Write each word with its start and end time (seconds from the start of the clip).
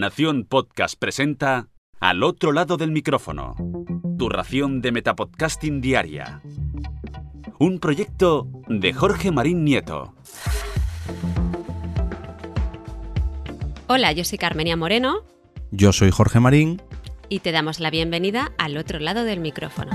Nación 0.00 0.46
Podcast 0.48 0.98
presenta 0.98 1.68
Al 2.00 2.22
otro 2.22 2.52
lado 2.52 2.78
del 2.78 2.90
micrófono. 2.90 3.54
Tu 4.18 4.30
ración 4.30 4.80
de 4.80 4.92
Metapodcasting 4.92 5.82
Diaria. 5.82 6.40
Un 7.58 7.80
proyecto 7.80 8.48
de 8.66 8.94
Jorge 8.94 9.30
Marín 9.30 9.62
Nieto. 9.62 10.14
Hola, 13.88 14.12
yo 14.12 14.24
soy 14.24 14.38
Carmenia 14.38 14.74
Moreno. 14.74 15.22
Yo 15.70 15.92
soy 15.92 16.10
Jorge 16.10 16.40
Marín. 16.40 16.80
Y 17.28 17.40
te 17.40 17.52
damos 17.52 17.78
la 17.78 17.90
bienvenida 17.90 18.52
al 18.56 18.78
otro 18.78 19.00
lado 19.00 19.24
del 19.24 19.40
micrófono 19.40 19.90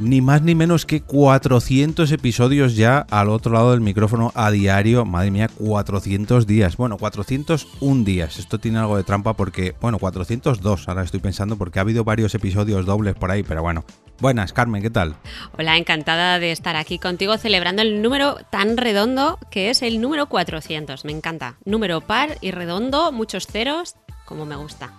ni 0.00 0.22
más 0.22 0.40
ni 0.42 0.54
menos 0.54 0.86
que 0.86 1.02
400 1.02 2.10
episodios 2.10 2.74
ya 2.74 3.06
al 3.10 3.28
otro 3.28 3.52
lado 3.52 3.72
del 3.72 3.82
micrófono 3.82 4.32
a 4.34 4.50
diario. 4.50 5.04
Madre 5.04 5.30
mía, 5.30 5.48
400 5.48 6.46
días. 6.46 6.76
Bueno, 6.76 6.96
401 6.96 8.04
días. 8.04 8.38
Esto 8.38 8.58
tiene 8.58 8.78
algo 8.78 8.96
de 8.96 9.04
trampa 9.04 9.34
porque, 9.34 9.74
bueno, 9.80 9.98
402 9.98 10.88
ahora 10.88 11.02
estoy 11.02 11.20
pensando 11.20 11.56
porque 11.56 11.78
ha 11.78 11.82
habido 11.82 12.02
varios 12.02 12.34
episodios 12.34 12.86
dobles 12.86 13.14
por 13.14 13.30
ahí, 13.30 13.42
pero 13.42 13.62
bueno. 13.62 13.84
Buenas, 14.20 14.52
Carmen, 14.52 14.82
¿qué 14.82 14.90
tal? 14.90 15.16
Hola, 15.58 15.76
encantada 15.78 16.38
de 16.38 16.52
estar 16.52 16.76
aquí 16.76 16.98
contigo 16.98 17.38
celebrando 17.38 17.80
el 17.80 18.02
número 18.02 18.36
tan 18.50 18.76
redondo 18.76 19.38
que 19.50 19.70
es 19.70 19.82
el 19.82 20.00
número 20.00 20.26
400. 20.26 21.04
Me 21.04 21.12
encanta. 21.12 21.56
Número 21.64 22.00
par 22.00 22.36
y 22.40 22.50
redondo, 22.50 23.12
muchos 23.12 23.46
ceros, 23.46 23.96
como 24.26 24.44
me 24.44 24.56
gusta 24.56 24.92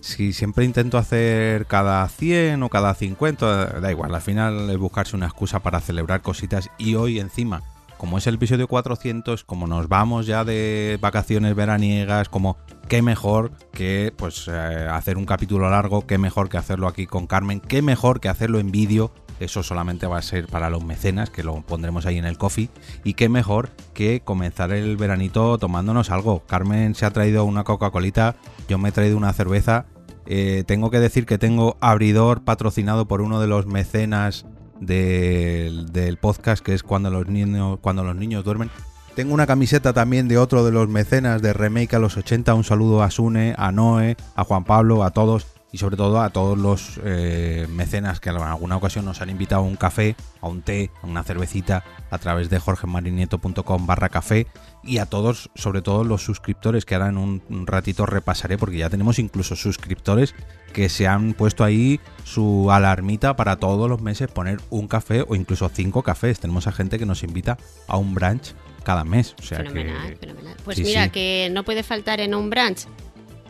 si 0.00 0.32
siempre 0.32 0.64
intento 0.64 0.98
hacer 0.98 1.66
cada 1.66 2.08
100 2.08 2.62
o 2.62 2.68
cada 2.68 2.94
50, 2.94 3.80
da 3.80 3.90
igual, 3.90 4.14
al 4.14 4.20
final 4.20 4.70
es 4.70 4.78
buscarse 4.78 5.16
una 5.16 5.26
excusa 5.26 5.60
para 5.60 5.80
celebrar 5.80 6.22
cositas 6.22 6.70
y 6.78 6.94
hoy 6.94 7.20
encima, 7.20 7.62
como 7.98 8.16
es 8.16 8.26
el 8.26 8.36
episodio 8.36 8.66
400, 8.66 9.44
como 9.44 9.66
nos 9.66 9.88
vamos 9.88 10.26
ya 10.26 10.44
de 10.44 10.98
vacaciones 11.00 11.54
veraniegas, 11.54 12.30
como 12.30 12.56
qué 12.88 13.02
mejor 13.02 13.52
que 13.72 14.12
pues 14.16 14.48
eh, 14.48 14.88
hacer 14.90 15.18
un 15.18 15.26
capítulo 15.26 15.68
largo, 15.68 16.06
qué 16.06 16.16
mejor 16.16 16.48
que 16.48 16.56
hacerlo 16.56 16.88
aquí 16.88 17.06
con 17.06 17.26
Carmen, 17.26 17.60
qué 17.60 17.82
mejor 17.82 18.20
que 18.20 18.30
hacerlo 18.30 18.58
en 18.58 18.70
vídeo. 18.70 19.12
Eso 19.40 19.62
solamente 19.62 20.06
va 20.06 20.18
a 20.18 20.22
ser 20.22 20.46
para 20.46 20.70
los 20.70 20.84
mecenas, 20.84 21.30
que 21.30 21.42
lo 21.42 21.62
pondremos 21.62 22.06
ahí 22.06 22.18
en 22.18 22.26
el 22.26 22.38
coffee. 22.38 22.70
Y 23.02 23.14
qué 23.14 23.28
mejor 23.28 23.70
que 23.94 24.20
comenzar 24.20 24.70
el 24.70 24.96
veranito 24.96 25.58
tomándonos 25.58 26.10
algo. 26.10 26.44
Carmen 26.46 26.94
se 26.94 27.06
ha 27.06 27.10
traído 27.10 27.44
una 27.44 27.64
Coca-Colita, 27.64 28.36
yo 28.68 28.78
me 28.78 28.90
he 28.90 28.92
traído 28.92 29.16
una 29.16 29.32
cerveza 29.32 29.86
eh, 30.32 30.62
tengo 30.64 30.90
que 30.90 31.00
decir 31.00 31.26
que 31.26 31.38
tengo 31.38 31.76
abridor 31.80 32.42
patrocinado 32.42 33.06
por 33.08 33.20
uno 33.20 33.40
de 33.40 33.48
los 33.48 33.66
mecenas 33.66 34.46
del, 34.80 36.18
podcast, 36.20 36.64
que 36.64 36.72
es 36.72 36.84
cuando 36.84 37.10
los, 37.10 37.26
niños, 37.26 37.80
cuando 37.80 38.04
los 38.04 38.14
niños 38.14 38.44
duermen. 38.44 38.70
Tengo 39.16 39.34
una 39.34 39.48
camiseta 39.48 39.92
también 39.92 40.28
de 40.28 40.38
otro 40.38 40.64
de 40.64 40.70
los 40.70 40.88
mecenas 40.88 41.42
de 41.42 41.52
Remake 41.52 41.96
a 41.96 41.98
los 41.98 42.16
80. 42.16 42.54
Un 42.54 42.62
saludo 42.62 43.02
a 43.02 43.10
Sune, 43.10 43.54
a 43.58 43.72
Noé, 43.72 44.16
a 44.36 44.44
Juan 44.44 44.62
Pablo, 44.62 45.02
a 45.02 45.10
todos 45.10 45.46
y 45.72 45.78
sobre 45.78 45.96
todo 45.96 46.20
a 46.20 46.30
todos 46.30 46.58
los 46.58 47.00
eh, 47.04 47.66
mecenas 47.70 48.20
que 48.20 48.30
en 48.30 48.36
alguna 48.36 48.76
ocasión 48.76 49.04
nos 49.04 49.20
han 49.20 49.30
invitado 49.30 49.62
a 49.62 49.64
un 49.64 49.76
café, 49.76 50.16
a 50.40 50.48
un 50.48 50.62
té, 50.62 50.90
a 51.02 51.06
una 51.06 51.22
cervecita 51.22 51.84
a 52.10 52.18
través 52.18 52.50
de 52.50 52.58
jorgemarinieto.com 52.58 53.86
barra 53.86 54.08
café 54.08 54.46
y 54.82 54.98
a 54.98 55.06
todos, 55.06 55.50
sobre 55.54 55.82
todo 55.82 56.04
los 56.04 56.24
suscriptores 56.24 56.84
que 56.84 56.94
ahora 56.94 57.08
en 57.08 57.18
un, 57.18 57.66
ratito 57.66 58.06
repasaré 58.06 58.58
porque 58.58 58.78
ya 58.78 58.90
tenemos 58.90 59.18
incluso 59.18 59.54
suscriptores 59.54 60.34
que 60.72 60.88
se 60.88 61.06
han 61.06 61.34
puesto 61.34 61.64
ahí 61.64 62.00
su 62.24 62.70
alarmita 62.70 63.36
para 63.36 63.56
todos 63.56 63.88
los 63.88 64.00
meses 64.00 64.30
poner 64.30 64.58
un 64.70 64.88
café 64.88 65.24
o 65.28 65.34
incluso 65.34 65.68
cinco 65.68 66.02
cafés. 66.02 66.40
Tenemos 66.40 66.66
a 66.66 66.72
gente 66.72 66.98
que 66.98 67.06
nos 67.06 67.22
invita 67.22 67.58
a 67.86 67.96
un 67.96 68.14
brunch 68.14 68.54
cada 68.82 69.04
mes. 69.04 69.34
O 69.38 69.42
sea 69.42 69.58
fenomenal, 69.58 70.16
fenomenal. 70.16 70.56
Pues 70.64 70.80
mira, 70.80 71.10
que 71.10 71.48
no 71.52 71.64
puede 71.64 71.82
faltar 71.82 72.20
en 72.20 72.34
un 72.34 72.50
brunch 72.50 72.86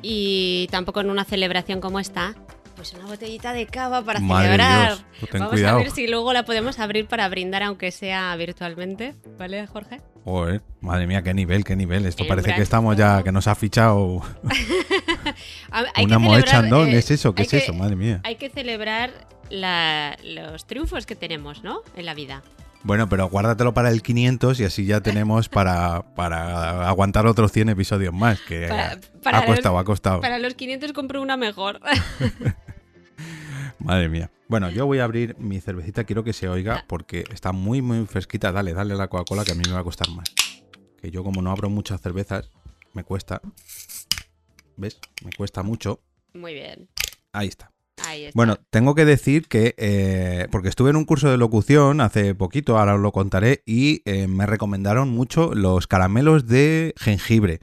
y 0.03 0.69
tampoco 0.71 1.01
en 1.01 1.11
una 1.11 1.25
celebración 1.25 1.81
como 1.81 2.01
esta, 2.01 2.35
pues 2.77 2.95
una 2.95 3.05
botellita 3.05 3.53
de 3.53 3.67
cava 3.67 4.03
para 4.03 4.21
celebrar. 4.21 4.97
Pues 5.21 5.43
Vamos 5.43 5.63
a 5.63 5.75
ver 5.75 5.91
si 5.91 6.07
luego 6.07 6.33
la 6.33 6.45
podemos 6.45 6.79
abrir 6.79 7.07
para 7.07 7.29
brindar, 7.29 7.63
aunque 7.63 7.91
sea 7.91 8.35
virtualmente, 8.37 9.15
¿vale, 9.39 9.67
Jorge? 9.67 10.01
Joder, 10.25 10.63
madre 10.81 11.07
mía, 11.07 11.23
qué 11.23 11.35
nivel, 11.35 11.65
qué 11.65 11.77
nivel. 11.77 12.07
Esto 12.07 12.27
parece 12.27 12.55
que 12.55 12.63
estamos 12.63 12.97
ya, 12.97 13.23
que 13.23 13.33
nos 13.33 13.47
ha 13.49 13.55
fichado 13.55 14.23
una 16.03 16.19
Moet 16.19 16.45
Chandon. 16.45 16.89
¿Es 16.89 17.11
eso? 17.11 17.35
¿Qué 17.35 17.43
es 17.43 17.53
eso? 17.53 17.75
Madre 17.75 17.97
mía. 17.97 18.21
Hay 18.25 18.37
que 18.37 18.49
celebrar 18.49 19.11
los 19.51 20.67
triunfos 20.67 21.07
que 21.07 21.17
tenemos, 21.17 21.63
¿no? 21.63 21.83
En 21.97 22.07
la 22.07 22.15
vida. 22.15 22.43
Bueno, 22.83 23.09
pero 23.09 23.29
guárdatelo 23.29 23.75
para 23.75 23.91
el 23.91 24.03
500 24.03 24.61
y 24.61 24.65
así 24.65 24.87
ya 24.87 25.01
tenemos 25.03 25.49
para, 25.49 26.15
para 26.15 26.89
aguantar 26.89 27.27
otros 27.27 27.53
100 27.53 27.71
episodios 27.71 28.15
más, 28.15 28.41
que 28.41 28.67
ha 28.67 29.47
costado, 29.47 29.79
ha 29.79 29.85
costado. 29.85 30.21
Para 30.21 30.39
los 30.39 30.55
500 30.55 30.93
compro 30.93 31.21
una 31.21 31.37
mejor. 31.37 31.81
Madre 33.79 34.09
mía. 34.09 34.31
Bueno, 34.49 34.69
yo 34.71 34.85
voy 34.87 34.99
a 34.99 35.05
abrir 35.05 35.37
mi 35.39 35.61
cervecita, 35.61 36.05
quiero 36.05 36.25
que 36.25 36.33
se 36.33 36.49
oiga 36.49 36.85
porque 36.87 37.25
está 37.33 37.53
muy, 37.53 37.83
muy 37.83 38.07
fresquita. 38.07 38.53
Dale, 38.53 38.75
dale 38.75 38.95
la 38.95 39.09
Coca-Cola 39.09 39.45
que 39.45 39.53
a 39.53 39.55
mí 39.55 39.63
me 39.67 39.73
va 39.73 39.81
a 39.81 39.85
costar 39.85 40.11
más. 40.11 40.35
Que 41.01 41.11
yo 41.11 41.25
como 41.25 41.41
no 41.41 41.51
abro 41.51 41.71
muchas 41.71 42.01
cervezas, 42.01 42.51
me 42.93 43.05
cuesta. 43.05 43.41
¿Ves? 44.77 44.99
Me 45.25 45.31
cuesta 45.33 45.63
mucho. 45.63 46.01
Muy 46.35 46.55
bien. 46.55 46.89
Ahí 47.33 47.49
está. 47.49 47.71
Bueno, 48.35 48.57
tengo 48.71 48.95
que 48.95 49.05
decir 49.05 49.49
que, 49.49 49.75
eh, 49.79 50.49
porque 50.51 50.69
estuve 50.69 50.91
en 50.91 50.97
un 50.97 51.05
curso 51.05 51.31
de 51.31 51.37
locución 51.37 52.01
hace 52.01 52.35
poquito, 52.35 52.79
ahora 52.79 52.95
os 52.95 53.01
lo 53.01 53.13
contaré, 53.13 53.63
y 53.67 54.03
eh, 54.05 54.29
me 54.29 54.47
recomendaron 54.47 55.09
mucho 55.09 55.55
los 55.55 55.87
caramelos 55.87 56.47
de 56.47 56.95
jengibre. 56.99 57.61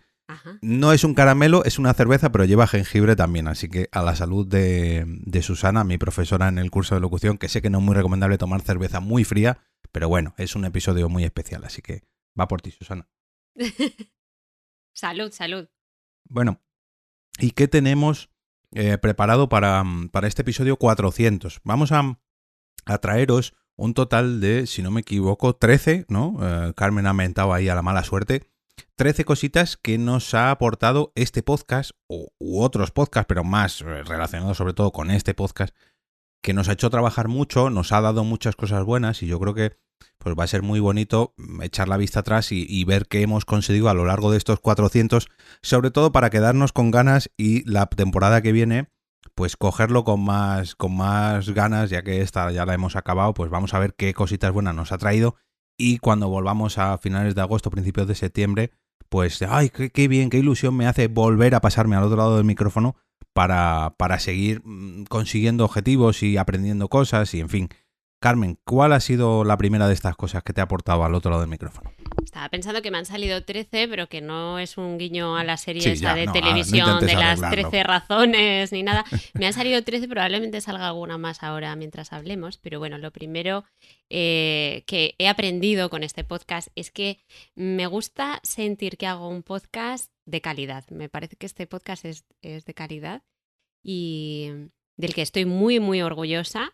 No 0.61 0.91
es 0.91 1.03
un 1.03 1.13
caramelo, 1.13 1.63
es 1.63 1.79
una 1.79 1.93
cerveza, 1.93 2.31
pero 2.31 2.43
lleva 2.43 2.67
jengibre 2.67 3.15
también. 3.15 3.47
Así 3.47 3.69
que 3.69 3.87
a 3.91 4.01
la 4.01 4.15
salud 4.15 4.45
de, 4.45 5.05
de, 5.07 5.41
Susana, 5.41 5.83
mi 5.83 5.97
profesora 5.97 6.49
en 6.49 6.57
el 6.57 6.69
curso 6.69 6.95
de 6.95 7.01
locución, 7.01 7.37
que 7.37 7.47
sé 7.47 7.61
que 7.61 7.69
no 7.69 7.79
es 7.79 7.83
muy 7.83 7.95
recomendable 7.95 8.37
tomar 8.37 8.61
cerveza 8.61 8.99
muy 8.99 9.23
fría, 9.23 9.59
pero 9.91 10.09
bueno, 10.09 10.33
es 10.37 10.55
un 10.55 10.65
episodio 10.65 11.09
muy 11.09 11.23
especial, 11.23 11.63
así 11.63 11.81
que 11.81 12.03
va 12.39 12.47
por 12.47 12.61
ti, 12.61 12.71
Susana. 12.71 13.07
salud, 14.93 15.31
salud. 15.31 15.69
Bueno, 16.29 16.61
¿y 17.39 17.51
qué 17.51 17.67
tenemos 17.67 18.29
eh, 18.73 18.97
preparado 18.97 19.49
para, 19.49 19.83
para, 20.11 20.27
este 20.27 20.41
episodio 20.41 20.77
400. 20.77 21.61
Vamos 21.63 21.91
a, 21.91 22.19
traeros 23.01 23.53
un 23.75 23.93
total 23.93 24.41
de, 24.41 24.67
si 24.67 24.81
no 24.81 24.91
me 24.91 25.01
equivoco, 25.01 25.55
13, 25.55 26.05
¿no? 26.09 26.37
Eh, 26.41 26.73
Carmen 26.75 27.07
ha 27.07 27.13
mentado 27.13 27.53
ahí 27.53 27.69
a 27.69 27.75
la 27.75 27.81
mala 27.81 28.03
suerte. 28.03 28.49
13 28.95 29.25
cositas 29.25 29.77
que 29.77 29.97
nos 29.97 30.33
ha 30.33 30.51
aportado 30.51 31.11
este 31.15 31.43
podcast 31.43 31.91
u, 32.07 32.27
u 32.39 32.61
otros 32.61 32.91
podcasts, 32.91 33.27
pero 33.27 33.43
más 33.43 33.81
eh, 33.81 34.03
relacionados 34.03 34.57
sobre 34.57 34.73
todo 34.73 34.91
con 34.91 35.11
este 35.11 35.33
podcast, 35.33 35.75
que 36.41 36.53
nos 36.53 36.69
ha 36.69 36.73
hecho 36.73 36.89
trabajar 36.89 37.27
mucho, 37.27 37.69
nos 37.69 37.91
ha 37.91 38.01
dado 38.01 38.23
muchas 38.23 38.55
cosas 38.55 38.83
buenas 38.83 39.21
y 39.21 39.27
yo 39.27 39.39
creo 39.39 39.53
que 39.53 39.77
pues 40.17 40.35
va 40.37 40.43
a 40.43 40.47
ser 40.47 40.61
muy 40.61 40.79
bonito 40.79 41.33
echar 41.61 41.87
la 41.87 41.97
vista 41.97 42.21
atrás 42.21 42.51
y, 42.51 42.83
ver 42.85 43.07
qué 43.07 43.21
hemos 43.21 43.45
conseguido 43.45 43.89
a 43.89 43.93
lo 43.93 44.05
largo 44.05 44.31
de 44.31 44.37
estos 44.37 44.59
400, 44.59 45.27
sobre 45.61 45.91
todo 45.91 46.11
para 46.11 46.29
quedarnos 46.29 46.73
con 46.73 46.91
ganas 46.91 47.29
y 47.37 47.69
la 47.69 47.85
temporada 47.85 48.41
que 48.41 48.51
viene 48.51 48.89
pues 49.35 49.55
cogerlo 49.55 50.03
con 50.03 50.23
más, 50.23 50.75
con 50.75 50.95
más 50.95 51.49
ganas, 51.51 51.89
ya 51.89 52.01
que 52.01 52.21
esta 52.21 52.51
ya 52.51 52.65
la 52.65 52.73
hemos 52.73 52.95
acabado, 52.95 53.33
pues 53.33 53.51
vamos 53.51 53.73
a 53.73 53.79
ver 53.79 53.93
qué 53.93 54.13
cositas 54.13 54.51
buenas 54.51 54.73
nos 54.73 54.91
ha 54.91 54.97
traído. 54.97 55.35
Y 55.77 55.99
cuando 55.99 56.27
volvamos 56.27 56.79
a 56.79 56.97
finales 56.97 57.35
de 57.35 57.41
agosto, 57.41 57.69
principios 57.69 58.07
de 58.07 58.15
septiembre, 58.15 58.71
pues, 59.09 59.41
ay, 59.43 59.69
qué, 59.69 59.91
qué 59.91 60.07
bien, 60.07 60.31
qué 60.31 60.39
ilusión 60.39 60.75
me 60.75 60.87
hace 60.87 61.07
volver 61.07 61.53
a 61.53 61.61
pasarme 61.61 61.95
al 61.95 62.03
otro 62.03 62.17
lado 62.17 62.37
del 62.37 62.45
micrófono 62.45 62.95
para, 63.33 63.93
para 63.97 64.17
seguir 64.19 64.61
mm, 64.63 65.03
consiguiendo 65.03 65.65
objetivos 65.65 66.23
y 66.23 66.37
aprendiendo 66.37 66.87
cosas 66.87 67.31
y, 67.35 67.39
en 67.39 67.49
fin, 67.49 67.69
Carmen, 68.19 68.57
¿cuál 68.63 68.93
ha 68.93 68.99
sido 68.99 69.43
la 69.43 69.57
primera 69.57 69.87
de 69.87 69.93
estas 69.93 70.15
cosas 70.15 70.41
que 70.41 70.51
te 70.51 70.59
ha 70.59 70.63
aportado 70.63 71.03
al 71.03 71.13
otro 71.13 71.29
lado 71.29 71.41
del 71.41 71.51
micrófono? 71.51 71.91
Estaba 72.23 72.49
pensando 72.49 72.81
que 72.81 72.89
me 72.89 72.97
han 72.97 73.05
salido 73.05 73.43
13, 73.43 73.87
pero 73.87 74.09
que 74.09 74.21
no 74.21 74.57
es 74.57 74.77
un 74.77 74.97
guiño 74.97 75.37
a 75.37 75.43
la 75.43 75.55
serie 75.55 75.83
de 75.83 76.27
televisión 76.33 76.99
de 76.99 77.13
las 77.13 77.39
13 77.39 77.83
razones 77.83 78.71
ni 78.71 78.81
nada. 78.81 79.05
Me 79.35 79.45
han 79.45 79.53
salido 79.53 79.83
13, 79.83 80.07
probablemente 80.07 80.61
salga 80.61 80.87
alguna 80.87 81.19
más 81.19 81.43
ahora 81.43 81.75
mientras 81.75 82.11
hablemos, 82.11 82.57
pero 82.57 82.79
bueno, 82.79 82.97
lo 82.97 83.11
primero 83.11 83.65
eh, 84.09 84.83
que 84.87 85.13
he 85.19 85.27
aprendido 85.27 85.91
con 85.91 86.01
este 86.03 86.23
podcast 86.23 86.69
es 86.75 86.89
que 86.89 87.19
me 87.53 87.85
gusta 87.85 88.39
sentir 88.41 88.97
que 88.97 89.05
hago 89.05 89.29
un 89.29 89.43
podcast 89.43 90.11
de 90.25 90.41
calidad. 90.41 90.85
Me 90.89 91.07
parece 91.07 91.35
que 91.35 91.45
este 91.45 91.67
podcast 91.67 92.03
es, 92.03 92.25
es 92.41 92.65
de 92.65 92.73
calidad 92.73 93.21
y 93.83 94.49
del 94.95 95.13
que 95.13 95.21
estoy 95.21 95.45
muy, 95.45 95.79
muy 95.79 96.01
orgullosa 96.01 96.73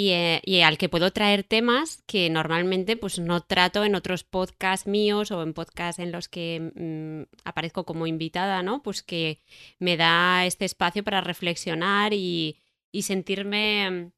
eh, 0.00 0.40
y, 0.44 0.60
al 0.60 0.78
que 0.78 0.88
puedo 0.88 1.10
traer 1.12 1.44
temas 1.44 2.02
que 2.06 2.30
normalmente 2.30 2.96
pues 2.96 3.18
no 3.18 3.40
trato 3.42 3.84
en 3.84 3.94
otros 3.94 4.24
podcasts 4.24 4.86
míos 4.86 5.30
o 5.30 5.42
en 5.42 5.54
podcasts 5.54 5.98
en 5.98 6.12
los 6.12 6.28
que 6.28 6.70
mm, 6.74 7.36
aparezco 7.44 7.84
como 7.84 8.06
invitada, 8.06 8.62
¿no? 8.62 8.82
Pues 8.82 9.02
que 9.02 9.40
me 9.78 9.96
da 9.96 10.46
este 10.46 10.64
espacio 10.64 11.02
para 11.04 11.20
reflexionar 11.20 12.12
y, 12.14 12.56
sentirme 13.00 14.12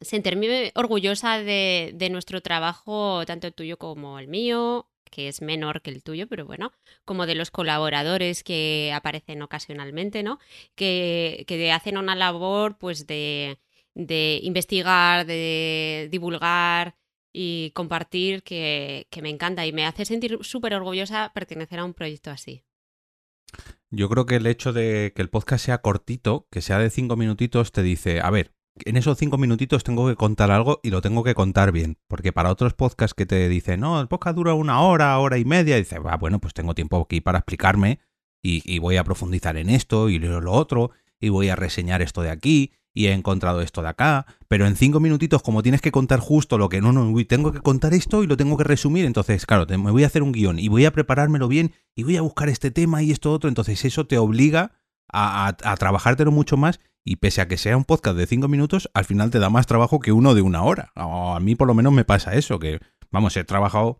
sentirme 0.00 0.72
orgullosa 0.74 1.38
de, 1.38 1.92
de, 1.94 2.10
nuestro 2.10 2.40
trabajo, 2.40 3.24
tanto 3.26 3.46
el 3.46 3.54
tuyo 3.54 3.78
como 3.78 4.18
el 4.18 4.28
mío, 4.28 4.90
que 5.10 5.28
es 5.28 5.42
menor 5.42 5.82
que 5.82 5.90
el 5.90 6.02
tuyo, 6.02 6.26
pero 6.28 6.46
bueno, 6.46 6.72
como 7.04 7.26
de 7.26 7.34
los 7.34 7.50
colaboradores 7.50 8.42
que 8.44 8.92
aparecen 8.94 9.42
ocasionalmente, 9.42 10.22
¿no? 10.22 10.38
Que, 10.74 11.44
que 11.46 11.72
hacen 11.72 11.98
una 11.98 12.14
labor 12.14 12.78
pues 12.78 13.06
de, 13.06 13.58
de 14.06 14.40
investigar, 14.42 15.26
de 15.26 16.08
divulgar 16.10 16.96
y 17.32 17.70
compartir 17.74 18.42
que, 18.42 19.06
me 19.22 19.30
encanta 19.30 19.66
y 19.66 19.72
me 19.72 19.86
hace 19.86 20.04
sentir 20.04 20.38
súper 20.42 20.74
orgullosa 20.74 21.32
pertenecer 21.34 21.78
a 21.78 21.84
un 21.84 21.94
proyecto 21.94 22.30
así. 22.30 22.64
Yo 23.90 24.08
creo 24.08 24.26
que 24.26 24.36
el 24.36 24.46
hecho 24.46 24.72
de 24.72 25.12
que 25.14 25.22
el 25.22 25.30
podcast 25.30 25.64
sea 25.64 25.78
cortito, 25.78 26.46
que 26.50 26.60
sea 26.60 26.78
de 26.78 26.90
cinco 26.90 27.16
minutitos, 27.16 27.72
te 27.72 27.82
dice, 27.82 28.20
a 28.20 28.30
ver, 28.30 28.54
en 28.84 28.96
esos 28.96 29.18
cinco 29.18 29.36
minutitos 29.36 29.82
tengo 29.82 30.08
que 30.08 30.14
contar 30.14 30.50
algo 30.50 30.80
y 30.82 30.90
lo 30.90 31.02
tengo 31.02 31.24
que 31.24 31.34
contar 31.34 31.72
bien. 31.72 31.98
Porque 32.06 32.32
para 32.32 32.50
otros 32.50 32.74
podcasts 32.74 33.14
que 33.14 33.26
te 33.26 33.48
dicen, 33.48 33.80
no, 33.80 34.00
el 34.00 34.08
podcast 34.08 34.36
dura 34.36 34.54
una 34.54 34.80
hora, 34.82 35.18
hora 35.18 35.38
y 35.38 35.44
media, 35.44 35.76
y 35.76 35.80
dices, 35.80 35.98
va, 36.04 36.16
bueno, 36.16 36.40
pues 36.40 36.54
tengo 36.54 36.74
tiempo 36.74 37.00
aquí 37.00 37.20
para 37.20 37.38
explicarme 37.38 37.98
y, 38.42 38.62
y 38.64 38.78
voy 38.78 38.96
a 38.96 39.04
profundizar 39.04 39.56
en 39.56 39.70
esto 39.70 40.08
y 40.08 40.18
lo 40.18 40.52
otro, 40.52 40.92
y 41.20 41.28
voy 41.28 41.48
a 41.48 41.56
reseñar 41.56 42.00
esto 42.00 42.22
de 42.22 42.30
aquí, 42.30 42.72
y 42.92 43.06
he 43.06 43.12
encontrado 43.12 43.60
esto 43.60 43.82
de 43.82 43.88
acá, 43.88 44.26
pero 44.48 44.66
en 44.66 44.76
cinco 44.76 45.00
minutitos, 45.00 45.42
como 45.42 45.62
tienes 45.62 45.80
que 45.80 45.92
contar 45.92 46.18
justo 46.18 46.58
lo 46.58 46.68
que 46.68 46.80
no, 46.80 46.92
no, 46.92 47.14
tengo 47.24 47.52
que 47.52 47.60
contar 47.60 47.94
esto 47.94 48.22
y 48.22 48.26
lo 48.26 48.36
tengo 48.36 48.56
que 48.56 48.64
resumir, 48.64 49.04
entonces, 49.04 49.46
claro, 49.46 49.66
me 49.68 49.90
voy 49.90 50.04
a 50.04 50.08
hacer 50.08 50.22
un 50.22 50.32
guion 50.32 50.58
y 50.58 50.68
voy 50.68 50.84
a 50.84 50.92
preparármelo 50.92 51.48
bien 51.48 51.72
y 51.94 52.02
voy 52.02 52.16
a 52.16 52.22
buscar 52.22 52.48
este 52.48 52.70
tema 52.70 53.02
y 53.02 53.12
esto 53.12 53.32
otro, 53.32 53.48
entonces 53.48 53.84
eso 53.84 54.06
te 54.06 54.18
obliga 54.18 54.72
a, 55.12 55.48
a, 55.48 55.76
trabajártelo 55.76 56.32
mucho 56.32 56.56
más 56.56 56.80
y 57.04 57.16
pese 57.16 57.40
a 57.40 57.48
que 57.48 57.56
sea 57.56 57.76
un 57.76 57.84
podcast 57.84 58.16
de 58.16 58.26
cinco 58.26 58.48
minutos, 58.48 58.90
al 58.94 59.04
final 59.04 59.30
te 59.30 59.38
da 59.38 59.50
más 59.50 59.66
trabajo 59.66 60.00
que 60.00 60.12
uno 60.12 60.34
de 60.34 60.42
una 60.42 60.62
hora. 60.62 60.92
A 60.94 61.38
mí 61.40 61.54
por 61.54 61.66
lo 61.66 61.74
menos 61.74 61.92
me 61.92 62.04
pasa 62.04 62.34
eso, 62.34 62.58
que, 62.58 62.80
vamos, 63.10 63.36
he 63.36 63.44
trabajado 63.44 63.98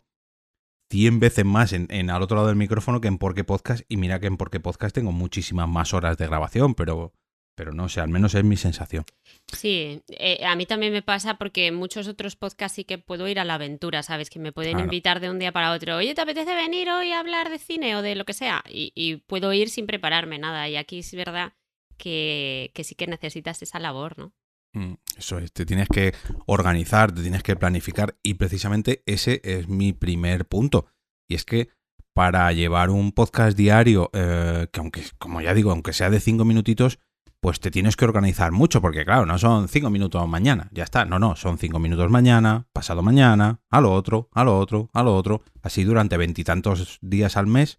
100 0.91 1.19
veces 1.19 1.45
más 1.45 1.73
en, 1.73 1.87
en, 1.89 2.09
al 2.09 2.21
otro 2.21 2.35
lado 2.35 2.49
del 2.49 2.57
micrófono 2.57 3.01
que 3.01 3.07
en 3.07 3.17
Porque 3.17 3.43
Podcast 3.43 3.83
y 3.89 3.97
mira 3.97 4.19
que 4.19 4.27
en 4.27 4.37
Porque 4.37 4.59
Podcast 4.59 4.93
tengo 4.93 5.11
muchísimas 5.11 5.67
más 5.67 5.93
horas 5.93 6.17
de 6.17 6.27
grabación, 6.27 6.75
pero 6.75 7.13
pero 7.61 7.73
no 7.73 7.87
sé, 7.89 8.01
al 8.01 8.09
menos 8.09 8.33
es 8.33 8.43
mi 8.43 8.57
sensación. 8.57 9.05
Sí, 9.45 10.01
eh, 10.07 10.43
a 10.43 10.55
mí 10.55 10.65
también 10.65 10.91
me 10.91 11.03
pasa 11.03 11.37
porque 11.37 11.71
muchos 11.71 12.07
otros 12.07 12.35
podcasts 12.35 12.77
sí 12.77 12.85
que 12.85 12.97
puedo 12.97 13.27
ir 13.27 13.39
a 13.39 13.45
la 13.45 13.53
aventura, 13.53 14.01
¿sabes? 14.01 14.31
Que 14.31 14.39
me 14.39 14.51
pueden 14.51 14.79
invitar 14.79 15.19
de 15.19 15.29
un 15.29 15.37
día 15.37 15.51
para 15.51 15.71
otro. 15.71 15.97
Oye, 15.97 16.15
¿te 16.15 16.21
apetece 16.21 16.55
venir 16.55 16.89
hoy 16.89 17.11
a 17.11 17.19
hablar 17.19 17.51
de 17.51 17.59
cine 17.59 17.95
o 17.95 18.01
de 18.01 18.15
lo 18.15 18.25
que 18.25 18.33
sea? 18.33 18.63
Y, 18.67 19.17
puedo 19.27 19.53
ir 19.53 19.69
sin 19.69 19.85
prepararme 19.85 20.39
nada. 20.39 20.67
Y 20.69 20.75
aquí 20.75 20.97
es 20.97 21.13
verdad 21.13 21.53
que, 21.97 22.71
sí 22.83 22.95
que 22.95 23.05
necesitas 23.05 23.61
esa 23.61 23.79
labor, 23.79 24.17
¿no? 24.17 24.33
Mm, 24.73 24.95
eso 25.15 25.37
es, 25.37 25.53
te 25.53 25.63
tienes 25.63 25.87
que 25.87 26.15
organizar, 26.47 27.11
te 27.11 27.21
tienes 27.21 27.43
que 27.43 27.55
planificar 27.55 28.17
y 28.23 28.33
precisamente 28.33 29.03
ese 29.05 29.39
es 29.43 29.67
mi 29.67 29.93
primer 29.93 30.47
punto. 30.47 30.87
Y 31.29 31.35
es 31.35 31.45
que 31.45 31.69
para 32.15 32.51
llevar 32.53 32.89
un 32.89 33.11
podcast 33.11 33.55
diario, 33.55 34.09
eh, 34.13 34.65
que 34.71 34.79
aunque, 34.79 35.03
como 35.19 35.41
ya 35.41 35.53
digo, 35.53 35.69
aunque 35.69 35.93
sea 35.93 36.09
de 36.09 36.19
cinco 36.19 36.43
minutitos, 36.43 36.97
pues 37.41 37.59
te 37.59 37.71
tienes 37.71 37.95
que 37.95 38.05
organizar 38.05 38.51
mucho, 38.51 38.81
porque 38.81 39.03
claro, 39.03 39.25
no 39.25 39.37
son 39.39 39.67
cinco 39.67 39.89
minutos 39.89 40.25
mañana, 40.27 40.69
ya 40.71 40.83
está, 40.83 41.05
no, 41.05 41.17
no, 41.17 41.35
son 41.35 41.57
cinco 41.57 41.79
minutos 41.79 42.09
mañana, 42.11 42.67
pasado 42.71 43.01
mañana, 43.01 43.61
a 43.71 43.81
lo 43.81 43.91
otro, 43.91 44.29
a 44.31 44.43
lo 44.43 44.57
otro, 44.59 44.91
a 44.93 45.01
lo 45.01 45.15
otro, 45.15 45.41
así 45.63 45.83
durante 45.83 46.17
veintitantos 46.17 46.99
días 47.01 47.37
al 47.37 47.47
mes, 47.47 47.77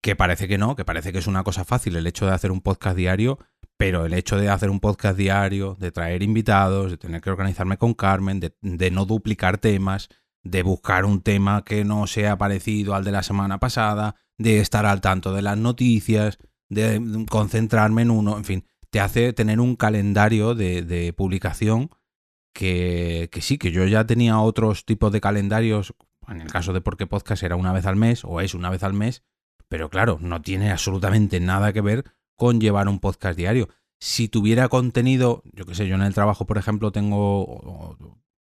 que 0.00 0.14
parece 0.14 0.46
que 0.46 0.58
no, 0.58 0.76
que 0.76 0.84
parece 0.84 1.12
que 1.12 1.18
es 1.18 1.26
una 1.26 1.42
cosa 1.42 1.64
fácil 1.64 1.96
el 1.96 2.06
hecho 2.06 2.24
de 2.24 2.32
hacer 2.32 2.52
un 2.52 2.60
podcast 2.60 2.96
diario, 2.96 3.40
pero 3.76 4.06
el 4.06 4.14
hecho 4.14 4.36
de 4.36 4.48
hacer 4.48 4.70
un 4.70 4.78
podcast 4.78 5.18
diario, 5.18 5.76
de 5.80 5.90
traer 5.90 6.22
invitados, 6.22 6.92
de 6.92 6.98
tener 6.98 7.20
que 7.20 7.30
organizarme 7.30 7.78
con 7.78 7.94
Carmen, 7.94 8.38
de, 8.38 8.56
de 8.62 8.92
no 8.92 9.06
duplicar 9.06 9.58
temas, 9.58 10.08
de 10.44 10.62
buscar 10.62 11.04
un 11.04 11.20
tema 11.20 11.64
que 11.64 11.84
no 11.84 12.06
sea 12.06 12.38
parecido 12.38 12.94
al 12.94 13.02
de 13.02 13.10
la 13.10 13.24
semana 13.24 13.58
pasada, 13.58 14.14
de 14.36 14.60
estar 14.60 14.86
al 14.86 15.00
tanto 15.00 15.32
de 15.32 15.42
las 15.42 15.58
noticias, 15.58 16.38
de 16.68 17.26
concentrarme 17.28 18.02
en 18.02 18.10
uno, 18.10 18.36
en 18.36 18.44
fin, 18.44 18.64
te 18.90 19.00
hace 19.00 19.32
tener 19.32 19.60
un 19.60 19.76
calendario 19.76 20.54
de, 20.54 21.14
publicación 21.16 21.90
que, 22.54 23.28
que, 23.32 23.40
sí, 23.40 23.58
que 23.58 23.70
yo 23.70 23.84
ya 23.86 24.06
tenía 24.06 24.40
otros 24.40 24.84
tipos 24.84 25.12
de 25.12 25.20
calendarios, 25.20 25.94
en 26.28 26.40
el 26.40 26.50
caso 26.50 26.72
de 26.72 26.80
Porque 26.80 27.06
Podcast 27.06 27.42
era 27.42 27.56
una 27.56 27.72
vez 27.72 27.86
al 27.86 27.96
mes 27.96 28.24
o 28.24 28.40
es 28.40 28.54
una 28.54 28.70
vez 28.70 28.82
al 28.82 28.92
mes, 28.92 29.22
pero 29.68 29.90
claro, 29.90 30.18
no 30.20 30.40
tiene 30.42 30.70
absolutamente 30.70 31.40
nada 31.40 31.72
que 31.72 31.80
ver 31.80 32.04
con 32.36 32.60
llevar 32.60 32.88
un 32.88 33.00
podcast 33.00 33.36
diario. 33.36 33.68
Si 34.00 34.28
tuviera 34.28 34.68
contenido, 34.68 35.42
yo 35.52 35.66
qué 35.66 35.74
sé, 35.74 35.88
yo 35.88 35.96
en 35.96 36.02
el 36.02 36.14
trabajo, 36.14 36.46
por 36.46 36.56
ejemplo, 36.56 36.92
tengo, 36.92 37.96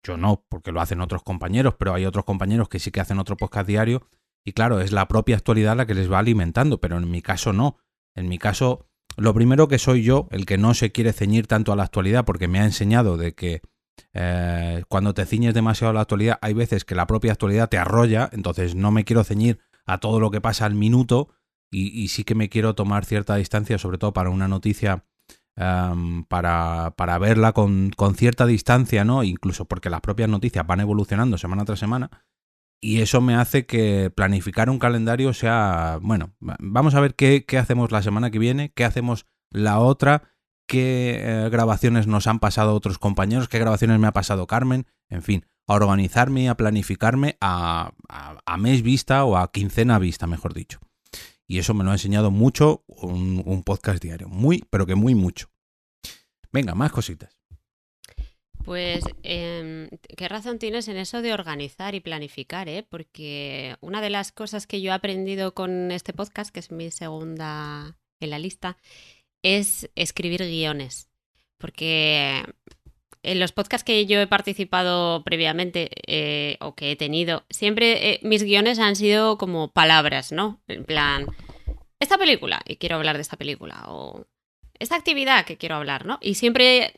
yo 0.02 0.16
no, 0.16 0.44
porque 0.48 0.72
lo 0.72 0.80
hacen 0.80 1.00
otros 1.00 1.22
compañeros, 1.22 1.74
pero 1.78 1.94
hay 1.94 2.04
otros 2.04 2.24
compañeros 2.24 2.68
que 2.68 2.80
sí 2.80 2.90
que 2.90 3.00
hacen 3.00 3.18
otro 3.18 3.36
podcast 3.36 3.66
diario, 3.66 4.06
y 4.44 4.52
claro, 4.52 4.80
es 4.80 4.92
la 4.92 5.08
propia 5.08 5.36
actualidad 5.36 5.76
la 5.76 5.86
que 5.86 5.94
les 5.94 6.10
va 6.10 6.18
alimentando, 6.18 6.80
pero 6.80 6.98
en 6.98 7.10
mi 7.10 7.22
caso 7.22 7.52
no. 7.52 7.78
En 8.16 8.28
mi 8.28 8.38
caso, 8.38 8.88
lo 9.16 9.32
primero 9.34 9.68
que 9.68 9.78
soy 9.78 10.02
yo, 10.02 10.26
el 10.30 10.46
que 10.46 10.58
no 10.58 10.74
se 10.74 10.90
quiere 10.90 11.12
ceñir 11.12 11.46
tanto 11.46 11.72
a 11.72 11.76
la 11.76 11.84
actualidad, 11.84 12.24
porque 12.24 12.48
me 12.48 12.58
ha 12.58 12.64
enseñado 12.64 13.16
de 13.16 13.34
que 13.34 13.62
eh, 14.12 14.82
cuando 14.88 15.14
te 15.14 15.26
ciñes 15.26 15.54
demasiado 15.54 15.90
a 15.90 15.94
la 15.94 16.00
actualidad, 16.00 16.38
hay 16.42 16.54
veces 16.54 16.84
que 16.84 16.94
la 16.94 17.06
propia 17.06 17.32
actualidad 17.32 17.68
te 17.68 17.78
arrolla, 17.78 18.28
entonces 18.32 18.74
no 18.74 18.90
me 18.90 19.04
quiero 19.04 19.24
ceñir 19.24 19.60
a 19.86 19.98
todo 19.98 20.20
lo 20.20 20.30
que 20.30 20.40
pasa 20.40 20.66
al 20.66 20.74
minuto 20.74 21.28
y, 21.70 22.08
sí 22.08 22.24
que 22.24 22.34
me 22.34 22.48
quiero 22.48 22.74
tomar 22.74 23.04
cierta 23.04 23.36
distancia, 23.36 23.76
sobre 23.76 23.98
todo 23.98 24.12
para 24.12 24.30
una 24.30 24.48
noticia, 24.48 25.04
em, 25.56 26.24
para, 26.24 26.94
para, 26.96 27.18
verla 27.18 27.52
con, 27.52 27.90
con, 27.94 28.14
cierta 28.14 28.46
distancia, 28.46 29.04
¿no? 29.04 29.24
Incluso 29.24 29.66
porque 29.66 29.90
las 29.90 30.00
propias 30.00 30.30
noticias 30.30 30.66
van 30.66 30.80
evolucionando 30.80 31.36
semana 31.36 31.64
tras 31.64 31.78
semana 31.78 32.10
y 32.80 33.00
eso 33.00 33.20
me 33.20 33.34
hace 33.34 33.66
que 33.66 34.10
planificar 34.14 34.70
un 34.70 34.78
calendario 34.78 35.32
sea, 35.32 35.98
bueno, 36.02 36.34
vamos 36.40 36.94
a 36.94 37.00
ver 37.00 37.14
qué, 37.14 37.44
hacemos 37.58 37.90
la 37.90 38.02
semana 38.02 38.30
que 38.30 38.38
viene, 38.38 38.72
qué 38.74 38.84
hacemos 38.84 39.26
la 39.50 39.78
otra, 39.80 40.34
qué 40.66 41.18
eh, 41.20 41.48
grabaciones 41.50 42.06
nos 42.06 42.26
han 42.26 42.38
pasado 42.38 42.74
otros 42.74 42.98
compañeros, 42.98 43.48
qué 43.48 43.58
grabaciones 43.58 43.98
me 43.98 44.06
ha 44.06 44.12
pasado 44.12 44.46
Carmen, 44.46 44.86
en 45.08 45.22
fin, 45.22 45.46
a 45.66 45.74
organizarme 45.74 46.48
a 46.48 46.56
planificarme 46.56 47.38
a, 47.40 47.92
a, 48.08 48.56
mes 48.58 48.82
vista 48.82 49.24
o 49.24 49.36
a 49.36 49.50
quincena 49.50 49.98
vista, 49.98 50.26
mejor 50.26 50.54
dicho. 50.54 50.80
Y 51.48 51.58
eso 51.58 51.74
me 51.74 51.84
lo 51.84 51.90
ha 51.90 51.94
enseñado 51.94 52.30
mucho 52.30 52.84
un, 52.86 53.42
un 53.44 53.62
podcast 53.62 54.02
diario, 54.02 54.28
muy, 54.28 54.64
pero 54.70 54.84
que 54.86 54.96
muy 54.96 55.14
mucho. 55.14 55.48
Venga, 56.52 56.74
más 56.74 56.92
cositas. 56.92 57.35
Pues, 58.66 59.04
em, 59.22 59.88
¿qué 60.16 60.28
razón 60.28 60.58
tienes 60.58 60.88
en 60.88 60.96
eso 60.96 61.22
de 61.22 61.32
organizar 61.32 61.94
y 61.94 62.00
planificar? 62.00 62.68
Eh? 62.68 62.84
Porque 62.88 63.76
una 63.80 64.00
de 64.00 64.10
las 64.10 64.32
cosas 64.32 64.66
que 64.66 64.80
yo 64.80 64.90
he 64.90 64.94
aprendido 64.94 65.54
con 65.54 65.92
este 65.92 66.12
podcast, 66.12 66.52
que 66.52 66.58
es 66.58 66.72
mi 66.72 66.90
segunda 66.90 67.96
en 68.18 68.30
la 68.30 68.40
lista, 68.40 68.76
es 69.44 69.88
escribir 69.94 70.42
guiones. 70.42 71.08
Porque 71.58 72.42
en 73.22 73.38
los 73.38 73.52
podcasts 73.52 73.84
que 73.84 74.04
yo 74.04 74.20
he 74.20 74.26
participado 74.26 75.22
previamente 75.22 75.88
eh, 76.08 76.56
o 76.60 76.74
que 76.74 76.90
he 76.90 76.96
tenido, 76.96 77.44
siempre 77.48 78.14
eh, 78.14 78.20
mis 78.24 78.42
guiones 78.42 78.80
han 78.80 78.96
sido 78.96 79.38
como 79.38 79.70
palabras, 79.72 80.32
¿no? 80.32 80.60
En 80.66 80.84
plan, 80.84 81.26
esta 82.00 82.18
película, 82.18 82.62
y 82.66 82.76
quiero 82.76 82.96
hablar 82.96 83.14
de 83.14 83.22
esta 83.22 83.36
película, 83.36 83.84
o 83.86 84.26
esta 84.80 84.96
actividad 84.96 85.44
que 85.44 85.56
quiero 85.56 85.76
hablar, 85.76 86.04
¿no? 86.04 86.18
Y 86.20 86.34
siempre 86.34 86.94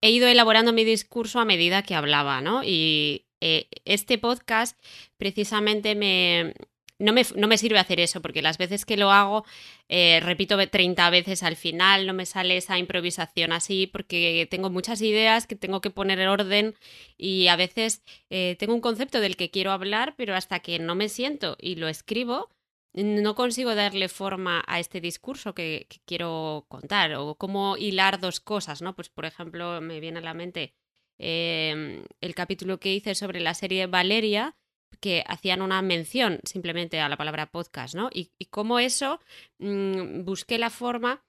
he 0.00 0.10
ido 0.10 0.28
elaborando 0.28 0.72
mi 0.72 0.84
discurso 0.84 1.40
a 1.40 1.44
medida 1.44 1.82
que 1.82 1.94
hablaba, 1.94 2.40
¿no? 2.40 2.62
Y 2.64 3.26
eh, 3.40 3.68
este 3.84 4.18
podcast 4.18 4.78
precisamente 5.18 5.94
me 5.94 6.54
no, 6.98 7.12
me... 7.12 7.22
no, 7.34 7.46
me, 7.46 7.58
sirve 7.58 7.78
hacer 7.78 8.00
eso, 8.00 8.22
porque 8.22 8.42
las 8.42 8.58
veces 8.58 8.84
que 8.86 8.96
lo 8.96 9.10
hago, 9.10 9.44
eh, 9.88 10.20
repito 10.22 10.56
30 10.56 11.10
veces 11.10 11.42
al 11.42 11.56
final, 11.56 12.06
no 12.06 12.14
me 12.14 12.26
sale 12.26 12.56
esa 12.56 12.78
improvisación 12.78 13.52
así, 13.52 13.86
porque 13.86 14.46
tengo 14.50 14.70
muchas 14.70 15.02
ideas 15.02 15.46
que 15.46 15.56
tengo 15.56 15.80
que 15.80 15.90
poner 15.90 16.18
en 16.20 16.28
orden 16.28 16.74
y 17.18 17.48
a 17.48 17.56
veces 17.56 18.02
eh, 18.30 18.56
tengo 18.58 18.74
un 18.74 18.80
concepto 18.80 19.20
del 19.20 19.36
que 19.36 19.50
quiero 19.50 19.72
hablar, 19.72 20.14
pero 20.16 20.34
hasta 20.34 20.60
que 20.60 20.78
no 20.78 20.94
me 20.94 21.08
siento 21.08 21.56
y 21.60 21.76
lo 21.76 21.88
escribo, 21.88 22.48
no 22.96 23.34
consigo 23.34 23.74
darle 23.74 24.08
forma 24.08 24.64
a 24.66 24.80
este 24.80 25.00
discurso 25.00 25.54
que, 25.54 25.86
quiero 26.06 26.64
contar 26.68 27.14
o 27.14 27.34
cómo 27.34 27.76
hilar 27.76 28.20
dos 28.20 28.40
cosas, 28.40 28.80
¿no? 28.80 28.94
Pues 28.96 29.10
por 29.10 29.26
ejemplo, 29.26 29.80
me 29.80 30.00
viene 30.00 30.18
a 30.18 30.22
la 30.22 30.34
mente 30.34 30.74
em, 31.18 32.04
el 32.20 32.34
capítulo 32.34 32.80
que 32.80 32.94
hice 32.94 33.14
sobre 33.14 33.40
la 33.40 33.54
serie 33.54 33.86
Valeria, 33.86 34.56
que 35.00 35.24
hacían 35.26 35.60
una 35.62 35.82
mención 35.82 36.40
simplemente 36.44 37.00
a 37.00 37.08
la 37.08 37.18
palabra 37.18 37.50
podcast, 37.50 37.94
¿no? 37.94 38.08
Y, 38.12 38.30
cómo 38.50 38.78
eso 38.78 39.20
mm, 39.58 40.24
busqué 40.24 40.58
la 40.58 40.70
forma 40.70 41.22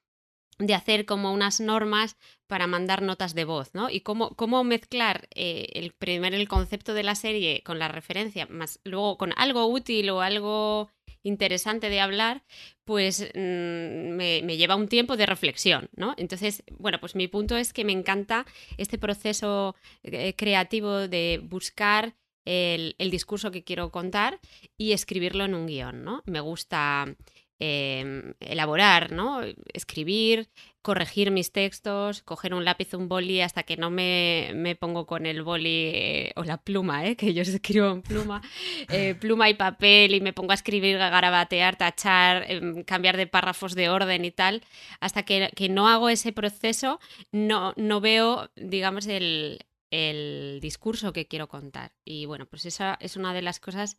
de 0.59 0.73
hacer 0.73 1.05
como 1.05 1.33
unas 1.33 1.59
normas 1.59 2.17
para 2.47 2.65
mandar 2.67 3.01
notas 3.01 3.35
de 3.35 3.45
voz, 3.45 3.73
¿no? 3.73 3.89
Y 3.89 4.01
cómo, 4.01 4.35
cómo 4.35 4.63
mezclar 4.63 5.27
eh, 5.35 5.67
el 5.73 5.91
primer 5.93 6.33
el 6.33 6.47
concepto 6.47 6.93
de 6.93 7.03
la 7.03 7.15
serie 7.15 7.61
con 7.63 7.77
la 7.77 7.89
referencia, 7.89 8.47
más 8.47 8.79
luego 8.85 9.17
con 9.17 9.33
algo 9.37 9.67
útil 9.67 10.09
o 10.09 10.21
algo 10.21 10.89
interesante 11.27 11.89
de 11.89 11.99
hablar, 11.99 12.43
pues 12.83 13.21
mm, 13.33 14.15
me, 14.15 14.57
lleva 14.57 14.75
un 14.75 14.87
tiempo 14.87 15.17
de 15.17 15.25
reflexión, 15.25 15.89
¿no? 15.95 16.13
Entonces, 16.17 16.63
bueno, 16.77 16.99
pues 16.99 17.15
mi 17.15 17.27
punto 17.27 17.57
es 17.57 17.73
que 17.73 17.85
me 17.85 17.93
encanta 17.93 18.45
este 18.77 18.97
proceso 18.97 19.75
eh, 20.03 20.33
creativo 20.35 21.07
de 21.07 21.39
buscar 21.43 22.15
el, 22.45 23.11
discurso 23.11 23.51
que 23.51 23.63
quiero 23.63 23.91
contar 23.91 24.39
y 24.77 24.93
escribirlo 24.93 25.43
en 25.45 25.53
un 25.53 25.67
guion, 25.67 26.03
¿no? 26.03 26.23
Me 26.25 26.39
gusta 26.39 27.15
Em, 27.59 28.35
elaborar, 28.39 29.11
¿no? 29.11 29.41
Escribir, 29.73 30.47
corregir 30.83 31.31
mis 31.31 31.51
textos, 31.51 32.21
coger 32.21 32.53
un 32.53 32.63
lápiz, 32.65 32.93
un 32.93 33.09
boli 33.09 33.41
hasta 33.41 33.63
que 33.63 33.77
no 33.77 33.89
me, 33.89 34.51
me 34.53 34.75
pongo 34.75 35.07
con 35.07 35.25
el 35.25 35.41
boli 35.41 35.91
eh, 35.95 36.33
o 36.35 36.43
la 36.43 36.57
pluma, 36.57 37.07
¿eh? 37.07 37.15
que 37.15 37.33
yo 37.33 37.41
escribo 37.41 37.89
en 37.89 38.03
pluma, 38.03 38.43
eh, 38.89 39.15
pluma 39.15 39.49
y 39.49 39.55
papel 39.55 40.13
y 40.13 40.21
me 40.21 40.33
pongo 40.33 40.51
a 40.51 40.53
escribir, 40.53 40.99
garabatear, 40.99 41.77
tachar, 41.77 42.45
em, 42.47 42.83
cambiar 42.83 43.17
de 43.17 43.25
párrafos 43.25 43.73
de 43.73 43.89
orden 43.89 44.23
y 44.23 44.29
tal, 44.31 44.63
hasta 44.99 45.23
que, 45.23 45.49
que 45.55 45.67
no 45.67 45.87
hago 45.87 46.09
ese 46.09 46.33
proceso, 46.33 46.99
no, 47.31 47.73
no 47.75 48.01
veo, 48.01 48.51
digamos, 48.55 49.07
el, 49.07 49.65
el 49.89 50.59
discurso 50.61 51.11
que 51.11 51.27
quiero 51.27 51.47
contar. 51.47 51.91
Y 52.05 52.27
bueno, 52.27 52.45
pues 52.45 52.65
esa 52.67 52.97
es 53.01 53.15
una 53.17 53.33
de 53.33 53.41
las 53.41 53.59
cosas 53.59 53.97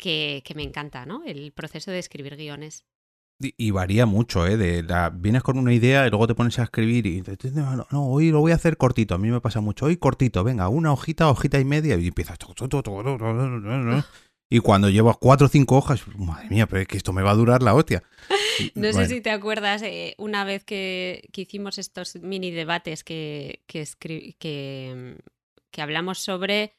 que, 0.00 0.42
me 0.54 0.62
encanta, 0.62 1.06
¿no? 1.06 1.22
El 1.24 1.52
proceso 1.52 1.90
de 1.90 1.98
escribir 1.98 2.36
guiones. 2.36 2.84
Y, 3.42 3.70
varía 3.70 4.04
mucho, 4.04 4.46
¿eh? 4.46 4.58
De 4.58 4.82
la, 4.82 5.08
vienes 5.08 5.42
con 5.42 5.56
una 5.56 5.72
idea 5.72 6.06
y 6.06 6.10
luego 6.10 6.26
te 6.26 6.34
pones 6.34 6.58
a 6.58 6.64
escribir 6.64 7.06
y 7.06 7.22
no, 7.54 7.86
no, 7.90 8.06
hoy 8.06 8.30
lo 8.30 8.40
voy 8.40 8.52
a 8.52 8.56
hacer 8.56 8.76
cortito. 8.76 9.14
A 9.14 9.18
mí 9.18 9.30
me 9.30 9.40
pasa 9.40 9.62
mucho. 9.62 9.86
Hoy 9.86 9.96
cortito, 9.96 10.44
venga, 10.44 10.68
una 10.68 10.92
hojita, 10.92 11.30
hojita 11.30 11.58
y 11.58 11.64
media 11.64 11.96
y 11.96 12.08
empiezas. 12.08 12.36
Y 14.50 14.58
cuando 14.58 14.90
llevas 14.90 15.16
cuatro 15.16 15.46
o 15.46 15.48
cinco 15.48 15.78
hojas, 15.78 16.02
madre 16.18 16.50
mía, 16.50 16.66
pero 16.66 16.82
es 16.82 16.88
que 16.88 16.98
esto 16.98 17.14
me 17.14 17.22
va 17.22 17.30
a 17.30 17.36
durar 17.36 17.62
la 17.62 17.74
hostia. 17.74 18.02
No 18.74 18.92
sé 18.92 19.06
si 19.06 19.22
te 19.22 19.30
acuerdas, 19.30 19.80
eh, 19.80 20.14
una 20.18 20.44
vez 20.44 20.64
que, 20.64 21.30
que, 21.32 21.42
hicimos 21.42 21.78
estos 21.78 22.16
mini 22.16 22.50
debates 22.50 23.04
que, 23.04 23.62
que, 23.66 23.88
que, 24.38 25.16
que 25.70 25.80
hablamos 25.80 26.18
sobre 26.18 26.74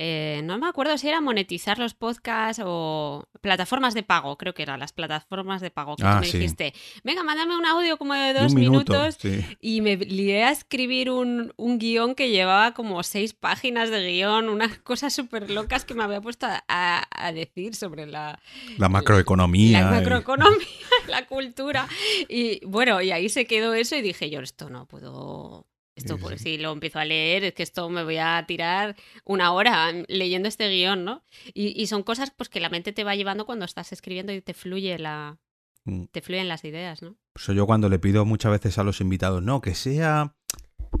eh, 0.00 0.42
no 0.44 0.58
me 0.58 0.68
acuerdo 0.68 0.96
si 0.96 1.08
era 1.08 1.20
monetizar 1.20 1.80
los 1.80 1.92
podcasts 1.92 2.62
o 2.64 3.28
plataformas 3.40 3.94
de 3.94 4.04
pago, 4.04 4.38
creo 4.38 4.54
que 4.54 4.62
eran 4.62 4.78
las 4.78 4.92
plataformas 4.92 5.60
de 5.60 5.72
pago 5.72 5.96
que 5.96 6.04
tú 6.04 6.08
ah, 6.08 6.20
me 6.20 6.26
dijiste. 6.26 6.72
Venga, 7.02 7.24
mándame 7.24 7.56
un 7.56 7.66
audio 7.66 7.96
como 7.98 8.14
de 8.14 8.32
dos 8.32 8.54
minutos 8.54 9.18
y 9.60 9.80
me 9.80 9.96
lié 9.96 10.44
a 10.44 10.52
escribir 10.52 11.10
un, 11.10 11.52
un, 11.56 11.78
guion 11.78 12.14
que 12.14 12.30
llevaba 12.30 12.74
como 12.74 13.02
seis 13.02 13.34
páginas 13.34 13.90
de 13.90 14.12
guion, 14.12 14.48
unas 14.48 14.78
cosas 14.84 15.12
súper 15.12 15.50
locas 15.50 15.84
que 15.84 15.94
me 15.94 16.04
había 16.04 16.20
puesto 16.20 16.46
a, 16.46 17.32
decir 17.34 17.74
sobre 17.74 18.06
la... 18.06 18.40
La 18.78 18.88
macroeconomía. 18.88 19.82
La 19.82 19.90
macroeconomía, 19.90 20.66
la 21.08 21.26
cultura. 21.26 21.88
Y 22.28 22.64
bueno, 22.64 23.02
y 23.02 23.10
ahí 23.10 23.28
se 23.28 23.46
quedó 23.46 23.74
eso 23.74 23.96
y 23.96 24.02
dije 24.02 24.30
yo, 24.30 24.40
esto 24.40 24.70
no 24.70 24.86
puedo 24.86 25.66
esto, 25.98 26.18
pues 26.18 26.40
si 26.40 26.58
lo 26.58 26.72
empiezo 26.72 26.98
a 26.98 27.04
leer, 27.04 27.44
es 27.44 27.54
que 27.54 27.62
esto 27.62 27.88
me 27.90 28.04
voy 28.04 28.18
a 28.18 28.44
tirar 28.46 28.96
una 29.24 29.52
hora 29.52 29.92
leyendo 30.08 30.48
este 30.48 30.68
guion, 30.68 31.04
¿no? 31.04 31.22
Y, 31.54 31.86
son 31.86 32.02
cosas 32.02 32.32
pues, 32.36 32.48
que 32.48 32.60
la 32.60 32.70
mente 32.70 32.92
te 32.92 33.04
va 33.04 33.14
llevando 33.14 33.46
cuando 33.46 33.64
estás 33.64 33.92
escribiendo 33.92 34.32
y 34.32 34.40
te 34.40 34.54
fluye 34.54 34.98
la. 34.98 35.38
Mm. 35.84 36.04
te 36.10 36.20
fluyen 36.20 36.48
las 36.48 36.64
ideas, 36.64 37.02
¿no? 37.02 37.16
Eso 37.34 37.52
yo 37.52 37.66
cuando 37.66 37.88
le 37.88 37.98
pido 37.98 38.24
muchas 38.24 38.52
veces 38.52 38.78
a 38.78 38.84
los 38.84 39.00
invitados, 39.00 39.42
no, 39.42 39.60
que 39.60 39.74
sea 39.74 40.34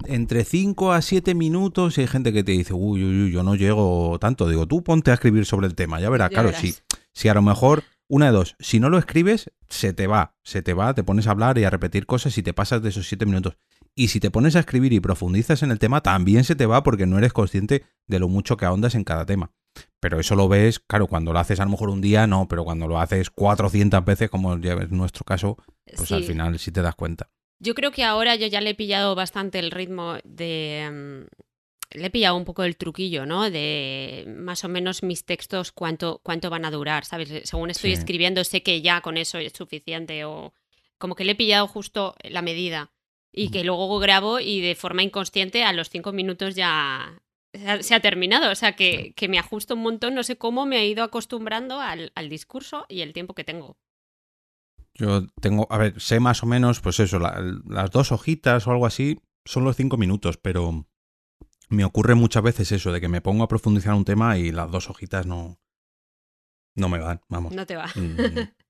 entre 0.06 0.44
5 0.44 0.92
a 0.92 1.02
7 1.02 1.34
minutos 1.34 1.98
y 1.98 2.02
hay 2.02 2.06
gente 2.06 2.32
que 2.32 2.44
te 2.44 2.52
dice, 2.52 2.74
uy, 2.74 3.04
uy, 3.04 3.22
uy, 3.24 3.32
yo 3.32 3.42
no 3.42 3.54
llego 3.54 4.18
tanto. 4.18 4.48
Digo, 4.48 4.66
tú 4.66 4.82
ponte 4.82 5.10
a 5.10 5.14
escribir 5.14 5.44
sobre 5.46 5.66
el 5.66 5.74
tema, 5.74 6.00
ya 6.00 6.10
verás. 6.10 6.30
claro, 6.30 6.52
Si, 6.52 6.74
si 7.12 7.28
a 7.28 7.34
lo 7.34 7.42
mejor, 7.42 7.84
una 8.08 8.26
de 8.26 8.32
dos, 8.32 8.56
si 8.58 8.80
no 8.80 8.90
lo 8.90 8.98
escribes, 8.98 9.50
se 9.68 9.92
te 9.92 10.06
va, 10.06 10.34
se 10.42 10.62
te 10.62 10.74
va, 10.74 10.94
te 10.94 11.04
pones 11.04 11.26
a 11.26 11.32
hablar 11.32 11.58
y 11.58 11.64
a 11.64 11.70
repetir 11.70 12.06
cosas 12.06 12.36
y 12.38 12.42
te 12.42 12.54
pasas 12.54 12.82
de 12.82 12.90
esos 12.90 13.08
7 13.08 13.26
minutos. 13.26 13.56
Y 13.98 14.08
si 14.08 14.20
te 14.20 14.30
pones 14.30 14.54
a 14.54 14.60
escribir 14.60 14.92
y 14.92 15.00
profundizas 15.00 15.64
en 15.64 15.72
el 15.72 15.80
tema, 15.80 16.04
también 16.04 16.44
se 16.44 16.54
te 16.54 16.66
va 16.66 16.84
porque 16.84 17.04
no 17.04 17.18
eres 17.18 17.32
consciente 17.32 17.84
de 18.06 18.20
lo 18.20 18.28
mucho 18.28 18.56
que 18.56 18.64
ahondas 18.64 18.94
en 18.94 19.02
cada 19.02 19.26
tema. 19.26 19.50
Pero 19.98 20.20
eso 20.20 20.36
lo 20.36 20.48
ves, 20.48 20.78
claro, 20.78 21.08
cuando 21.08 21.32
lo 21.32 21.40
haces 21.40 21.58
a 21.58 21.64
lo 21.64 21.72
mejor 21.72 21.90
un 21.90 22.00
día, 22.00 22.28
no, 22.28 22.46
pero 22.46 22.62
cuando 22.62 22.86
lo 22.86 23.00
haces 23.00 23.28
400 23.30 24.04
veces, 24.04 24.30
como 24.30 24.56
ya 24.60 24.74
es 24.74 24.90
nuestro 24.90 25.24
caso, 25.24 25.56
pues 25.96 26.12
al 26.12 26.22
final 26.22 26.60
sí 26.60 26.70
te 26.70 26.80
das 26.80 26.94
cuenta. 26.94 27.28
Yo 27.58 27.74
creo 27.74 27.90
que 27.90 28.04
ahora 28.04 28.36
yo 28.36 28.46
ya 28.46 28.60
le 28.60 28.70
he 28.70 28.74
pillado 28.76 29.16
bastante 29.16 29.58
el 29.58 29.72
ritmo 29.72 30.14
de... 30.22 31.26
Mm, 31.28 31.98
le 31.98 32.06
he 32.06 32.10
pillado 32.10 32.36
un 32.36 32.44
poco 32.44 32.62
el 32.62 32.76
truquillo, 32.76 33.26
¿no? 33.26 33.50
De 33.50 34.32
más 34.38 34.62
o 34.62 34.68
menos 34.68 35.02
mis 35.02 35.24
textos 35.24 35.72
cuánto, 35.72 36.20
cuánto 36.22 36.50
van 36.50 36.64
a 36.64 36.70
durar, 36.70 37.04
¿sabes? 37.04 37.48
Según 37.48 37.70
estoy 37.70 37.94
escribiendo 37.94 38.44
sé 38.44 38.62
que 38.62 38.80
ya 38.80 39.00
con 39.00 39.16
eso 39.16 39.38
es 39.38 39.54
suficiente 39.54 40.24
o 40.24 40.54
como 40.98 41.16
que 41.16 41.24
le 41.24 41.32
he 41.32 41.34
pillado 41.34 41.66
justo 41.66 42.14
la 42.22 42.42
medida 42.42 42.92
y 43.32 43.50
que 43.50 43.64
luego 43.64 43.98
grabo 43.98 44.40
y 44.40 44.60
de 44.60 44.74
forma 44.74 45.02
inconsciente 45.02 45.64
a 45.64 45.72
los 45.72 45.90
cinco 45.90 46.12
minutos 46.12 46.54
ya 46.54 47.22
se 47.80 47.94
ha 47.94 48.00
terminado. 48.00 48.50
O 48.50 48.54
sea, 48.54 48.74
que, 48.74 49.14
me 49.28 49.38
ajusto 49.38 49.74
un 49.74 49.82
montón, 49.82 50.14
no 50.14 50.22
sé 50.22 50.36
cómo 50.36 50.66
me 50.66 50.78
he 50.78 50.88
ido 50.88 51.02
acostumbrando 51.04 51.80
al, 51.80 52.10
discurso 52.28 52.86
y 52.88 53.00
el 53.00 53.12
tiempo 53.12 53.34
que 53.34 53.44
tengo. 53.44 53.76
Yo 54.94 55.26
tengo, 55.40 55.66
a 55.70 55.78
ver, 55.78 56.00
sé 56.00 56.18
más 56.18 56.42
o 56.42 56.46
menos, 56.46 56.80
pues 56.80 56.98
eso, 56.98 57.18
las 57.20 57.90
dos 57.90 58.10
hojitas 58.10 58.66
o 58.66 58.72
algo 58.72 58.86
así 58.86 59.20
son 59.44 59.64
los 59.64 59.76
cinco 59.76 59.96
minutos, 59.96 60.38
pero 60.38 60.86
me 61.68 61.84
ocurre 61.84 62.14
muchas 62.14 62.42
veces 62.42 62.72
eso, 62.72 62.92
de 62.92 63.00
que 63.00 63.08
me 63.08 63.20
pongo 63.20 63.44
a 63.44 63.48
profundizar 63.48 63.94
un 63.94 64.04
tema 64.04 64.38
y 64.38 64.50
las 64.50 64.70
dos 64.70 64.90
hojitas 64.90 65.26
no, 65.26 65.60
no 66.74 66.88
me 66.88 66.98
van, 66.98 67.20
vamos. 67.28 67.52
No 67.52 67.66
te 67.66 67.76
va. 67.76 67.86
Mm, 67.94 68.16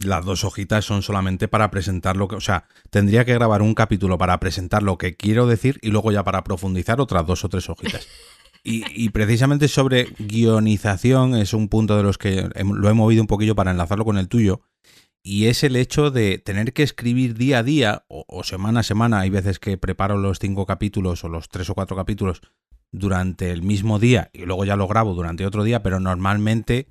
las 0.00 0.24
dos 0.24 0.44
hojitas 0.44 0.84
son 0.84 1.02
solamente 1.02 1.48
para 1.48 1.70
presentar 1.70 2.16
lo 2.16 2.28
que, 2.28 2.36
o 2.36 2.40
sea, 2.40 2.66
tendría 2.90 3.24
que 3.24 3.34
grabar 3.34 3.62
un 3.62 3.74
capítulo 3.74 4.18
para 4.18 4.38
presentar 4.40 4.82
lo 4.82 4.98
que 4.98 5.16
quiero 5.16 5.46
decir 5.46 5.78
y 5.82 5.90
luego 5.90 6.12
ya 6.12 6.24
para 6.24 6.44
profundizar 6.44 7.00
otras 7.00 7.26
dos 7.26 7.44
o 7.44 7.48
tres 7.48 7.68
hojitas. 7.68 8.06
Y, 8.66 9.10
precisamente 9.10 9.68
sobre 9.68 10.08
guionización 10.18 11.34
es 11.34 11.52
un 11.52 11.68
punto 11.68 11.98
de 11.98 12.02
los 12.02 12.16
que 12.16 12.48
lo 12.64 12.88
he 12.88 12.94
movido 12.94 13.20
un 13.20 13.26
poquillo 13.26 13.54
para 13.54 13.72
enlazarlo 13.72 14.06
con 14.06 14.16
el 14.16 14.26
tuyo. 14.26 14.62
Y 15.22 15.48
es 15.48 15.64
el 15.64 15.76
hecho 15.76 16.10
de 16.10 16.38
tener 16.38 16.72
que 16.72 16.82
escribir 16.82 17.34
día 17.34 17.58
a 17.58 17.62
día 17.62 18.04
o, 18.08 18.42
semana 18.42 18.80
a 18.80 18.82
semana. 18.82 19.20
Hay 19.20 19.28
veces 19.28 19.58
que 19.58 19.76
preparo 19.76 20.16
los 20.16 20.38
cinco 20.38 20.64
capítulos 20.64 21.24
o 21.24 21.28
los 21.28 21.50
tres 21.50 21.68
o 21.68 21.74
cuatro 21.74 21.94
capítulos 21.94 22.40
durante 22.90 23.50
el 23.50 23.62
mismo 23.62 23.98
día 23.98 24.30
y 24.32 24.46
luego 24.46 24.64
ya 24.64 24.76
lo 24.76 24.88
grabo 24.88 25.12
durante 25.12 25.44
otro 25.44 25.62
día, 25.62 25.82
pero 25.82 26.00
normalmente 26.00 26.88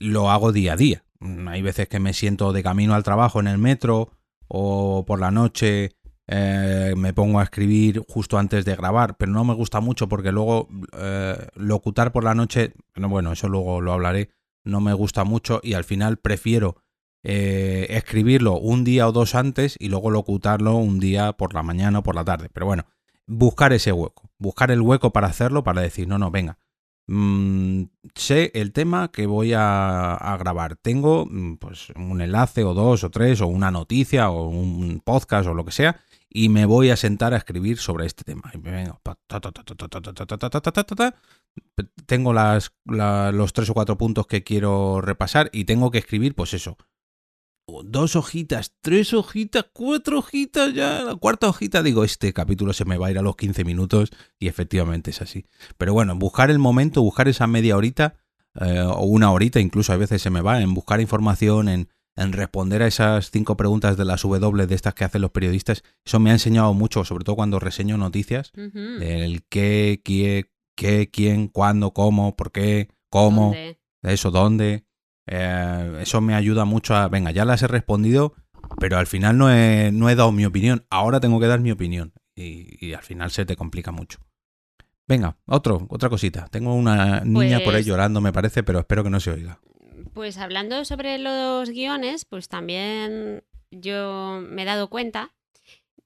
lo 0.00 0.32
hago 0.32 0.50
día 0.50 0.72
a 0.72 0.76
día. 0.76 1.04
Mm, 1.20 1.48
hay 1.48 1.62
veces 1.62 1.88
que 1.88 2.00
me 2.00 2.12
siento 2.12 2.52
de 2.52 2.62
camino 2.62 2.94
al 2.94 3.02
trabajo 3.02 3.40
en 3.40 3.48
el 3.48 3.58
metro 3.58 4.10
o 4.48 5.04
por 5.06 5.20
la 5.20 5.30
noche 5.30 5.96
eh, 6.26 6.94
me 6.96 7.12
pongo 7.12 7.38
a 7.38 7.42
escribir 7.42 8.02
justo 8.08 8.38
antes 8.38 8.64
de 8.64 8.76
grabar, 8.76 9.16
pero 9.16 9.32
no 9.32 9.44
me 9.44 9.54
gusta 9.54 9.80
mucho 9.80 10.08
porque 10.08 10.32
luego 10.32 10.68
eh, 10.96 11.48
locutar 11.54 12.12
por 12.12 12.24
la 12.24 12.34
noche, 12.34 12.72
bueno, 12.96 13.32
eso 13.32 13.48
luego 13.48 13.80
lo 13.80 13.92
hablaré, 13.92 14.30
no 14.64 14.80
me 14.80 14.94
gusta 14.94 15.24
mucho 15.24 15.60
y 15.62 15.74
al 15.74 15.84
final 15.84 16.16
prefiero 16.16 16.76
eh, 17.22 17.86
escribirlo 17.90 18.58
un 18.58 18.84
día 18.84 19.06
o 19.06 19.12
dos 19.12 19.34
antes 19.34 19.76
y 19.78 19.88
luego 19.88 20.10
locutarlo 20.10 20.76
un 20.76 20.98
día 20.98 21.34
por 21.34 21.52
la 21.54 21.62
mañana 21.62 21.98
o 21.98 22.02
por 22.02 22.14
la 22.14 22.24
tarde. 22.24 22.48
Pero 22.52 22.66
bueno, 22.66 22.86
buscar 23.26 23.74
ese 23.74 23.92
hueco, 23.92 24.30
buscar 24.38 24.70
el 24.70 24.80
hueco 24.80 25.12
para 25.12 25.26
hacerlo, 25.26 25.62
para 25.62 25.82
decir, 25.82 26.08
no, 26.08 26.18
no, 26.18 26.30
venga, 26.30 26.58
Mm, 27.06 27.84
sé 28.14 28.50
el 28.54 28.72
tema 28.72 29.10
que 29.12 29.26
voy 29.26 29.52
a, 29.54 30.36
grabar. 30.38 30.76
Tengo 30.76 31.26
mm, 31.26 31.56
pues 31.56 31.90
un 31.96 32.20
enlace 32.20 32.64
o 32.64 32.74
dos 32.74 33.04
o 33.04 33.10
tres 33.10 33.40
o 33.40 33.46
una 33.46 33.70
noticia 33.70 34.30
o 34.30 34.48
un 34.48 35.00
podcast 35.04 35.48
o 35.48 35.54
lo 35.54 35.64
que 35.64 35.72
sea 35.72 36.00
y 36.30 36.48
me 36.48 36.66
voy 36.66 36.90
a 36.90 36.96
sentar 36.96 37.32
a 37.32 37.36
escribir 37.36 37.78
sobre 37.78 38.06
este 38.06 38.24
tema. 38.24 38.50
Tengo 42.06 42.32
los 42.32 43.52
tres 43.52 43.70
o 43.70 43.74
cuatro 43.74 43.96
puntos 43.96 44.26
que 44.26 44.42
quiero 44.42 45.00
repasar 45.00 45.50
y 45.52 45.64
tengo 45.64 45.90
que 45.90 45.98
escribir 45.98 46.34
pues 46.34 46.52
eso, 46.54 46.76
dos 47.84 48.16
hojitas, 48.16 48.74
tres 48.80 49.12
hojitas, 49.14 49.66
cuatro 49.72 50.18
hojitas, 50.18 50.74
ya 50.74 51.02
la 51.02 51.16
cuarta 51.16 51.48
hojita, 51.48 51.82
digo, 51.82 52.04
este 52.04 52.32
capítulo 52.32 52.72
se 52.72 52.84
me 52.84 52.98
va 52.98 53.08
a 53.08 53.10
ir 53.10 53.18
a 53.18 53.22
los 53.22 53.36
15 53.36 53.64
minutos 53.64 54.10
y 54.38 54.48
efectivamente 54.48 55.10
es 55.10 55.22
así. 55.22 55.46
Pero 55.78 55.92
bueno, 55.92 56.14
buscar 56.16 56.50
el 56.50 56.58
momento, 56.58 57.02
buscar 57.02 57.28
esa 57.28 57.46
media 57.46 57.76
horita 57.76 58.14
eh, 58.60 58.80
o 58.80 59.04
una 59.04 59.32
horita, 59.32 59.60
incluso 59.60 59.92
a 59.92 59.96
veces 59.96 60.22
se 60.22 60.30
me 60.30 60.40
va, 60.40 60.60
en 60.60 60.74
buscar 60.74 61.00
información, 61.00 61.68
en, 61.68 61.88
en 62.16 62.32
responder 62.32 62.82
a 62.82 62.86
esas 62.86 63.30
cinco 63.30 63.56
preguntas 63.56 63.96
de 63.96 64.04
las 64.04 64.22
W 64.22 64.66
de 64.66 64.74
estas 64.74 64.94
que 64.94 65.04
hacen 65.04 65.22
los 65.22 65.30
periodistas, 65.30 65.82
eso 66.04 66.20
me 66.20 66.30
ha 66.30 66.34
enseñado 66.34 66.72
mucho, 66.74 67.04
sobre 67.04 67.24
todo 67.24 67.36
cuando 67.36 67.58
reseño 67.58 67.96
noticias, 67.96 68.52
el 68.54 69.42
qué, 69.48 70.00
qué, 70.04 70.50
qué, 70.76 71.10
quién, 71.10 71.48
cuándo, 71.48 71.92
cómo, 71.92 72.36
por 72.36 72.52
qué, 72.52 72.88
cómo, 73.08 73.54
eso, 74.02 74.30
dónde. 74.30 74.83
Eh, 75.26 75.98
eso 76.00 76.20
me 76.20 76.34
ayuda 76.34 76.64
mucho 76.64 76.94
a, 76.94 77.08
venga, 77.08 77.30
ya 77.30 77.44
las 77.44 77.62
he 77.62 77.66
respondido, 77.66 78.34
pero 78.78 78.98
al 78.98 79.06
final 79.06 79.38
no 79.38 79.50
he, 79.50 79.90
no 79.92 80.10
he 80.10 80.14
dado 80.14 80.32
mi 80.32 80.44
opinión, 80.44 80.86
ahora 80.90 81.20
tengo 81.20 81.40
que 81.40 81.46
dar 81.46 81.60
mi 81.60 81.70
opinión 81.70 82.12
y, 82.34 82.92
al 82.92 83.02
final 83.02 83.30
se 83.30 83.44
te 83.44 83.56
complica 83.56 83.92
mucho. 83.92 84.18
Venga, 85.06 85.36
otro, 85.46 85.86
otra 85.90 86.08
cosita. 86.08 86.48
Tengo 86.50 86.74
una 86.74 87.20
niña 87.20 87.58
por 87.58 87.74
ahí 87.74 87.82
pues 87.82 87.86
llorando, 87.86 88.20
me 88.20 88.32
parece, 88.32 88.62
pero 88.62 88.80
espero 88.80 89.04
que 89.04 89.10
no 89.10 89.20
se 89.20 89.30
oiga. 89.30 89.60
Pues 90.14 90.38
hablando 90.38 90.84
sobre 90.84 91.18
los 91.18 91.68
guiones, 91.70 92.24
pues 92.24 92.48
también 92.48 93.44
yo 93.70 94.40
me 94.42 94.62
he 94.62 94.64
dado 94.64 94.88
cuenta 94.88 95.32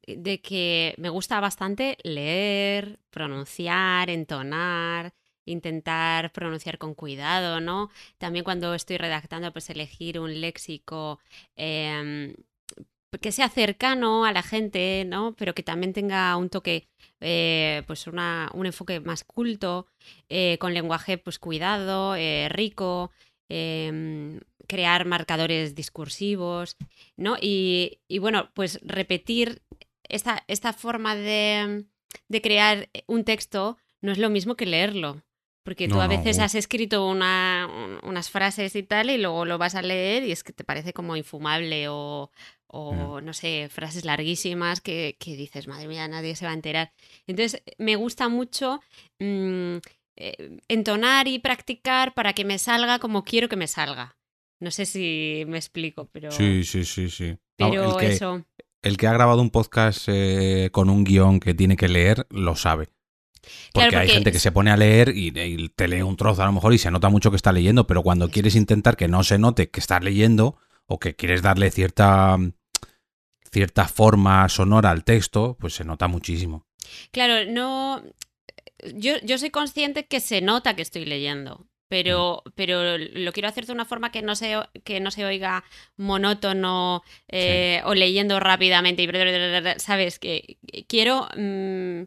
de 0.07 0.41
que 0.41 0.95
me 0.99 1.11
gusta 1.11 1.39
bastante 1.41 1.99
leer, 2.03 2.99
pronunciar, 3.11 4.11
entonar, 4.11 5.13
intentar 5.49 6.33
pronunciar 6.33 6.78
con 6.78 6.95
cuidado, 6.95 7.61
¿no? 7.61 7.90
También 8.19 8.45
cuando 8.45 8.75
estoy 8.75 8.99
redactando, 8.99 9.52
pues 9.52 9.71
elegir 9.71 10.21
un 10.21 10.40
léxico 10.40 11.21
em, 11.57 12.35
que 13.21 13.33
sea 13.33 13.49
cercano 13.49 14.25
a 14.25 14.33
la 14.33 14.43
gente, 14.43 15.05
¿no? 15.07 15.35
Pero 15.37 15.55
que 15.55 15.62
también 15.62 15.93
tenga 15.93 16.37
un 16.37 16.50
toque, 16.50 16.88
eh, 17.21 17.83
pues 17.87 18.07
una, 18.07 18.50
un 18.55 18.67
enfoque 18.67 19.00
más 19.00 19.25
culto, 19.25 19.87
eh, 20.28 20.59
con 20.59 20.75
lenguaje, 20.75 21.17
pues 21.19 21.38
cuidado, 21.38 22.14
eh, 22.17 22.49
rico, 22.50 23.11
em, 23.49 24.40
crear 24.67 25.07
marcadores 25.07 25.75
discursivos, 25.75 26.76
¿no? 27.17 27.37
Y, 27.40 28.00
y, 28.09 28.19
bueno, 28.19 28.50
pues 28.55 28.78
repetir 28.83 29.62
esta, 30.05 30.45
esta 30.49 30.73
forma 30.75 31.17
de, 31.17 31.87
de, 32.28 32.43
crear 32.43 32.88
un 33.07 33.25
texto 33.25 33.78
no 34.02 34.12
es 34.12 34.19
lo 34.19 34.31
mismo 34.31 34.57
que 34.57 34.67
leerlo. 34.67 35.23
Porque 35.62 35.88
tú 35.88 36.00
a 36.00 36.07
veces 36.07 36.38
has 36.38 36.55
escrito 36.55 37.07
una, 37.07 37.69
unas 38.03 38.31
frases 38.31 38.75
y 38.75 38.83
tal, 38.83 39.11
y 39.11 39.19
luego 39.19 39.45
lo 39.45 39.59
vas 39.59 39.75
a 39.75 39.83
leer 39.83 40.25
y 40.25 40.33
es 40.33 40.43
que 40.43 40.55
te 40.55 40.65
parece 40.65 40.95
como 40.95 41.15
infumable 41.15 41.88
o, 41.88 42.31
o 42.69 43.21
no 43.21 43.33
sé, 43.33 43.69
frases 43.71 44.05
larguísimas 44.05 44.81
que, 44.81 45.17
que, 45.19 45.37
dices, 45.37 45.69
madre 45.69 45.88
mía, 45.88 46.09
nadie 46.09 46.37
se 46.37 46.47
va 46.47 46.53
a 46.53 46.55
enterar. 46.55 46.93
Entonces, 47.27 47.62
me 47.77 47.97
gusta 47.97 48.29
mucho 48.29 48.81
mm, 49.19 49.77
eh, 50.17 50.59
entonar 50.69 51.29
y 51.29 51.38
practicar 51.38 52.15
para 52.15 52.33
que 52.33 52.45
me 52.45 52.59
salga 52.59 52.99
como 52.99 53.25
quiero 53.25 53.49
que 53.49 53.57
me 53.57 53.69
salga. 53.69 54.17
No 54.61 54.71
sé 54.71 54.87
si 54.87 55.45
me 55.47 55.57
explico, 55.57 56.09
pero... 56.12 56.31
Sí, 56.31 56.65
sí, 56.65 56.85
sí, 56.85 57.09
sí. 57.11 57.37
Pero 57.57 57.93
el 57.93 57.97
que, 57.97 58.12
eso... 58.12 58.45
El 58.83 58.97
que 58.97 59.07
ha 59.07 59.12
grabado 59.12 59.41
un 59.41 59.50
podcast 59.50 60.09
eh, 60.09 60.71
con 60.73 60.91
un 60.91 61.05
guion 61.05 61.41
que 61.41 61.55
tiene 61.55 61.77
que 61.77 61.88
leer, 61.88 62.27
lo 62.31 62.57
sabe. 62.57 62.88
Porque, 63.73 63.97
hay 63.97 64.09
gente 64.09 64.33
que 64.33 64.38
se 64.38 64.52
pone 64.52 64.71
a 64.71 64.76
leer 64.76 65.12
y, 65.14 65.28
y, 65.28 65.69
te 65.69 65.88
lee 65.88 66.02
un 66.02 66.17
trozo 66.17 66.43
a 66.43 66.47
lo 66.47 66.52
mejor 66.52 66.75
y 66.75 66.78
se 66.78 66.90
nota 66.90 67.09
mucho 67.09 67.31
que 67.31 67.37
está 67.37 67.52
leyendo, 67.52 67.87
pero 67.87 68.02
cuando 68.02 68.31
quieres 68.31 68.55
intentar 68.55 68.97
que 68.97 69.09
no 69.09 69.23
se 69.25 69.38
note 69.38 69.71
que 69.71 69.81
estás 69.81 70.02
leyendo 70.02 70.57
o 70.87 70.99
que 70.99 71.14
quieres 71.14 71.43
darle 71.43 71.71
cierta 71.71 72.38
cierta 73.50 73.88
forma 73.88 74.49
sonora 74.49 74.90
al 74.90 75.05
texto, 75.05 75.57
pues 75.59 75.75
se 75.75 75.85
nota 75.85 76.09
muchísimo. 76.09 76.67
Claro, 77.11 77.50
no. 77.50 78.02
Yo, 78.95 79.14
yo 79.23 79.38
soy 79.38 79.50
consciente 79.50 80.07
que 80.07 80.21
se 80.21 80.40
nota 80.40 80.76
que 80.76 80.83
estoy 80.83 81.05
leyendo. 81.05 81.67
Pero, 81.88 82.43
mm. 82.45 82.50
pero 82.55 82.99
lo 82.99 83.33
quiero 83.33 83.49
hacer 83.49 83.67
de 83.67 83.73
una 83.73 83.87
forma 83.87 84.12
que 84.12 84.23
no 84.23 84.37
se, 84.37 84.57
que 84.85 85.00
no 85.00 85.11
se 85.11 85.25
oiga 85.25 85.64
monótono 85.97 87.02
eh, 87.28 87.81
o 87.85 87.95
leyendo 87.95 88.38
rápidamente. 88.40 89.02
Y, 89.02 89.81
¿Sabes? 89.81 90.19
Que 90.19 90.59
quiero 90.87 91.28
mm, 91.37 92.02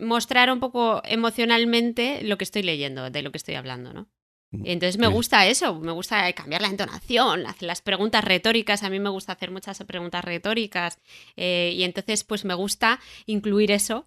mostrar 0.00 0.50
un 0.50 0.60
poco 0.60 1.02
emocionalmente 1.04 2.22
lo 2.22 2.38
que 2.38 2.44
estoy 2.44 2.62
leyendo, 2.62 3.10
de 3.10 3.22
lo 3.22 3.30
que 3.30 3.38
estoy 3.38 3.54
hablando, 3.54 3.92
¿no? 3.92 4.08
Mm, 4.50 4.62
entonces 4.64 4.98
me 4.98 5.08
gusta 5.08 5.46
eso, 5.46 5.78
me 5.80 5.92
gusta 5.92 6.32
cambiar 6.32 6.62
la 6.62 6.68
entonación, 6.68 7.46
hacer 7.46 7.66
las 7.66 7.82
preguntas 7.82 8.24
retóricas, 8.24 8.82
a 8.82 8.90
mí 8.90 9.00
me 9.00 9.10
gusta 9.10 9.32
hacer 9.32 9.50
muchas 9.50 9.82
preguntas 9.84 10.24
retóricas 10.24 10.98
eh, 11.36 11.72
y 11.74 11.82
entonces 11.82 12.24
pues 12.24 12.44
me 12.44 12.54
gusta 12.54 13.00
incluir 13.26 13.70
eso 13.72 14.06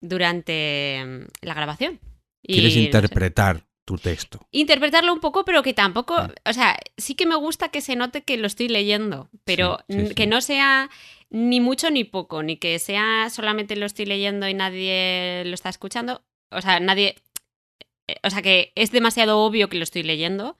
durante 0.00 1.02
mm, 1.04 1.46
la 1.46 1.54
grabación. 1.54 2.00
Quieres 2.42 2.76
interpretar 2.76 3.66
tu 3.84 3.96
texto. 3.98 4.46
Interpretarlo 4.50 5.12
un 5.12 5.20
poco, 5.20 5.44
pero 5.44 5.62
que 5.62 5.74
tampoco, 5.74 6.14
mm. 6.22 6.48
o 6.48 6.52
sea, 6.52 6.78
sí 6.96 7.14
que 7.14 7.26
me 7.26 7.36
gusta 7.36 7.70
que 7.70 7.80
se 7.80 7.96
note 7.96 8.22
que 8.22 8.36
lo 8.36 8.46
estoy 8.46 8.68
leyendo, 8.68 9.28
pero 9.44 9.80
que 10.14 10.26
no 10.26 10.40
sea 10.40 10.90
ni 11.30 11.60
mucho 11.60 11.90
ni 11.90 12.04
poco, 12.04 12.42
ni 12.42 12.56
que 12.56 12.78
sea 12.78 13.30
solamente 13.30 13.76
lo 13.76 13.86
estoy 13.86 14.06
leyendo 14.06 14.48
y 14.48 14.54
nadie 14.54 15.44
lo 15.46 15.54
está 15.54 15.68
escuchando, 15.68 16.24
o 16.50 16.60
sea, 16.60 16.80
nadie 16.80 17.16
eh, 18.10 18.16
o 18.22 18.30
sea 18.30 18.42
que 18.42 18.72
es 18.74 18.90
demasiado 18.90 19.38
obvio 19.38 19.68
que 19.68 19.76
lo 19.76 19.84
estoy 19.84 20.02
leyendo, 20.02 20.58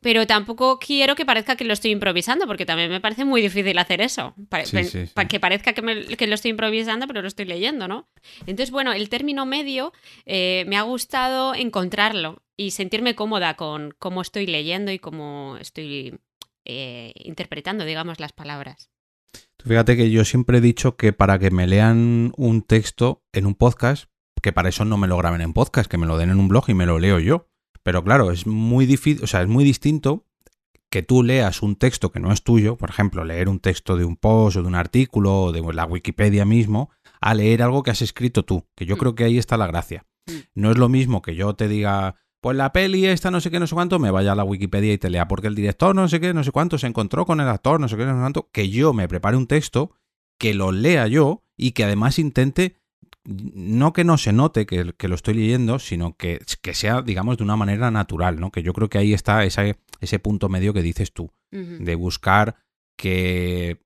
pero 0.00 0.26
tampoco 0.26 0.78
quiero 0.78 1.14
que 1.14 1.26
parezca 1.26 1.56
que 1.56 1.64
lo 1.64 1.72
estoy 1.72 1.90
improvisando, 1.90 2.46
porque 2.46 2.66
también 2.66 2.90
me 2.90 3.00
parece 3.00 3.24
muy 3.24 3.42
difícil 3.42 3.78
hacer 3.78 4.00
eso, 4.00 4.34
para, 4.48 4.64
que 4.64 5.40
parezca 5.40 5.72
que, 5.72 6.26
lo 6.26 6.34
estoy 6.34 6.50
improvisando, 6.50 7.06
pero 7.06 7.22
lo 7.22 7.28
estoy 7.28 7.44
leyendo, 7.44 7.86
¿no? 7.86 8.08
Entonces, 8.40 8.70
bueno, 8.70 8.92
el 8.92 9.08
término 9.08 9.46
medio 9.46 9.92
eh, 10.26 10.64
me 10.66 10.76
ha 10.76 10.82
gustado 10.82 11.54
encontrarlo 11.54 12.42
y 12.56 12.72
sentirme 12.72 13.14
cómoda 13.14 13.54
con 13.54 13.94
cómo 13.98 14.22
estoy 14.22 14.46
leyendo 14.46 14.90
y 14.92 14.98
cómo 14.98 15.56
estoy 15.60 16.18
eh, 16.64 17.12
interpretando, 17.16 17.84
digamos, 17.84 18.20
las 18.20 18.32
palabras. 18.32 18.90
Fíjate 19.64 19.96
que 19.96 20.10
yo 20.10 20.24
siempre 20.24 20.58
he 20.58 20.60
dicho 20.60 20.96
que 20.96 21.12
para 21.12 21.38
que 21.38 21.50
me 21.50 21.66
lean 21.66 22.32
un 22.36 22.62
texto 22.62 23.24
en 23.32 23.46
un 23.46 23.54
podcast, 23.54 24.10
que 24.42 24.52
para 24.52 24.68
eso 24.68 24.84
no 24.84 24.96
me 24.96 25.06
lo 25.06 25.16
graben 25.16 25.40
en 25.40 25.52
podcast, 25.52 25.90
que 25.90 25.98
me 25.98 26.06
lo 26.06 26.18
den 26.18 26.30
en 26.30 26.38
un 26.38 26.48
blog 26.48 26.64
y 26.68 26.74
me 26.74 26.86
lo 26.86 26.98
leo 26.98 27.18
yo. 27.18 27.48
Pero 27.82 28.04
claro, 28.04 28.30
es 28.30 28.46
muy 28.46 28.86
difícil, 28.86 29.24
o 29.24 29.26
sea, 29.26 29.42
es 29.42 29.48
muy 29.48 29.64
distinto 29.64 30.26
que 30.90 31.02
tú 31.02 31.22
leas 31.22 31.62
un 31.62 31.76
texto 31.76 32.10
que 32.10 32.20
no 32.20 32.32
es 32.32 32.42
tuyo, 32.42 32.76
por 32.76 32.90
ejemplo, 32.90 33.24
leer 33.24 33.48
un 33.48 33.60
texto 33.60 33.96
de 33.96 34.04
un 34.04 34.16
post 34.16 34.56
o 34.56 34.62
de 34.62 34.68
un 34.68 34.74
artículo 34.74 35.42
o 35.44 35.52
de 35.52 35.62
la 35.72 35.86
Wikipedia 35.86 36.44
mismo, 36.44 36.90
a 37.20 37.32
leer 37.34 37.62
algo 37.62 37.82
que 37.82 37.92
has 37.92 38.02
escrito 38.02 38.44
tú, 38.44 38.66
que 38.74 38.86
yo 38.86 38.96
mm. 38.96 38.98
creo 38.98 39.14
que 39.14 39.24
ahí 39.24 39.38
está 39.38 39.56
la 39.56 39.68
gracia. 39.68 40.04
Mm. 40.26 40.32
No 40.54 40.70
es 40.72 40.78
lo 40.78 40.88
mismo 40.88 41.22
que 41.22 41.36
yo 41.36 41.54
te 41.54 41.68
diga, 41.68 42.16
pues 42.40 42.56
la 42.56 42.72
peli 42.72 43.06
esta 43.06 43.30
no 43.30 43.40
sé 43.40 43.50
qué, 43.50 43.60
no 43.60 43.66
sé 43.66 43.74
cuánto, 43.74 43.98
me 43.98 44.10
vaya 44.10 44.32
a 44.32 44.34
la 44.34 44.44
Wikipedia 44.44 44.92
y 44.92 44.98
te 44.98 45.10
lea, 45.10 45.28
porque 45.28 45.46
el 45.46 45.54
director 45.54 45.94
no 45.94 46.08
sé 46.08 46.20
qué, 46.20 46.32
no 46.32 46.42
sé 46.42 46.52
cuánto 46.52 46.78
se 46.78 46.86
encontró 46.86 47.26
con 47.26 47.40
el 47.40 47.48
actor, 47.48 47.80
no 47.80 47.88
sé 47.88 47.96
qué, 47.96 48.04
no 48.04 48.14
sé 48.14 48.20
cuánto, 48.20 48.48
que 48.50 48.70
yo 48.70 48.92
me 48.92 49.08
prepare 49.08 49.36
un 49.36 49.46
texto, 49.46 49.92
que 50.38 50.54
lo 50.54 50.72
lea 50.72 51.06
yo 51.06 51.44
y 51.56 51.72
que 51.72 51.84
además 51.84 52.18
intente 52.18 52.80
no 53.24 53.92
que 53.92 54.04
no 54.04 54.16
se 54.16 54.32
note 54.32 54.66
que, 54.66 54.84
lo 54.84 55.14
estoy 55.14 55.34
leyendo, 55.34 55.78
sino 55.78 56.16
que, 56.16 56.40
que, 56.62 56.74
sea, 56.74 57.02
digamos, 57.02 57.36
de 57.36 57.44
una 57.44 57.56
manera 57.56 57.90
natural, 57.90 58.40
¿no? 58.40 58.50
Que 58.50 58.62
yo 58.62 58.72
creo 58.72 58.88
que 58.88 58.98
ahí 58.98 59.12
está 59.12 59.44
ese, 59.44 59.76
ese 60.00 60.18
punto 60.18 60.48
medio 60.48 60.72
que 60.72 60.82
dices 60.82 61.12
tú, 61.12 61.30
de 61.50 61.94
buscar 61.94 62.56
que 62.96 63.82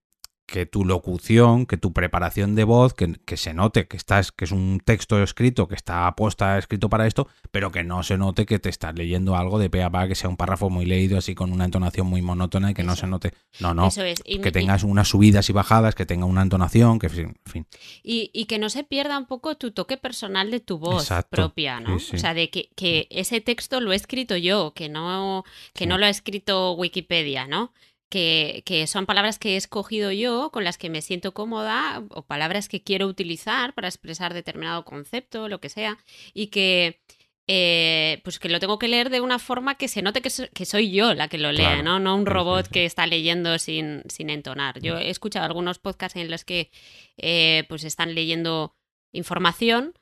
que 0.46 0.66
tu 0.66 0.84
locución, 0.84 1.66
que 1.66 1.76
tu 1.76 1.92
preparación 1.92 2.54
de 2.54 2.64
voz, 2.64 2.94
que, 2.94 3.36
se 3.36 3.54
note 3.54 3.86
que 3.86 3.96
estás, 3.96 4.30
que 4.30 4.44
es 4.44 4.52
un 4.52 4.80
texto 4.84 5.22
escrito, 5.22 5.68
que 5.68 5.74
está 5.74 6.06
aposta 6.06 6.58
escrito 6.58 6.88
para 6.88 7.06
esto, 7.06 7.28
pero 7.50 7.72
que 7.72 7.82
no 7.82 8.02
se 8.02 8.18
note 8.18 8.44
que 8.46 8.58
te 8.58 8.68
estás 8.68 8.94
leyendo 8.94 9.36
algo 9.36 9.58
de 9.58 9.70
pe 9.70 9.82
a 9.82 9.90
pa, 9.90 10.06
que 10.06 10.14
sea 10.14 10.28
un 10.28 10.36
párrafo 10.36 10.68
muy 10.70 10.84
leído, 10.84 11.18
así 11.18 11.34
con 11.34 11.52
una 11.52 11.64
entonación 11.64 12.06
muy 12.06 12.20
monótona 12.20 12.70
y 12.70 12.74
que 12.74 12.82
no 12.82 12.94
se 12.94 13.06
note. 13.06 13.32
No, 13.60 13.72
no. 13.72 13.88
que 13.90 14.52
tengas 14.52 14.82
unas 14.82 15.08
subidas 15.08 15.48
y 15.48 15.52
bajadas, 15.52 15.94
que 15.94 16.06
tenga 16.06 16.26
una 16.26 16.42
entonación, 16.42 16.98
que 16.98 17.06
en 17.06 17.36
fin. 17.44 17.66
Y, 18.02 18.44
que 18.44 18.58
no 18.58 18.68
se 18.68 18.84
pierda 18.84 19.18
un 19.18 19.24
poco 19.24 19.56
tu 19.56 19.70
toque 19.70 19.96
personal 19.96 20.50
de 20.50 20.60
tu 20.60 20.78
voz 20.78 21.08
propia, 21.30 21.80
¿no? 21.80 21.96
O 21.96 21.98
sea, 21.98 22.34
de 22.34 22.50
que, 22.50 22.68
que, 22.76 23.08
ese 23.10 23.40
texto 23.40 23.80
lo 23.80 23.92
he 23.92 23.96
escrito 23.96 24.36
yo, 24.36 24.72
que 24.74 24.88
no, 24.88 25.44
que 25.72 25.86
no 25.86 25.96
lo 25.96 26.04
ha 26.06 26.10
escrito 26.10 26.72
Wikipedia, 26.72 27.46
¿no? 27.46 27.72
Que, 28.14 28.86
son 28.86 29.06
palabras 29.06 29.38
que 29.38 29.54
he 29.54 29.56
escogido 29.56 30.12
yo, 30.12 30.50
con 30.52 30.62
las 30.62 30.78
que 30.78 30.90
me 30.90 31.02
siento 31.02 31.34
cómoda, 31.34 32.04
o 32.10 32.22
palabras 32.22 32.68
que 32.68 32.82
quiero 32.82 33.06
utilizar 33.06 33.74
para 33.74 33.88
expresar 33.88 34.34
determinado 34.34 34.84
concepto, 34.84 35.48
lo 35.48 35.60
que 35.60 35.68
sea, 35.68 35.98
y 36.32 36.48
que, 36.48 37.00
eh, 37.48 38.20
pues 38.22 38.38
que 38.38 38.48
lo 38.48 38.60
tengo 38.60 38.78
que 38.78 38.88
leer 38.88 39.10
de 39.10 39.20
una 39.20 39.38
forma 39.38 39.76
que 39.76 39.88
se 39.88 40.00
note 40.00 40.22
que, 40.22 40.30
soy 40.30 40.92
yo 40.92 41.14
la 41.14 41.28
que 41.28 41.38
lo 41.38 41.50
lea, 41.50 41.82
¿no? 41.82 41.98
No 41.98 42.14
un 42.14 42.26
robot 42.26 42.68
que 42.68 42.84
está 42.84 43.06
leyendo 43.06 43.58
sin, 43.58 44.02
sin, 44.08 44.30
entonar. 44.30 44.80
Yo 44.80 44.96
he 44.98 45.10
escuchado 45.10 45.44
algunos 45.44 45.78
podcasts 45.78 46.16
en 46.16 46.30
los 46.30 46.44
que 46.44 46.70
eh, 47.16 47.64
pues 47.68 47.84
están 47.84 48.14
leyendo 48.14 48.76
información 49.12 49.98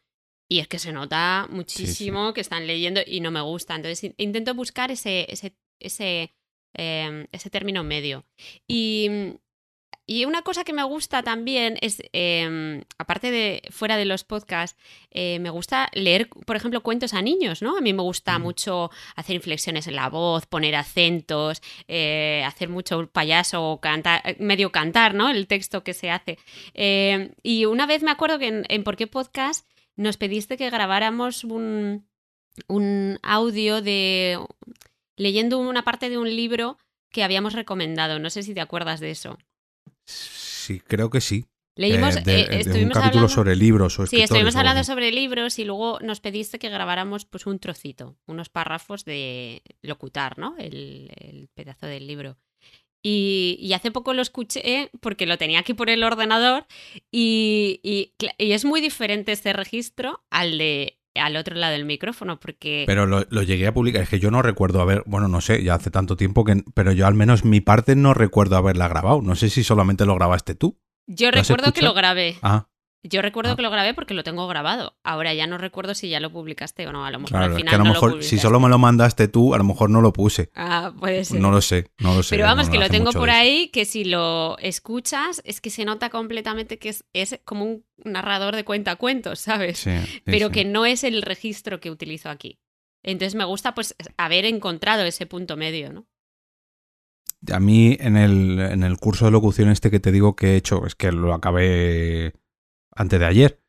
y 0.48 0.58
es 0.58 0.68
que 0.68 0.78
se 0.78 0.92
nota 0.92 1.48
muchísimo 1.50 2.34
que 2.34 2.42
están 2.42 2.66
leyendo 2.66 3.00
y 3.06 3.20
no 3.20 3.30
me 3.30 3.40
gusta. 3.40 3.74
Entonces 3.74 4.12
intento 4.18 4.54
buscar 4.54 4.90
ese, 4.90 5.26
ese, 5.30 5.56
ese 5.80 6.34
Em, 6.74 7.26
ese 7.32 7.50
término 7.50 7.84
medio. 7.84 8.24
Y, 8.66 9.36
y, 10.06 10.24
una 10.24 10.40
cosa 10.40 10.64
que 10.64 10.72
me 10.72 10.82
gusta 10.82 11.22
también 11.22 11.76
es, 11.82 12.02
em, 12.12 12.82
aparte 12.96 13.30
de 13.30 13.62
fuera 13.70 13.98
de 13.98 14.06
los 14.06 14.24
podcasts, 14.24 14.78
eh, 15.10 15.38
me 15.38 15.50
gusta 15.50 15.90
leer, 15.92 16.30
por 16.46 16.56
ejemplo, 16.56 16.82
cuentos 16.82 17.12
a 17.12 17.20
niños, 17.20 17.60
¿no? 17.60 17.76
A 17.76 17.82
mí 17.82 17.92
me 17.92 18.02
gusta 18.02 18.38
mm. 18.38 18.42
mucho 18.42 18.90
hacer 19.16 19.36
inflexiones 19.36 19.86
en 19.86 19.96
la 19.96 20.08
voz, 20.08 20.46
poner 20.46 20.74
acentos, 20.74 21.60
eh, 21.88 22.42
hacer 22.46 22.70
mucho 22.70 23.06
payaso, 23.08 23.78
cantar, 23.82 24.22
eh, 24.24 24.36
medio 24.38 24.72
cantar, 24.72 25.14
¿no? 25.14 25.28
El 25.28 25.46
texto 25.46 25.84
que 25.84 25.92
se 25.92 26.10
hace. 26.10 26.38
Em, 26.72 27.32
y 27.42 27.66
una 27.66 27.86
vez 27.86 28.02
me 28.02 28.10
acuerdo 28.10 28.38
que 28.38 28.48
en, 28.48 28.64
en 28.68 28.82
Por 28.82 28.96
qué 28.96 29.06
Podcast 29.06 29.66
nos 29.96 30.16
pediste 30.16 30.56
que 30.56 30.70
grabáramos 30.70 31.44
un, 31.44 32.06
un 32.68 33.18
audio 33.22 33.82
de 33.82 34.38
leyendo 35.16 35.58
una 35.58 35.84
parte 35.84 36.10
de 36.10 36.18
un 36.18 36.34
libro 36.34 36.78
que 37.10 37.22
habíamos 37.22 37.52
recomendado. 37.52 38.18
No 38.18 38.30
sé 38.30 38.42
si 38.42 38.54
te 38.54 38.60
acuerdas 38.60 39.00
de 39.00 39.10
eso. 39.10 39.38
Sí, 40.04 40.80
creo 40.80 41.10
que 41.10 41.20
sí. 41.20 41.46
Leímos, 41.74 42.16
eh, 42.16 42.22
eh, 42.26 42.84
un 42.84 42.90
capítulo 42.90 43.28
sobre 43.28 43.56
libros 43.56 43.98
o 43.98 44.06
Sí, 44.06 44.20
estuvimos 44.20 44.56
hablando 44.56 44.84
sobre 44.84 45.10
libros 45.10 45.58
y 45.58 45.64
luego 45.64 45.98
nos 46.00 46.20
pediste 46.20 46.58
que 46.58 46.68
grabáramos 46.68 47.24
pues 47.24 47.46
un 47.46 47.58
trocito, 47.58 48.18
unos 48.26 48.50
párrafos 48.50 49.06
de 49.06 49.62
locutar, 49.80 50.38
¿no? 50.38 50.54
El, 50.58 51.48
pedazo 51.54 51.86
del 51.86 52.06
libro. 52.06 52.36
Y, 53.02 53.56
y, 53.58 53.72
hace 53.72 53.90
poco 53.90 54.12
lo 54.12 54.22
escuché 54.22 54.90
porque 55.00 55.26
lo 55.26 55.38
tenía 55.38 55.58
aquí 55.58 55.74
por 55.74 55.90
el 55.90 56.04
ordenador 56.04 56.66
y, 57.10 57.80
y, 57.82 58.12
y, 58.38 58.52
es 58.52 58.64
muy 58.64 58.80
diferente 58.80 59.32
este 59.32 59.52
registro 59.52 60.22
al 60.30 60.58
de 60.58 60.98
al 61.14 61.36
otro 61.36 61.54
lado 61.56 61.72
del 61.72 61.84
micrófono, 61.84 62.40
porque... 62.40 62.84
Pero 62.86 63.06
lo, 63.06 63.22
llegué 63.42 63.66
a 63.66 63.74
publicar, 63.74 64.02
es 64.02 64.08
que 64.08 64.18
yo 64.18 64.30
no 64.30 64.42
recuerdo 64.42 64.80
haber, 64.80 65.02
bueno, 65.06 65.28
no 65.28 65.40
sé, 65.40 65.62
ya 65.62 65.74
hace 65.74 65.90
tanto 65.90 66.16
tiempo 66.16 66.44
que, 66.44 66.62
pero 66.74 66.92
yo 66.92 67.06
al 67.06 67.14
menos 67.14 67.44
mi 67.44 67.60
parte 67.60 67.96
no 67.96 68.14
recuerdo 68.14 68.56
haberla 68.56 68.88
grabado, 68.88 69.22
no 69.22 69.34
sé 69.34 69.50
si 69.50 69.64
solamente 69.64 70.06
lo 70.06 70.14
grabaste 70.14 70.54
tú. 70.54 70.78
Yo 71.06 71.30
recuerdo 71.30 71.72
que 71.72 71.82
lo 71.82 71.94
grabé. 71.94 72.36
Ah. 72.42 72.68
Yo 73.04 73.20
recuerdo 73.20 73.52
ah. 73.52 73.56
que 73.56 73.62
lo 73.62 73.70
grabé 73.70 73.94
porque 73.94 74.14
lo 74.14 74.22
tengo 74.22 74.46
grabado. 74.46 74.94
Ahora 75.02 75.34
ya 75.34 75.48
no 75.48 75.58
recuerdo 75.58 75.94
si 75.94 76.08
ya 76.08 76.20
lo 76.20 76.30
publicaste 76.30 76.86
o 76.86 76.92
no. 76.92 77.04
A 77.04 77.10
lo 77.10 77.18
mejor 77.18 77.42
al 77.42 77.54
final. 77.54 77.68
Que 77.68 77.74
a 77.74 77.78
lo 77.78 77.84
mejor, 77.84 78.22
si 78.22 78.38
solo 78.38 78.60
me 78.60 78.68
lo 78.68 78.78
mandaste 78.78 79.26
tú, 79.26 79.54
a 79.54 79.58
lo 79.58 79.64
mejor 79.64 79.90
no 79.90 80.00
lo 80.00 80.12
puse. 80.12 80.50
Ah, 80.54 80.92
puede 80.98 81.24
ser. 81.24 81.40
No 81.40 81.50
lo 81.50 81.60
sé, 81.60 81.90
no 81.98 82.14
lo 82.14 82.22
sé. 82.22 82.36
Pero 82.36 82.44
vamos, 82.44 82.70
que 82.70 82.78
lo 82.78 82.88
tengo 82.88 83.10
por 83.10 83.30
ahí, 83.30 83.68
que 83.68 83.84
si 83.86 84.04
lo 84.04 84.56
escuchas, 84.58 85.42
es 85.44 85.60
que 85.60 85.70
se 85.70 85.84
nota 85.84 86.10
completamente 86.10 86.78
que 86.78 86.90
es, 86.90 87.04
es 87.12 87.40
como 87.44 87.64
un 87.64 87.84
narrador 88.04 88.54
de 88.54 88.64
cuentacuentos, 88.64 89.40
¿sabes? 89.40 89.78
Sí, 89.78 89.90
Pero 90.24 90.50
que 90.50 90.64
no 90.64 90.86
es 90.86 91.02
el 91.02 91.22
registro 91.22 91.80
que 91.80 91.90
utilizo 91.90 92.30
aquí. 92.30 92.60
Entonces 93.02 93.34
me 93.34 93.44
gusta, 93.44 93.74
pues, 93.74 93.96
haber 94.16 94.44
encontrado 94.44 95.02
ese 95.02 95.26
punto 95.26 95.56
medio, 95.56 95.92
¿no? 95.92 96.06
A 97.50 97.58
mí, 97.58 97.96
en 97.98 98.16
el, 98.16 98.60
en 98.60 98.84
el 98.84 98.98
curso 98.98 99.24
de 99.24 99.32
locución 99.32 99.68
este 99.70 99.90
que 99.90 99.98
te 99.98 100.12
digo 100.12 100.36
que 100.36 100.52
he 100.52 100.56
hecho, 100.56 100.86
es 100.86 100.94
que 100.94 101.10
lo 101.10 101.34
acabé 101.34 102.34
antes 102.94 103.18
de 103.18 103.26
ayer. 103.26 103.62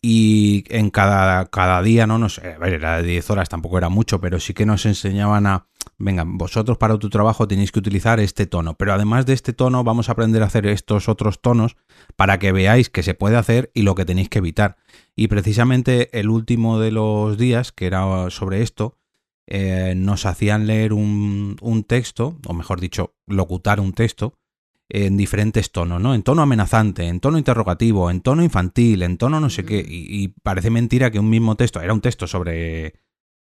Y 0.00 0.64
en 0.68 0.90
cada, 0.90 1.46
cada 1.46 1.82
día, 1.82 2.06
no, 2.06 2.18
no 2.18 2.26
a 2.26 2.58
ver, 2.58 2.74
era 2.74 2.98
de 2.98 3.08
10 3.08 3.30
horas, 3.30 3.48
tampoco 3.48 3.78
era 3.78 3.88
mucho, 3.88 4.20
pero 4.20 4.38
sí 4.38 4.54
que 4.54 4.64
nos 4.64 4.86
enseñaban 4.86 5.46
a, 5.48 5.66
venga, 5.98 6.22
vosotros 6.24 6.78
para 6.78 6.96
tu 6.98 7.10
trabajo 7.10 7.48
tenéis 7.48 7.72
que 7.72 7.80
utilizar 7.80 8.20
este 8.20 8.46
tono, 8.46 8.74
pero 8.74 8.92
además 8.92 9.26
de 9.26 9.32
este 9.32 9.52
tono 9.52 9.82
vamos 9.82 10.08
a 10.08 10.12
aprender 10.12 10.42
a 10.44 10.46
hacer 10.46 10.66
estos 10.66 11.08
otros 11.08 11.40
tonos 11.40 11.76
para 12.14 12.38
que 12.38 12.52
veáis 12.52 12.90
que 12.90 13.02
se 13.02 13.14
puede 13.14 13.36
hacer 13.36 13.72
y 13.74 13.82
lo 13.82 13.96
que 13.96 14.04
tenéis 14.04 14.28
que 14.28 14.38
evitar. 14.38 14.76
Y 15.16 15.26
precisamente 15.26 16.16
el 16.16 16.30
último 16.30 16.78
de 16.78 16.92
los 16.92 17.36
días, 17.36 17.72
que 17.72 17.86
era 17.86 18.30
sobre 18.30 18.62
esto, 18.62 18.98
eh, 19.48 19.94
nos 19.96 20.26
hacían 20.26 20.68
leer 20.68 20.92
un, 20.92 21.56
un 21.60 21.82
texto, 21.82 22.38
o 22.46 22.52
mejor 22.52 22.80
dicho, 22.80 23.14
locutar 23.26 23.80
un 23.80 23.94
texto, 23.94 24.37
en 24.88 25.16
diferentes 25.16 25.70
tonos, 25.70 26.00
¿no? 26.00 26.14
En 26.14 26.22
tono 26.22 26.42
amenazante, 26.42 27.06
en 27.06 27.20
tono 27.20 27.38
interrogativo, 27.38 28.10
en 28.10 28.20
tono 28.22 28.42
infantil, 28.42 29.02
en 29.02 29.18
tono 29.18 29.38
no 29.40 29.50
sé 29.50 29.64
qué. 29.64 29.84
Y, 29.86 30.28
parece 30.42 30.70
mentira 30.70 31.10
que 31.10 31.18
un 31.18 31.28
mismo 31.28 31.56
texto, 31.56 31.80
era 31.80 31.92
un 31.92 32.00
texto 32.00 32.26
sobre 32.26 32.94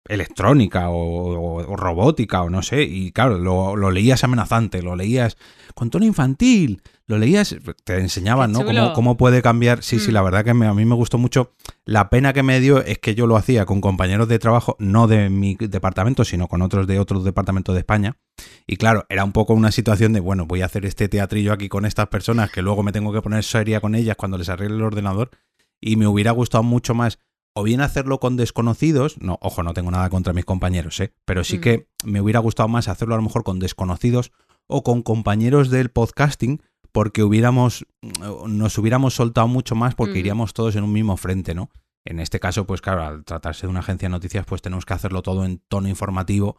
electrónica 0.10 0.89
o, 0.89 1.76
robótica 1.76 2.41
o 2.41 2.50
no 2.50 2.62
sé, 2.62 2.84
y 2.84 3.12
claro, 3.12 3.38
lo, 3.38 3.76
lo, 3.76 3.91
leías 3.91 4.24
amenazante, 4.24 4.82
lo 4.82 4.96
leías 4.96 5.38
con 5.74 5.89
tono 5.89 6.06
infantil, 6.06 6.82
lo 7.08 7.17
leías, 7.17 7.56
te 7.86 8.00
enseñaban, 8.00 8.52
¿no? 8.52 8.65
Cómo, 8.65 8.93
cómo, 8.93 9.17
puede 9.17 9.41
cambiar. 9.41 9.82
Sí, 9.82 9.98
sí, 9.98 10.12
la 10.12 10.22
mm. 10.22 10.26
verdad 10.26 10.43
que 10.43 10.50
a 10.50 10.54
mí 10.54 10.86
me 10.86 10.96
gustó 10.96 11.17
mucho. 11.17 11.54
La 11.86 12.10
pena 12.10 12.34
que 12.34 12.43
me 12.43 12.60
dio 12.60 12.84
es 12.84 13.00
que 13.00 13.15
yo 13.15 13.28
lo 13.28 13.38
hacía 13.38 13.65
con 13.65 13.80
compañeros 13.80 14.28
de 14.28 14.39
trabajo, 14.39 14.76
no 14.80 15.08
de 15.08 15.30
mi 15.30 15.56
departamento, 15.56 16.26
sino 16.26 16.50
con 16.50 16.62
otros 16.62 16.86
de 16.86 17.00
otros 17.00 17.24
departamentos 17.24 17.74
de 17.74 17.80
España. 17.80 18.17
Y 18.67 18.76
claro, 18.76 19.06
era 19.08 19.24
un 19.24 19.32
poco 19.32 19.54
una 19.54 19.72
situación 19.72 20.12
de, 20.12 20.20
bueno, 20.20 20.46
voy 20.48 20.62
a 20.62 20.65
hacer 20.65 20.86
este 20.86 21.08
teatrillo 21.08 21.54
aquí 21.54 21.70
con 21.70 21.86
estas 21.86 22.08
personas 22.08 22.52
que 22.52 22.62
luego 22.62 22.84
me 22.84 22.91
tengo 22.91 23.13
que 23.13 23.22
poner 23.22 23.43
seria 23.46 23.80
con 23.80 23.96
ellas 23.96 24.17
cuando 24.17 24.38
les 24.38 24.50
arregle 24.50 24.76
el 24.76 24.84
ordenador. 24.84 25.32
Y 25.80 25.96
me 25.96 26.08
hubiera 26.08 26.32
gustado 26.32 26.63
mucho 26.63 26.93
más 26.93 27.20
o 27.58 27.63
bien 27.63 27.82
hacerlo 27.82 28.20
con 28.20 28.38
desconocidos, 28.38 29.20
no, 29.20 29.39
ojo, 29.41 29.63
no 29.63 29.74
tengo 29.74 29.89
nada 29.89 30.12
contra 30.12 30.32
mis 30.32 30.46
compañeros, 30.46 31.00
¿eh? 31.00 31.12
pero 31.26 31.43
sí 31.43 31.58
mm. 31.58 31.62
que 31.62 31.88
me 32.04 32.22
hubiera 32.22 32.38
gustado 32.38 32.70
más 32.70 32.88
hacerlo 32.88 33.15
a 33.15 33.17
lo 33.17 33.24
mejor 33.24 33.43
con 33.43 33.58
desconocidos 33.58 34.32
o 34.67 34.84
con 34.84 35.02
compañeros 35.02 35.72
del 35.72 35.89
podcasting, 35.89 36.62
porque 36.91 37.24
hubiéramos, 37.24 37.88
nos 38.48 38.78
hubiéramos 38.78 39.15
soltado 39.15 39.48
mucho 39.48 39.74
más 39.74 39.96
porque 39.96 40.20
iríamos 40.20 40.54
todos 40.54 40.76
en 40.76 40.84
un 40.84 40.93
mismo 40.93 41.17
frente, 41.17 41.56
¿no? 41.56 41.72
En 42.06 42.20
este 42.20 42.39
caso, 42.39 42.67
pues 42.67 42.80
claro, 42.80 43.04
al 43.04 43.26
tratarse 43.26 43.65
de 43.65 43.72
una 43.72 43.80
agencia 43.80 44.08
de 44.08 44.12
noticias, 44.12 44.46
pues 44.46 44.62
tenemos 44.62 44.86
que 44.86 44.93
hacerlo 44.93 45.24
todo 45.24 45.43
en 45.43 45.60
tono 45.67 45.88
informativo, 45.88 46.58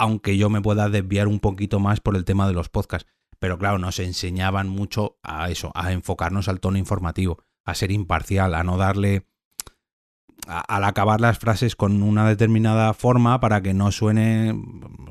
aunque 0.00 0.36
yo 0.36 0.50
me 0.50 0.60
pueda 0.60 0.88
desviar 0.88 1.28
un 1.28 1.38
poquito 1.38 1.78
más 1.78 2.00
por 2.00 2.16
el 2.16 2.24
tema 2.24 2.48
de 2.48 2.54
los 2.54 2.68
podcasts. 2.68 3.08
Pero 3.38 3.56
claro, 3.56 3.78
nos 3.78 4.00
enseñaban 4.00 4.68
mucho 4.68 5.16
a 5.22 5.48
eso, 5.48 5.70
a 5.76 5.92
enfocarnos 5.92 6.48
al 6.48 6.58
tono 6.58 6.76
informativo, 6.76 7.38
a 7.64 7.76
ser 7.76 7.92
imparcial, 7.92 8.56
a 8.56 8.64
no 8.64 8.78
darle 8.78 9.26
al 10.46 10.84
acabar 10.84 11.20
las 11.20 11.38
frases 11.38 11.76
con 11.76 12.02
una 12.02 12.28
determinada 12.28 12.94
forma 12.94 13.40
para 13.40 13.62
que 13.62 13.74
no 13.74 13.92
suene, 13.92 14.54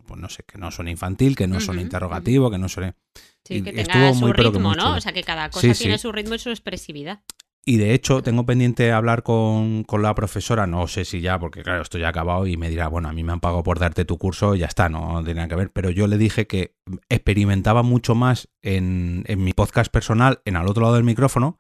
pues 0.05 0.19
no 0.19 0.29
sé, 0.29 0.43
que 0.43 0.57
no 0.57 0.71
suene 0.71 0.91
infantil, 0.91 1.35
que 1.35 1.47
no 1.47 1.59
suene 1.59 1.81
interrogativo, 1.81 2.51
que 2.51 2.57
no 2.57 2.69
suene... 2.69 2.95
Sí, 3.43 3.63
que 3.63 3.71
tenga 3.71 4.13
su 4.13 4.31
ritmo, 4.31 4.75
¿no? 4.75 4.95
O 4.95 5.01
sea, 5.01 5.11
que 5.11 5.23
cada 5.23 5.49
cosa 5.49 5.73
tiene 5.73 5.97
su 5.97 6.11
ritmo 6.11 6.35
y 6.35 6.39
su 6.39 6.49
expresividad. 6.49 7.21
Y 7.65 7.77
de 7.77 7.93
hecho, 7.93 8.23
tengo 8.23 8.45
pendiente 8.45 8.91
hablar 8.91 9.21
con, 9.21 9.85
la 10.01 10.15
profesora, 10.15 10.65
no 10.65 10.87
sé 10.87 11.05
si 11.05 11.21
ya, 11.21 11.37
porque 11.37 11.61
claro, 11.61 11.81
esto 11.81 11.97
ya 11.97 12.07
ha 12.07 12.09
acabado 12.09 12.47
y 12.47 12.57
me 12.57 12.69
dirá, 12.69 12.87
bueno, 12.87 13.09
a 13.09 13.13
mí 13.13 13.23
me 13.23 13.31
han 13.31 13.41
pagado 13.41 13.63
por 13.63 13.79
darte 13.79 14.05
tu 14.05 14.17
curso, 14.17 14.55
y 14.55 14.59
ya 14.59 14.65
está, 14.65 14.89
no 14.89 15.23
tiene 15.23 15.35
nada 15.35 15.49
que 15.49 15.55
ver. 15.55 15.71
Pero 15.71 15.89
yo 15.89 16.07
le 16.07 16.17
dije 16.17 16.47
que 16.47 16.75
experimentaba 17.09 17.83
mucho 17.83 18.15
más 18.15 18.49
en, 18.61 19.23
en 19.27 19.43
mi 19.43 19.53
podcast 19.53 19.91
personal, 19.91 20.41
en 20.45 20.55
al 20.55 20.67
otro 20.67 20.83
lado 20.83 20.95
del 20.95 21.03
micrófono, 21.03 21.59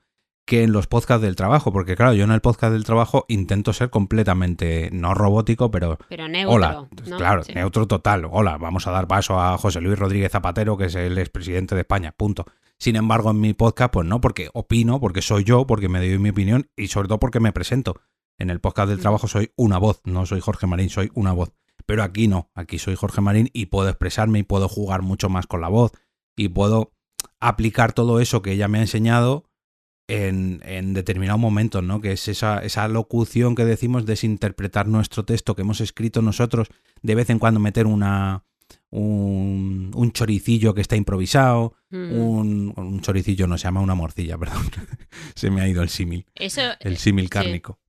que 0.49 0.63
en 0.63 0.71
los 0.71 0.87
podcasts 0.87 1.21
del 1.21 1.35
trabajo, 1.35 1.71
porque 1.71 1.95
claro, 1.95 2.13
yo 2.15 2.23
en 2.23 2.31
el 2.31 2.41
podcast 2.41 2.73
del 2.73 2.83
trabajo 2.83 3.23
intento 3.27 3.71
ser 3.71 3.91
completamente, 3.91 4.89
no 4.91 5.13
robótico, 5.13 5.69
pero... 5.69 5.99
Pero 6.09 6.27
neutro. 6.27 6.55
Hola, 6.55 6.87
claro, 7.17 7.43
neutro 7.53 7.85
total. 7.85 8.25
Hola, 8.31 8.57
vamos 8.57 8.87
a 8.87 8.91
dar 8.91 9.07
paso 9.07 9.39
a 9.39 9.59
José 9.59 9.79
Luis 9.79 9.99
Rodríguez 9.99 10.31
Zapatero, 10.31 10.75
que 10.75 10.85
es 10.85 10.95
el 10.95 11.19
expresidente 11.19 11.75
de 11.75 11.81
España, 11.81 12.13
punto. 12.17 12.45
Sin 12.79 12.95
embargo, 12.95 13.29
en 13.29 13.39
mi 13.39 13.53
podcast, 13.53 13.93
pues 13.93 14.07
no, 14.07 14.21
porque 14.21 14.49
opino, 14.53 14.99
porque 14.99 15.21
soy 15.21 15.43
yo, 15.43 15.67
porque 15.67 15.87
me 15.87 15.99
doy 15.99 16.17
mi 16.17 16.29
opinión 16.29 16.67
y 16.75 16.87
sobre 16.87 17.09
todo 17.09 17.19
porque 17.19 17.39
me 17.39 17.53
presento. 17.53 18.01
En 18.39 18.49
el 18.49 18.59
podcast 18.59 18.89
del 18.89 18.97
mm. 18.97 19.01
trabajo 19.01 19.27
soy 19.27 19.51
una 19.55 19.77
voz, 19.77 20.01
no 20.03 20.25
soy 20.25 20.39
Jorge 20.39 20.65
Marín, 20.65 20.89
soy 20.89 21.11
una 21.13 21.31
voz. 21.31 21.53
Pero 21.85 22.01
aquí 22.01 22.27
no, 22.27 22.49
aquí 22.55 22.79
soy 22.79 22.95
Jorge 22.95 23.21
Marín 23.21 23.51
y 23.53 23.67
puedo 23.67 23.87
expresarme 23.87 24.39
y 24.39 24.43
puedo 24.43 24.67
jugar 24.67 25.03
mucho 25.03 25.29
más 25.29 25.45
con 25.45 25.61
la 25.61 25.67
voz 25.67 25.91
y 26.35 26.49
puedo 26.49 26.93
aplicar 27.39 27.93
todo 27.93 28.19
eso 28.19 28.41
que 28.41 28.53
ella 28.53 28.67
me 28.67 28.79
ha 28.79 28.81
enseñado 28.81 29.48
en, 30.09 30.61
en 30.65 30.93
determinados 30.93 31.39
momentos, 31.39 31.83
¿no? 31.83 32.01
Que 32.01 32.13
es 32.13 32.27
esa, 32.27 32.59
esa 32.59 32.87
locución 32.87 33.55
que 33.55 33.63
decimos, 33.63 34.05
desinterpretar 34.05 34.87
nuestro 34.87 35.23
texto 35.23 35.55
que 35.55 35.61
hemos 35.61 35.81
escrito 35.81 36.21
nosotros, 36.21 36.67
de 37.01 37.15
vez 37.15 37.29
en 37.29 37.37
cuando 37.37 37.59
meter 37.59 37.85
una, 37.85 38.43
un, 38.89 39.91
un, 39.95 40.11
choricillo 40.11 40.73
que 40.73 40.81
está 40.81 40.95
improvisado, 40.95 41.75
mm. 41.91 42.11
un, 42.19 42.73
un, 42.75 43.01
choricillo 43.01 43.45
no 43.45 43.57
se 43.57 43.65
llama 43.65 43.81
una 43.81 43.93
morcilla, 43.93 44.37
perdón, 44.39 44.65
se 45.35 45.51
me 45.51 45.61
ha 45.61 45.67
ido 45.67 45.83
el 45.83 45.89
símil, 45.89 46.25
el 46.35 46.97
símil 46.97 47.29
cárnico. 47.29 47.79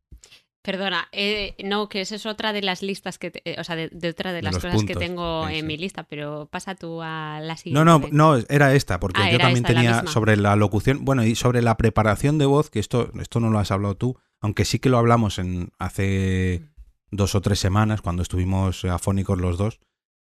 Perdona, 0.63 1.09
eh, 1.13 1.55
no, 1.65 1.89
que 1.89 2.03
esa 2.03 2.17
es 2.17 2.27
otra 2.27 2.53
de 2.53 2.61
las 2.61 2.83
listas 2.83 3.19
que, 3.19 3.33
eh, 3.47 3.57
o 3.59 3.65
sea, 3.65 3.77
de, 3.77 4.09
otra 4.11 4.35
de 4.35 4.43
las 4.43 4.59
cosas 4.59 4.85
que 4.85 4.95
tengo 4.95 5.49
en 5.49 5.67
mi 5.67 5.79
lista, 5.79 6.03
pero 6.03 6.49
pasa 6.51 6.75
tú 6.75 7.01
a 7.01 7.41
la 7.41 7.57
siguiente. 7.57 7.83
No, 7.83 7.99
no, 7.99 8.09
no, 8.13 8.45
era 8.51 8.75
esta, 8.75 9.01
porque 9.01 9.23
ah, 9.23 9.31
yo 9.31 9.39
también 9.39 9.65
tenía 9.65 10.07
sobre 10.07 10.37
la 10.37 10.57
locución, 10.57 11.03
bueno, 11.07 11.25
y 11.25 11.35
sobre 11.35 11.63
la 11.63 11.79
preparación 11.79 12.37
de 12.37 12.45
voz, 12.45 12.69
que 12.69 12.79
esto, 12.79 13.11
esto 13.19 13.41
no 13.41 13.49
lo 13.49 13.59
has 13.59 13.71
hablado 13.71 13.97
tú, 13.97 14.19
aunque 14.43 14.67
sí 14.67 14.79
que 14.79 14.91
lo 14.91 14.99
hablamos 14.99 15.39
en 15.39 15.71
hace 15.79 16.63
dos 17.11 17.35
o 17.35 17.41
tres 17.41 17.59
semanas, 17.59 18.03
cuando 18.03 18.23
estuvimos 18.23 18.85
afónicos 18.85 19.39
los 19.39 19.57
dos, 19.57 19.81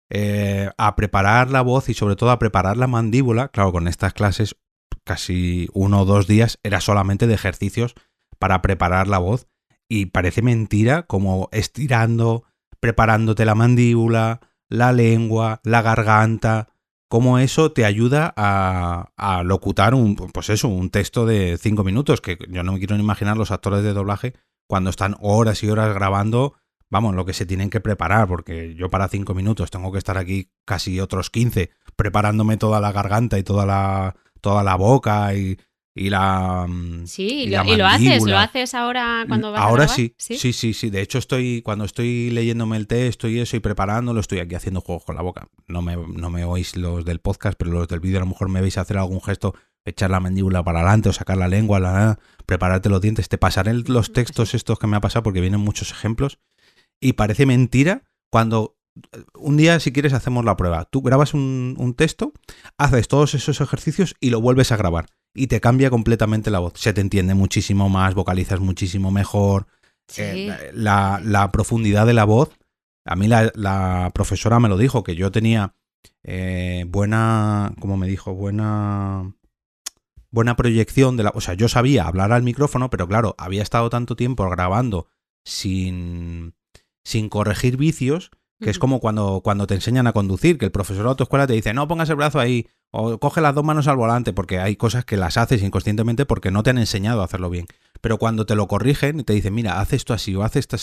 eh, 0.10 0.70
a 0.78 0.98
preparar 0.98 1.52
la 1.52 1.62
voz 1.62 1.88
y 1.88 1.94
sobre 1.94 2.18
todo 2.18 2.32
a 2.32 2.40
preparar 2.40 2.76
la 2.76 2.88
mandíbula, 2.88 3.48
claro, 3.48 3.72
con 3.72 3.88
estas 3.88 4.14
clases 4.14 4.58
casi 5.06 5.70
uno 5.74 6.02
o 6.02 6.06
dos 6.06 6.28
días 6.28 6.60
era 6.64 6.82
solamente 6.82 7.28
de 7.28 7.34
ejercicios 7.34 7.96
para 8.40 8.62
preparar 8.62 9.08
la 9.08 9.20
voz 9.20 9.48
y 9.90 10.08
parece 10.08 10.42
mentira 10.42 11.04
como 11.04 11.50
estirando, 11.52 12.44
preparándote 12.80 13.46
la 13.46 13.56
mandíbula, 13.56 14.42
la 14.70 14.92
lengua, 14.92 15.62
la 15.64 15.82
garganta, 15.82 16.68
cómo 17.08 17.40
eso 17.40 17.72
te 17.72 17.86
ayuda 17.86 18.34
a, 18.36 19.12
a, 19.16 19.44
locutar 19.44 19.94
un, 19.94 20.16
pues 20.16 20.50
eso, 20.50 20.68
un 20.68 20.90
texto 20.90 21.26
de 21.26 21.58
cinco 21.58 21.84
minutos, 21.84 22.22
que 22.22 22.38
yo 22.50 22.64
no 22.64 22.74
me 22.74 22.80
quiero 22.80 22.98
ni 22.98 23.04
imaginar 23.04 23.38
los 23.38 23.52
actores 23.52 23.84
de 23.84 23.94
doblaje 23.94 24.34
cuando 24.68 24.90
están 24.90 25.16
horas 25.22 25.64
y 25.64 25.70
horas 25.70 25.94
grabando, 25.94 26.56
vamos, 26.90 27.16
lo 27.16 27.26
que 27.26 27.34
se 27.34 27.46
tienen 27.46 27.70
que 27.70 27.80
preparar, 27.80 28.28
porque 28.28 28.76
yo 28.76 28.90
para 28.90 29.08
cinco 29.08 29.34
minutos 29.34 29.72
tengo 29.72 29.92
que 29.92 29.98
estar 29.98 30.18
aquí 30.18 30.52
casi 30.66 31.00
otros 31.00 31.30
15 31.30 31.72
preparándome 31.96 32.58
toda 32.58 32.82
la 32.82 32.92
garganta 32.92 33.40
y 33.40 33.44
toda 33.44 33.66
la, 33.66 34.16
toda 34.42 34.64
la 34.64 34.76
boca 34.76 35.34
y, 35.34 35.58
y 35.98 36.10
la. 36.10 36.66
Mm, 36.68 37.08
sí, 37.08 37.44
y, 37.44 37.48
lo, 37.48 37.88
haces, 37.88 38.24
lo 38.24 38.38
haces 38.38 38.74
ahora 38.76 39.26
cuando 39.28 39.52
vas 39.52 39.62
ahora 39.62 39.86
a 39.86 39.88
sí, 39.88 40.14
sí, 40.18 40.54
sí, 40.54 40.74
sí, 40.74 40.90
De 40.90 41.02
hecho, 41.02 41.18
estoy 41.18 41.62
cuando 41.64 41.86
estoy 41.86 42.30
leyéndome 42.30 42.78
el 42.78 42.88
texto 42.88 43.28
y 43.28 43.40
eso 43.40 43.58
y 43.58 43.60
preparándolo, 43.60 44.20
estoy 44.20 44.40
aquí 44.40 44.56
haciendo 44.56 44.82
juegos 44.82 45.04
con 45.04 45.16
la 45.16 45.24
boca. 45.24 45.50
No 45.68 45.82
me, 45.82 45.98
no 45.98 46.30
me 46.30 46.46
oís 46.46 46.76
los 46.78 47.04
del 47.04 47.20
podcast, 47.20 47.58
pero 47.58 47.72
los 47.72 47.88
del 47.88 48.00
vídeo 48.00 48.18
a 48.18 48.22
lo 48.22 48.28
mejor 48.28 48.50
me 48.50 48.62
veis 48.62 48.78
hacer 48.78 48.98
algún 48.98 49.22
gesto, 49.22 49.56
echar 49.86 50.12
la 50.12 50.20
mandíbula 50.20 50.64
para 50.64 50.80
adelante 50.80 51.10
o 51.10 51.14
sacar 51.14 51.38
la 51.38 51.48
lengua, 51.48 51.80
la, 51.80 52.20
prepararte 52.46 52.90
los 52.90 53.02
dientes. 53.02 53.28
Te 53.28 53.40
pasaré 53.40 53.74
los 53.74 54.14
textos 54.14 54.54
estos 54.54 54.78
que 54.78 54.88
me 54.88 54.98
ha 54.98 55.02
pasado 55.02 55.24
porque 55.24 55.42
vienen 55.42 55.60
muchos 55.60 55.92
ejemplos. 55.92 56.40
Y 57.00 57.14
parece 57.14 57.46
mentira 57.46 58.04
cuando 58.30 58.78
un 59.36 59.58
día, 59.58 59.80
si 59.80 59.92
quieres, 59.92 60.14
hacemos 60.14 60.46
la 60.46 60.58
prueba. 60.58 60.86
Tú 60.86 61.02
grabas 61.02 61.34
un, 61.34 61.76
un, 61.78 61.94
texto, 61.94 62.34
haces 62.78 63.08
todos 63.08 63.36
esos 63.36 63.62
ejercicios 63.62 64.16
y 64.20 64.32
lo 64.32 64.42
vuelves 64.42 64.72
a 64.72 64.78
grabar 64.78 65.06
y 65.38 65.48
te 65.48 65.62
cambia 65.62 65.90
completamente 65.90 66.52
la 66.52 66.60
voz. 66.60 66.74
Se 66.76 66.94
te 66.94 67.02
entiende 67.02 67.36
muchísimo 67.36 67.90
más, 67.90 68.16
vocalizas 68.16 68.60
muchísimo 68.60 69.12
mejor, 69.12 69.68
eh, 70.18 70.72
la, 70.74 71.50
profundidad 71.52 72.06
de 72.06 72.14
la 72.14 72.26
voz. 72.26 72.50
A 73.06 73.16
mí 73.16 73.28
la, 73.28 74.12
profesora 74.14 74.60
me 74.60 74.70
lo 74.70 74.78
dijo, 74.78 75.04
que 75.04 75.16
yo 75.16 75.32
tenía 75.32 75.76
eh, 76.24 76.86
buena, 76.88 77.74
como 77.80 77.98
me 77.98 78.08
dijo, 78.08 78.34
buena 78.34 79.34
buena 80.30 80.56
proyección 80.58 81.16
de 81.16 81.24
la, 81.24 81.32
o 81.34 81.42
sea, 81.42 81.54
yo 81.54 81.70
sabía 81.70 82.04
hablar 82.04 82.34
al 82.34 82.44
micrófono, 82.44 82.90
pero 82.90 83.08
claro, 83.08 83.34
había 83.38 83.64
estado 83.64 83.90
tanto 83.90 84.16
tiempo 84.16 84.48
grabando 84.50 85.08
sin 85.46 86.54
sin 87.08 87.30
corregir 87.30 87.78
vicios, 87.78 88.32
que 88.60 88.70
es 88.70 88.80
como 88.80 89.00
cuando, 89.00 89.40
cuando 89.42 89.66
te 89.66 89.76
enseñan 89.76 90.08
a 90.08 90.12
conducir, 90.12 90.58
que 90.58 90.66
el 90.66 90.72
profesor 90.72 91.04
de 91.04 91.10
autoescuela 91.10 91.48
te 91.48 91.54
dice, 91.54 91.74
no 91.74 91.88
pongas 91.88 92.10
el 92.10 92.18
brazo 92.18 92.38
ahí, 92.38 92.68
o 92.92 93.18
coge 93.20 93.42
las 93.42 93.54
dos 93.54 93.64
manos 93.64 93.88
al 93.88 93.98
volante, 93.98 94.34
porque 94.34 94.60
hay 94.60 94.76
cosas 94.76 95.06
que 95.06 95.18
las 95.18 95.38
haces 95.38 95.62
inconscientemente 95.62 96.26
porque 96.26 96.52
no 96.52 96.64
te 96.64 96.70
han 96.70 96.78
enseñado 96.78 97.22
a 97.22 97.26
hacerlo 97.26 97.50
bien. 97.50 97.66
Pero 98.02 98.18
cuando 98.18 98.46
te 98.46 98.56
lo 98.56 98.68
corrigen 98.68 99.20
y 99.20 99.24
te 99.24 99.34
dicen, 99.34 99.54
mira, 99.54 99.80
haz 99.80 99.94
esto 99.94 100.14
así, 100.14 100.36
o 100.36 100.44
haz 100.44 100.56
esto 100.56 100.78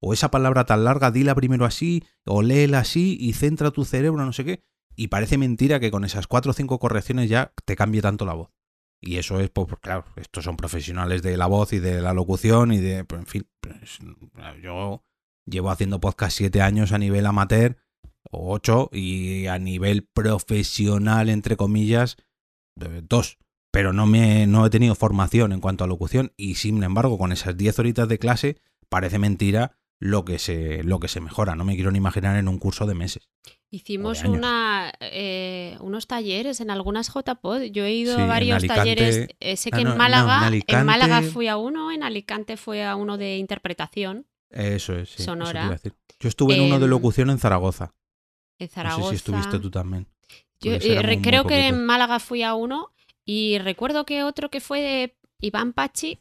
o 0.00 0.12
esa 0.12 0.30
palabra 0.30 0.64
tan 0.64 0.84
larga, 0.84 1.10
dila 1.10 1.34
primero 1.34 1.64
así, 1.64 2.04
o 2.24 2.42
léela 2.42 2.80
así, 2.80 3.16
y 3.20 3.32
centra 3.32 3.70
tu 3.70 3.84
cerebro, 3.84 4.24
no 4.24 4.32
sé 4.32 4.44
qué. 4.44 4.62
Y 4.94 5.08
parece 5.08 5.38
mentira 5.38 5.80
que 5.80 5.90
con 5.90 6.04
esas 6.04 6.26
cuatro 6.26 6.50
o 6.50 6.54
cinco 6.54 6.78
correcciones 6.78 7.28
ya 7.28 7.52
te 7.64 7.76
cambie 7.76 8.02
tanto 8.02 8.24
la 8.24 8.34
voz. 8.34 8.50
Y 9.00 9.16
eso 9.16 9.40
es, 9.40 9.50
pues, 9.50 9.66
claro, 9.80 10.04
estos 10.16 10.44
son 10.44 10.56
profesionales 10.56 11.22
de 11.22 11.36
la 11.36 11.46
voz 11.46 11.72
y 11.72 11.78
de 11.78 12.00
la 12.00 12.12
locución 12.12 12.72
y 12.72 12.78
de, 12.78 13.04
pues, 13.04 13.20
en 13.20 13.26
fin, 13.26 13.48
pues, 13.60 13.98
yo 14.62 15.02
Llevo 15.48 15.70
haciendo 15.70 15.98
podcast 15.98 16.36
siete 16.36 16.60
años 16.60 16.92
a 16.92 16.98
nivel 16.98 17.24
amateur, 17.24 17.78
o 18.30 18.52
ocho, 18.52 18.88
y 18.92 19.46
a 19.46 19.58
nivel 19.58 20.04
profesional, 20.04 21.28
entre 21.28 21.56
comillas, 21.56 22.16
dos. 22.76 23.38
Pero 23.70 23.92
no, 23.92 24.06
me, 24.06 24.46
no 24.46 24.64
he 24.64 24.70
tenido 24.70 24.94
formación 24.94 25.52
en 25.52 25.60
cuanto 25.60 25.84
a 25.84 25.86
locución 25.86 26.32
y 26.36 26.54
sin 26.54 26.82
embargo 26.82 27.18
con 27.18 27.32
esas 27.32 27.56
diez 27.56 27.78
horitas 27.78 28.08
de 28.08 28.18
clase 28.18 28.56
parece 28.88 29.18
mentira 29.18 29.76
lo 30.00 30.24
que 30.24 30.38
se, 30.38 30.82
lo 30.84 31.00
que 31.00 31.08
se 31.08 31.20
mejora. 31.20 31.54
No 31.54 31.64
me 31.64 31.74
quiero 31.74 31.90
ni 31.90 31.98
imaginar 31.98 32.36
en 32.36 32.48
un 32.48 32.58
curso 32.58 32.86
de 32.86 32.94
meses. 32.94 33.28
Hicimos 33.70 34.24
una, 34.24 34.92
eh, 35.00 35.76
unos 35.80 36.06
talleres 36.06 36.60
en 36.60 36.70
algunas 36.70 37.08
JPod. 37.12 37.62
Yo 37.64 37.84
he 37.84 37.92
ido 37.92 38.16
a 38.16 38.26
varios 38.26 38.66
talleres. 38.66 39.28
Eh, 39.40 39.56
sé 39.56 39.70
ah, 39.72 39.76
que 39.76 39.82
en, 39.82 39.96
Málaga, 39.96 40.50
en 40.66 40.86
Málaga 40.86 41.22
fui 41.22 41.48
a 41.48 41.56
uno, 41.56 41.90
en 41.92 42.02
Alicante 42.02 42.56
fui 42.56 42.80
a 42.80 42.96
uno 42.96 43.18
de 43.18 43.36
interpretación. 43.36 44.26
Eso 44.50 44.96
es, 44.96 45.10
sí. 45.10 45.22
Sonora. 45.22 45.78
Yo 46.20 46.28
estuve 46.28 46.54
en 46.54 46.62
uno 46.62 46.78
de 46.78 46.86
em, 46.86 46.90
locución 46.90 47.28
en 47.28 47.38
Zaragoza. 47.38 47.92
En 48.58 48.68
Zaragoza. 48.68 49.00
No 49.00 49.10
sé 49.10 49.10
si 49.10 49.16
estuviste 49.16 49.58
tú 49.58 49.70
también. 49.70 50.06
Yo 50.60 50.72
eh, 50.74 51.20
creo 51.22 51.44
que 51.44 51.68
en 51.68 51.84
Málaga 51.84 52.18
fui 52.18 52.42
a 52.42 52.54
uno 52.54 52.92
y 53.24 53.58
recuerdo 53.58 54.04
que 54.04 54.24
otro 54.24 54.50
que 54.50 54.60
fue 54.60 54.80
de 54.80 55.16
Iván 55.40 55.72
Pachi 55.72 56.20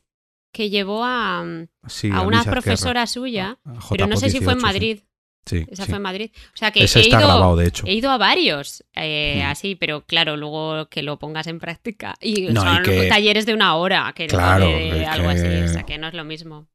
que 0.52 0.70
llevó 0.70 1.04
a, 1.04 1.44
mm, 1.44 1.68
a, 2.14 2.22
una 2.22 2.44
profesora 2.44 3.06
suya, 3.08 3.60
pero 3.90 4.08
no 4.08 4.18
sé 4.18 4.30
si 4.30 4.42
fue 4.42 4.54
en 4.54 4.60
Madrid. 4.60 5.00
Sí, 5.46 5.66
Esa 5.70 5.86
fue 5.86 5.96
en 5.96 6.02
Madrid. 6.02 6.32
O 6.54 6.58
sea 6.58 6.72
que 6.72 6.84
he, 6.84 7.08
ido, 7.08 7.56
de 7.56 7.68
hecho. 7.68 7.86
he 7.88 7.94
ido 7.94 8.12
a 8.12 8.18
varios, 8.18 8.84
eh, 8.94 9.42
hmm. 9.42 9.48
así, 9.48 9.76
pero 9.76 10.04
claro, 10.06 10.36
luego 10.36 10.90
que 10.90 11.04
lo 11.04 11.20
pongas 11.20 11.48
en 11.48 11.60
práctica. 11.60 12.16
Y 12.20 12.48
son 12.54 12.84
talleres 12.84 13.46
de 13.46 13.54
una 13.54 13.76
hora, 13.76 14.12
que 14.14 14.28
claro, 14.28 14.66
de, 14.66 15.06
algo 15.06 15.30
así, 15.30 15.48
o 15.48 15.68
sea 15.70 15.84
que 15.84 15.98
no 15.98 16.08
es 16.08 16.14
lo 16.14 16.26
mismo. 16.26 16.68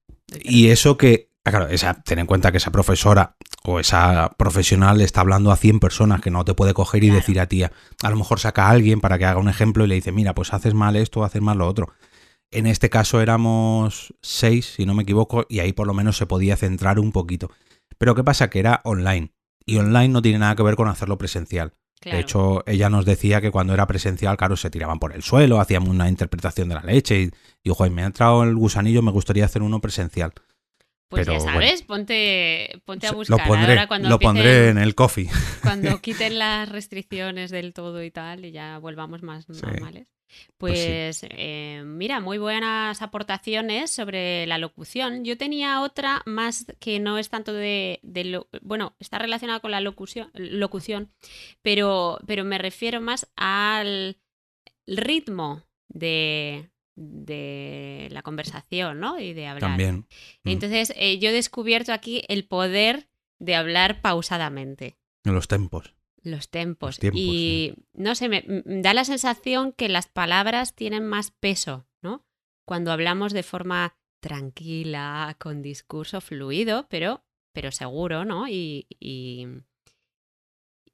Y 0.42 0.68
eso 0.68 0.96
que 0.96 1.31
claro, 1.50 1.68
esa, 1.68 1.94
ten 1.94 2.20
en 2.20 2.26
cuenta 2.26 2.52
que 2.52 2.58
esa 2.58 2.70
profesora 2.70 3.36
o 3.64 3.80
esa 3.80 4.32
profesional 4.36 5.00
está 5.00 5.20
hablando 5.20 5.50
a 5.50 5.56
100 5.56 5.80
personas 5.80 6.20
que 6.20 6.30
no 6.30 6.44
te 6.44 6.54
puede 6.54 6.74
coger 6.74 7.04
y 7.04 7.10
decir 7.10 7.40
a 7.40 7.46
ti, 7.46 7.64
a 7.64 7.70
lo 8.02 8.16
mejor 8.16 8.40
saca 8.40 8.66
a 8.66 8.70
alguien 8.70 9.00
para 9.00 9.18
que 9.18 9.24
haga 9.24 9.40
un 9.40 9.48
ejemplo 9.48 9.84
y 9.84 9.88
le 9.88 9.96
dice, 9.96 10.12
mira, 10.12 10.34
pues 10.34 10.52
haces 10.52 10.74
mal 10.74 10.96
esto, 10.96 11.24
haces 11.24 11.42
mal 11.42 11.58
lo 11.58 11.66
otro. 11.66 11.92
En 12.50 12.66
este 12.66 12.90
caso 12.90 13.20
éramos 13.20 14.14
seis, 14.20 14.74
si 14.76 14.84
no 14.84 14.94
me 14.94 15.04
equivoco, 15.04 15.46
y 15.48 15.60
ahí 15.60 15.72
por 15.72 15.86
lo 15.86 15.94
menos 15.94 16.16
se 16.16 16.26
podía 16.26 16.56
centrar 16.56 16.98
un 16.98 17.10
poquito. 17.10 17.50
Pero 17.98 18.14
¿qué 18.14 18.22
pasa? 18.22 18.50
Que 18.50 18.58
era 18.58 18.80
online. 18.84 19.32
Y 19.64 19.78
online 19.78 20.08
no 20.08 20.22
tiene 20.22 20.38
nada 20.38 20.54
que 20.54 20.62
ver 20.62 20.76
con 20.76 20.88
hacerlo 20.88 21.18
presencial. 21.18 21.72
De 22.04 22.18
hecho, 22.18 22.64
ella 22.66 22.90
nos 22.90 23.04
decía 23.04 23.40
que 23.40 23.52
cuando 23.52 23.74
era 23.74 23.86
presencial, 23.86 24.36
claro, 24.36 24.56
se 24.56 24.70
tiraban 24.70 24.98
por 24.98 25.12
el 25.14 25.22
suelo, 25.22 25.60
hacíamos 25.60 25.88
una 25.88 26.08
interpretación 26.08 26.68
de 26.68 26.74
la 26.74 26.82
leche 26.82 27.20
y 27.20 27.30
dijo, 27.62 27.88
me 27.90 28.02
ha 28.02 28.06
entrado 28.06 28.42
el 28.42 28.56
gusanillo, 28.56 29.02
me 29.02 29.12
gustaría 29.12 29.44
hacer 29.44 29.62
uno 29.62 29.80
presencial. 29.80 30.32
Pues 31.12 31.26
ya 31.26 31.40
sabes, 31.40 31.82
ponte, 31.82 32.80
ponte 32.86 33.06
a 33.06 33.12
buscar. 33.12 33.38
Lo 33.38 33.44
pondré, 33.44 33.86
cuando 33.86 34.08
lo 34.08 34.18
pondré 34.18 34.70
en 34.70 34.78
el 34.78 34.94
coffee. 34.94 35.28
Cuando 35.60 36.00
quiten 36.00 36.38
las 36.38 36.70
restricciones 36.70 37.50
del 37.50 37.74
todo 37.74 38.02
y 38.02 38.10
tal, 38.10 38.46
y 38.46 38.50
ya 38.50 38.78
volvamos 38.78 39.22
más 39.22 39.46
normales. 39.46 40.08
Pues, 40.56 41.20
pues 41.20 41.26
eh, 41.28 41.82
mira, 41.84 42.20
muy 42.20 42.38
buenas 42.38 43.02
aportaciones 43.02 43.90
sobre 43.90 44.46
la 44.46 44.56
locución. 44.56 45.22
Yo 45.22 45.36
tenía 45.36 45.82
otra 45.82 46.22
más 46.24 46.64
que 46.80 46.98
no 46.98 47.18
es 47.18 47.28
tanto 47.28 47.52
de, 47.52 48.00
bueno, 48.62 48.96
está 48.98 49.18
relacionada 49.18 49.60
con 49.60 49.70
la 49.70 49.82
locución, 49.82 50.30
locución 50.32 51.12
pero, 51.60 52.18
pero 52.26 52.44
me 52.46 52.56
refiero 52.56 53.02
más 53.02 53.30
al 53.36 54.16
ritmo 54.86 55.62
de, 55.88 56.71
de 56.94 58.08
la 58.10 58.22
conversación, 58.22 59.00
¿no? 59.00 59.18
Y 59.18 59.32
de 59.32 59.46
hablar. 59.46 59.70
También. 59.70 60.06
Mm. 60.44 60.48
Entonces, 60.48 60.92
eh, 60.96 61.18
yo 61.18 61.30
he 61.30 61.32
descubierto 61.32 61.92
aquí 61.92 62.22
el 62.28 62.46
poder 62.46 63.08
de 63.38 63.54
hablar 63.54 64.00
pausadamente. 64.00 64.96
En 65.24 65.34
los 65.34 65.48
tempos. 65.48 65.94
Los 66.22 66.50
tempos. 66.50 67.00
y 67.12 67.74
no 67.94 68.14
sé, 68.14 68.28
me, 68.28 68.44
da 68.64 68.94
la 68.94 69.04
sensación 69.04 69.72
que 69.72 69.88
las 69.88 70.06
palabras 70.06 70.74
tienen 70.74 71.04
más 71.04 71.32
peso, 71.32 71.88
¿no? 72.00 72.24
Cuando 72.64 72.92
hablamos 72.92 73.32
de 73.32 73.42
forma 73.42 73.96
tranquila, 74.20 75.36
con 75.40 75.62
discurso 75.62 76.20
fluido, 76.20 76.86
pero, 76.88 77.24
pero 77.52 77.72
seguro, 77.72 78.24
¿no? 78.24 78.46
Y, 78.46 78.86
y, 79.00 79.48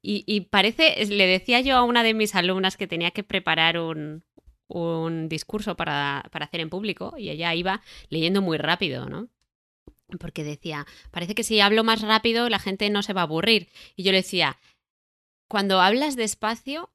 y, 0.01 0.41
parece, 0.41 1.05
le 1.05 1.27
decía 1.27 1.61
yo 1.61 1.77
a 1.77 1.83
una 1.83 2.01
de 2.01 2.15
mis 2.15 2.33
alumnas 2.33 2.75
que 2.75 2.87
tenía 2.87 3.11
que 3.11 3.23
preparar 3.23 3.77
un, 3.77 4.23
un 4.69 5.27
discurso 5.29 5.75
para, 5.75 6.19
hacer 6.19 6.61
en 6.61 6.69
público 6.69 7.15
y 7.17 7.29
ella 7.29 7.53
iba 7.55 7.81
leyendo 8.09 8.41
muy 8.41 8.57
rápido, 8.57 9.07
¿no? 9.09 9.27
Porque 10.19 10.43
decía, 10.43 10.87
parece 11.11 11.35
que 11.35 11.43
si 11.43 11.59
hablo 11.59 11.83
más 11.83 12.01
rápido 12.01 12.49
la 12.49 12.59
gente 12.59 12.89
no 12.89 13.03
se 13.03 13.13
va 13.13 13.21
a 13.21 13.23
aburrir. 13.25 13.69
Y 13.95 14.03
yo 14.03 14.11
le 14.11 14.19
decía, 14.19 14.57
cuando 15.47 15.81
hablas 15.81 16.15
despacio, 16.15 16.91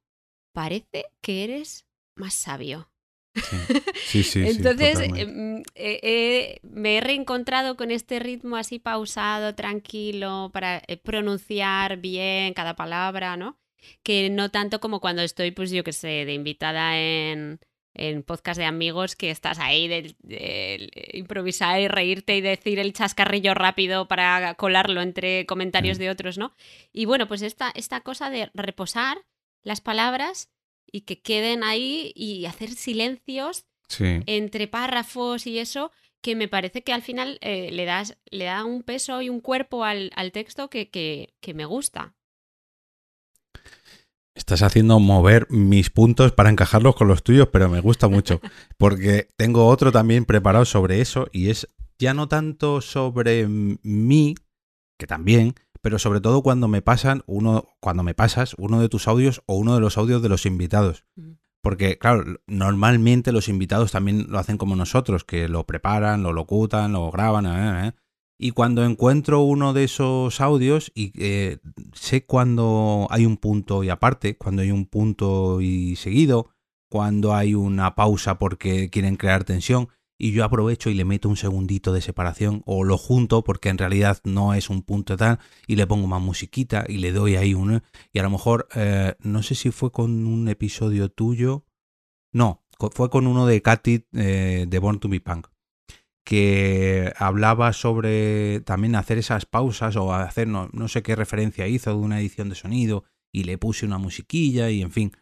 parece 0.53 1.07
que 1.21 1.45
eres 1.45 1.87
más 2.15 2.35
sabio. 2.35 2.89
Sí, 4.07 4.23
sí, 4.23 4.45
Entonces 4.47 5.01
em, 5.01 5.59
eh, 5.75 6.01
eh, 6.03 6.61
me 6.63 6.97
he 6.97 7.01
reencontrado 7.01 7.77
con 7.77 7.91
este 7.91 8.21
ritmo 8.21 8.57
así 8.57 8.79
pausado, 8.79 9.55
tranquilo, 9.55 10.51
para 10.53 10.83
eh, 10.87 10.97
pronunciar 10.97 11.97
bien 11.97 12.55
cada 12.55 12.77
palabra, 12.77 13.37
¿no? 13.37 13.59
Que 14.03 14.31
no 14.31 14.51
tanto 14.51 14.81
como 14.81 15.01
cuando 15.01 15.23
estoy, 15.23 15.51
pues 15.51 15.71
yo 15.71 15.85
que 15.85 15.93
sé, 15.93 16.25
de 16.25 16.35
invitada 16.35 16.99
en, 16.99 17.61
en 17.95 18.23
podcast 18.23 18.59
de 18.59 18.67
amigos 18.67 19.17
que 19.17 19.31
estás 19.31 19.59
ahí 19.59 19.89
de, 19.89 20.91
improvisar 21.13 21.81
y 21.81 21.89
reírte 21.89 22.37
y 22.37 22.41
decir 22.41 22.79
el 22.79 22.93
chascarrillo 22.93 23.55
rápido 23.55 24.09
para 24.09 24.55
colarlo 24.55 25.01
entre 25.01 25.47
comentarios 25.47 25.99
de 25.99 26.11
otros, 26.11 26.37
¿no? 26.37 26.55
Y 26.93 27.05
bueno, 27.05 27.29
pues 27.29 27.43
esta, 27.43 27.71
esta 27.75 28.01
cosa 28.01 28.31
de 28.31 28.51
reposar 28.55 29.19
las 29.63 29.81
palabras 29.81 30.51
y 30.91 31.03
que 31.03 31.23
queden 31.23 31.65
ahí 31.65 32.13
y 32.15 32.47
hacer 32.47 32.71
silencios 32.71 33.67
entre 33.99 34.67
párrafos 34.67 35.47
y 35.47 35.59
eso, 35.59 35.93
que 36.21 36.35
me 36.35 36.49
parece 36.49 36.83
que 36.83 36.93
al 36.93 37.03
final 37.03 37.39
eh, 37.43 37.71
le, 37.71 37.85
das, 37.85 38.17
le 38.31 38.47
da 38.47 38.65
un 38.65 38.83
peso 38.83 39.23
y 39.23 39.29
un 39.29 39.41
cuerpo 39.41 39.85
al, 39.85 40.11
al 40.17 40.33
texto 40.33 40.69
que, 40.69 40.91
que, 40.91 41.35
que 41.41 41.55
me 41.55 41.65
gusta. 41.65 42.15
Estás 44.35 44.63
haciendo 44.63 44.99
mover 44.99 45.47
mis 45.49 45.91
puntos 45.91 46.33
para 46.33 46.51
encajarlos 46.51 46.97
con 46.97 47.07
los 47.07 47.23
tuyos, 47.23 47.49
pero 47.53 47.69
me 47.69 47.81
gusta 47.81 48.09
mucho, 48.09 48.41
porque 48.77 49.29
tengo 49.37 49.67
otro 49.67 49.93
también 49.93 50.25
preparado 50.25 50.65
sobre 50.65 51.01
eso 51.01 51.29
y 51.33 51.51
es 51.51 51.69
ya 51.99 52.15
no 52.15 52.29
tanto 52.29 52.81
sobre 52.81 53.47
mí, 53.47 54.35
que 54.99 55.07
también, 55.07 55.55
pero 55.81 55.99
sobre 55.99 56.21
todo 56.21 56.43
cuando 56.43 56.67
me 56.67 56.83
pasan 56.83 57.23
uno, 57.27 57.69
cuando 57.81 58.03
me 58.03 58.15
pasas 58.15 58.55
uno 58.59 58.81
de 58.81 58.89
tus 58.89 59.07
audios 59.07 59.43
o 59.47 59.55
uno 59.55 59.75
de 59.75 59.81
los 59.81 59.99
audios 59.99 60.23
de 60.23 60.29
los 60.29 60.47
invitados. 60.47 61.05
Porque, 61.63 61.99
claro, 61.99 62.41
normalmente 62.47 63.33
los 63.33 63.49
invitados 63.49 63.93
también 63.93 64.27
lo 64.29 64.39
hacen 64.39 64.59
como 64.59 64.77
nosotros, 64.77 65.25
que 65.25 65.49
lo 65.49 65.65
preparan, 65.65 66.23
lo 66.23 66.33
locutan, 66.33 66.93
lo 66.93 67.11
graban, 67.11 67.47
¿eh? 67.47 67.89
¿eh? 67.89 67.93
Y 68.39 68.51
cuando 68.51 68.85
encuentro 68.85 69.43
uno 69.43 69.73
de 69.73 69.85
esos 69.85 70.41
audios 70.41 70.91
y 70.95 71.13
eh, 71.17 71.59
sé 71.93 72.27
cuando 72.27 73.07
hay 73.11 73.27
un 73.27 73.37
punto 73.37 73.85
y 73.85 73.91
aparte, 73.91 74.37
cuando 74.37 74.63
hay 74.63 74.71
un 74.71 74.87
punto 74.87 75.61
y 75.61 75.97
seguido, 75.97 76.51
cuando 76.91 77.35
hay 77.35 77.55
una 77.55 77.95
pausa 77.95 78.39
porque 78.39 78.91
quieren 78.91 79.17
crear 79.17 79.45
tensión, 79.45 79.89
y 80.19 80.33
yo 80.33 80.45
aprovecho 80.45 80.91
y 80.91 80.95
le 80.95 81.05
meto 81.05 81.29
un 81.29 81.37
segundito 81.37 81.93
de 81.93 82.01
separación 82.01 82.63
o 82.67 82.85
lo 82.85 82.97
junto 82.97 83.43
porque 83.43 83.69
en 83.69 83.79
realidad 83.79 84.21
no 84.25 84.55
es 84.55 84.71
un 84.71 84.83
punto 84.83 85.17
tal 85.17 85.41
y 85.67 85.77
le 85.77 85.87
pongo 85.87 86.07
más 86.07 86.23
musiquita 86.23 86.85
y 86.89 86.99
le 86.99 87.13
doy 87.13 87.37
ahí 87.37 87.55
un... 87.55 87.83
Y 88.13 88.19
a 88.21 88.23
lo 88.23 88.31
mejor, 88.31 88.69
eh, 88.75 89.15
no 89.21 89.43
sé 89.43 89.55
si 89.55 89.71
fue 89.71 89.91
con 89.91 90.27
un 90.27 90.49
episodio 90.49 91.11
tuyo, 91.11 91.65
no, 92.33 92.65
fue 92.93 93.11
con 93.11 93.27
uno 93.27 93.47
de 93.47 93.61
Katy 93.61 94.07
eh, 94.15 94.67
de 94.69 94.79
Born 94.79 95.01
to 95.01 95.09
Be 95.09 95.21
Punk 95.21 95.49
que 96.25 97.13
hablaba 97.19 97.73
sobre 97.75 98.61
también 98.61 98.97
hacer 98.97 99.19
esas 99.19 99.45
pausas 99.45 99.95
o 99.97 100.15
hacer 100.15 100.49
no, 100.49 100.89
sé 100.89 101.03
qué 101.03 101.15
referencia 101.15 101.69
hizo 101.69 101.91
de 101.91 101.97
una 101.97 102.19
edición 102.19 102.49
de 102.49 102.55
sonido 102.55 103.05
y 103.31 103.45
le 103.45 103.59
puse 103.59 103.85
una 103.85 103.99
musiquilla 103.99 104.71
y 104.71 104.81
en 104.81 104.91
fin. 104.91 105.13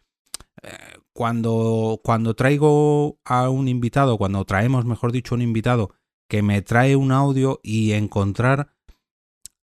Eh, 0.63 0.69
cuando, 1.13 2.01
cuando 2.05 2.35
traigo 2.35 3.19
a 3.25 3.51
un 3.51 3.69
invitado, 3.69 4.17
cuando 4.17 4.45
traemos, 4.45 4.85
mejor 4.85 5.13
dicho, 5.13 5.35
un 5.35 5.43
invitado 5.43 5.95
que 6.29 6.43
me 6.43 6.63
trae 6.63 6.95
un 6.95 7.11
audio 7.11 7.61
y 7.63 7.93
encontrar 7.93 8.73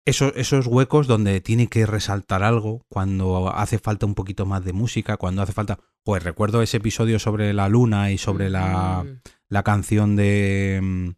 esos, 0.07 0.33
esos 0.37 0.67
huecos 0.67 1.07
donde 1.07 1.41
tiene 1.41 1.67
que 1.67 1.85
resaltar 1.85 2.43
algo, 2.43 2.85
cuando 2.89 3.53
hace 3.55 3.79
falta 3.79 4.07
un 4.07 4.15
poquito 4.15 4.47
más 4.47 4.65
de 4.65 4.73
música, 4.73 5.17
cuando 5.17 5.43
hace 5.43 5.53
falta... 5.53 5.79
Pues 6.07 6.23
recuerdo 6.23 6.61
ese 6.61 6.77
episodio 6.77 7.19
sobre 7.19 7.55
la 7.55 7.67
luna 7.71 8.13
y 8.13 8.19
sobre 8.19 8.51
la, 8.51 9.07
la 9.49 9.63
canción 9.63 10.17
de 10.17 10.79
mm, 10.83 11.09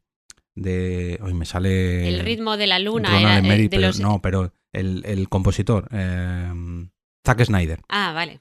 de. 0.56 1.20
Hoy 1.22 1.34
me 1.34 1.44
sale. 1.44 2.08
El 2.08 2.20
ritmo 2.20 2.56
de 2.56 2.66
la 2.66 2.80
luna. 2.80 3.20
Era, 3.20 3.38
eh, 3.38 3.68
de 3.68 3.78
los... 3.78 4.00
No, 4.00 4.20
pero 4.20 4.52
el, 4.72 5.28
compositor. 5.28 5.88
Eh, 5.92 6.52
Zack 7.24 7.44
Snyder. 7.44 7.80
Ah, 7.88 8.12
vale. 8.12 8.40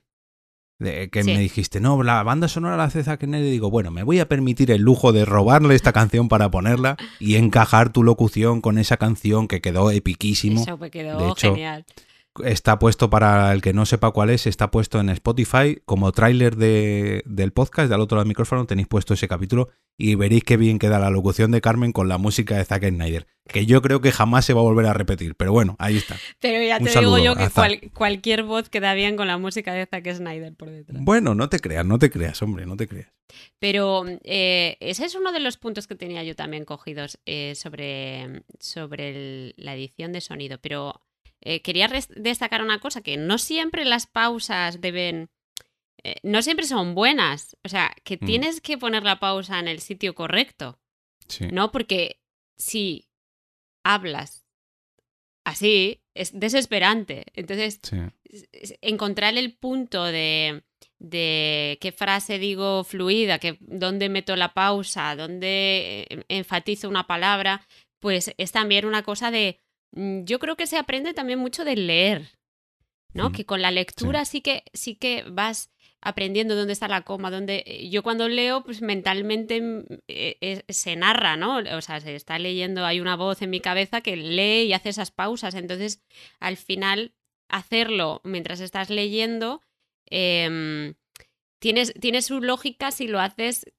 que 0.80 1.23
me 1.23 1.38
dijiste, 1.38 1.80
no, 1.80 2.01
la 2.01 2.23
banda 2.23 2.47
sonora 2.47 2.78
la 2.78 2.86
hace 2.86 3.04
Zack 3.04 3.25
Snyder. 3.25 3.45
Y 3.45 3.51
digo, 3.51 3.69
bueno, 3.69 3.91
me 3.91 4.01
voy 4.01 4.19
a 4.19 4.28
permitir 4.28 4.71
el 4.71 4.82
lujo 4.82 5.12
de 5.12 5.25
robarle 5.25 5.75
esta 5.75 5.93
canción 5.93 6.28
para 6.28 6.49
ponerla 6.49 6.97
y 7.19 7.36
encajar 7.36 7.91
tu 7.91 8.04
locución 8.04 8.62
con 8.62 8.80
esa 8.80 8.97
canción 8.97 9.47
que 9.47 9.62
quedó 9.62 9.91
epiquísimo. 9.91 10.63
Eso 10.63 10.80
quedó 10.89 11.36
genial 11.36 11.86
está 12.43 12.80
puesto 12.80 13.10
para 13.10 13.52
el 13.54 13.62
que 13.62 13.74
no 13.74 13.86
sepa 13.86 14.12
cuál 14.12 14.30
es, 14.30 14.48
está 14.48 14.71
puesto 14.71 15.00
en 15.00 15.10
Spotify 15.10 15.82
como 15.86 16.12
tráiler 16.12 16.56
de, 16.56 17.24
del 17.26 17.52
podcast, 17.54 17.89
del 17.89 18.02
otro 18.02 18.15
lado 18.15 18.24
del 18.24 18.30
micrófono 18.30 18.65
tenéis 18.65 18.88
puesto 18.88 19.13
ese 19.13 19.28
capítulo 19.28 19.69
y 19.98 20.15
veréis 20.15 20.43
qué 20.43 20.58
bien 20.58 20.78
queda 20.78 21.00
la 21.00 21.10
locución 21.10 21.52
de 21.52 21.62
Carmen 21.62 21.93
con 21.93 22.10
la 22.10 22.17
música 22.17 22.58
de 22.58 22.65
Zack 22.65 22.89
Snyder, 22.89 23.28
que 23.48 23.65
yo 23.65 23.82
creo 23.82 24.02
que 24.02 24.12
jamás 24.12 24.45
se 24.45 24.54
va 24.54 24.60
a 24.60 24.63
volver 24.63 24.86
a 24.88 24.93
repetir, 24.93 25.36
pero 25.36 25.54
bueno, 25.54 25.76
ahí 25.80 25.98
está. 25.98 26.17
Pero 26.39 26.62
ya 26.62 26.80
te 26.80 27.00
digo 27.00 27.17
yo 27.17 27.36
que 27.36 27.89
cualquier 27.93 28.43
voz 28.43 28.69
queda 28.69 28.93
bien 28.93 29.15
con 29.15 29.28
la 29.28 29.38
música 29.38 29.74
de 29.74 29.86
Zack 29.86 30.13
Snyder 30.13 30.54
por 30.54 30.69
detrás. 30.69 31.02
Bueno, 31.02 31.36
no 31.36 31.48
te 31.50 31.60
creas, 31.60 31.86
no 31.86 31.98
te 31.98 32.10
creas, 32.10 32.41
hombre, 32.41 32.65
no 32.65 32.76
te 32.76 32.88
creas. 32.88 33.12
Pero 33.60 34.06
eh, 34.24 34.78
ese 34.80 35.06
es 35.06 35.15
uno 35.15 35.32
de 35.32 35.39
los 35.39 35.58
puntos 35.58 35.88
que 35.88 35.95
tenía 35.95 36.24
yo 36.24 36.36
también 36.36 36.65
cogidos 36.65 37.19
eh, 37.26 37.54
sobre, 37.56 38.43
sobre 38.60 39.54
la 39.58 39.74
edición 39.76 40.12
de 40.12 40.21
sonido, 40.21 40.60
pero 40.62 41.02
eh, 41.46 41.62
quería 41.62 41.88
destacar 42.16 42.62
una 42.64 42.80
cosa, 42.80 43.02
que 43.02 43.18
no 43.18 43.38
siempre 43.38 43.86
las 43.86 44.08
pausas 44.08 44.82
deben... 44.82 45.30
Eh, 46.04 46.16
no 46.24 46.42
siempre 46.42 46.66
son 46.66 46.96
buenas. 46.96 47.56
O 47.64 47.70
sea, 47.70 47.96
que 48.04 48.18
mm. 48.20 48.26
tienes 48.26 48.62
que 48.62 48.78
poner 48.78 49.04
la 49.04 49.20
pausa 49.20 49.60
en 49.60 49.68
el 49.68 49.80
sitio 49.80 50.16
correcto. 50.16 50.80
¿No? 51.52 51.72
Porque 51.72 52.20
si 52.58 53.08
hablas 53.84 54.46
así, 55.44 56.02
es 56.16 56.38
desesperante. 56.38 57.26
Entonces, 57.34 57.80
encontrar 58.82 59.38
el 59.38 59.56
punto 59.56 60.04
de, 60.04 60.64
de 61.00 61.78
qué 61.82 61.92
frase 61.92 62.40
digo 62.40 62.84
fluida, 62.84 63.40
que, 63.40 63.58
dónde 63.60 64.10
meto 64.10 64.36
la 64.36 64.54
pausa, 64.54 65.16
dónde 65.16 66.08
eh, 66.10 66.26
enfatizo 66.30 66.90
una 66.90 67.08
palabra, 67.08 67.66
pues 68.00 68.34
es 68.38 68.52
también 68.52 68.86
una 68.86 69.04
cosa 69.04 69.32
de 69.32 69.60
yo 69.96 70.40
creo 70.40 70.56
que 70.56 70.68
se 70.68 70.78
aprende 70.78 71.14
también 71.14 71.40
mucho 71.40 71.64
de 71.64 71.76
leer, 71.76 72.30
¿no? 73.14 73.32
Que 73.32 73.46
con 73.46 73.62
la 73.62 73.72
lectura 73.72 74.26
sí. 74.26 74.42
que 74.42 74.64
sí 74.74 74.96
que 74.96 75.24
vas 75.28 75.72
aprendiendo 76.02 76.56
dónde 76.56 76.74
está 76.74 76.88
la 76.88 77.02
coma, 77.02 77.32
dónde 77.32 77.64
eh, 77.66 77.90
yo 77.90 78.04
cuando 78.04 78.28
leo 78.28 78.64
pues 78.64 78.82
mentalmente 78.82 79.62
mm, 79.62 79.86
eh, 80.08 80.64
se 80.70 80.96
narra, 80.96 81.38
¿no? 81.38 81.58
O 81.58 81.82
sea, 81.82 82.00
se 82.00 82.16
está 82.16 82.38
leyendo, 82.38 82.86
hay 82.86 83.00
una 83.00 83.16
voz 83.16 83.42
en 83.42 83.50
mi 83.50 83.60
cabeza 83.60 84.02
que 84.02 84.16
lee 84.16 84.66
y 84.68 84.74
hace 84.74 84.90
esas 84.90 85.12
pausas, 85.12 85.56
entonces 85.56 86.04
al 86.40 86.58
final 86.58 87.14
hacerlo 87.48 88.22
mientras 88.24 88.60
estás 88.60 88.90
leyendo 88.90 89.62
eh, 90.10 90.94
tienes, 91.60 91.94
tiene 92.00 92.22
su 92.22 92.42
lógica 92.42 92.92
si 92.92 93.08
lo 93.08 93.20
haces 93.20 93.72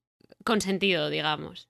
con 0.45 0.61
sentido, 0.61 1.11
digamos. 1.11 1.69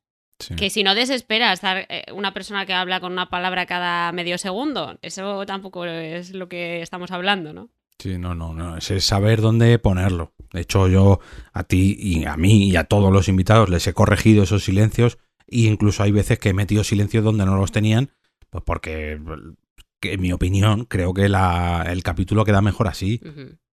Que 0.56 0.68
si 0.68 0.82
no 0.82 0.94
desespera 0.94 1.52
estar 1.52 1.86
eh, 1.88 2.04
una 2.12 2.34
persona 2.34 2.66
que 2.66 2.74
habla 2.74 3.00
con 3.00 3.12
una 3.12 3.30
palabra 3.30 3.64
cada 3.66 4.12
medio 4.12 4.36
segundo, 4.36 4.98
eso 5.02 5.46
tampoco 5.46 5.86
es 5.86 6.32
lo 6.32 6.48
que 6.48 6.82
estamos 6.82 7.10
hablando, 7.10 7.52
¿no? 7.52 7.70
Sí, 7.98 8.18
no, 8.18 8.34
no, 8.34 8.52
no, 8.52 8.76
es 8.76 9.04
saber 9.04 9.40
dónde 9.40 9.78
ponerlo. 9.78 10.34
De 10.52 10.60
hecho, 10.60 10.88
yo 10.88 11.20
a 11.52 11.64
ti 11.64 11.96
y 11.98 12.26
a 12.26 12.36
mí 12.36 12.68
y 12.68 12.76
a 12.76 12.84
todos 12.84 13.10
los 13.10 13.28
invitados 13.28 13.70
les 13.70 13.86
he 13.86 13.94
corregido 13.94 14.42
esos 14.42 14.64
silencios 14.64 15.18
e 15.48 15.60
incluso 15.60 16.02
hay 16.02 16.12
veces 16.12 16.38
que 16.38 16.50
he 16.50 16.54
metido 16.54 16.84
silencios 16.84 17.24
donde 17.24 17.46
no 17.46 17.56
los 17.56 17.72
tenían, 17.72 18.10
pues 18.50 18.62
porque, 18.64 19.18
en 20.02 20.20
mi 20.20 20.32
opinión, 20.32 20.84
creo 20.84 21.14
que 21.14 21.24
el 21.24 22.02
capítulo 22.02 22.44
queda 22.44 22.60
mejor 22.60 22.88
así, 22.88 23.20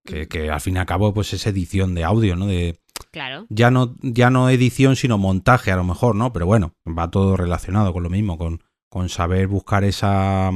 que, 0.06 0.28
que, 0.28 0.49
al 0.49 0.62
fin 0.62 0.78
y 0.78 0.80
al 0.80 0.86
cabo 0.86 1.13
pues 1.13 1.34
es 1.34 1.45
edición 1.45 1.93
de 1.93 2.06
audio, 2.06 2.36
¿no? 2.36 2.47
De, 2.47 2.80
Claro. 3.13 3.45
Ya 3.49 3.69
no, 3.69 3.95
ya 4.02 4.32
no 4.32 4.49
edición, 4.49 4.95
sino 4.95 5.19
montaje, 5.19 5.71
a 5.71 5.76
lo 5.76 5.84
mejor, 5.84 6.15
¿no? 6.15 6.34
Pero 6.34 6.47
bueno, 6.47 6.73
va 6.86 7.12
todo 7.12 7.38
relacionado 7.38 7.93
con 7.93 8.02
lo 8.02 8.10
mismo, 8.10 8.39
con, 8.39 8.63
con 8.89 9.08
saber 9.08 9.45
buscar 9.45 9.84
esa, 9.84 10.49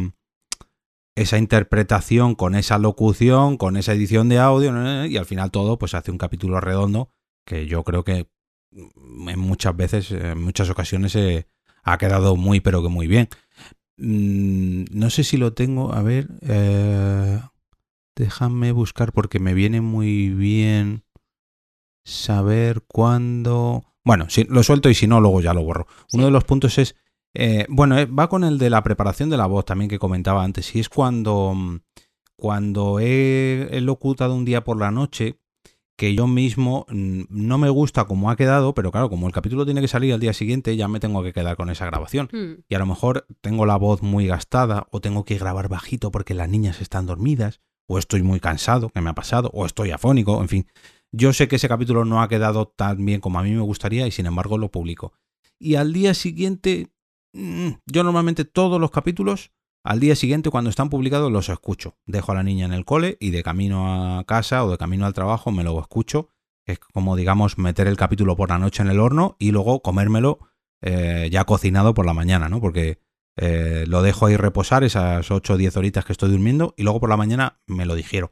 esa 1.15 1.37
interpretación, 1.37 2.33
con 2.33 2.55
esa 2.55 2.79
locución, 2.79 3.57
con 3.57 3.77
esa 3.77 3.93
edición 3.93 4.27
de 4.27 4.39
audio, 4.39 5.05
y 5.05 5.17
al 5.17 5.25
final 5.27 5.51
todo, 5.51 5.77
pues 5.77 5.93
hace 5.93 6.09
un 6.09 6.17
capítulo 6.17 6.59
redondo 6.59 7.11
que 7.45 7.67
yo 7.67 7.83
creo 7.83 8.03
que 8.03 8.27
en 8.71 9.39
muchas 9.39 9.77
veces, 9.77 10.09
en 10.09 10.41
muchas 10.41 10.71
ocasiones, 10.71 11.15
eh, 11.15 11.45
ha 11.83 11.99
quedado 11.99 12.35
muy, 12.35 12.59
pero 12.59 12.81
que 12.81 12.89
muy 12.89 13.05
bien. 13.05 13.29
Mm, 13.97 14.85
no 14.91 15.11
sé 15.11 15.23
si 15.23 15.37
lo 15.37 15.53
tengo, 15.53 15.93
a 15.93 16.01
ver, 16.01 16.27
eh, 16.41 17.39
déjame 18.15 18.71
buscar 18.71 19.13
porque 19.13 19.39
me 19.39 19.53
viene 19.53 19.79
muy 19.81 20.29
bien 20.29 21.03
saber 22.07 22.83
cuándo... 22.87 23.85
Bueno, 24.03 24.29
si, 24.29 24.45
lo 24.45 24.63
suelto 24.63 24.89
y 24.89 24.95
si 24.95 25.07
no, 25.07 25.19
luego 25.19 25.41
ya 25.41 25.53
lo 25.53 25.63
borro. 25.63 25.87
Uno 26.13 26.25
de 26.25 26.31
los 26.31 26.43
puntos 26.45 26.77
es... 26.77 26.95
Eh, 27.33 27.65
bueno, 27.69 27.97
eh, 27.99 28.05
va 28.05 28.29
con 28.29 28.43
el 28.43 28.57
de 28.57 28.69
la 28.69 28.81
preparación 28.81 29.29
de 29.29 29.37
la 29.37 29.45
voz 29.45 29.65
también 29.65 29.89
que 29.89 29.99
comentaba 29.99 30.43
antes. 30.43 30.75
Y 30.75 30.79
es 30.79 30.89
cuando, 30.89 31.53
mm, 31.53 31.79
cuando 32.35 32.99
he, 32.99 33.67
he 33.71 33.81
locutado 33.81 34.33
un 34.33 34.45
día 34.45 34.63
por 34.63 34.77
la 34.77 34.91
noche, 34.91 35.37
que 35.97 36.15
yo 36.15 36.27
mismo 36.27 36.85
mm, 36.89 37.23
no 37.29 37.57
me 37.57 37.69
gusta 37.69 38.05
como 38.05 38.31
ha 38.31 38.37
quedado, 38.37 38.73
pero 38.73 38.91
claro, 38.91 39.09
como 39.09 39.27
el 39.27 39.33
capítulo 39.33 39.65
tiene 39.65 39.81
que 39.81 39.87
salir 39.87 40.13
al 40.13 40.19
día 40.19 40.31
siguiente, 40.31 40.77
ya 40.77 40.87
me 40.87 40.99
tengo 40.99 41.23
que 41.23 41.33
quedar 41.33 41.57
con 41.57 41.69
esa 41.69 41.85
grabación. 41.85 42.29
Hmm. 42.31 42.61
Y 42.69 42.75
a 42.75 42.79
lo 42.79 42.85
mejor 42.85 43.25
tengo 43.41 43.65
la 43.65 43.75
voz 43.75 44.01
muy 44.01 44.27
gastada, 44.27 44.87
o 44.91 45.01
tengo 45.01 45.25
que 45.25 45.37
grabar 45.37 45.67
bajito 45.67 46.11
porque 46.11 46.35
las 46.35 46.47
niñas 46.47 46.79
están 46.79 47.07
dormidas, 47.07 47.59
o 47.87 47.97
estoy 47.97 48.21
muy 48.21 48.39
cansado, 48.39 48.89
que 48.89 49.01
me 49.01 49.09
ha 49.09 49.15
pasado, 49.15 49.49
o 49.53 49.65
estoy 49.65 49.91
afónico, 49.91 50.39
en 50.41 50.47
fin. 50.47 50.67
Yo 51.11 51.33
sé 51.33 51.47
que 51.47 51.55
ese 51.55 51.67
capítulo 51.67 52.05
no 52.05 52.21
ha 52.21 52.27
quedado 52.27 52.67
tan 52.67 53.05
bien 53.05 53.21
como 53.21 53.39
a 53.39 53.43
mí 53.43 53.51
me 53.51 53.61
gustaría 53.61 54.07
y 54.07 54.11
sin 54.11 54.25
embargo 54.25 54.57
lo 54.57 54.71
publico. 54.71 55.13
Y 55.59 55.75
al 55.75 55.93
día 55.93 56.13
siguiente, 56.13 56.91
mm, 57.33 57.69
yo 57.85 58.03
normalmente 58.03 58.45
todos 58.45 58.79
los 58.79 58.91
capítulos, 58.91 59.51
al 59.83 59.99
día 59.99 60.15
siguiente 60.15 60.49
cuando 60.49 60.69
están 60.69 60.89
publicados 60.89 61.31
los 61.31 61.49
escucho. 61.49 61.97
Dejo 62.05 62.33
a 62.33 62.35
la 62.35 62.43
niña 62.43 62.65
en 62.65 62.73
el 62.73 62.85
cole 62.85 63.17
y 63.19 63.31
de 63.31 63.43
camino 63.43 64.19
a 64.19 64.23
casa 64.25 64.65
o 64.65 64.71
de 64.71 64.77
camino 64.77 65.05
al 65.05 65.13
trabajo 65.13 65.51
me 65.51 65.63
lo 65.63 65.79
escucho. 65.79 66.29
Es 66.65 66.79
como, 66.79 67.15
digamos, 67.15 67.57
meter 67.57 67.87
el 67.87 67.95
capítulo 67.95 68.35
por 68.35 68.49
la 68.49 68.57
noche 68.57 68.83
en 68.83 68.89
el 68.89 68.99
horno 68.99 69.37
y 69.39 69.51
luego 69.51 69.81
comérmelo 69.81 70.39
eh, 70.81 71.29
ya 71.31 71.45
cocinado 71.45 71.93
por 71.93 72.05
la 72.05 72.13
mañana, 72.13 72.49
¿no? 72.49 72.59
Porque 72.59 72.99
eh, 73.37 73.85
lo 73.87 74.01
dejo 74.01 74.25
ahí 74.25 74.35
reposar 74.35 74.83
esas 74.83 75.29
8 75.29 75.53
o 75.53 75.57
10 75.57 75.77
horitas 75.77 76.03
que 76.03 76.11
estoy 76.11 76.31
durmiendo 76.31 76.73
y 76.75 76.83
luego 76.83 76.99
por 76.99 77.09
la 77.09 77.17
mañana 77.17 77.59
me 77.67 77.85
lo 77.85 77.93
digiero. 77.93 78.31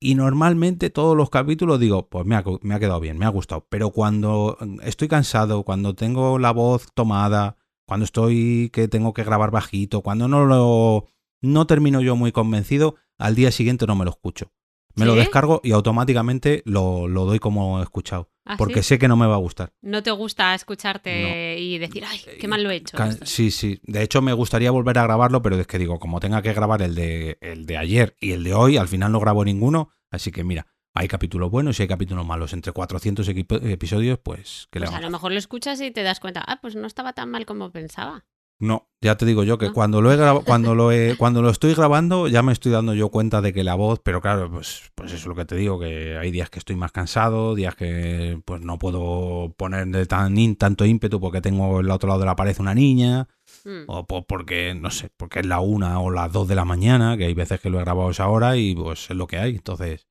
Y 0.00 0.14
normalmente 0.14 0.88
todos 0.88 1.14
los 1.14 1.28
capítulos 1.28 1.78
digo, 1.78 2.08
pues 2.08 2.24
me 2.24 2.34
ha, 2.34 2.42
me 2.62 2.74
ha 2.74 2.80
quedado 2.80 2.98
bien, 2.98 3.18
me 3.18 3.26
ha 3.26 3.30
gustado. 3.30 3.66
Pero 3.68 3.90
cuando 3.90 4.56
estoy 4.82 5.06
cansado, 5.08 5.64
cuando 5.64 5.94
tengo 5.94 6.38
la 6.38 6.52
voz 6.52 6.88
tomada, 6.94 7.56
cuando 7.86 8.04
estoy 8.04 8.70
que 8.72 8.88
tengo 8.88 9.12
que 9.12 9.24
grabar 9.24 9.50
bajito, 9.50 10.00
cuando 10.00 10.28
no 10.28 10.46
lo 10.46 11.06
no 11.42 11.66
termino 11.66 12.00
yo 12.00 12.16
muy 12.16 12.32
convencido, 12.32 12.96
al 13.18 13.34
día 13.34 13.52
siguiente 13.52 13.86
no 13.86 13.96
me 13.96 14.04
lo 14.04 14.10
escucho. 14.10 14.50
Me 14.94 15.06
lo 15.06 15.14
descargo 15.14 15.60
y 15.62 15.70
automáticamente 15.70 16.62
lo, 16.64 17.06
lo 17.06 17.24
doy 17.24 17.38
como 17.38 17.80
escuchado. 17.80 18.30
¿Ah, 18.48 18.56
porque 18.56 18.82
sé 18.82 18.98
que 18.98 19.08
no 19.08 19.16
me 19.16 19.26
va 19.26 19.34
a 19.34 19.38
gustar. 19.38 19.74
No 19.82 20.02
te 20.02 20.10
gusta 20.10 20.54
escucharte 20.54 21.58
y 21.58 21.76
decir, 21.76 22.02
ay, 22.06 22.18
qué 22.40 22.48
mal 22.48 22.62
lo 22.62 22.70
he 22.70 22.76
hecho. 22.76 22.96
Sí, 23.24 23.50
sí. 23.50 23.78
De 23.82 24.02
hecho, 24.02 24.22
me 24.22 24.32
gustaría 24.32 24.70
volver 24.70 24.98
a 24.98 25.02
grabarlo, 25.02 25.42
pero 25.42 25.60
es 25.60 25.66
que 25.66 25.78
digo, 25.78 25.98
como 25.98 26.18
tenga 26.18 26.40
que 26.40 26.54
grabar 26.54 26.80
el 26.80 26.94
de, 26.94 27.36
el 27.42 27.66
de 27.66 27.76
ayer 27.76 28.16
y 28.18 28.32
el 28.32 28.44
de 28.44 28.54
hoy, 28.54 28.78
al 28.78 28.88
final 28.88 29.12
no 29.12 29.20
grabo 29.20 29.44
ninguno. 29.44 29.90
Así 30.10 30.32
que 30.32 30.44
mira, 30.44 30.66
hay 30.94 31.08
capítulos 31.08 31.50
buenos 31.50 31.78
y 31.78 31.82
hay 31.82 31.88
capítulos 31.88 32.24
malos. 32.24 32.54
Entre 32.54 32.72
400 32.72 33.28
episodios, 33.28 34.18
pues, 34.18 34.66
que 34.70 34.80
pues 34.80 34.90
a 34.90 35.00
lo 35.00 35.10
mejor 35.10 35.32
lo 35.32 35.38
escuchas 35.38 35.78
y 35.82 35.90
te 35.90 36.02
das 36.02 36.18
cuenta, 36.18 36.42
ah, 36.46 36.58
pues 36.62 36.74
no 36.74 36.86
estaba 36.86 37.12
tan 37.12 37.30
mal 37.30 37.44
como 37.44 37.70
pensaba. 37.70 38.24
No, 38.60 38.88
ya 39.00 39.16
te 39.16 39.24
digo 39.24 39.44
yo 39.44 39.56
que 39.56 39.70
cuando 39.70 40.02
lo 40.02 40.12
he 40.12 40.44
cuando 40.44 40.74
lo 40.74 40.90
he, 40.90 41.16
cuando 41.16 41.42
lo 41.42 41.50
estoy 41.50 41.74
grabando 41.74 42.26
ya 42.26 42.42
me 42.42 42.52
estoy 42.52 42.72
dando 42.72 42.92
yo 42.92 43.08
cuenta 43.08 43.40
de 43.40 43.52
que 43.52 43.62
la 43.62 43.76
voz, 43.76 44.00
pero 44.02 44.20
claro, 44.20 44.50
pues 44.50 44.90
pues 44.96 45.12
eso 45.12 45.16
es 45.16 45.26
lo 45.26 45.36
que 45.36 45.44
te 45.44 45.54
digo 45.54 45.78
que 45.78 46.18
hay 46.18 46.32
días 46.32 46.50
que 46.50 46.58
estoy 46.58 46.74
más 46.74 46.90
cansado, 46.90 47.54
días 47.54 47.76
que 47.76 48.40
pues 48.44 48.60
no 48.60 48.76
puedo 48.78 49.54
ponerle 49.56 50.06
tan 50.06 50.56
tanto 50.56 50.84
ímpetu 50.84 51.20
porque 51.20 51.40
tengo 51.40 51.78
el 51.78 51.90
otro 51.90 52.08
lado 52.08 52.18
de 52.18 52.26
la 52.26 52.34
pared 52.34 52.56
una 52.58 52.74
niña 52.74 53.28
mm. 53.64 53.84
o 53.86 54.04
porque 54.04 54.74
no 54.74 54.90
sé, 54.90 55.10
porque 55.16 55.38
es 55.40 55.46
la 55.46 55.60
una 55.60 56.00
o 56.00 56.10
las 56.10 56.32
dos 56.32 56.48
de 56.48 56.56
la 56.56 56.64
mañana, 56.64 57.16
que 57.16 57.26
hay 57.26 57.34
veces 57.34 57.60
que 57.60 57.70
lo 57.70 57.78
he 57.78 57.84
grabado 57.84 58.08
a 58.08 58.10
esa 58.10 58.28
hora 58.28 58.56
y 58.56 58.74
pues 58.74 59.08
es 59.08 59.16
lo 59.16 59.28
que 59.28 59.38
hay, 59.38 59.54
entonces 59.54 60.08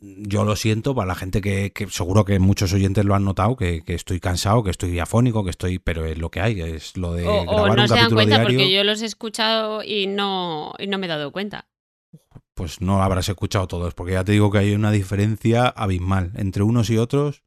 yo 0.00 0.44
lo 0.44 0.56
siento 0.56 0.94
para 0.94 1.08
la 1.08 1.14
gente 1.14 1.40
que, 1.40 1.72
seguro 1.90 2.24
que 2.24 2.38
muchos 2.38 2.72
oyentes 2.72 3.04
lo 3.04 3.14
han 3.14 3.24
notado, 3.24 3.56
que, 3.56 3.82
estoy 3.86 4.18
cansado, 4.18 4.62
que 4.62 4.70
estoy 4.70 4.90
diafónico, 4.90 5.44
que 5.44 5.50
estoy, 5.50 5.78
pero 5.78 6.06
es 6.06 6.18
lo 6.18 6.30
que 6.30 6.40
hay, 6.40 6.60
es 6.60 6.96
lo 6.96 7.12
de 7.12 7.26
o, 7.26 7.44
grabar 7.44 7.76
no 7.76 7.88
se 7.88 7.94
dan 7.94 8.10
cuenta 8.10 8.42
porque 8.42 8.72
yo 8.72 8.82
los 8.84 9.02
he 9.02 9.06
escuchado 9.06 9.82
y 9.82 10.06
no, 10.06 10.72
y 10.78 10.86
no 10.86 10.98
me 10.98 11.06
he 11.06 11.08
dado 11.08 11.32
cuenta. 11.32 11.68
Pues 12.54 12.80
no 12.80 13.02
habrás 13.02 13.28
escuchado 13.28 13.66
todos, 13.68 13.94
porque 13.94 14.12
ya 14.12 14.24
te 14.24 14.32
digo 14.32 14.50
que 14.50 14.58
hay 14.58 14.74
una 14.74 14.90
diferencia 14.90 15.68
abismal 15.68 16.32
entre 16.36 16.62
unos 16.62 16.88
y 16.90 16.96
otros. 16.96 17.42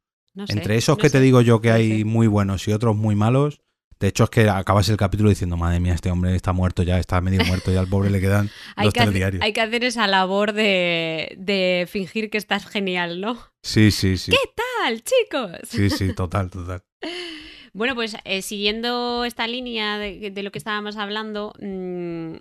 entre 0.48 0.76
esos 0.76 0.96
que 0.96 1.10
te 1.10 1.20
digo 1.20 1.40
yo 1.40 1.60
que 1.60 1.72
hay 1.72 2.04
muy 2.04 2.28
buenos 2.28 2.66
y 2.68 2.72
otros 2.72 2.96
muy 2.96 3.16
malos, 3.16 3.63
de 4.00 4.08
hecho, 4.08 4.24
es 4.24 4.30
que 4.30 4.48
acabas 4.48 4.88
el 4.88 4.96
capítulo 4.96 5.30
diciendo, 5.30 5.56
madre 5.56 5.80
mía, 5.80 5.94
este 5.94 6.10
hombre 6.10 6.34
está 6.34 6.52
muerto 6.52 6.82
ya, 6.82 6.98
está 6.98 7.20
medio 7.20 7.44
muerto, 7.46 7.72
ya 7.72 7.80
al 7.80 7.88
pobre 7.88 8.10
le 8.10 8.20
quedan 8.20 8.50
hay 8.76 8.86
los 8.86 9.14
diarios. 9.14 9.42
Hay 9.42 9.52
que 9.52 9.60
hacer 9.60 9.84
esa 9.84 10.06
labor 10.06 10.52
de, 10.52 11.86
fingir 11.90 12.30
que 12.30 12.38
estás 12.38 12.66
genial, 12.66 13.20
¿no? 13.20 13.38
Sí, 13.62 13.90
sí, 13.90 14.16
sí. 14.16 14.32
¿Qué 14.32 14.52
tal, 14.54 15.02
chicos? 15.02 15.68
Sí, 15.68 15.90
sí, 15.90 16.14
total, 16.14 16.50
total. 16.50 16.82
Bueno, 17.76 17.96
pues 17.96 18.16
eh, 18.22 18.40
siguiendo 18.42 19.24
esta 19.24 19.48
línea 19.48 19.98
de, 19.98 20.42
lo 20.44 20.52
que 20.52 20.58
estábamos 20.58 20.96
hablando, 20.96 21.52
mm, 21.58 22.36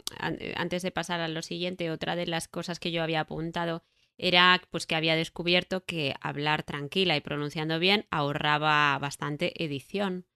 antes 0.56 0.84
de 0.84 0.92
pasar 0.92 1.22
a 1.22 1.28
lo 1.28 1.42
siguiente, 1.42 1.90
otra 1.90 2.16
de 2.16 2.28
las 2.28 2.48
cosas 2.48 2.80
que 2.80 2.92
yo 2.92 3.02
había 3.02 3.22
apuntado 3.22 3.84
era 4.20 4.62
pues 4.70 4.86
que 4.86 4.94
había 4.94 5.16
descubierto 5.16 5.86
que 5.86 6.14
hablar 6.22 6.62
tranquila 6.62 7.18
y 7.18 7.22
pronunciando 7.22 7.80
bien 7.80 8.06
ahorraba 8.12 8.96
bastante 9.00 9.64
edición 9.64 10.28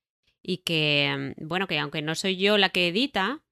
y 0.48 0.60
que, 0.60 1.34
mm, 1.38 1.48
bueno, 1.48 1.68
que 1.68 1.78
aunque 1.80 2.02
no 2.02 2.16
soy 2.16 2.38
yo 2.38 2.58
la 2.58 2.70
que 2.70 2.88
edita, 2.88 3.44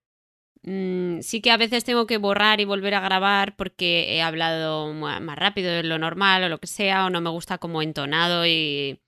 mm, 0.64 1.22
sí 1.22 1.41
que 1.41 1.52
a 1.52 1.58
veces 1.58 1.84
tengo 1.86 2.08
que 2.08 2.18
borrar 2.18 2.62
y 2.62 2.66
volver 2.66 2.96
a 2.96 3.02
grabar 3.02 3.56
porque 3.58 4.16
he 4.16 4.22
hablado 4.22 4.93
más 4.93 5.38
rápido 5.38 5.72
de 5.72 5.84
lo 5.84 6.00
normal 6.00 6.43
o 6.43 6.50
lo 6.50 6.60
que 6.60 6.68
sea, 6.68 7.06
o 7.06 7.10
no 7.10 7.22
me 7.22 7.30
gusta 7.30 7.58
como 7.60 7.82
entonado 7.82 8.48
y, 8.48 9.02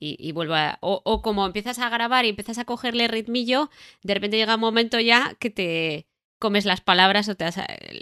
y, 0.00 0.32
vuelvo 0.32 0.54
a... 0.54 0.78
O, 0.80 1.22
como 1.22 1.46
empiezas 1.46 1.78
a 1.78 1.90
grabar 1.90 2.24
y 2.24 2.30
empiezas 2.30 2.58
a 2.58 2.64
cogerle 2.64 3.08
ritmillo, 3.08 3.70
de 4.02 4.14
repente 4.14 4.38
llega 4.38 4.56
un 4.56 4.60
momento 4.62 5.00
ya 5.00 5.36
que 5.40 5.50
te 5.50 6.06
comes 6.38 6.64
las 6.66 6.80
palabras 6.82 7.28
o 7.28 7.36
te 7.36 7.46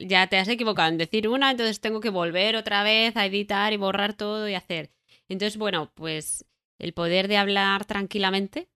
ya 0.06 0.26
te 0.28 0.38
has 0.38 0.48
equivocado 0.48 0.88
en 0.90 0.98
decir 0.98 1.28
una, 1.28 1.50
entonces 1.50 1.80
tengo 1.80 2.00
que 2.00 2.10
volver 2.10 2.56
otra 2.56 2.82
vez 2.84 3.16
a 3.16 3.26
editar 3.26 3.72
y 3.72 3.76
borrar 3.78 4.14
todo 4.14 4.48
y 4.48 4.54
hacer. 4.54 4.90
Entonces, 5.28 5.56
bueno, 5.58 5.92
pues 5.94 6.46
el 6.78 6.94
poder 6.94 7.28
de 7.28 7.38
hablar 7.38 7.84
tranquilamente 7.86 8.68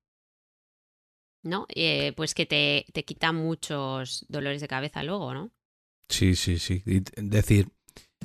¿no? 1.43 1.67
Eh, 1.75 2.13
pues 2.17 2.35
que 2.35 2.47
te, 2.47 2.87
te 2.93 3.05
quita 3.05 3.33
muchos 3.33 4.27
dolores 4.29 4.61
de 4.61 4.69
cabeza 4.69 5.03
luego, 5.03 5.35
¿no? 5.35 5.51
Sí, 6.09 6.35
sí, 6.37 6.59
sí. 6.59 6.83
decir, 7.17 7.69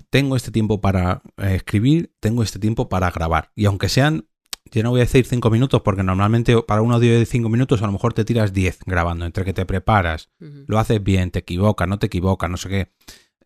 tengo 0.09 0.35
este 0.35 0.51
tiempo 0.51 0.81
para 0.81 1.21
eh, 1.37 1.55
escribir, 1.55 2.13
tengo 2.19 2.43
este 2.43 2.59
tiempo 2.59 2.89
para 2.89 3.11
grabar. 3.11 3.51
Y 3.55 3.65
aunque 3.65 3.89
sean, 3.89 4.27
yo 4.71 4.83
no 4.83 4.91
voy 4.91 5.01
a 5.01 5.03
decir 5.03 5.25
cinco 5.25 5.49
minutos, 5.49 5.81
porque 5.81 6.03
normalmente 6.03 6.61
para 6.63 6.81
un 6.81 6.93
audio 6.93 7.17
de 7.17 7.25
cinco 7.25 7.49
minutos 7.49 7.81
a 7.81 7.85
lo 7.85 7.91
mejor 7.91 8.13
te 8.13 8.25
tiras 8.25 8.53
diez 8.53 8.79
grabando, 8.85 9.25
entre 9.25 9.43
que 9.43 9.53
te 9.53 9.65
preparas, 9.65 10.29
lo 10.39 10.79
haces 10.79 11.03
bien, 11.03 11.31
te 11.31 11.39
equivocas, 11.39 11.87
no 11.87 11.99
te 11.99 12.07
equivocas, 12.07 12.49
no 12.49 12.57
sé 12.57 12.69
qué. 12.69 12.91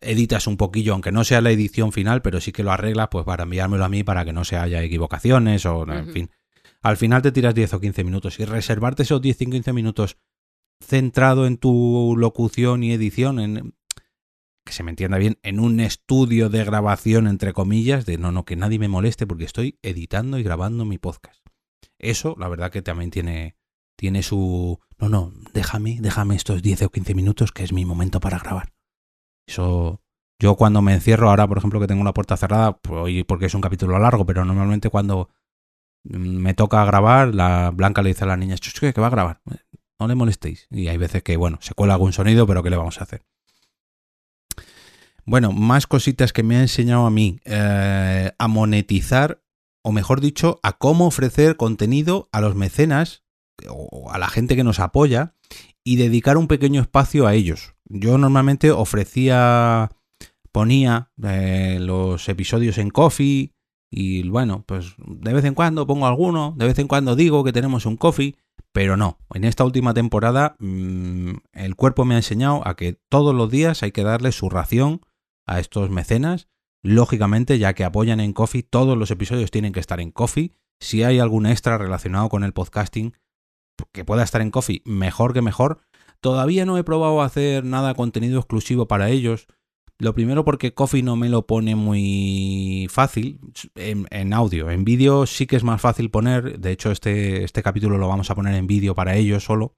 Editas 0.00 0.46
un 0.46 0.56
poquillo, 0.56 0.92
aunque 0.92 1.10
no 1.10 1.24
sea 1.24 1.40
la 1.40 1.50
edición 1.50 1.90
final, 1.90 2.22
pero 2.22 2.40
sí 2.40 2.52
que 2.52 2.62
lo 2.62 2.70
arreglas, 2.70 3.08
pues 3.10 3.24
para 3.24 3.42
enviármelo 3.42 3.84
a 3.84 3.88
mí 3.88 4.04
para 4.04 4.24
que 4.24 4.32
no 4.32 4.44
se 4.44 4.56
haya 4.56 4.82
equivocaciones 4.82 5.66
o, 5.66 5.92
en 5.92 6.12
fin 6.12 6.30
al 6.82 6.96
final 6.96 7.22
te 7.22 7.32
tiras 7.32 7.54
10 7.54 7.74
o 7.74 7.80
15 7.80 8.04
minutos 8.04 8.38
y 8.40 8.44
reservarte 8.44 9.02
esos 9.02 9.20
10 9.20 9.36
o 9.36 9.50
15 9.50 9.72
minutos 9.72 10.18
centrado 10.80 11.46
en 11.46 11.58
tu 11.58 12.14
locución 12.16 12.84
y 12.84 12.92
edición, 12.92 13.40
en 13.40 13.74
que 14.64 14.72
se 14.72 14.82
me 14.82 14.90
entienda 14.90 15.18
bien, 15.18 15.38
en 15.42 15.60
un 15.60 15.80
estudio 15.80 16.50
de 16.50 16.64
grabación, 16.64 17.26
entre 17.26 17.52
comillas, 17.52 18.06
de 18.06 18.18
no, 18.18 18.32
no, 18.32 18.44
que 18.44 18.54
nadie 18.54 18.78
me 18.78 18.88
moleste 18.88 19.26
porque 19.26 19.44
estoy 19.44 19.78
editando 19.82 20.38
y 20.38 20.42
grabando 20.42 20.84
mi 20.84 20.98
podcast. 20.98 21.44
Eso, 21.98 22.36
la 22.38 22.48
verdad 22.48 22.70
que 22.70 22.82
también 22.82 23.10
tiene, 23.10 23.56
tiene 23.96 24.22
su... 24.22 24.78
No, 24.98 25.08
no, 25.08 25.32
déjame, 25.54 25.98
déjame 26.00 26.36
estos 26.36 26.62
10 26.62 26.82
o 26.82 26.90
15 26.90 27.14
minutos 27.14 27.50
que 27.50 27.64
es 27.64 27.72
mi 27.72 27.84
momento 27.84 28.20
para 28.20 28.38
grabar. 28.38 28.72
Eso... 29.46 30.02
Yo 30.40 30.54
cuando 30.54 30.82
me 30.82 30.94
encierro, 30.94 31.30
ahora 31.30 31.48
por 31.48 31.58
ejemplo 31.58 31.80
que 31.80 31.88
tengo 31.88 32.04
la 32.04 32.14
puerta 32.14 32.36
cerrada, 32.36 32.78
pues, 32.78 33.24
porque 33.26 33.46
es 33.46 33.54
un 33.54 33.60
capítulo 33.60 33.98
largo, 33.98 34.24
pero 34.24 34.44
normalmente 34.44 34.88
cuando 34.88 35.30
me 36.08 36.54
toca 36.54 36.84
grabar, 36.84 37.34
la 37.34 37.70
Blanca 37.70 38.02
le 38.02 38.10
dice 38.10 38.24
a 38.24 38.28
la 38.28 38.36
niña, 38.36 38.56
que 38.56 39.00
va 39.00 39.06
a 39.08 39.10
grabar, 39.10 39.40
no 39.98 40.08
le 40.08 40.14
molestéis. 40.14 40.66
Y 40.70 40.88
hay 40.88 40.96
veces 40.96 41.22
que, 41.22 41.36
bueno, 41.36 41.58
se 41.60 41.74
cuela 41.74 41.94
algún 41.94 42.12
sonido, 42.12 42.46
pero 42.46 42.62
¿qué 42.62 42.70
le 42.70 42.76
vamos 42.76 43.00
a 43.00 43.04
hacer? 43.04 43.24
Bueno, 45.24 45.52
más 45.52 45.86
cositas 45.86 46.32
que 46.32 46.42
me 46.42 46.56
ha 46.56 46.62
enseñado 46.62 47.04
a 47.04 47.10
mí 47.10 47.40
eh, 47.44 48.32
a 48.38 48.48
monetizar, 48.48 49.42
o 49.82 49.92
mejor 49.92 50.20
dicho, 50.20 50.58
a 50.62 50.78
cómo 50.78 51.06
ofrecer 51.06 51.56
contenido 51.56 52.30
a 52.32 52.40
los 52.40 52.54
mecenas 52.54 53.24
o 53.68 54.10
a 54.10 54.18
la 54.18 54.28
gente 54.28 54.56
que 54.56 54.64
nos 54.64 54.78
apoya 54.78 55.34
y 55.84 55.96
dedicar 55.96 56.38
un 56.38 56.48
pequeño 56.48 56.80
espacio 56.80 57.26
a 57.26 57.34
ellos. 57.34 57.74
Yo 57.84 58.16
normalmente 58.16 58.70
ofrecía, 58.70 59.90
ponía 60.52 61.10
eh, 61.22 61.78
los 61.80 62.28
episodios 62.28 62.78
en 62.78 62.90
Coffee, 62.90 63.52
y 63.90 64.28
bueno, 64.28 64.64
pues 64.66 64.94
de 64.98 65.32
vez 65.32 65.44
en 65.44 65.54
cuando 65.54 65.86
pongo 65.86 66.06
alguno, 66.06 66.54
de 66.56 66.66
vez 66.66 66.78
en 66.78 66.88
cuando 66.88 67.16
digo 67.16 67.44
que 67.44 67.52
tenemos 67.52 67.86
un 67.86 67.96
coffee, 67.96 68.36
pero 68.72 68.96
no. 68.96 69.18
En 69.32 69.44
esta 69.44 69.64
última 69.64 69.94
temporada 69.94 70.56
mm, 70.58 71.32
el 71.52 71.74
cuerpo 71.74 72.04
me 72.04 72.14
ha 72.14 72.18
enseñado 72.18 72.66
a 72.66 72.76
que 72.76 73.00
todos 73.08 73.34
los 73.34 73.50
días 73.50 73.82
hay 73.82 73.92
que 73.92 74.04
darle 74.04 74.32
su 74.32 74.50
ración 74.50 75.00
a 75.46 75.58
estos 75.58 75.90
mecenas. 75.90 76.48
Lógicamente, 76.82 77.58
ya 77.58 77.72
que 77.74 77.84
apoyan 77.84 78.20
en 78.20 78.32
Coffee, 78.32 78.62
todos 78.62 78.96
los 78.96 79.10
episodios 79.10 79.50
tienen 79.50 79.72
que 79.72 79.80
estar 79.80 80.00
en 80.00 80.12
Coffee. 80.12 80.52
Si 80.80 81.02
hay 81.02 81.18
algún 81.18 81.46
extra 81.46 81.78
relacionado 81.78 82.28
con 82.28 82.44
el 82.44 82.52
podcasting 82.52 83.14
que 83.92 84.04
pueda 84.04 84.22
estar 84.22 84.42
en 84.42 84.50
Coffee, 84.50 84.82
mejor 84.84 85.32
que 85.32 85.42
mejor. 85.42 85.80
Todavía 86.20 86.66
no 86.66 86.78
he 86.78 86.84
probado 86.84 87.22
hacer 87.22 87.64
nada 87.64 87.94
contenido 87.94 88.38
exclusivo 88.38 88.86
para 88.86 89.08
ellos 89.08 89.46
lo 90.00 90.14
primero 90.14 90.44
porque 90.44 90.74
Coffee 90.74 91.02
no 91.02 91.16
me 91.16 91.28
lo 91.28 91.46
pone 91.46 91.74
muy 91.74 92.86
fácil 92.88 93.40
en, 93.74 94.32
audio. 94.32 94.70
En 94.70 94.84
vídeo 94.84 95.26
sí 95.26 95.46
que 95.46 95.56
es 95.56 95.64
más 95.64 95.80
fácil 95.80 96.10
poner. 96.10 96.60
De 96.60 96.70
hecho, 96.70 96.92
este, 96.92 97.42
este 97.42 97.64
capítulo 97.64 97.98
lo 97.98 98.06
vamos 98.06 98.30
a 98.30 98.36
poner 98.36 98.54
en 98.54 98.68
vídeo 98.68 98.94
para 98.94 99.16
ellos 99.16 99.44
solo. 99.44 99.74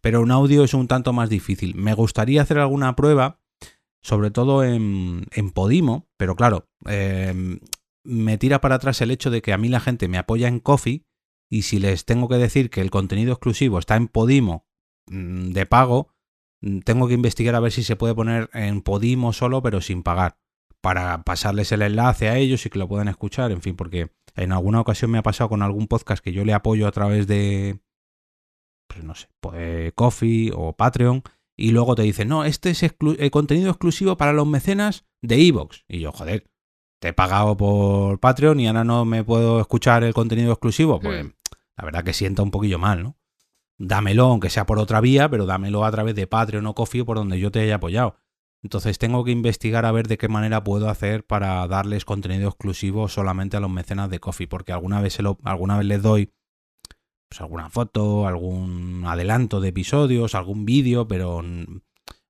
Pero 0.00 0.22
en 0.22 0.30
audio 0.30 0.62
es 0.62 0.74
un 0.74 0.86
tanto 0.86 1.12
más 1.12 1.28
difícil. 1.28 1.74
Me 1.74 1.92
gustaría 1.94 2.42
hacer 2.42 2.58
alguna 2.58 2.94
prueba, 2.94 3.40
sobre 4.00 4.30
todo 4.30 4.62
en, 4.62 5.26
en 5.32 5.50
Podimo. 5.50 6.08
Pero 6.16 6.36
claro, 6.36 6.68
em, 6.84 7.58
me 8.04 8.38
tira 8.38 8.60
para 8.60 8.76
atrás 8.76 9.00
el 9.00 9.10
hecho 9.10 9.30
de 9.30 9.42
que 9.42 9.52
a 9.52 9.58
mí 9.58 9.68
la 9.68 9.80
gente 9.80 10.06
me 10.06 10.18
apoya 10.18 10.46
en 10.46 10.60
Coffee. 10.60 11.04
Y 11.50 11.62
si 11.62 11.80
les 11.80 12.04
tengo 12.04 12.28
que 12.28 12.36
decir 12.36 12.70
que 12.70 12.80
el 12.80 12.90
contenido 12.90 13.32
exclusivo 13.32 13.80
está 13.80 13.96
en 13.96 14.06
Podimo 14.06 14.66
mm, 15.10 15.50
de 15.50 15.66
pago, 15.66 16.14
tengo 16.84 17.08
que 17.08 17.14
investigar 17.14 17.54
a 17.54 17.60
ver 17.60 17.72
si 17.72 17.82
se 17.82 17.96
puede 17.96 18.14
poner 18.14 18.50
en 18.52 18.82
Podimo 18.82 19.32
solo, 19.32 19.62
pero 19.62 19.80
sin 19.80 20.02
pagar, 20.02 20.38
para 20.80 21.22
pasarles 21.22 21.72
el 21.72 21.82
enlace 21.82 22.28
a 22.28 22.36
ellos 22.36 22.64
y 22.66 22.70
que 22.70 22.78
lo 22.78 22.88
puedan 22.88 23.08
escuchar, 23.08 23.50
en 23.52 23.62
fin, 23.62 23.76
porque 23.76 24.10
en 24.34 24.52
alguna 24.52 24.80
ocasión 24.80 25.10
me 25.10 25.18
ha 25.18 25.22
pasado 25.22 25.50
con 25.50 25.62
algún 25.62 25.86
podcast 25.86 26.22
que 26.22 26.32
yo 26.32 26.44
le 26.44 26.54
apoyo 26.54 26.86
a 26.86 26.92
través 26.92 27.26
de, 27.26 27.80
pues 28.88 29.04
no 29.04 29.14
sé, 29.14 29.28
pues, 29.40 29.92
Coffee 29.94 30.52
o 30.54 30.74
Patreon, 30.74 31.22
y 31.56 31.72
luego 31.72 31.96
te 31.96 32.02
dicen, 32.02 32.28
no, 32.28 32.44
este 32.44 32.70
es 32.70 32.82
eh, 32.82 33.30
contenido 33.30 33.70
exclusivo 33.70 34.16
para 34.16 34.32
los 34.32 34.46
mecenas 34.46 35.06
de 35.22 35.44
Evox. 35.44 35.84
Y 35.88 35.98
yo, 35.98 36.12
joder, 36.12 36.48
te 37.00 37.08
he 37.08 37.12
pagado 37.12 37.56
por 37.56 38.20
Patreon 38.20 38.60
y 38.60 38.68
ahora 38.68 38.84
no 38.84 39.04
me 39.04 39.24
puedo 39.24 39.60
escuchar 39.60 40.04
el 40.04 40.14
contenido 40.14 40.52
exclusivo. 40.52 41.00
Pues 41.00 41.24
hmm. 41.24 41.32
la 41.76 41.84
verdad 41.84 42.04
que 42.04 42.12
sienta 42.12 42.42
un 42.42 42.52
poquillo 42.52 42.78
mal, 42.78 43.02
¿no? 43.02 43.16
Dámelo, 43.78 44.24
aunque 44.24 44.50
sea 44.50 44.66
por 44.66 44.78
otra 44.78 45.00
vía, 45.00 45.28
pero 45.28 45.46
dámelo 45.46 45.84
a 45.84 45.90
través 45.90 46.14
de 46.14 46.26
Patreon 46.26 46.66
o 46.66 46.74
Coffee 46.74 47.04
por 47.04 47.16
donde 47.16 47.38
yo 47.38 47.50
te 47.50 47.60
haya 47.60 47.76
apoyado. 47.76 48.16
Entonces 48.62 48.98
tengo 48.98 49.24
que 49.24 49.30
investigar 49.30 49.86
a 49.86 49.92
ver 49.92 50.08
de 50.08 50.18
qué 50.18 50.28
manera 50.28 50.64
puedo 50.64 50.88
hacer 50.90 51.24
para 51.24 51.66
darles 51.68 52.04
contenido 52.04 52.48
exclusivo 52.48 53.08
solamente 53.08 53.56
a 53.56 53.60
los 53.60 53.70
mecenas 53.70 54.10
de 54.10 54.18
Coffee, 54.18 54.48
porque 54.48 54.72
alguna 54.72 55.00
vez, 55.00 55.14
se 55.14 55.22
lo, 55.22 55.38
alguna 55.44 55.78
vez 55.78 55.86
les 55.86 56.02
doy 56.02 56.32
pues, 57.28 57.40
alguna 57.40 57.70
foto, 57.70 58.26
algún 58.26 59.04
adelanto 59.06 59.60
de 59.60 59.68
episodios, 59.68 60.34
algún 60.34 60.64
vídeo, 60.64 61.06
pero 61.06 61.42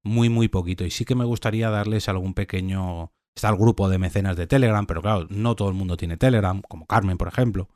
muy, 0.03 0.29
muy 0.29 0.49
poquito. 0.49 0.85
Y 0.85 0.91
sí 0.91 1.05
que 1.05 1.15
me 1.15 1.25
gustaría 1.25 1.71
darles 1.71 2.09
algún 2.09 2.35
pequeño... 2.35 3.13
Está 3.35 3.51
el 3.51 3.57
grupo 3.57 3.89
de 3.89 3.99
mecenas 3.99 4.37
de 4.37 4.49
Telegram, 4.49 4.85
pero 4.85 5.01
claro, 5.01 5.29
no 5.31 5.55
todo 5.55 5.69
el 5.69 5.77
mundo 5.77 5.97
tiene 5.97 6.17
Telegram, 6.17 6.61
como 6.61 6.87
Carmen, 6.87 7.17
por 7.17 7.29
ejemplo. 7.29 7.69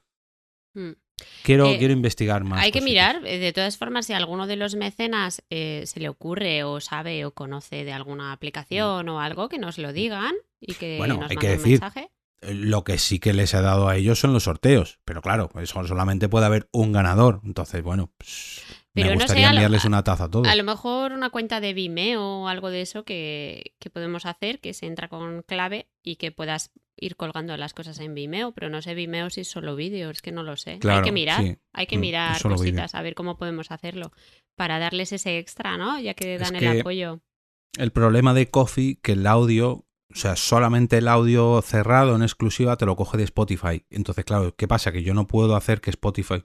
Hmm. 0.74 0.94
Quiero, 1.42 1.66
eh, 1.66 1.78
quiero 1.78 1.92
investigar 1.92 2.44
más. 2.44 2.62
Hay 2.62 2.70
que 2.70 2.80
mirar, 2.80 3.22
eh, 3.26 3.38
de 3.38 3.52
todas 3.52 3.76
formas, 3.76 4.06
si 4.06 4.12
a 4.12 4.16
alguno 4.16 4.46
de 4.46 4.56
los 4.56 4.74
mecenas 4.74 5.42
eh, 5.50 5.82
se 5.86 6.00
le 6.00 6.08
ocurre 6.08 6.64
o 6.64 6.80
sabe 6.80 7.24
o 7.24 7.32
conoce 7.32 7.84
de 7.84 7.92
alguna 7.92 8.32
aplicación 8.32 9.08
o 9.08 9.20
algo, 9.20 9.48
que 9.48 9.58
nos 9.58 9.78
lo 9.78 9.92
digan 9.92 10.34
y 10.60 10.74
que 10.74 10.98
bueno, 10.98 11.16
nos 11.16 11.30
hay 11.30 11.36
que 11.36 11.48
decir, 11.48 11.80
mensaje. 11.80 12.10
Lo 12.40 12.82
que 12.84 12.98
sí 12.98 13.18
que 13.18 13.32
les 13.32 13.54
he 13.54 13.60
dado 13.60 13.88
a 13.88 13.96
ellos 13.96 14.18
son 14.18 14.32
los 14.32 14.44
sorteos, 14.44 14.98
pero 15.04 15.22
claro, 15.22 15.50
eso 15.60 15.86
solamente 15.86 16.28
puede 16.28 16.46
haber 16.46 16.68
un 16.72 16.92
ganador. 16.92 17.40
Entonces, 17.44 17.82
bueno, 17.82 18.10
pues, 18.16 18.62
me 18.94 19.14
gustaría 19.14 19.50
enviarles 19.50 19.84
una 19.84 20.04
taza 20.04 20.24
a 20.24 20.30
todos. 20.30 20.48
A 20.48 20.54
lo 20.54 20.64
mejor 20.64 21.12
una 21.12 21.30
cuenta 21.30 21.60
de 21.60 21.72
Vimeo 21.72 22.42
o 22.42 22.48
algo 22.48 22.70
de 22.70 22.82
eso 22.82 23.04
que, 23.04 23.74
que 23.78 23.90
podemos 23.90 24.26
hacer, 24.26 24.60
que 24.60 24.74
se 24.74 24.86
entra 24.86 25.08
con 25.08 25.42
clave 25.42 25.88
y 26.02 26.16
que 26.16 26.32
puedas 26.32 26.72
ir 27.03 27.16
colgando 27.16 27.57
las 27.57 27.74
cosas 27.74 27.98
en 27.98 28.14
Vimeo, 28.14 28.53
pero 28.53 28.70
no 28.70 28.80
sé 28.80 28.94
Vimeo 28.94 29.28
si 29.28 29.42
es 29.42 29.48
solo 29.48 29.74
vídeo, 29.74 30.11
es 30.11 30.22
que 30.22 30.32
no 30.32 30.42
lo 30.42 30.57
sé. 30.57 30.78
hay 30.82 31.03
que 31.03 31.12
mirar, 31.12 31.59
hay 31.72 31.86
que 31.86 31.98
mm, 31.98 32.00
mirar 32.00 32.42
cositas, 32.42 32.94
a 32.94 33.03
ver 33.03 33.14
cómo 33.14 33.36
podemos 33.36 33.70
hacerlo 33.70 34.12
para 34.57 34.78
darles 34.78 35.12
ese 35.12 35.38
extra, 35.38 35.76
¿no? 35.76 35.98
Ya 35.98 36.14
que 36.14 36.38
dan 36.38 36.57
el 36.57 36.80
apoyo. 36.80 37.20
El 37.76 37.90
problema 37.90 38.34
de 38.34 38.48
Coffee, 38.48 38.98
que 39.03 39.12
el 39.12 39.26
audio, 39.26 39.70
o 39.70 40.14
sea, 40.14 40.36
solamente 40.36 40.98
el 40.98 41.09
audio 41.09 41.61
cerrado 41.62 42.14
en 42.14 42.22
exclusiva 42.22 42.76
te 42.76 42.86
lo 42.86 42.96
coge 42.96 43.18
de 43.18 43.24
Spotify. 43.24 43.84
Entonces, 43.90 44.24
claro, 44.24 44.55
¿qué 44.55 44.68
pasa? 44.68 44.92
Que 44.92 45.03
yo 45.03 45.14
no 45.14 45.26
puedo 45.26 45.57
hacer 45.57 45.80
que 45.80 45.90
Spotify, 45.90 46.44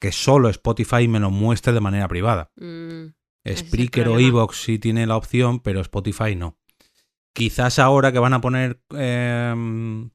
que 0.00 0.12
solo 0.12 0.48
Spotify 0.48 1.08
me 1.08 1.20
lo 1.20 1.30
muestre 1.30 1.72
de 1.72 1.80
manera 1.80 2.08
privada. 2.08 2.50
Mm, 2.56 3.14
Spreaker 3.46 4.08
o 4.08 4.18
Evox 4.18 4.62
sí 4.62 4.78
tiene 4.78 5.06
la 5.06 5.16
opción, 5.16 5.60
pero 5.60 5.80
Spotify 5.80 6.34
no. 6.36 6.58
Quizás 7.32 7.78
ahora 7.78 8.12
que 8.12 8.18
van 8.18 8.34
a 8.34 8.40
poner 8.40 8.80
em, 8.90 10.10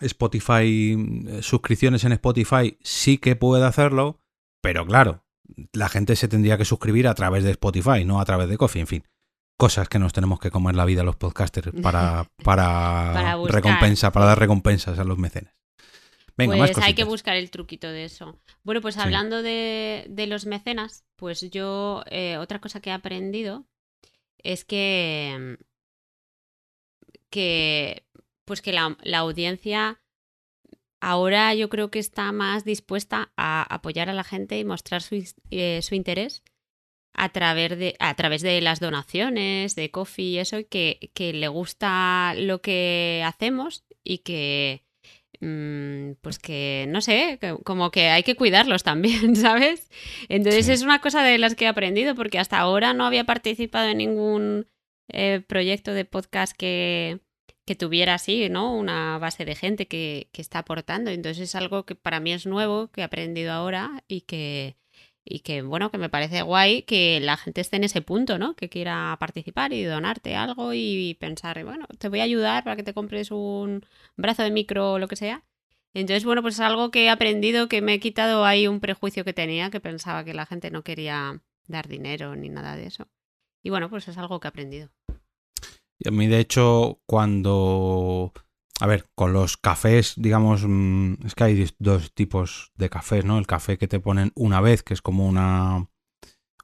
Spotify, 0.00 0.96
suscripciones 1.40 2.04
en 2.04 2.12
Spotify, 2.12 2.78
sí 2.82 3.18
que 3.18 3.36
puede 3.36 3.64
hacerlo, 3.64 4.20
pero 4.60 4.86
claro, 4.86 5.24
la 5.72 5.88
gente 5.88 6.16
se 6.16 6.28
tendría 6.28 6.58
que 6.58 6.64
suscribir 6.64 7.08
a 7.08 7.14
través 7.14 7.44
de 7.44 7.50
Spotify, 7.50 8.04
no 8.04 8.20
a 8.20 8.24
través 8.24 8.48
de 8.48 8.56
Coffee, 8.56 8.80
en 8.80 8.86
fin. 8.86 9.08
Cosas 9.56 9.88
que 9.88 9.98
nos 9.98 10.12
tenemos 10.12 10.40
que 10.40 10.50
comer 10.50 10.74
la 10.74 10.84
vida 10.84 11.02
los 11.02 11.16
podcasters 11.16 11.72
para, 11.82 12.26
para, 12.44 13.36
recompensa, 13.46 14.10
para 14.12 14.26
dar 14.26 14.38
recompensas 14.38 14.98
a 14.98 15.04
los 15.04 15.18
mecenas. 15.18 15.54
Venga, 16.36 16.56
pues 16.56 16.78
hay 16.78 16.94
que 16.94 17.04
buscar 17.04 17.36
el 17.36 17.50
truquito 17.50 17.88
de 17.88 18.04
eso. 18.04 18.40
Bueno, 18.64 18.80
pues 18.80 18.96
hablando 18.96 19.42
de, 19.42 20.06
los 20.28 20.46
mecenas, 20.46 21.04
pues 21.16 21.50
yo 21.50 22.02
eh, 22.06 22.38
otra 22.38 22.60
cosa 22.60 22.80
que 22.80 22.90
he 22.90 22.92
aprendido 22.92 23.66
es 24.38 24.64
que 24.64 25.58
que 27.32 28.04
pues 28.44 28.60
que 28.62 28.72
la, 28.72 28.96
audiencia 29.18 30.00
ahora 31.00 31.54
yo 31.54 31.68
creo 31.68 31.90
que 31.90 31.98
está 31.98 32.30
más 32.32 32.64
dispuesta 32.64 33.32
a 33.36 33.62
apoyar 33.74 34.08
a 34.10 34.12
la 34.12 34.24
gente 34.24 34.58
y 34.58 34.64
mostrar 34.64 35.02
su, 35.02 35.24
eh, 35.50 35.80
su 35.82 35.94
interés 35.94 36.44
a 37.14 37.30
través, 37.30 37.78
de, 37.78 37.96
a 37.98 38.14
través 38.14 38.42
de 38.42 38.60
las 38.60 38.78
donaciones, 38.78 39.74
de 39.74 39.90
coffee 39.90 40.24
y 40.26 40.38
eso, 40.38 40.58
que, 40.68 41.10
que 41.14 41.32
le 41.32 41.48
gusta 41.48 42.34
lo 42.36 42.60
que 42.60 43.22
hacemos 43.24 43.84
y 44.04 44.18
que, 44.18 44.84
mm, 45.40 46.12
pues 46.20 46.38
que, 46.38 46.86
no 46.88 47.00
sé, 47.00 47.38
como 47.64 47.90
que 47.90 48.08
hay 48.08 48.22
que 48.22 48.36
cuidarlos 48.36 48.82
también, 48.82 49.34
¿sabes? 49.36 49.90
Entonces 50.28 50.68
es 50.68 50.82
una 50.82 51.00
cosa 51.00 51.22
de 51.22 51.38
las 51.38 51.54
que 51.54 51.64
he 51.64 51.68
aprendido 51.68 52.14
porque 52.14 52.38
hasta 52.38 52.58
ahora 52.58 52.94
no 52.94 53.06
había 53.06 53.24
participado 53.24 53.88
en 53.88 53.98
ningún 53.98 54.66
eh, 55.12 55.42
proyecto 55.46 55.92
de 55.94 56.04
podcast 56.04 56.56
que, 56.56 57.20
que 57.64 57.76
tuviera 57.76 58.14
así, 58.14 58.48
¿no? 58.48 58.74
Una 58.76 59.18
base 59.18 59.44
de 59.44 59.54
gente 59.54 59.86
que, 59.88 60.28
que, 60.32 60.42
está 60.42 60.60
aportando. 60.60 61.10
Entonces 61.10 61.50
es 61.50 61.54
algo 61.54 61.84
que 61.84 61.94
para 61.94 62.20
mí 62.20 62.32
es 62.32 62.46
nuevo, 62.46 62.88
que 62.90 63.02
he 63.02 63.04
aprendido 63.04 63.52
ahora 63.52 64.02
y 64.08 64.22
que, 64.22 64.76
y 65.24 65.40
que, 65.40 65.62
bueno, 65.62 65.90
que 65.90 65.98
me 65.98 66.08
parece 66.08 66.42
guay 66.42 66.82
que 66.82 67.20
la 67.20 67.36
gente 67.36 67.60
esté 67.60 67.76
en 67.76 67.84
ese 67.84 68.02
punto, 68.02 68.38
¿no? 68.38 68.54
Que 68.56 68.68
quiera 68.68 69.16
participar 69.20 69.72
y 69.72 69.84
donarte 69.84 70.34
algo 70.36 70.72
y 70.74 71.14
pensar, 71.20 71.62
bueno, 71.64 71.86
te 71.98 72.08
voy 72.08 72.20
a 72.20 72.24
ayudar 72.24 72.64
para 72.64 72.76
que 72.76 72.82
te 72.82 72.94
compres 72.94 73.30
un 73.30 73.86
brazo 74.16 74.42
de 74.42 74.50
micro 74.50 74.92
o 74.94 74.98
lo 74.98 75.08
que 75.08 75.16
sea. 75.16 75.44
Entonces, 75.94 76.24
bueno, 76.24 76.42
pues 76.42 76.54
es 76.54 76.60
algo 76.60 76.90
que 76.90 77.04
he 77.04 77.10
aprendido, 77.10 77.68
que 77.68 77.82
me 77.82 77.94
he 77.94 78.00
quitado 78.00 78.44
ahí 78.44 78.66
un 78.66 78.80
prejuicio 78.80 79.24
que 79.24 79.34
tenía, 79.34 79.70
que 79.70 79.80
pensaba 79.80 80.24
que 80.24 80.34
la 80.34 80.46
gente 80.46 80.70
no 80.70 80.82
quería 80.82 81.42
dar 81.68 81.88
dinero 81.88 82.34
ni 82.36 82.48
nada 82.48 82.76
de 82.76 82.86
eso. 82.86 83.08
Y 83.62 83.70
bueno, 83.70 83.88
pues 83.88 84.08
es 84.08 84.18
algo 84.18 84.40
que 84.40 84.48
he 84.48 84.50
aprendido. 84.50 84.90
Y 85.98 86.08
a 86.08 86.10
mí, 86.10 86.26
de 86.26 86.40
hecho, 86.40 87.00
cuando... 87.06 88.32
A 88.80 88.86
ver, 88.86 89.06
con 89.14 89.32
los 89.32 89.56
cafés, 89.56 90.14
digamos, 90.16 90.64
mm, 90.66 91.26
es 91.26 91.34
que 91.36 91.44
hay 91.44 91.70
dos 91.78 92.12
tipos 92.14 92.72
de 92.74 92.90
cafés, 92.90 93.24
¿no? 93.24 93.38
El 93.38 93.46
café 93.46 93.78
que 93.78 93.86
te 93.86 94.00
ponen 94.00 94.32
una 94.34 94.60
vez, 94.60 94.82
que 94.82 94.94
es 94.94 95.02
como 95.02 95.28
una 95.28 95.88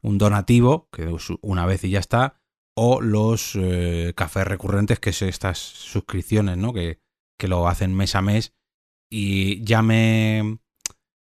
un 0.03 0.19
donativo, 0.19 0.89
que 0.93 1.15
una 1.43 1.67
vez 1.67 1.85
y 1.85 1.91
ya 1.91 1.99
está, 1.99 2.41
o 2.77 3.01
los 3.01 3.57
eh, 3.57 4.13
cafés 4.17 4.47
recurrentes, 4.47 5.01
que 5.01 5.11
es 5.11 5.23
estas 5.23 5.59
suscripciones, 5.59 6.57
¿no? 6.57 6.73
Que, 6.73 7.01
que 7.39 7.49
lo 7.49 7.69
hacen 7.69 7.95
mes 7.95 8.15
a 8.15 8.23
mes. 8.23 8.55
Y 9.11 9.63
ya 9.65 9.83
me, 9.83 10.59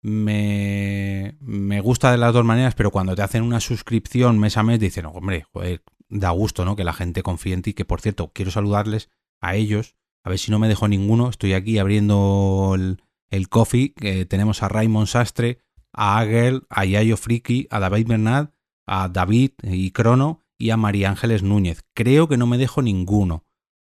me, 0.02 1.36
me 1.40 1.80
gusta 1.80 2.10
de 2.10 2.18
las 2.18 2.32
dos 2.32 2.44
maneras, 2.44 2.74
pero 2.74 2.90
cuando 2.90 3.14
te 3.14 3.22
hacen 3.22 3.42
una 3.42 3.60
suscripción 3.60 4.38
mes 4.38 4.56
a 4.56 4.62
mes, 4.62 4.80
dicen, 4.80 5.06
hombre, 5.06 5.44
joder, 5.52 5.82
da 6.08 6.30
gusto, 6.30 6.64
¿no? 6.64 6.76
Que 6.76 6.84
la 6.84 6.92
gente 6.92 7.22
confíe 7.22 7.54
en 7.54 7.62
ti, 7.62 7.72
que 7.72 7.84
por 7.84 8.00
cierto, 8.00 8.32
quiero 8.34 8.50
saludarles 8.50 9.10
a 9.40 9.54
ellos, 9.54 9.94
a 10.22 10.30
ver 10.30 10.38
si 10.38 10.50
no 10.50 10.58
me 10.58 10.68
dejo 10.68 10.88
ninguno, 10.88 11.30
estoy 11.30 11.54
aquí 11.54 11.78
abriendo 11.78 12.76
el, 12.76 13.48
coffee, 13.48 13.94
que 13.94 14.26
tenemos 14.26 14.62
a 14.62 14.68
Raymond 14.68 15.06
Sastre, 15.06 15.60
a 15.92 16.18
Agel, 16.18 16.62
a 16.68 16.84
Yayo 16.84 17.16
Friki, 17.16 17.66
a 17.70 17.80
David 17.80 18.08
Bernard, 18.08 18.50
a 18.86 19.08
David 19.08 19.52
y 19.62 19.92
Crono 19.92 20.40
y 20.58 20.70
a 20.70 20.76
María 20.76 21.08
Ángeles 21.08 21.42
Núñez. 21.42 21.84
Creo 21.94 22.28
que 22.28 22.36
no 22.36 22.46
me 22.46 22.58
dejo 22.58 22.82
ninguno. 22.82 23.44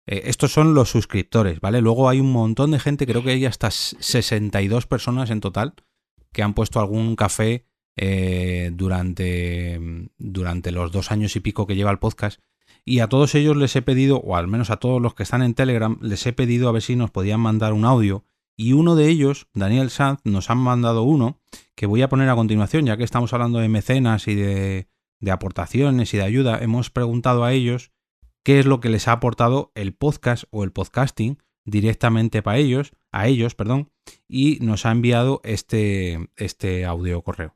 Eh, 0.05 0.23
estos 0.25 0.51
son 0.51 0.73
los 0.73 0.89
suscriptores, 0.89 1.59
¿vale? 1.59 1.81
Luego 1.81 2.09
hay 2.09 2.19
un 2.19 2.31
montón 2.31 2.71
de 2.71 2.79
gente, 2.79 3.05
creo 3.05 3.23
que 3.23 3.31
hay 3.31 3.45
hasta 3.45 3.71
62 3.71 4.85
personas 4.85 5.29
en 5.29 5.39
total, 5.39 5.73
que 6.33 6.43
han 6.43 6.53
puesto 6.53 6.79
algún 6.79 7.15
café 7.15 7.65
eh, 7.95 8.71
durante, 8.73 10.09
durante 10.17 10.71
los 10.71 10.91
dos 10.91 11.11
años 11.11 11.35
y 11.35 11.39
pico 11.39 11.67
que 11.67 11.75
lleva 11.75 11.91
el 11.91 11.99
podcast. 11.99 12.41
Y 12.85 12.99
a 12.99 13.07
todos 13.07 13.33
ellos 13.35 13.55
les 13.55 13.75
he 13.75 13.81
pedido, 13.81 14.17
o 14.17 14.35
al 14.35 14.47
menos 14.47 14.69
a 14.69 14.77
todos 14.77 15.01
los 15.01 15.13
que 15.13 15.23
están 15.23 15.41
en 15.41 15.53
Telegram, 15.53 15.97
les 16.01 16.25
he 16.25 16.33
pedido 16.33 16.67
a 16.67 16.73
ver 16.73 16.81
si 16.81 16.95
nos 16.95 17.11
podían 17.11 17.39
mandar 17.39 17.71
un 17.71 17.85
audio. 17.85 18.25
Y 18.57 18.73
uno 18.73 18.95
de 18.95 19.07
ellos, 19.07 19.47
Daniel 19.53 19.89
Sanz, 19.89 20.19
nos 20.25 20.49
han 20.49 20.57
mandado 20.57 21.03
uno 21.03 21.39
que 21.75 21.85
voy 21.85 22.01
a 22.01 22.09
poner 22.09 22.29
a 22.29 22.35
continuación, 22.35 22.85
ya 22.85 22.97
que 22.97 23.03
estamos 23.03 23.31
hablando 23.33 23.59
de 23.59 23.69
mecenas 23.69 24.27
y 24.27 24.35
de, 24.35 24.87
de 25.19 25.31
aportaciones 25.31 26.13
y 26.13 26.17
de 26.17 26.23
ayuda. 26.23 26.59
Hemos 26.61 26.89
preguntado 26.89 27.45
a 27.45 27.53
ellos 27.53 27.91
qué 28.43 28.59
es 28.59 28.65
lo 28.65 28.79
que 28.79 28.89
les 28.89 29.07
ha 29.07 29.13
aportado 29.13 29.71
el 29.75 29.93
podcast 29.93 30.43
o 30.51 30.63
el 30.63 30.71
podcasting 30.71 31.37
directamente 31.65 32.41
para 32.41 32.57
ellos, 32.57 32.91
a 33.13 33.27
ellos, 33.27 33.55
perdón, 33.55 33.91
y 34.27 34.57
nos 34.59 34.85
ha 34.85 34.91
enviado 34.91 35.39
este, 35.43 36.29
este 36.35 36.83
audio 36.83 37.21
correo. 37.21 37.55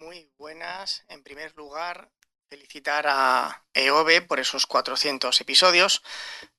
Muy 0.00 0.30
buenas. 0.36 1.04
En 1.08 1.22
primer 1.22 1.56
lugar, 1.56 2.12
felicitar 2.52 3.06
a 3.08 3.64
EOB 3.72 4.26
por 4.26 4.38
esos 4.38 4.66
400 4.66 5.40
episodios. 5.40 6.02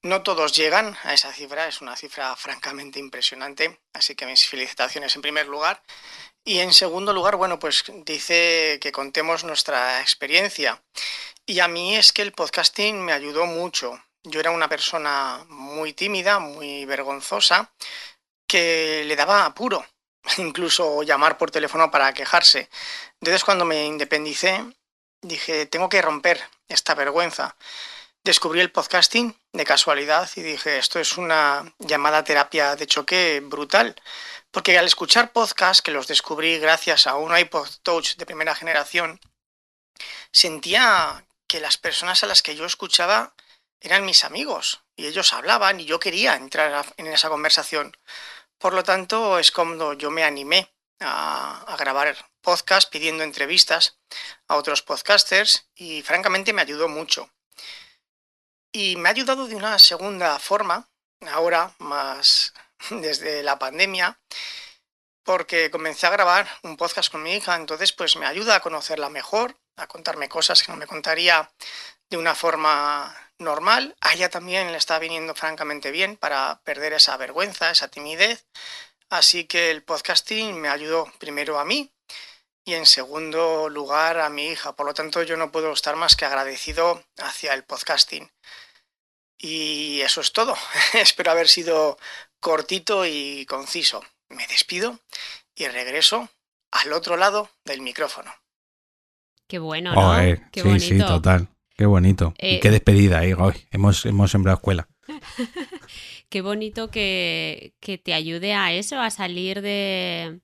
No 0.01 0.23
todos 0.23 0.55
llegan 0.55 0.97
a 1.03 1.13
esa 1.13 1.31
cifra, 1.31 1.67
es 1.67 1.81
una 1.81 1.95
cifra 1.95 2.35
francamente 2.35 2.97
impresionante, 2.99 3.79
así 3.93 4.15
que 4.15 4.25
mis 4.25 4.47
felicitaciones 4.47 5.15
en 5.15 5.21
primer 5.21 5.47
lugar. 5.47 5.83
Y 6.43 6.59
en 6.59 6.73
segundo 6.73 7.13
lugar, 7.13 7.35
bueno, 7.35 7.59
pues 7.59 7.83
dice 8.05 8.79
que 8.81 8.91
contemos 8.91 9.43
nuestra 9.43 10.01
experiencia. 10.01 10.83
Y 11.45 11.59
a 11.59 11.67
mí 11.67 11.95
es 11.95 12.11
que 12.11 12.23
el 12.23 12.31
podcasting 12.31 12.99
me 12.99 13.13
ayudó 13.13 13.45
mucho. 13.45 14.03
Yo 14.23 14.39
era 14.39 14.51
una 14.51 14.69
persona 14.69 15.45
muy 15.49 15.93
tímida, 15.93 16.39
muy 16.39 16.85
vergonzosa, 16.85 17.73
que 18.47 19.03
le 19.05 19.15
daba 19.15 19.45
apuro 19.45 19.85
incluso 20.37 21.03
llamar 21.03 21.37
por 21.37 21.51
teléfono 21.51 21.91
para 21.91 22.13
quejarse. 22.13 22.69
Entonces 23.19 23.43
cuando 23.43 23.65
me 23.65 23.85
independicé, 23.85 24.63
dije, 25.21 25.65
tengo 25.65 25.89
que 25.89 26.01
romper 26.01 26.41
esta 26.67 26.95
vergüenza. 26.95 27.55
Descubrí 28.23 28.61
el 28.61 28.71
podcasting 28.71 29.37
de 29.51 29.65
casualidad 29.65 30.29
y 30.35 30.41
dije, 30.41 30.77
esto 30.77 30.99
es 30.99 31.17
una 31.17 31.73
llamada 31.79 32.23
terapia 32.23 32.75
de 32.77 32.87
choque 32.87 33.41
brutal. 33.43 33.95
Porque 34.51 34.77
al 34.77 34.85
escuchar 34.85 35.33
podcasts, 35.33 35.81
que 35.81 35.91
los 35.91 36.07
descubrí 36.07 36.57
gracias 36.59 37.07
a 37.07 37.15
un 37.15 37.35
iPod 37.37 37.67
Touch 37.81 38.15
de 38.15 38.25
primera 38.25 38.55
generación, 38.55 39.19
sentía 40.31 41.25
que 41.47 41.59
las 41.59 41.77
personas 41.77 42.23
a 42.23 42.27
las 42.27 42.41
que 42.41 42.55
yo 42.55 42.65
escuchaba 42.65 43.32
eran 43.83 44.05
mis 44.05 44.23
amigos 44.23 44.81
y 44.95 45.07
ellos 45.07 45.33
hablaban 45.33 45.79
y 45.79 45.85
yo 45.85 45.99
quería 45.99 46.35
entrar 46.35 46.85
en 46.97 47.07
esa 47.07 47.29
conversación. 47.29 47.95
Por 48.57 48.73
lo 48.73 48.83
tanto, 48.83 49.37
es 49.37 49.51
cuando 49.51 49.91
yo 49.93 50.09
me 50.09 50.23
animé 50.23 50.73
a, 51.01 51.75
grabar 51.77 52.15
podcast 52.41 52.89
pidiendo 52.89 53.23
entrevistas 53.23 53.99
a 54.47 54.55
otros 54.55 54.81
podcasters 54.81 55.67
y 55.75 56.01
francamente 56.01 56.53
me 56.53 56.61
ayudó 56.61 56.87
mucho. 56.87 57.29
Y 58.71 58.95
me 58.95 59.09
ha 59.09 59.11
ayudado 59.11 59.47
de 59.47 59.55
una 59.55 59.77
segunda 59.79 60.39
forma, 60.39 60.89
ahora 61.29 61.75
más 61.79 62.53
desde 62.89 63.43
la 63.43 63.59
pandemia, 63.59 64.17
porque 65.23 65.69
comencé 65.69 66.07
a 66.07 66.11
grabar 66.11 66.47
un 66.63 66.77
podcast 66.77 67.11
con 67.11 67.21
mi 67.21 67.33
hija, 67.33 67.55
entonces 67.55 67.91
pues 67.91 68.15
me 68.15 68.25
ayuda 68.25 68.55
a 68.55 68.61
conocerla 68.61 69.09
mejor, 69.09 69.57
a 69.75 69.87
contarme 69.87 70.29
cosas 70.29 70.63
que 70.63 70.71
no 70.71 70.77
me 70.77 70.87
contaría 70.87 71.51
de 72.09 72.17
una 72.17 72.33
forma 72.33 73.13
normal. 73.39 73.95
A 74.01 74.13
ella 74.13 74.29
también 74.29 74.71
le 74.71 74.77
está 74.77 74.99
viniendo 74.99 75.35
francamente 75.35 75.91
bien 75.91 76.17
para 76.17 76.61
perder 76.63 76.93
esa 76.93 77.17
vergüenza, 77.17 77.71
esa 77.71 77.87
timidez. 77.87 78.45
Así 79.09 79.45
que 79.45 79.71
el 79.71 79.83
podcasting 79.83 80.59
me 80.59 80.69
ayudó 80.69 81.11
primero 81.19 81.59
a 81.59 81.65
mí 81.65 81.91
y 82.65 82.73
en 82.73 82.85
segundo 82.85 83.69
lugar 83.69 84.19
a 84.19 84.29
mi 84.29 84.47
hija. 84.47 84.75
Por 84.75 84.85
lo 84.85 84.93
tanto, 84.93 85.21
yo 85.23 85.37
no 85.37 85.51
puedo 85.51 85.71
estar 85.71 85.95
más 85.95 86.15
que 86.15 86.25
agradecido 86.25 87.03
hacia 87.17 87.53
el 87.53 87.63
podcasting. 87.63 88.31
Y 89.37 90.01
eso 90.01 90.21
es 90.21 90.31
todo. 90.31 90.55
Espero 90.93 91.31
haber 91.31 91.49
sido 91.49 91.97
cortito 92.39 93.05
y 93.05 93.45
conciso. 93.45 94.03
Me 94.29 94.47
despido 94.47 94.99
y 95.55 95.67
regreso 95.67 96.29
al 96.71 96.93
otro 96.93 97.17
lado 97.17 97.49
del 97.65 97.81
micrófono. 97.81 98.33
Qué 99.47 99.59
bueno, 99.59 99.93
¿no? 99.93 100.15
qué 100.51 100.61
sí, 100.63 100.79
sí, 100.79 100.97
total. 100.97 101.52
Qué 101.83 101.87
bonito. 101.87 102.33
y 102.39 102.61
qué 102.61 102.69
eh, 102.69 102.71
despedida, 102.71 103.25
¿eh? 103.25 103.35
Hoy 103.35 103.55
hemos, 103.71 104.05
hemos 104.05 104.31
sembrado 104.31 104.55
escuela. 104.55 104.87
qué 106.29 106.39
bonito 106.39 106.89
que, 106.89 107.73
que, 107.81 107.97
te 107.97 108.13
ayude 108.13 108.53
a 108.53 108.71
eso, 108.71 109.01
a 109.01 109.09
salir 109.09 109.61
de, 109.61 110.39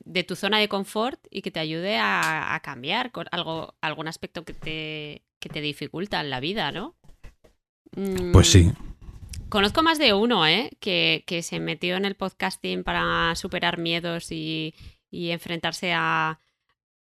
de, 0.00 0.24
tu 0.24 0.36
zona 0.36 0.58
de 0.58 0.68
confort 0.68 1.18
y 1.30 1.40
que 1.40 1.50
te 1.50 1.58
ayude 1.58 1.96
a, 1.96 2.54
a 2.54 2.60
cambiar 2.60 3.12
algo, 3.30 3.74
algún 3.80 4.08
aspecto 4.08 4.44
que 4.44 4.52
te, 4.52 5.22
que 5.40 5.48
te 5.48 5.62
dificulta 5.62 6.20
en 6.20 6.28
la 6.28 6.40
vida, 6.40 6.70
¿no? 6.70 6.94
Pues 8.34 8.52
sí. 8.52 8.64
Mm, 8.64 9.48
conozco 9.48 9.82
más 9.82 9.98
de 9.98 10.12
uno, 10.12 10.46
¿eh? 10.46 10.70
Que, 10.80 11.24
que 11.26 11.42
se 11.42 11.60
metió 11.60 11.96
en 11.96 12.04
el 12.04 12.14
podcasting 12.14 12.84
para 12.84 13.34
superar 13.36 13.78
miedos 13.78 14.30
y, 14.30 14.74
y 15.10 15.30
enfrentarse 15.30 15.94
a, 15.94 16.40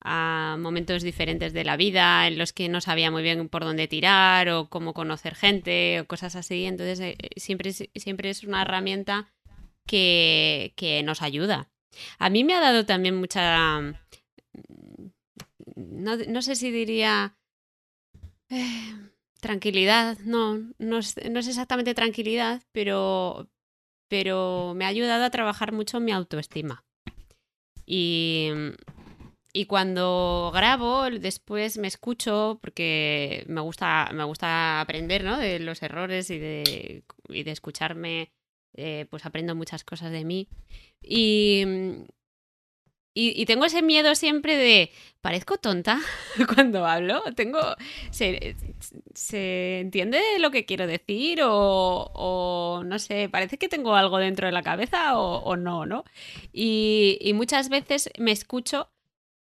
a 0.05 0.57
momentos 0.59 1.03
diferentes 1.03 1.53
de 1.53 1.65
la 1.65 1.77
vida 1.77 2.27
en 2.27 2.39
los 2.39 2.53
que 2.53 2.69
no 2.69 2.81
sabía 2.81 3.11
muy 3.11 3.23
bien 3.23 3.49
por 3.49 3.65
dónde 3.65 3.89
tirar 3.89 4.49
o 4.49 4.69
cómo 4.69 4.95
conocer 4.95 5.35
gente 5.35 6.01
o 6.01 6.07
cosas 6.07 6.37
así. 6.37 6.65
Entonces, 6.65 7.01
eh, 7.01 7.17
siempre, 7.37 7.73
siempre 7.73 8.31
es 8.31 8.45
una 8.45 8.63
herramienta 8.63 9.33
que, 9.87 10.73
que, 10.77 11.03
nos 11.03 11.23
ayuda. 11.23 11.71
A 12.19 12.31
mí 12.31 12.45
me 12.45 12.55
ha 12.55 12.61
dado 12.61 12.87
también 12.87 13.17
mucha... 13.17 13.81
No, 15.77 16.17
no 16.17 16.43
sé 16.43 16.57
si 16.57 16.71
diría... 16.71 17.37
Eh, 18.49 18.95
tranquilidad, 19.43 20.19
no, 20.21 20.61
no 20.79 20.99
es, 20.99 21.17
no 21.29 21.41
es 21.41 21.49
exactamente 21.49 21.95
tranquilidad, 21.95 22.63
pero, 22.71 23.49
pero 24.09 24.73
me 24.77 24.85
ha 24.85 24.89
ayudado 24.89 25.25
a 25.25 25.31
trabajar 25.31 25.73
mucho 25.73 25.99
mi 25.99 26.13
autoestima. 26.13 26.85
Y, 27.85 28.51
y 29.53 29.67
cuando 29.67 30.51
grabo, 30.55 31.11
después 31.11 31.77
me 31.77 31.89
escucho 31.89 32.59
porque 32.63 33.45
me 33.49 33.61
gusta, 33.61 34.11
me 34.15 34.25
gusta 34.25 34.81
aprender 34.81 35.25
¿no? 35.25 35.37
de 35.39 35.59
los 35.59 35.83
errores 35.83 36.31
y 36.31 36.39
de, 36.39 37.05
y 37.29 37.43
de 37.43 37.51
escucharme, 37.51 38.33
eh, 38.75 39.07
pues 39.11 39.27
aprendo 39.27 39.55
muchas 39.55 39.85
cosas 39.85 40.11
de 40.11 40.25
mí. 40.25 40.49
Y, 41.03 41.65
y, 43.15 43.45
tengo 43.45 43.67
ese 43.67 43.83
miedo 43.83 44.15
siempre 44.15 44.57
de, 44.57 44.91
¿parezco 45.21 45.59
tonta 45.59 46.01
cuando 46.55 46.87
hablo? 46.87 47.23
Tengo, 47.37 47.61
¿se, 48.11 48.57
se 49.15 49.81
entiende 49.81 50.19
lo 50.39 50.51
que 50.51 50.65
quiero 50.65 50.87
decir? 50.87 51.43
O, 51.43 52.11
o, 52.15 52.85
no 52.85 52.99
sé, 52.99 53.29
parece 53.29 53.59
que 53.59 53.69
tengo 53.69 53.97
algo 53.97 54.17
dentro 54.17 54.47
de 54.47 54.53
la 54.53 54.63
cabeza 54.63 55.19
o, 55.19 55.43
o 55.43 55.57
no, 55.57 55.85
¿no? 55.85 56.05
Y, 56.55 57.19
y 57.21 57.35
muchas 57.35 57.69
veces 57.69 58.09
me 58.19 58.33
escucho 58.33 58.89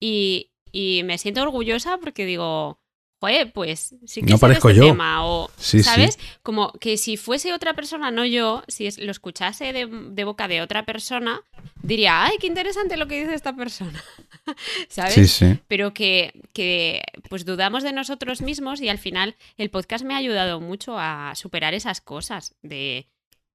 y, 0.01 0.51
y 0.72 1.03
me 1.05 1.18
siento 1.18 1.42
orgullosa 1.42 1.98
porque 1.98 2.24
digo, 2.26 2.80
joder, 3.20 3.53
pues 3.53 3.94
sí 4.07 4.22
que 4.22 4.32
no 4.32 4.38
parezco 4.38 4.70
este 4.70 4.80
yo. 4.80 4.86
tema. 4.86 5.26
O, 5.26 5.51
¿sabes? 5.59 6.18
Como 6.42 6.72
que 6.72 6.96
si 6.96 7.16
fuese 7.16 7.53
otra 7.53 7.74
persona, 7.74 8.11
no 8.11 8.24
yo, 8.24 8.64
si 8.66 8.90
lo 9.03 9.11
escuchase 9.11 9.72
de, 9.72 9.86
de, 9.86 10.24
boca 10.24 10.48
de 10.48 10.62
otra 10.62 10.86
persona, 10.86 11.42
diría, 11.82 12.24
ay, 12.24 12.38
qué 12.40 12.46
interesante 12.46 12.96
lo 12.96 13.07
que 13.07 13.20
dice 13.20 13.34
esta 13.34 13.55
persona. 13.55 14.03
¿Sabes? 14.88 15.14
Sí, 15.14 15.26
sí. 15.26 15.59
Pero 15.68 15.92
que, 15.92 16.32
que 16.55 17.03
pues 17.28 17.44
dudamos 17.44 17.82
de 17.82 17.92
nosotros 17.92 18.40
mismos 18.40 18.80
y 18.80 18.88
al 18.88 18.98
final 18.98 19.36
el 19.59 19.70
podcast 19.70 20.05
me 20.05 20.14
ha 20.14 20.18
ayudado 20.18 20.61
mucho 20.61 20.98
a 20.98 21.34
superar 21.34 21.74
esas 21.74 22.01
cosas 22.01 22.55
de, 22.62 23.07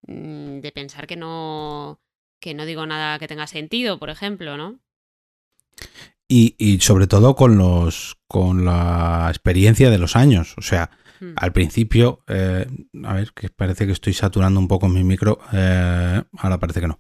mm, 0.08 0.60
de 0.60 0.72
pensar 0.72 1.08
que 1.08 1.16
no 1.16 2.00
que 2.40 2.54
no 2.54 2.66
digo 2.66 2.86
nada 2.86 3.18
que 3.18 3.28
tenga 3.28 3.48
sentido, 3.48 3.98
por 3.98 4.12
ejemplo, 4.12 4.56
¿no? 4.56 4.80
Y, 6.28 6.56
y, 6.58 6.80
sobre 6.80 7.06
todo 7.06 7.36
con 7.36 7.58
los 7.58 8.18
con 8.28 8.66
la 8.66 9.28
experiencia 9.30 9.90
de 9.90 9.98
los 9.98 10.16
años. 10.16 10.56
O 10.58 10.62
sea, 10.62 10.90
hmm. 11.20 11.34
al 11.36 11.52
principio, 11.54 12.24
eh, 12.28 12.66
a 13.04 13.14
ver, 13.14 13.32
que 13.34 13.50
parece 13.50 13.86
que 13.86 13.92
estoy 13.92 14.14
saturando 14.14 14.60
un 14.60 14.68
poco 14.68 14.88
mi 14.88 15.04
micro. 15.04 15.40
Eh, 15.54 16.24
ahora 16.38 16.60
parece 16.60 16.82
que 16.82 16.88
no. 16.88 17.00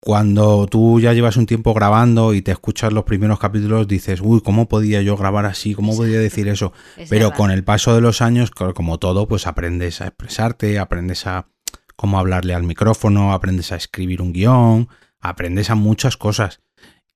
Cuando 0.00 0.66
tú 0.68 1.00
ya 1.00 1.12
llevas 1.12 1.36
un 1.36 1.46
tiempo 1.46 1.74
grabando 1.74 2.32
y 2.32 2.40
te 2.40 2.52
escuchas 2.52 2.92
los 2.92 3.04
primeros 3.04 3.38
capítulos, 3.40 3.88
dices, 3.88 4.20
uy, 4.22 4.40
¿cómo 4.40 4.68
podía 4.68 5.02
yo 5.02 5.16
grabar 5.16 5.46
así? 5.46 5.74
¿Cómo 5.74 5.96
podía 5.96 6.20
decir 6.20 6.48
eso? 6.48 6.72
Pero 7.08 7.32
con 7.32 7.50
el 7.50 7.64
paso 7.64 7.94
de 7.94 8.00
los 8.00 8.22
años, 8.22 8.50
como 8.50 8.98
todo, 8.98 9.26
pues 9.26 9.46
aprendes 9.46 10.00
a 10.00 10.06
expresarte, 10.06 10.78
aprendes 10.78 11.26
a 11.26 11.48
cómo 11.96 12.20
hablarle 12.20 12.54
al 12.54 12.62
micrófono, 12.62 13.32
aprendes 13.32 13.72
a 13.72 13.76
escribir 13.76 14.22
un 14.22 14.32
guion, 14.32 14.88
aprendes 15.20 15.70
a 15.70 15.74
muchas 15.74 16.16
cosas. 16.16 16.60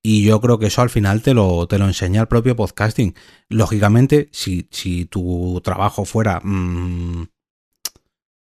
Y 0.03 0.23
yo 0.23 0.41
creo 0.41 0.57
que 0.57 0.67
eso 0.67 0.81
al 0.81 0.89
final 0.89 1.21
te 1.21 1.33
lo, 1.33 1.67
te 1.67 1.77
lo 1.77 1.85
enseña 1.85 2.21
el 2.21 2.27
propio 2.27 2.55
podcasting. 2.55 3.13
Lógicamente, 3.49 4.29
si, 4.31 4.67
si 4.71 5.05
tu 5.05 5.61
trabajo 5.63 6.05
fuera 6.05 6.39
mmm, 6.43 7.27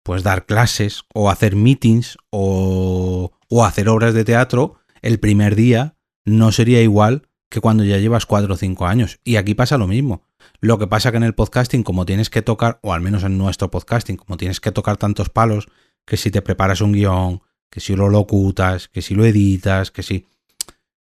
pues 0.04 0.24
dar 0.24 0.46
clases 0.46 1.04
o 1.14 1.30
hacer 1.30 1.56
meetings 1.56 2.18
o, 2.30 3.32
o 3.50 3.66
hacer 3.66 3.90
obras 3.90 4.14
de 4.14 4.24
teatro, 4.24 4.76
el 5.02 5.20
primer 5.20 5.56
día 5.56 5.96
no 6.24 6.52
sería 6.52 6.82
igual 6.82 7.28
que 7.50 7.60
cuando 7.60 7.84
ya 7.84 7.98
llevas 7.98 8.26
cuatro 8.26 8.54
o 8.54 8.58
cinco 8.58 8.88
años. 8.88 9.20
Y 9.26 9.36
aquí 9.36 9.54
pasa 9.54 9.78
lo 9.78 9.88
mismo. 9.88 10.24
Lo 10.62 10.78
que 10.78 10.88
pasa 10.88 11.12
que 11.12 11.18
en 11.18 11.24
el 11.24 11.36
podcasting, 11.36 11.84
como 11.84 12.06
tienes 12.06 12.30
que 12.30 12.42
tocar, 12.42 12.80
o 12.82 12.94
al 12.94 13.02
menos 13.02 13.24
en 13.24 13.38
nuestro 13.38 13.70
podcasting, 13.70 14.16
como 14.16 14.38
tienes 14.38 14.62
que 14.62 14.72
tocar 14.72 14.98
tantos 14.98 15.30
palos, 15.30 15.68
que 16.06 16.18
si 16.18 16.32
te 16.32 16.42
preparas 16.42 16.82
un 16.82 16.94
guion, 16.94 17.42
que 17.70 17.80
si 17.80 17.96
lo 17.96 18.10
locutas, 18.10 18.88
que 18.88 19.02
si 19.02 19.16
lo 19.16 19.26
editas, 19.26 19.92
que 19.92 20.02
si 20.02 20.28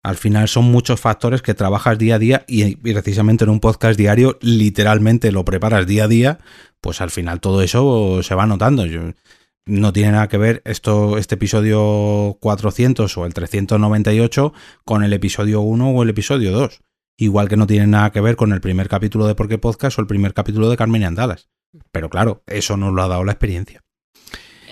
al 0.04 0.18
final 0.18 0.48
son 0.48 0.66
muchos 0.66 1.00
factores 1.00 1.42
que 1.42 1.54
trabajas 1.54 1.98
día 1.98 2.16
a 2.16 2.20
día 2.20 2.46
y, 2.48 2.76
precisamente 2.76 3.44
en 3.44 3.52
un 3.52 3.60
podcast 3.60 3.98
diario 3.98 4.38
literalmente 4.42 5.32
lo 5.32 5.46
preparas 5.46 5.86
día 5.86 6.06
a 6.06 6.08
día, 6.08 6.40
pues 6.80 7.02
al 7.02 7.12
final 7.12 7.40
todo 7.40 7.62
eso 7.62 8.24
se 8.24 8.36
va 8.36 8.48
notando. 8.48 8.86
no 9.66 9.94
tiene 9.94 10.12
nada 10.14 10.28
que 10.28 10.38
ver 10.38 10.62
esto, 10.66 11.18
este 11.18 11.36
episodio 11.36 12.38
400 12.40 13.16
o 13.18 13.26
el 13.26 13.34
398 13.34 14.54
con 14.86 15.04
el 15.04 15.14
episodio 15.14 15.62
1 15.62 15.90
o 15.90 16.04
el 16.04 16.10
episodio 16.10 16.52
2. 16.52 16.82
Igual 17.18 17.50
que 17.50 17.58
no 17.58 17.68
tiene 17.68 17.86
nada 17.86 18.12
que 18.12 18.22
ver 18.22 18.36
con 18.36 18.52
el 18.52 18.62
primer 18.62 18.90
capítulo 18.90 19.28
de 19.28 19.36
Porque 19.36 19.60
Podcast 19.60 20.00
o 20.00 20.02
el 20.02 20.08
primer 20.08 20.34
capítulo 20.34 20.70
de 20.70 20.78
Carmen 20.78 21.04
y 21.04 21.06
Andalas. 21.06 21.50
Pero 21.92 22.10
claro, 22.10 22.44
eso 22.48 22.76
nos 22.78 22.94
lo 22.94 23.04
ha 23.04 23.08
dado 23.08 23.24
la 23.24 23.34
experiencia. 23.34 23.84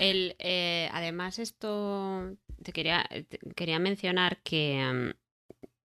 Eh, 0.02 0.88
además, 0.92 1.38
esto 1.38 2.34
te 2.62 2.72
quería, 2.72 3.08
quería 3.54 3.78
mencionar 3.78 4.40
que 4.42 5.14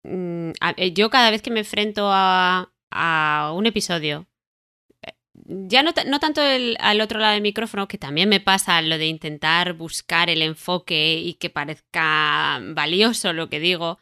mm, 0.06 0.51
yo 0.93 1.10
cada 1.10 1.32
vez 1.32 1.41
que 1.41 1.51
me 1.51 1.62
enfrento 1.62 2.10
a, 2.12 2.72
a 2.91 3.53
un 3.56 3.66
episodio, 3.66 4.28
eh, 5.01 5.14
ya 5.36 5.84
no, 5.84 5.91
no 6.08 6.20
tanto 6.20 6.41
el, 6.41 6.78
al 6.80 7.01
otro 7.01 7.20
lado 7.20 7.34
del 7.34 7.41
micrófono, 7.41 7.88
que 7.88 7.97
también 7.97 8.30
me 8.30 8.39
pasa 8.39 8.82
lo 8.82 8.97
de 8.97 9.08
intentar 9.08 9.74
buscar 9.74 10.30
el 10.30 10.41
enfoque 10.41 11.16
y 11.16 11.36
que 11.36 11.49
parezca 11.49 12.60
valioso 12.74 13.34
lo 13.34 13.49
que 13.49 13.60
digo, 13.60 13.99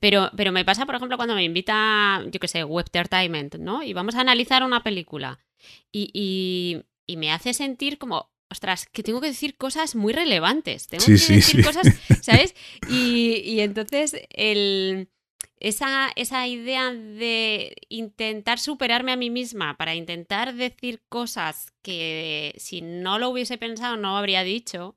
pero, 0.00 0.30
pero 0.36 0.52
me 0.52 0.64
pasa, 0.64 0.86
por 0.86 0.94
ejemplo, 0.94 1.16
cuando 1.16 1.34
me 1.34 1.44
invita, 1.44 2.22
yo 2.30 2.40
qué 2.40 2.48
sé, 2.48 2.64
Webtertainment, 2.64 3.56
¿no? 3.56 3.82
Y 3.82 3.92
vamos 3.92 4.14
a 4.14 4.20
analizar 4.20 4.62
una 4.62 4.82
película 4.82 5.38
y, 5.92 6.10
y, 6.12 6.84
y 7.06 7.16
me 7.16 7.32
hace 7.32 7.54
sentir 7.54 7.98
como, 7.98 8.30
ostras, 8.50 8.86
que 8.86 9.02
tengo 9.02 9.20
que 9.20 9.28
decir 9.28 9.56
cosas 9.56 9.94
muy 9.94 10.12
relevantes. 10.12 10.86
Tengo 10.88 11.04
que 11.04 11.12
decir 11.12 11.64
cosas, 11.64 11.86
¿sabes? 12.22 12.54
Y, 12.90 13.60
entonces 13.60 14.16
el, 14.30 15.08
esa, 15.60 16.10
esa 16.16 16.46
idea 16.46 16.92
de 16.92 17.76
intentar 17.88 18.58
superarme 18.58 19.12
a 19.12 19.16
mí 19.16 19.30
misma 19.30 19.76
para 19.76 19.94
intentar 19.94 20.54
decir 20.54 21.02
cosas 21.08 21.72
que 21.82 22.54
si 22.58 22.82
no 22.82 23.18
lo 23.18 23.30
hubiese 23.30 23.58
pensado 23.58 23.96
no 23.96 24.16
habría 24.16 24.42
dicho. 24.42 24.96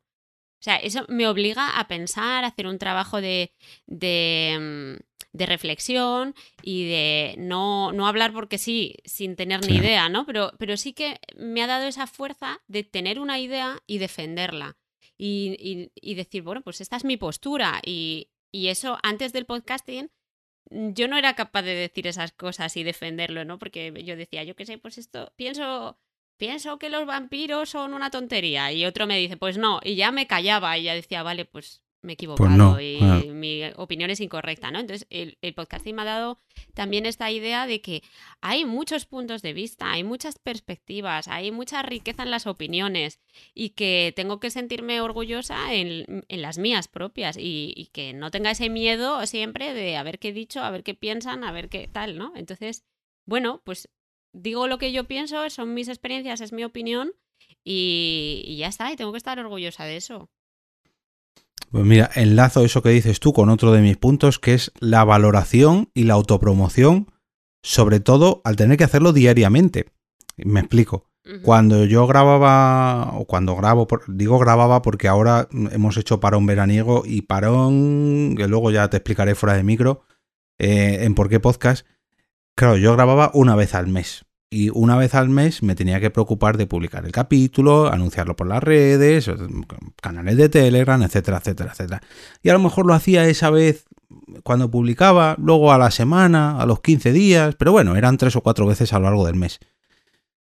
O 0.60 0.64
sea, 0.64 0.76
eso 0.76 1.06
me 1.10 1.28
obliga 1.28 1.80
a 1.80 1.88
pensar, 1.88 2.44
a 2.44 2.48
hacer 2.48 2.68
un 2.68 2.78
trabajo 2.78 3.20
de, 3.20 3.52
de 3.88 4.98
mm, 5.00 5.12
de 5.34 5.46
reflexión 5.46 6.36
y 6.62 6.86
de 6.88 7.36
no, 7.38 7.92
no 7.92 8.08
hablar 8.08 8.34
porque 8.34 8.58
sí, 8.58 8.96
sin 9.06 9.36
tener 9.36 9.66
ni 9.66 9.78
idea, 9.78 10.10
¿no? 10.10 10.26
Pero, 10.26 10.52
pero 10.60 10.78
sí 10.78 10.94
que 10.94 11.20
me 11.38 11.64
ha 11.64 11.68
dado 11.68 11.88
esa 11.88 12.08
fuerza 12.08 12.62
de 12.68 12.84
tener 12.84 13.20
una 13.20 13.40
idea 13.40 13.82
y 13.88 13.98
defenderla. 13.98 14.78
Y, 15.18 15.92
y, 16.02 16.16
decir, 16.16 16.42
bueno, 16.42 16.62
pues 16.64 16.82
esta 16.82 16.96
es 16.96 17.06
mi 17.06 17.16
postura 17.16 17.80
y, 17.86 18.32
y 18.52 18.70
eso 18.70 18.98
antes 19.04 19.34
del 19.34 19.46
podcasting 19.46 20.10
yo 20.70 21.08
no 21.08 21.18
era 21.18 21.36
capaz 21.36 21.64
de 21.64 21.76
decir 21.76 22.08
esas 22.08 22.32
cosas 22.32 22.76
y 22.78 22.84
defenderlo, 22.84 23.46
¿no? 23.46 23.60
Porque 23.60 23.94
yo 24.04 24.16
decía, 24.16 24.44
yo 24.44 24.56
qué 24.56 24.66
sé, 24.66 24.78
pues 24.78 24.98
esto, 24.98 25.34
pienso, 25.36 26.00
pienso 26.38 26.80
que 26.80 26.90
los 26.90 27.06
vampiros 27.06 27.70
son 27.70 27.94
una 27.94 28.12
tontería. 28.12 28.72
Y 28.72 28.86
otro 28.86 29.08
me 29.08 29.18
dice, 29.18 29.38
pues 29.38 29.58
no, 29.58 29.80
y 29.84 29.96
ya 29.96 30.12
me 30.12 30.28
callaba 30.28 30.78
y 30.78 30.84
ya 30.84 30.94
decía, 30.94 31.24
vale, 31.24 31.46
pues 31.46 31.84
me 32.02 32.14
he 32.14 32.16
pues 32.16 32.36
equivocado 32.36 32.82
y 32.82 33.30
mi 33.30 33.64
opinión 33.76 34.10
es 34.10 34.20
incorrecta, 34.20 34.72
¿no? 34.72 34.80
Entonces, 34.80 35.08
el, 35.10 35.38
el, 35.42 35.54
podcasting 35.54 35.96
me 35.96 36.02
ha 36.02 36.06
dado 36.06 36.40
también 36.74 37.06
esta 37.06 37.30
idea 37.32 37.68
de 37.68 37.82
que 37.82 38.02
hay 38.42 38.66
muchos 38.66 39.06
puntos 39.06 39.42
de 39.42 39.54
vista, 39.54 39.92
hay 39.92 40.04
muchas 40.04 40.40
perspectivas, 40.40 41.28
hay 41.28 41.52
mucha 41.52 41.82
riqueza 41.84 42.24
en 42.24 42.32
las 42.32 42.48
opiniones 42.48 43.20
y 43.54 43.70
que 43.72 44.14
tengo 44.16 44.40
que 44.40 44.50
sentirme 44.50 45.02
orgullosa 45.02 45.74
en, 45.74 46.26
las 46.28 46.58
mías 46.58 46.88
propias 46.88 47.38
y, 47.38 47.74
y, 47.76 47.88
que 47.88 48.14
no 48.14 48.32
tenga 48.32 48.52
ese 48.52 48.70
miedo 48.70 49.26
siempre 49.28 49.74
de 49.74 49.98
a 49.98 50.04
ver 50.04 50.18
qué 50.18 50.30
he 50.30 50.34
dicho, 50.34 50.62
a 50.62 50.72
ver 50.72 50.84
qué 50.84 50.96
piensan, 50.96 51.44
a 51.44 51.52
ver 51.52 51.70
qué 51.70 51.88
tal, 51.88 52.18
¿no? 52.18 52.34
Entonces, 52.36 52.84
bueno, 53.26 53.62
pues 53.64 53.90
digo 54.34 54.68
lo 54.68 54.78
que 54.80 54.92
yo 54.92 55.06
pienso, 55.06 55.50
son 55.50 55.74
mis 55.74 55.88
experiencias, 55.88 56.42
es 56.42 56.52
mi 56.52 56.64
opinión 56.64 57.14
y, 57.64 58.44
y 58.46 58.58
ya 58.58 58.68
está, 58.68 58.92
y 58.92 58.96
tengo 58.96 59.12
que 59.12 59.18
estar 59.18 59.40
orgullosa 59.40 59.86
de 59.86 59.98
eso. 59.98 60.30
Pues 61.72 61.86
mira, 61.86 62.10
enlazo 62.16 62.66
eso 62.66 62.84
que 62.84 62.90
dices 62.90 63.22
tú 63.22 63.32
con 63.32 63.50
otro 63.50 63.72
de 63.72 63.82
mis 63.82 63.96
puntos, 63.96 64.40
que 64.40 64.54
es 64.54 64.74
la 64.80 65.06
valoración 65.06 65.90
y 65.94 66.04
la 66.04 66.16
autopromoción, 66.16 67.08
sobre 67.64 68.02
todo 68.02 68.42
al 68.44 68.58
tener 68.58 68.78
que 68.78 68.84
hacerlo 68.84 69.14
diariamente. 69.14 69.86
Me 70.36 70.60
explico. 70.60 71.08
Cuando 71.44 71.86
yo 71.86 72.08
grababa, 72.08 73.14
o 73.14 73.26
cuando 73.26 73.56
grabo, 73.56 73.88
digo 74.08 74.40
grababa 74.40 74.82
porque 74.82 75.08
ahora 75.08 75.48
hemos 75.72 75.96
hecho 75.96 76.20
parón 76.20 76.46
veraniego 76.46 77.04
y 77.06 77.22
parón, 77.22 78.36
que 78.36 78.48
luego 78.48 78.72
ya 78.72 78.90
te 78.90 78.98
explicaré 78.98 79.36
fuera 79.36 79.56
de 79.56 79.64
micro, 79.64 80.02
eh, 80.58 81.00
en 81.02 81.14
por 81.14 81.30
qué 81.30 81.40
podcast. 81.40 81.86
Claro, 82.56 82.76
yo 82.76 82.94
grababa 82.94 83.32
una 83.34 83.56
vez 83.56 83.76
al 83.76 83.88
mes 83.88 84.26
y 84.54 84.70
una 84.70 84.98
vez 84.98 85.16
al 85.16 85.30
mes 85.30 85.64
me 85.64 85.76
tenía 85.76 86.02
que 86.02 86.10
preocupar 86.10 86.58
de 86.58 86.68
publicar 86.68 87.06
el 87.06 87.14
capítulo, 87.14 87.88
anunciarlo 87.88 88.36
por 88.36 88.48
las 88.48 88.62
redes, 88.62 89.32
canales 90.02 90.36
de 90.36 90.50
Telegram, 90.50 91.02
etcétera, 91.02 91.38
etcétera, 91.38 91.72
etcétera. 91.72 92.02
Y 92.44 92.50
a 92.50 92.54
lo 92.54 92.60
mejor 92.60 92.86
lo 92.86 92.94
hacía 92.94 93.26
esa 93.28 93.50
vez 93.50 93.86
cuando 94.44 94.70
publicaba, 94.70 95.38
luego 95.40 95.72
a 95.72 95.78
la 95.78 95.90
semana, 95.90 96.60
a 96.60 96.66
los 96.66 96.82
15 96.82 97.14
días, 97.14 97.56
pero 97.56 97.72
bueno, 97.72 97.96
eran 97.96 98.18
tres 98.18 98.36
o 98.36 98.42
cuatro 98.42 98.66
veces 98.66 98.92
a 98.92 99.00
lo 99.00 99.06
largo 99.06 99.26
del 99.26 99.36
mes. 99.36 99.60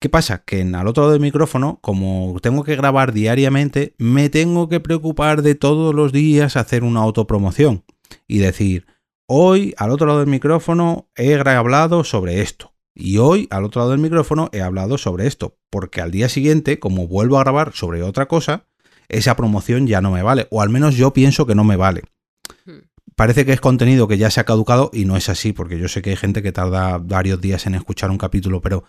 ¿Qué 0.01 0.09
pasa? 0.09 0.43
Que 0.45 0.59
en, 0.59 0.75
al 0.75 0.89
otro 0.89 1.05
lado 1.05 1.13
del 1.13 1.23
micrófono, 1.23 1.79
como 1.81 2.37
tengo 2.43 2.65
que 2.65 2.75
grabar 2.75 3.13
diariamente, 3.13 3.95
me 3.99 4.31
tengo 4.31 4.69
que 4.69 4.81
preocupar 4.81 5.43
de 5.43 5.55
todos 5.55 5.95
los 5.95 6.11
días 6.11 6.57
hacer 6.57 6.83
una 6.83 7.01
autopromoción 7.01 7.85
y 8.27 8.39
decir, 8.39 8.87
hoy 9.27 9.75
al 9.79 9.93
otro 9.93 10.09
lado 10.09 10.19
del 10.19 10.29
micrófono 10.29 11.09
he 11.15 11.37
hablado 11.37 12.03
sobre 12.03 12.43
esto 12.43 12.72
y 12.95 13.19
hoy, 13.19 13.49
al 13.51 13.65
otro 13.65 13.81
lado 13.81 13.93
del 13.93 14.01
micrófono, 14.01 14.51
he 14.53 14.61
hablado 14.61 14.99
sobre 14.99 15.27
esto, 15.27 15.57
porque 15.71 16.01
al 16.01 16.11
día 16.11 16.29
siguiente, 16.29 16.79
como 16.79 17.09
vuelvo 17.09 17.39
a 17.39 17.43
grabar 17.45 17.73
sobre 17.75 18.03
otra 18.03 18.27
cosa, 18.27 18.67
esa 19.09 19.37
promoción 19.37 19.87
ya 19.87 20.01
no 20.01 20.11
me 20.11 20.23
vale, 20.23 20.47
o 20.51 20.61
al 20.61 20.69
menos 20.69 20.95
yo 20.95 21.13
pienso 21.13 21.47
que 21.47 21.55
no 21.55 21.65
me 21.65 21.77
vale. 21.77 22.03
Hmm. 22.67 22.81
Parece 23.17 23.47
que 23.47 23.53
es 23.53 23.61
contenido 23.61 24.09
que 24.09 24.19
ya 24.19 24.31
se 24.31 24.41
ha 24.41 24.45
caducado 24.45 24.91
y 24.93 25.05
no 25.05 25.17
es 25.17 25.29
así, 25.29 25.53
porque 25.53 25.79
yo 25.79 25.89
sé 25.89 26.03
que 26.03 26.11
hay 26.11 26.17
gente 26.17 26.43
que 26.43 26.53
tarda 26.53 26.99
varios 26.99 27.41
días 27.41 27.67
en 27.67 27.75
escuchar 27.75 28.11
un 28.11 28.19
capítulo, 28.19 28.61
pero 28.61 28.85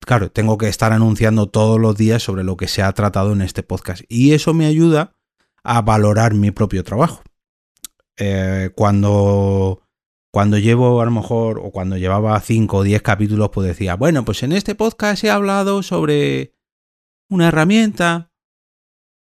claro, 0.00 0.30
tengo 0.30 0.58
que 0.58 0.68
estar 0.68 0.92
anunciando 0.92 1.48
todos 1.48 1.80
los 1.80 1.96
días 1.96 2.22
sobre 2.22 2.44
lo 2.44 2.56
que 2.56 2.68
se 2.68 2.82
ha 2.82 2.92
tratado 2.92 3.32
en 3.32 3.42
este 3.42 3.62
podcast. 3.62 4.02
Y 4.08 4.32
eso 4.32 4.54
me 4.54 4.66
ayuda 4.66 5.14
a 5.62 5.82
valorar 5.82 6.34
mi 6.34 6.50
propio 6.50 6.82
trabajo. 6.82 7.22
Eh, 8.16 8.70
cuando 8.74 9.82
cuando 10.38 10.56
llevo 10.56 11.00
a 11.02 11.04
lo 11.04 11.10
mejor, 11.10 11.58
o 11.58 11.72
cuando 11.72 11.96
llevaba 11.96 12.40
5 12.40 12.76
o 12.76 12.82
10 12.84 13.02
capítulos, 13.02 13.50
pues 13.52 13.66
decía, 13.66 13.96
bueno, 13.96 14.24
pues 14.24 14.44
en 14.44 14.52
este 14.52 14.76
podcast 14.76 15.24
he 15.24 15.30
hablado 15.30 15.82
sobre 15.82 16.54
una 17.28 17.48
herramienta, 17.48 18.30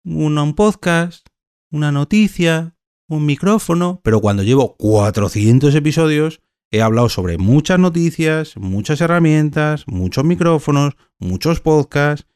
un 0.04 0.54
podcast, 0.54 1.26
una 1.70 1.92
noticia, 1.92 2.76
un 3.08 3.24
micrófono, 3.24 4.02
pero 4.04 4.20
cuando 4.20 4.42
llevo 4.42 4.76
400 4.76 5.74
episodios, 5.74 6.42
he 6.70 6.82
hablado 6.82 7.08
sobre 7.08 7.38
muchas 7.38 7.78
noticias, 7.78 8.58
muchas 8.58 9.00
herramientas, 9.00 9.84
muchos 9.86 10.26
micrófonos, 10.26 10.98
muchos 11.18 11.62
podcasts, 11.62 12.26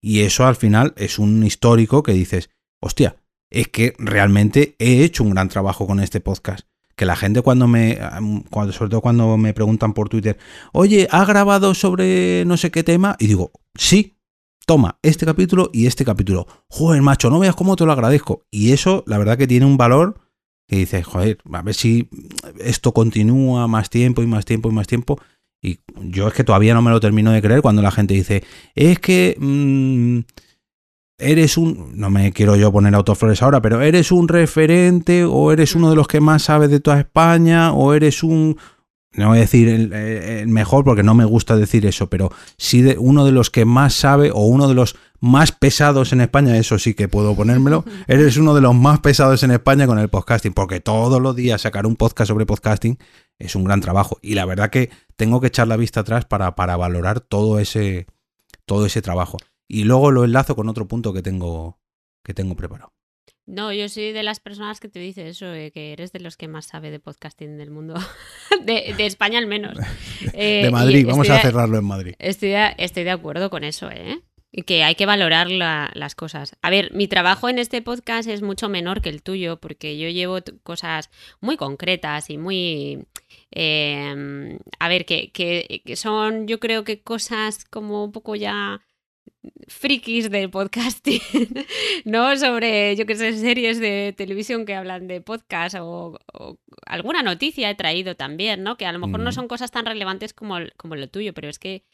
y 0.00 0.20
eso 0.20 0.46
al 0.46 0.54
final 0.54 0.94
es 0.96 1.18
un 1.18 1.42
histórico 1.42 2.04
que 2.04 2.12
dices, 2.12 2.48
hostia, 2.80 3.16
es 3.50 3.66
que 3.66 3.92
realmente 3.98 4.76
he 4.78 5.02
hecho 5.02 5.24
un 5.24 5.30
gran 5.30 5.48
trabajo 5.48 5.88
con 5.88 5.98
este 5.98 6.20
podcast 6.20 6.69
que 7.00 7.06
la 7.06 7.16
gente 7.16 7.40
cuando 7.40 7.66
me, 7.66 7.98
cuando, 8.50 8.74
sobre 8.74 8.90
todo 8.90 9.00
cuando 9.00 9.38
me 9.38 9.54
preguntan 9.54 9.94
por 9.94 10.10
Twitter, 10.10 10.36
oye, 10.74 11.08
¿ha 11.10 11.24
grabado 11.24 11.72
sobre 11.72 12.44
no 12.44 12.58
sé 12.58 12.70
qué 12.70 12.82
tema? 12.82 13.16
Y 13.18 13.26
digo, 13.26 13.52
sí, 13.74 14.18
toma, 14.66 14.98
este 15.00 15.24
capítulo 15.24 15.70
y 15.72 15.86
este 15.86 16.04
capítulo. 16.04 16.46
Joder, 16.68 17.00
macho, 17.00 17.30
no 17.30 17.38
veas 17.38 17.54
cómo 17.56 17.74
te 17.74 17.86
lo 17.86 17.92
agradezco. 17.92 18.44
Y 18.50 18.72
eso, 18.72 19.02
la 19.06 19.16
verdad 19.16 19.38
que 19.38 19.46
tiene 19.46 19.64
un 19.64 19.78
valor 19.78 20.20
que 20.68 20.76
dices, 20.76 21.06
joder, 21.06 21.38
a 21.50 21.62
ver 21.62 21.74
si 21.74 22.10
esto 22.58 22.92
continúa 22.92 23.66
más 23.66 23.88
tiempo 23.88 24.20
y 24.20 24.26
más 24.26 24.44
tiempo 24.44 24.68
y 24.68 24.74
más 24.74 24.86
tiempo. 24.86 25.18
Y 25.62 25.80
yo 26.02 26.28
es 26.28 26.34
que 26.34 26.44
todavía 26.44 26.74
no 26.74 26.82
me 26.82 26.90
lo 26.90 27.00
termino 27.00 27.32
de 27.32 27.40
creer 27.40 27.62
cuando 27.62 27.80
la 27.80 27.92
gente 27.92 28.12
dice, 28.12 28.44
es 28.74 28.98
que... 28.98 29.38
Mm, 29.40 30.18
eres 31.20 31.56
un, 31.56 31.92
no 31.94 32.10
me 32.10 32.32
quiero 32.32 32.56
yo 32.56 32.72
poner 32.72 32.94
autoflores 32.94 33.42
ahora, 33.42 33.60
pero 33.62 33.80
eres 33.80 34.10
un 34.10 34.28
referente 34.28 35.24
o 35.24 35.52
eres 35.52 35.74
uno 35.74 35.90
de 35.90 35.96
los 35.96 36.08
que 36.08 36.20
más 36.20 36.42
sabe 36.42 36.68
de 36.68 36.80
toda 36.80 36.98
España 37.00 37.72
o 37.72 37.94
eres 37.94 38.22
un, 38.22 38.56
no 39.12 39.28
voy 39.28 39.38
a 39.38 39.40
decir 39.42 39.68
el, 39.68 40.48
mejor 40.48 40.84
porque 40.84 41.02
no 41.02 41.14
me 41.14 41.24
gusta 41.24 41.56
decir 41.56 41.86
eso, 41.86 42.08
pero 42.08 42.30
sí 42.56 42.82
de 42.82 42.96
uno 42.98 43.24
de 43.24 43.32
los 43.32 43.50
que 43.50 43.64
más 43.64 43.94
sabe 43.94 44.30
o 44.30 44.40
uno 44.40 44.68
de 44.68 44.74
los 44.74 44.96
más 45.20 45.52
pesados 45.52 46.12
en 46.12 46.20
España, 46.20 46.56
eso 46.56 46.78
sí 46.78 46.94
que 46.94 47.08
puedo 47.08 47.36
ponérmelo, 47.36 47.84
eres 48.06 48.36
uno 48.36 48.54
de 48.54 48.60
los 48.60 48.74
más 48.74 49.00
pesados 49.00 49.42
en 49.42 49.50
España 49.50 49.86
con 49.86 49.98
el 49.98 50.08
podcasting, 50.08 50.54
porque 50.54 50.80
todos 50.80 51.20
los 51.20 51.36
días 51.36 51.60
sacar 51.60 51.86
un 51.86 51.96
podcast 51.96 52.28
sobre 52.28 52.46
podcasting 52.46 52.98
es 53.38 53.54
un 53.54 53.64
gran 53.64 53.80
trabajo. 53.80 54.18
Y 54.22 54.34
la 54.34 54.44
verdad 54.44 54.70
que 54.70 54.90
tengo 55.16 55.40
que 55.40 55.48
echar 55.48 55.68
la 55.68 55.76
vista 55.76 56.00
atrás 56.00 56.24
para, 56.24 56.54
para 56.54 56.76
valorar 56.76 57.20
todo 57.20 57.58
ese, 57.58 58.06
todo 58.64 58.86
ese 58.86 59.02
trabajo 59.02 59.38
y 59.70 59.84
luego 59.84 60.10
lo 60.10 60.24
enlazo 60.24 60.56
con 60.56 60.68
otro 60.68 60.88
punto 60.88 61.12
que 61.12 61.22
tengo, 61.22 61.78
que 62.24 62.34
tengo 62.34 62.56
preparado. 62.56 62.92
No, 63.46 63.72
yo 63.72 63.88
soy 63.88 64.10
de 64.10 64.24
las 64.24 64.40
personas 64.40 64.80
que 64.80 64.88
te 64.88 64.98
dice 64.98 65.28
eso, 65.28 65.46
que 65.72 65.92
eres 65.92 66.10
de 66.12 66.18
los 66.18 66.36
que 66.36 66.48
más 66.48 66.66
sabe 66.66 66.90
de 66.90 66.98
podcasting 66.98 67.56
del 67.56 67.70
mundo, 67.70 67.94
de, 68.64 68.94
España 68.98 69.38
al 69.38 69.46
menos. 69.46 69.78
de 70.32 70.66
eh, 70.66 70.70
Madrid, 70.72 71.06
vamos 71.06 71.30
a 71.30 71.38
cerrarlo 71.38 71.78
en 71.78 71.84
Madrid. 71.84 72.14
Estoy 72.18 72.50
de, 72.50 72.74
estoy 72.78 73.04
de 73.04 73.12
acuerdo 73.12 73.48
con 73.48 73.62
eso, 73.62 73.88
¿eh? 73.90 74.20
Y 74.50 74.62
que 74.62 74.82
hay 74.82 74.96
que 74.96 75.06
valorar 75.06 75.48
las 75.48 76.14
cosas. 76.16 76.56
A 76.62 76.70
ver, 76.70 76.92
mi 76.92 77.06
trabajo 77.06 77.48
en 77.48 77.60
este 77.60 77.80
podcast 77.82 78.28
es 78.28 78.42
mucho 78.42 78.68
menor 78.68 79.00
que 79.00 79.08
el 79.08 79.22
tuyo, 79.22 79.60
porque 79.60 79.96
yo 79.96 80.08
llevo 80.08 80.38
cosas 80.64 81.10
muy 81.40 81.56
concretas 81.56 82.28
y 82.30 82.38
muy... 82.38 83.06
Em, 83.52 84.58
a 84.80 84.88
ver, 84.88 85.06
que, 85.06 85.30
que, 85.30 85.82
que 85.86 85.94
son 85.94 86.48
yo 86.48 86.58
creo 86.58 86.82
que 86.82 87.00
cosas 87.00 87.64
como 87.64 88.02
un 88.02 88.10
poco 88.10 88.34
ya 88.34 88.80
frikis 89.68 90.30
del 90.30 90.50
podcasting, 90.50 91.20
¿no? 92.04 92.36
Sobre, 92.36 92.96
yo 92.96 93.06
qué 93.06 93.16
sé, 93.16 93.32
series 93.38 93.80
de 93.80 94.14
televisión 94.16 94.66
que 94.66 94.74
hablan 94.74 95.06
de 95.08 95.20
podcast 95.20 95.76
o, 95.80 96.18
alguna 96.86 97.22
noticia 97.22 97.70
he 97.70 97.74
traído 97.74 98.16
también, 98.16 98.62
¿no? 98.62 98.76
Que 98.76 98.86
a 98.86 98.92
lo 98.92 98.98
mejor 98.98 99.20
no 99.20 99.32
son 99.32 99.48
cosas 99.48 99.70
tan 99.70 99.86
relevantes 99.86 100.34
como, 100.34 100.56
como 100.76 100.96
lo 100.96 101.08
tuyo, 101.08 101.32
pero 101.34 101.48
es 101.48 101.58
que 101.58 101.84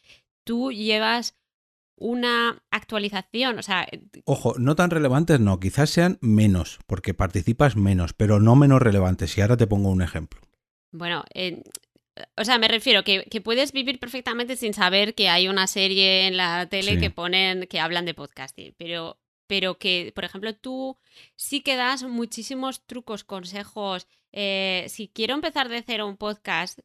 tú 0.44 0.72
llevas 0.72 1.36
una 1.99 2.62
actualización, 2.70 3.59
o 3.59 3.62
sea... 3.62 3.86
Ojo, 4.24 4.55
no 4.59 4.76
tan 4.76 4.90
relevantes 4.90 5.40
no, 5.40 5.59
quizás 5.61 5.90
sean 5.90 6.18
menos, 6.20 6.78
porque 6.86 7.14
participas 7.14 7.76
menos, 7.76 8.12
pero 8.12 8.38
no 8.40 8.55
menos 8.55 8.82
relevantes. 8.82 9.36
Y 9.36 9.40
ahora 9.40 9.57
te 9.57 9.66
pongo 9.66 9.90
un 9.90 10.03
ejemplo. 10.03 10.40
Bueno, 10.92 11.24
o 12.36 12.44
sea, 12.44 12.58
me 12.58 12.68
refiero 12.68 13.04
que, 13.04 13.24
que, 13.24 13.40
puedes 13.40 13.72
vivir 13.72 13.98
perfectamente 13.98 14.56
sin 14.56 14.74
saber 14.74 15.14
que 15.14 15.28
hay 15.28 15.48
una 15.48 15.66
serie 15.66 16.26
en 16.26 16.36
la 16.36 16.66
tele 16.66 16.98
que 16.98 17.10
ponen, 17.10 17.66
que 17.66 17.80
hablan 17.80 18.06
de 18.06 18.14
podcasting, 18.14 18.74
pero, 18.78 19.18
pero 19.46 19.78
que, 19.78 20.12
por 20.14 20.24
ejemplo, 20.24 20.54
tú 20.54 20.98
sí 21.36 21.60
que 21.60 21.76
das 21.76 22.02
muchísimos 22.04 22.86
trucos, 22.86 23.24
consejos. 23.24 24.06
Eh, 24.32 24.86
si 24.88 25.08
quiero 25.08 25.34
empezar 25.34 25.68
de 25.68 25.82
cero 25.82 26.06
un 26.06 26.16
podcast 26.16 26.80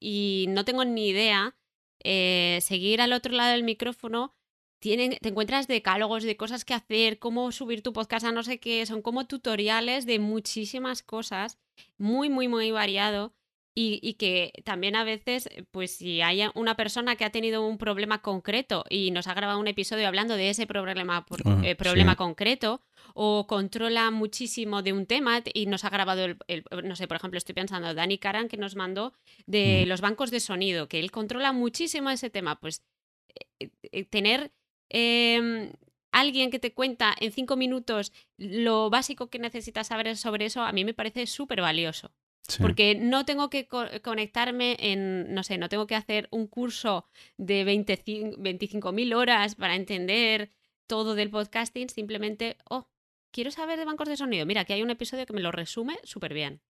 y 0.00 0.46
no 0.48 0.64
tengo 0.64 0.84
ni 0.84 1.08
idea, 1.08 1.56
eh, 2.04 2.58
seguir 2.62 3.00
al 3.00 3.12
otro 3.12 3.32
lado 3.32 3.52
del 3.52 3.64
micrófono, 3.64 4.34
tienen, 4.80 5.16
te 5.20 5.30
encuentras 5.30 5.66
decálogos 5.66 6.22
de 6.22 6.36
cosas 6.36 6.64
que 6.64 6.74
hacer, 6.74 7.18
cómo 7.18 7.50
subir 7.50 7.82
tu 7.82 7.92
podcast 7.92 8.24
a 8.26 8.32
no 8.32 8.44
sé 8.44 8.60
qué, 8.60 8.86
son 8.86 9.02
como 9.02 9.26
tutoriales 9.26 10.06
de 10.06 10.20
muchísimas 10.20 11.02
cosas, 11.02 11.58
muy, 11.96 12.30
muy, 12.30 12.46
muy 12.46 12.70
variado 12.70 13.34
y, 13.80 14.14
que 14.14 14.52
también 14.64 14.96
a 14.96 15.04
veces, 15.04 15.48
pues 15.70 15.92
si 15.92 16.20
hay 16.20 16.42
una 16.56 16.74
persona 16.74 17.14
que 17.14 17.24
ha 17.24 17.30
tenido 17.30 17.64
un 17.64 17.78
problema 17.78 18.22
concreto 18.22 18.84
y 18.90 19.12
nos 19.12 19.28
ha 19.28 19.34
grabado 19.34 19.60
un 19.60 19.68
episodio 19.68 20.08
hablando 20.08 20.34
de 20.34 20.50
ese 20.50 20.66
problema, 20.66 21.24
ah, 21.44 21.60
eh, 21.62 21.76
problema 21.76 22.16
concreto, 22.16 22.82
o 23.14 23.46
controla 23.46 24.10
muchísimo 24.10 24.82
de 24.82 24.92
un 24.92 25.06
tema 25.06 25.42
y 25.54 25.66
nos 25.66 25.84
ha 25.84 25.90
grabado, 25.90 26.24
el, 26.24 26.64
no 26.82 26.96
sé, 26.96 27.06
por 27.06 27.18
ejemplo, 27.18 27.38
estoy 27.38 27.54
pensando, 27.54 27.94
Dani 27.94 28.18
Karan 28.18 28.48
que 28.48 28.56
nos 28.56 28.74
mandó 28.74 29.12
de 29.46 29.84
los 29.86 30.00
bancos 30.00 30.32
de 30.32 30.40
sonido, 30.40 30.88
que 30.88 30.98
él 30.98 31.12
controla 31.12 31.52
muchísimo 31.52 32.10
ese 32.10 32.30
tema, 32.30 32.58
pues 32.58 32.82
eh, 33.60 33.70
eh, 33.92 34.04
tener 34.06 34.50
em, 34.88 35.70
alguien 36.10 36.50
que 36.50 36.58
te 36.58 36.74
cuenta 36.74 37.14
en 37.20 37.30
cinco 37.30 37.54
minutos 37.54 38.12
lo 38.38 38.90
básico 38.90 39.30
que 39.30 39.38
necesitas 39.38 39.86
saber 39.86 40.16
sobre 40.16 40.46
eso, 40.46 40.62
a 40.62 40.72
mí 40.72 40.84
me 40.84 40.94
parece 40.94 41.28
súper 41.28 41.60
valioso. 41.60 42.10
Porque 42.56 42.94
no 42.94 43.24
tengo 43.26 43.50
que 43.50 43.68
conectarme 43.68 44.76
en, 44.80 45.34
no 45.34 45.42
sé, 45.42 45.58
no 45.58 45.68
tengo 45.68 45.86
que 45.86 45.94
hacer 45.94 46.28
un 46.30 46.46
curso 46.46 47.06
de 47.36 47.64
25.000 47.64 49.14
horas 49.14 49.54
para 49.54 49.76
entender 49.76 50.50
todo 50.86 51.14
del 51.14 51.30
podcasting, 51.30 51.90
simplemente, 51.90 52.56
oh, 52.70 52.88
quiero 53.30 53.50
saber 53.50 53.78
de 53.78 53.84
bancos 53.84 54.08
de 54.08 54.16
sonido. 54.16 54.46
Mira, 54.46 54.62
aquí 54.62 54.72
hay 54.72 54.82
un 54.82 54.90
episodio 54.90 55.26
que 55.26 55.34
me 55.34 55.42
lo 55.42 55.52
resume 55.52 55.98
súper 56.04 56.32
bien. 56.32 56.62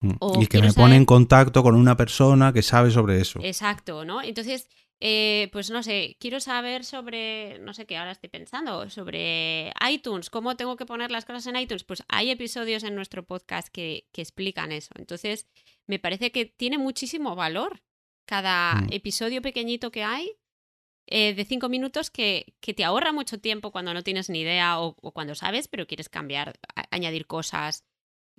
Mm, 0.00 0.40
y 0.40 0.46
que 0.46 0.62
me 0.62 0.72
pone 0.72 0.96
en 0.96 1.04
contacto 1.04 1.62
con 1.62 1.74
una 1.74 1.96
persona 1.96 2.52
que 2.52 2.62
sabe 2.62 2.90
sobre 2.90 3.20
eso. 3.20 3.40
Exacto, 3.42 4.04
¿no? 4.04 4.22
Entonces, 4.22 4.68
eh, 5.02 5.48
pues 5.52 5.70
no 5.70 5.82
sé, 5.82 6.16
quiero 6.20 6.40
saber 6.40 6.84
sobre, 6.84 7.58
no 7.60 7.72
sé 7.72 7.86
qué 7.86 7.96
ahora 7.96 8.12
estoy 8.12 8.28
pensando, 8.28 8.88
sobre 8.90 9.72
iTunes, 9.90 10.28
cómo 10.28 10.56
tengo 10.56 10.76
que 10.76 10.84
poner 10.84 11.10
las 11.10 11.24
cosas 11.24 11.46
en 11.46 11.56
iTunes. 11.56 11.84
Pues 11.84 12.02
hay 12.08 12.30
episodios 12.30 12.82
en 12.84 12.94
nuestro 12.94 13.24
podcast 13.24 13.68
que, 13.68 14.06
explican 14.14 14.72
eso. 14.72 14.92
Entonces, 14.98 15.46
me 15.86 15.98
parece 15.98 16.32
que 16.32 16.44
tiene 16.44 16.76
muchísimo 16.76 17.34
valor 17.34 17.82
cada 18.26 18.74
mm. 18.74 18.92
episodio 18.92 19.42
pequeñito 19.42 19.90
que 19.90 20.04
hay. 20.04 20.32
Eh, 21.12 21.34
de 21.34 21.44
cinco 21.44 21.68
minutos 21.68 22.08
que, 22.08 22.54
que, 22.60 22.72
te 22.72 22.84
ahorra 22.84 23.10
mucho 23.12 23.40
tiempo 23.40 23.72
cuando 23.72 23.92
no 23.92 24.04
tienes 24.04 24.30
ni 24.30 24.42
idea 24.42 24.78
o, 24.78 24.94
cuando 24.94 25.34
sabes, 25.34 25.66
pero 25.66 25.88
quieres 25.88 26.08
cambiar, 26.08 26.60
añadir 26.92 27.26
cosas, 27.26 27.84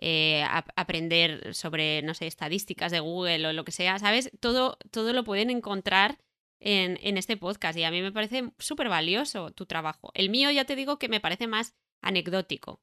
eh, 0.02 0.44
aprender 0.76 1.54
sobre, 1.54 2.02
no 2.02 2.16
sé, 2.16 2.26
estadísticas 2.26 2.92
de 2.92 3.00
Google 3.00 3.48
o 3.48 3.54
lo 3.54 3.64
que 3.64 3.72
sea, 3.72 4.00
¿sabes? 4.00 4.32
Todo, 4.40 4.78
todo 4.90 5.14
lo 5.14 5.24
pueden 5.24 5.52
encontrar 5.52 6.18
en, 6.60 7.18
este 7.18 7.38
podcast 7.38 7.78
y 7.78 7.84
a 7.84 7.92
mí 7.92 8.02
me 8.02 8.12
parece 8.12 8.52
súper 8.60 8.90
valioso 8.90 9.52
tu 9.52 9.66
trabajo. 9.68 10.12
El 10.16 10.30
mío 10.30 10.52
ya 10.52 10.66
te 10.66 10.76
digo 10.76 10.98
que 10.98 11.10
me 11.10 11.20
parece 11.20 11.48
más 11.48 11.76
anecdótico, 12.02 12.82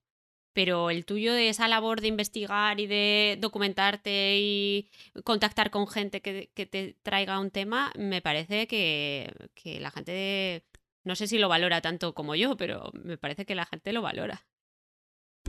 pero 0.53 0.91
el 0.91 1.05
tuyo 1.07 1.33
de 1.35 1.49
esa 1.49 1.69
labor 1.69 2.01
de 2.01 2.09
investigar 2.09 2.81
y 2.81 2.87
de 2.87 3.37
documentarte 3.41 4.39
y 4.39 4.91
contactar 5.25 5.71
con 5.71 5.89
gente 5.89 6.21
que, 6.21 6.51
te 6.55 6.97
traiga 7.03 7.41
un 7.41 7.51
tema, 7.51 7.93
me 7.97 8.23
parece 8.23 8.69
que, 8.69 9.33
que 9.55 9.81
la 9.81 9.91
gente, 9.91 10.65
no 11.05 11.17
sé 11.17 11.27
si 11.27 11.39
lo 11.39 11.49
valora 11.49 11.81
tanto 11.81 12.15
como 12.15 12.35
yo, 12.37 12.57
pero 12.57 12.91
me 12.95 13.19
parece 13.19 13.47
que 13.47 13.55
la 13.55 13.67
gente 13.67 13.93
lo 13.93 14.03
valora 14.03 14.48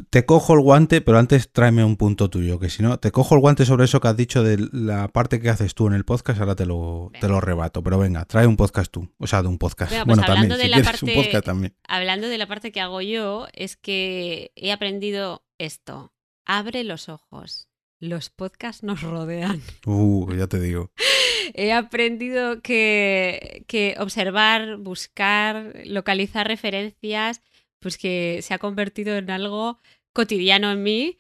te 0.10 0.26
cojo 0.26 0.54
el 0.54 0.62
guante, 0.62 1.02
pero 1.02 1.18
antes 1.18 1.52
tráeme 1.52 1.84
un 1.84 1.98
punto 1.98 2.30
tuyo, 2.30 2.60
que 2.60 2.70
si 2.70 2.82
no, 2.82 3.00
te 3.00 3.12
cojo 3.12 3.36
el 3.36 3.42
guante 3.42 3.66
sobre 3.66 3.86
eso 3.86 4.00
que 4.00 4.08
has 4.08 4.18
dicho 4.18 4.44
de 4.44 4.68
la 4.72 5.08
parte 5.10 5.40
que 5.40 5.50
haces 5.50 5.76
tú 5.76 5.88
en 5.88 5.94
el 5.94 6.06
podcast, 6.06 6.40
ahora 6.40 6.56
te 6.56 6.66
lo, 6.66 7.12
te 7.20 7.28
lo 7.28 7.42
rebato. 7.42 7.84
Pero 7.84 8.00
venga, 8.00 8.26
trae 8.26 8.48
un 8.48 8.58
podcast 8.58 8.92
tú. 8.92 9.14
O 9.18 9.28
sea, 9.28 9.42
de 9.42 9.50
un 9.50 9.58
podcast. 9.58 9.92
Pues 9.92 10.06
bueno, 10.06 10.24
también, 10.24 10.50
de 10.50 10.68
la 10.68 10.82
parte, 10.82 11.06
un 11.06 11.14
podcast 11.14 11.46
también. 11.46 11.76
Hablando 11.88 12.28
de 12.28 12.38
la 12.38 12.48
parte 12.48 12.72
que 12.72 12.82
hago 12.82 13.02
yo, 13.02 13.48
es 13.54 13.76
que 13.76 14.52
he 14.56 14.72
aprendido 14.72 15.44
esto. 15.58 16.14
Abre 16.46 16.84
los 16.84 17.10
ojos. 17.10 17.68
Los 18.00 18.30
podcasts 18.30 18.84
nos 18.84 19.02
rodean. 19.02 19.62
Uh, 19.86 20.34
ya 20.34 20.48
te 20.48 20.60
digo. 20.60 20.92
he 21.54 21.74
aprendido 21.74 22.62
que, 22.62 23.66
que 23.68 23.96
observar, 24.00 24.78
buscar, 24.78 25.74
localizar 25.86 26.48
referencias 26.48 27.42
pues 27.80 27.98
que 27.98 28.40
se 28.42 28.54
ha 28.54 28.60
convertido 28.60 29.18
en 29.18 29.30
algo 29.30 29.80
cotidiano 30.14 30.72
en 30.72 30.84
mí 30.84 31.18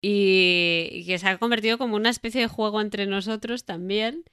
y, 0.00 1.04
que 1.06 1.18
se 1.18 1.28
ha 1.28 1.38
convertido 1.38 1.78
como 1.78 1.96
una 1.96 2.10
especie 2.10 2.40
de 2.40 2.46
juego 2.48 2.80
entre 2.80 3.06
nosotros 3.06 3.64
también. 3.64 4.24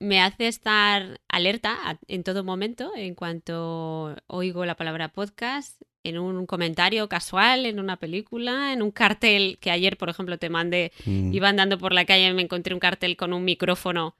Me 0.00 0.20
hace 0.20 0.48
estar 0.48 1.20
alerta 1.28 2.00
en 2.08 2.24
todo 2.24 2.42
momento 2.42 2.90
en 2.96 3.14
cuanto 3.14 4.16
oigo 4.26 4.64
la 4.64 4.76
palabra 4.76 5.12
podcast, 5.12 5.80
en 6.02 6.18
un 6.18 6.46
comentario 6.46 7.08
casual, 7.08 7.66
en 7.66 7.78
una 7.78 7.98
película, 7.98 8.72
en 8.72 8.82
un 8.82 8.90
cartel 8.90 9.58
que 9.60 9.70
ayer, 9.70 9.96
por 9.96 10.08
ejemplo, 10.08 10.38
te 10.38 10.50
mandé, 10.50 10.90
mm. 11.06 11.32
iba 11.32 11.48
andando 11.48 11.78
por 11.78 11.92
la 11.92 12.04
calle 12.04 12.28
y 12.28 12.34
me 12.34 12.42
encontré 12.42 12.74
un 12.74 12.80
cartel 12.80 13.16
con 13.16 13.32
un 13.32 13.44
micrófono 13.44 14.16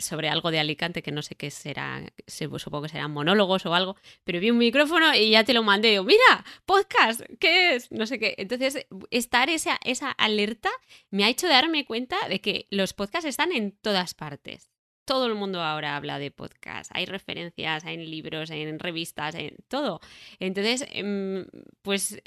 sobre 0.00 0.28
algo 0.28 0.50
de 0.50 0.58
Alicante 0.58 1.02
que 1.02 1.12
no 1.12 1.22
sé 1.22 1.34
qué 1.34 1.50
será, 1.50 2.02
supongo 2.26 2.82
que 2.82 2.88
serán 2.88 3.12
monólogos 3.12 3.66
o 3.66 3.74
algo, 3.74 3.96
pero 4.24 4.40
vi 4.40 4.50
un 4.50 4.58
micrófono 4.58 5.14
y 5.14 5.30
ya 5.30 5.44
te 5.44 5.54
lo 5.54 5.62
mandé. 5.62 6.00
mira, 6.02 6.44
podcast, 6.66 7.22
¿qué 7.38 7.74
es? 7.74 7.90
No 7.92 8.06
sé 8.06 8.18
qué. 8.18 8.34
Entonces, 8.38 8.86
estar 9.10 9.50
esa, 9.50 9.78
esa 9.84 10.10
alerta 10.10 10.70
me 11.10 11.24
ha 11.24 11.28
hecho 11.28 11.48
darme 11.48 11.84
cuenta 11.84 12.16
de 12.28 12.40
que 12.40 12.66
los 12.70 12.92
podcasts 12.92 13.28
están 13.28 13.52
en 13.52 13.72
todas 13.72 14.14
partes. 14.14 14.70
Todo 15.04 15.26
el 15.26 15.34
mundo 15.34 15.62
ahora 15.62 15.96
habla 15.96 16.18
de 16.18 16.30
podcast. 16.30 16.90
Hay 16.94 17.06
referencias, 17.06 17.84
hay 17.84 17.96
libros, 17.96 18.50
en 18.50 18.78
revistas, 18.78 19.34
en 19.34 19.56
todo. 19.68 20.00
Entonces, 20.38 20.86
em, 20.92 21.46
pues 21.82 22.20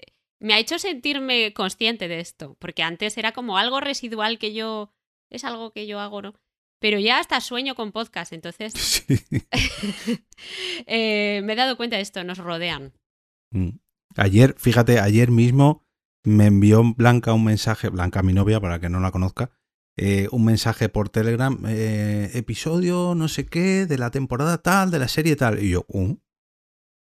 me 0.44 0.54
ha 0.54 0.60
hecho 0.60 0.78
sentirme 0.78 1.54
consciente 1.54 2.10
de 2.10 2.20
esto, 2.20 2.58
porque 2.60 2.84
antes 2.84 3.18
era 3.18 3.32
como 3.32 3.58
algo 3.58 3.80
residual 3.80 4.38
que 4.40 4.54
yo, 4.54 4.92
es 5.30 5.46
algo 5.46 5.72
que 5.72 5.88
yo 5.88 6.02
hago, 6.02 6.22
¿no? 6.22 6.34
Pero 6.84 7.00
ya 7.00 7.20
hasta 7.20 7.40
sueño 7.40 7.76
con 7.76 7.94
podcast, 7.94 8.34
entonces 8.34 9.06
eh, 10.86 11.42
me 11.42 11.54
he 11.54 11.56
dado 11.56 11.78
cuenta 11.78 11.96
de 11.96 12.02
esto, 12.02 12.26
nos 12.26 12.40
rodean. 12.40 12.92
Mm. 13.52 13.80
Ayer, 14.18 14.54
fíjate, 14.58 15.00
ayer 15.00 15.32
mismo 15.32 15.88
me 16.26 16.48
envió 16.48 16.84
Blanca 16.84 17.32
un 17.32 17.46
mensaje, 17.46 17.88
Blanca 17.88 18.22
mi 18.22 18.34
novia, 18.34 18.60
para 18.60 18.82
que 18.82 18.90
no 18.90 19.00
la 19.00 19.12
conozca, 19.12 19.52
eh, 19.96 20.28
un 20.32 20.44
mensaje 20.44 20.90
por 20.90 21.08
Telegram, 21.08 21.58
eh, 21.70 22.32
episodio 22.34 23.16
no 23.16 23.30
sé 23.30 23.46
qué, 23.46 23.86
de 23.86 23.98
la 23.98 24.12
temporada 24.12 24.58
tal, 24.58 24.92
de 24.92 25.00
la 25.00 25.08
serie 25.08 25.38
tal, 25.38 25.64
y 25.64 25.70
yo, 25.70 25.86
uh, 25.88 26.18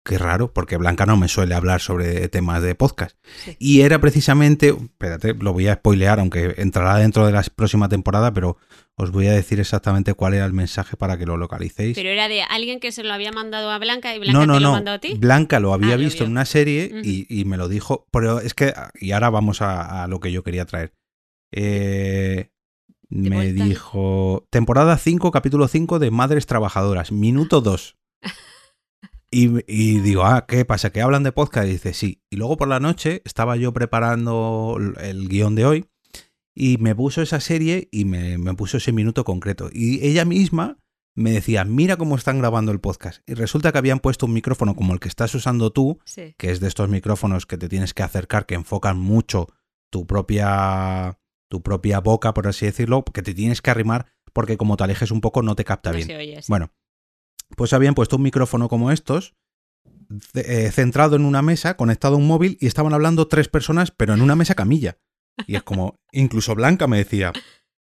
qué 0.07 0.19
raro, 0.19 0.53
porque 0.53 0.77
Blanca 0.77 1.05
no 1.05 1.17
me 1.17 1.29
suele 1.29 1.55
hablar 1.55 1.81
sobre 1.81 2.29
temas 2.29 2.63
de 2.63 2.75
podcast. 2.75 3.19
Y 3.59 3.81
era 3.81 4.01
precisamente, 4.01 4.69
espérate, 4.69 5.35
lo 5.35 5.53
voy 5.53 5.67
a 5.67 5.75
spoilear, 5.75 6.21
aunque 6.21 6.55
entrará 6.59 6.97
dentro 6.97 7.27
de 7.27 7.33
la 7.33 7.43
próxima 7.43 7.89
temporada, 7.89 8.33
pero 8.33 8.57
os 8.95 9.11
voy 9.11 9.27
a 9.27 9.33
decir 9.33 9.61
exactamente 9.61 10.15
cuál 10.15 10.35
era 10.35 10.47
el 10.47 10.53
mensaje 10.53 10.97
para 10.97 11.19
que 11.19 11.27
lo 11.27 11.37
localicéis. 11.37 11.97
Pero 11.97 12.09
era 12.09 12.29
de 12.29 12.43
alguien 12.43 12.81
que 12.81 12.93
se 12.93 13.03
lo 13.03 13.13
había 13.13 13.33
mandado 13.33 13.71
a 13.71 13.79
Blanca 13.79 14.15
y 14.15 14.21
Blanca 14.21 14.41
te 14.55 14.61
lo 14.61 14.73
mandó 14.73 14.93
a 14.93 15.01
ti. 15.01 15.15
Blanca 15.19 15.61
lo 15.61 15.75
había 15.75 15.95
ah, 15.95 15.99
visto 15.99 16.25
en 16.25 16.31
una 16.31 16.47
serie 16.47 16.93
y, 17.03 17.45
me 17.45 17.57
lo 17.57 17.69
dijo. 17.69 18.07
Pero 18.13 18.41
es 18.41 18.55
que, 18.55 18.73
y 18.95 19.11
ahora 19.11 19.29
vamos 19.29 19.61
a, 19.61 20.07
lo 20.09 20.21
que 20.21 20.33
yo 20.33 20.45
quería 20.45 20.65
traer. 20.65 20.95
Eh, 21.53 22.51
me 23.09 23.53
dijo, 23.53 24.47
temporada 24.51 24.97
5, 24.97 25.31
capítulo 25.31 25.69
5 25.69 25.99
de 25.99 26.11
Madres 26.11 26.47
Trabajadoras, 26.47 27.13
minuto 27.13 27.61
2. 27.61 27.97
Y, 29.39 30.01
digo, 30.01 30.25
ah, 30.25 30.47
¿qué 30.49 30.65
pasa? 30.65 30.91
¿Que 30.91 31.03
hablan 31.03 31.23
de 31.23 31.31
podcast? 31.31 31.69
Y 31.69 31.73
dice, 31.73 31.93
sí. 31.93 32.23
Y 32.31 32.37
luego 32.37 32.57
por 32.57 32.69
la 32.69 32.81
noche 32.81 33.21
estaba 33.27 33.57
yo 33.57 33.73
preparando 33.75 34.79
el 34.99 35.29
guion 35.29 35.55
de 35.55 35.67
hoy 35.67 35.87
y 36.55 36.79
me 36.79 36.95
puso 36.95 37.21
esa 37.21 37.39
serie 37.41 37.91
y 37.93 38.07
me, 38.07 38.39
puso 38.55 38.79
ese 38.79 38.93
minuto 38.93 39.25
concreto. 39.25 39.69
Y 39.71 40.03
ella 40.07 40.25
misma 40.25 40.79
me 41.15 41.33
decía, 41.33 41.67
mira 41.67 41.99
cómo 41.99 42.17
están 42.17 42.39
grabando 42.39 42.73
el 42.73 42.81
podcast. 42.81 43.21
Y 43.29 43.35
resulta 43.35 43.73
que 43.73 43.79
habían 43.79 44.01
puesto 44.01 44.25
un 44.25 44.33
micrófono 44.33 44.75
como 44.75 44.95
el 44.95 45.01
que 45.01 45.09
estás 45.09 45.35
usando 45.35 45.71
tú, 45.71 45.99
que 46.39 46.51
es 46.51 46.61
de 46.61 46.69
estos 46.69 46.89
micrófonos 46.89 47.45
que 47.45 47.59
te 47.59 47.69
tienes 47.69 47.93
que 47.93 48.03
acercar, 48.03 48.47
que 48.47 48.55
enfocan 48.55 48.99
mucho 48.99 49.49
tu 49.91 50.07
propia, 50.07 51.19
tu 51.51 51.63
propia 51.63 52.01
boca, 52.01 52.33
por 52.33 52.49
así 52.49 52.65
decirlo, 52.65 53.05
que 53.05 53.23
te 53.23 53.35
tienes 53.35 53.61
que 53.61 53.71
arrimar 53.71 54.07
porque 54.33 54.57
como 54.57 54.77
te 54.77 54.85
alejes 54.85 55.11
un 55.11 55.21
poco 55.21 55.43
no 55.43 55.57
te 55.57 55.65
capta 55.65 55.93
bien. 55.93 56.09
bueno, 56.49 56.71
pues 57.57 57.73
habían 57.73 57.95
puesto 57.95 58.17
un 58.17 58.23
micrófono 58.23 58.69
como 58.69 58.93
estos, 58.93 59.35
eh, 60.35 60.71
centrado 60.73 61.17
en 61.17 61.25
una 61.25 61.43
mesa, 61.43 61.77
conectado 61.77 62.15
a 62.15 62.19
un 62.19 62.27
móvil, 62.27 62.57
y 62.61 62.67
estaban 62.67 62.95
hablando 62.95 63.27
tres 63.27 63.49
personas, 63.49 63.91
pero 63.91 64.15
en 64.15 64.23
una 64.23 64.37
mesa 64.37 64.55
camilla. 64.55 64.99
Y 65.47 65.57
es 65.57 65.63
como, 65.63 65.99
incluso 66.13 66.55
Blanca 66.55 66.87
me 66.87 66.99
decía. 66.99 67.33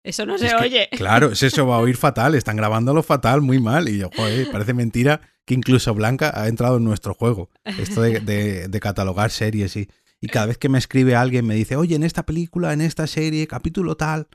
Eso 0.04 0.26
no 0.26 0.38
se 0.38 0.54
oye. 0.56 0.90
claro, 0.92 1.32
eso 1.32 1.68
va 1.68 1.78
a 1.78 1.80
oír 1.80 1.98
fatal, 1.98 2.36
están 2.36 2.58
grabándolo 2.58 3.04
fatal, 3.04 3.42
muy 3.42 3.60
mal. 3.60 3.90
Y 3.90 4.00
yo, 4.00 4.10
joder, 4.16 4.52
parece 4.52 4.74
mentira 4.74 5.22
que 5.46 5.54
incluso 5.54 5.94
Blanca 5.94 6.32
ha 6.36 6.48
entrado 6.48 6.78
en 6.78 6.84
nuestro 6.84 7.14
juego. 7.14 7.50
Esto 7.64 8.02
de, 8.02 8.80
catalogar 8.82 9.32
series 9.32 9.76
y, 9.76 9.90
y 10.22 10.28
cada 10.28 10.48
vez 10.48 10.58
que 10.58 10.70
me 10.70 10.78
escribe 10.78 11.16
alguien 11.16 11.46
me 11.46 11.56
dice, 11.56 11.76
oye, 11.76 11.96
en 11.96 12.04
esta 12.04 12.26
película, 12.26 12.74
en 12.74 12.82
esta 12.82 13.08
serie, 13.08 13.48
capítulo 13.48 13.96
tal. 13.96 14.28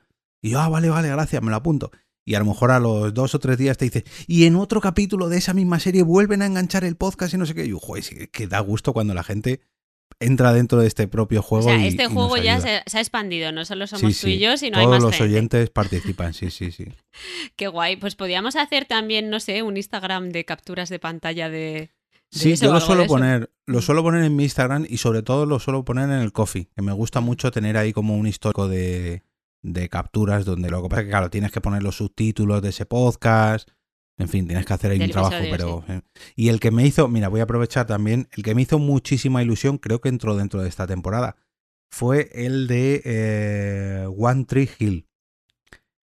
Y 0.43 0.51
yo, 0.51 0.61
ah, 0.61 0.68
vale, 0.68 0.91
vale, 0.91 1.09
gracias, 1.09 1.43
me 1.43 1.51
lo 1.51 1.57
apunto. 1.57 1.91
Y 2.27 2.35
a 2.35 2.39
lo 2.39 2.47
mejor 2.47 2.70
a 2.70 2.81
los 2.81 3.12
dos 3.12 3.35
o 3.35 3.39
tres 3.39 3.59
días 3.59 3.77
te 3.77 3.85
dice, 3.85 4.05
y 4.27 4.45
en 4.45 4.57
otro 4.57 4.81
capítulo 4.81 5.29
de 5.29 5.37
esa 5.37 5.53
misma 5.53 5.79
serie 5.79 6.03
vuelven 6.03 6.43
a 6.43 6.47
enganchar 6.47 6.85
el 6.85 6.97
podcast 6.97 7.35
y 7.35 7.37
no 7.37 7.47
sé 7.47 7.55
qué. 7.55 7.66
Y 7.66 7.70
yo, 7.70 7.79
joder, 7.79 8.31
que 8.31 8.47
da 8.47 8.61
gusto 8.61 8.93
cuando 8.93 9.12
la 9.12 9.22
gente 9.22 9.61
entra 10.20 10.53
dentro 10.53 10.79
de 10.79 10.87
este 10.87 11.09
propio 11.09 11.43
juego. 11.43 11.66
O 11.66 11.68
sea, 11.68 11.85
este 11.85 12.07
juego 12.07 12.37
ya 12.37 12.61
se, 12.61 12.68
ha 12.68 13.01
expandido, 13.01 13.53
no 13.53 13.64
solo 13.64 13.87
somos 13.87 14.18
tú 14.18 14.29
y 14.29 14.39
yo, 14.39 14.57
sino 14.57 14.79
hay 14.79 14.87
más 14.87 15.03
los 15.03 15.20
oyentes 15.20 15.70
participan, 15.75 16.35
sí, 16.35 16.51
sí, 16.51 16.70
sí. 16.70 16.87
Qué 17.57 17.68
guay. 17.68 17.97
Pues 17.97 18.14
podríamos 18.14 18.57
hacer 18.57 18.87
también, 18.87 19.31
no 19.31 19.41
sé, 19.41 19.62
un 19.62 19.77
Instagram 19.77 20.31
de 20.31 20.45
capturas 20.45 20.89
de 20.89 20.99
pantalla 20.99 21.51
de. 21.51 21.91
sí, 22.31 22.57
yo 22.57 22.72
lo 22.72 22.81
suelo 22.81 23.07
poner, 23.07 23.51
lo 23.66 23.83
suelo 23.83 24.03
poner 24.03 24.25
en 24.25 24.35
mi 24.35 24.45
Instagram 24.45 24.87
y 24.89 24.99
sobre 24.99 25.22
todo 25.22 25.47
lo 25.47 25.59
suelo 25.59 25.85
poner 25.85 26.05
en 26.05 26.20
el 26.20 26.33
coffee, 26.33 26.68
que 26.75 26.83
me 26.83 26.93
gusta 26.93 27.20
mucho 27.20 27.51
tener 27.51 27.77
ahí 27.77 27.93
como 27.93 28.16
un 28.16 28.27
histórico 28.27 28.68
de, 28.68 29.22
de 29.65 29.89
capturas 29.89 30.45
donde 30.45 30.71
lo 30.71 30.83
que 30.83 30.89
pasa 30.91 31.01
es 31.01 31.07
que, 31.07 31.11
claro, 31.11 31.31
tienes 31.31 31.51
que 31.51 31.61
poner 31.61 31.83
los 31.83 31.97
subtítulos 31.97 32.61
de 32.61 32.69
ese 32.69 32.85
podcast, 32.85 33.71
en 34.19 34.29
fin, 34.29 34.47
tienes 34.47 34.67
que 34.67 34.73
hacer 34.75 34.93
ahí 34.93 35.01
un 35.01 35.11
trabajo, 35.11 35.37
pero... 35.51 35.85
Eh, 35.89 36.03
y 36.37 36.49
el 36.49 36.61
que 36.61 36.71
me 36.71 36.87
hizo, 36.87 37.09
mira, 37.09 37.29
voy 37.29 37.41
a 37.41 37.45
aprovechar 37.45 37.87
también, 37.87 38.29
el 38.33 38.43
que 38.43 38.55
me 38.55 38.62
hizo 38.62 38.79
muchísima 38.79 39.43
ilusión, 39.43 39.79
creo 39.79 40.01
que 40.01 40.11
entró 40.11 40.37
dentro 40.37 40.62
de 40.62 40.69
esta 40.69 40.87
temporada, 40.87 41.37
fue 41.91 42.31
el 42.35 42.67
de 42.67 43.03
eh, 43.05 44.07
One 44.17 44.45
Tree 44.45 44.69
Hill, 44.79 45.09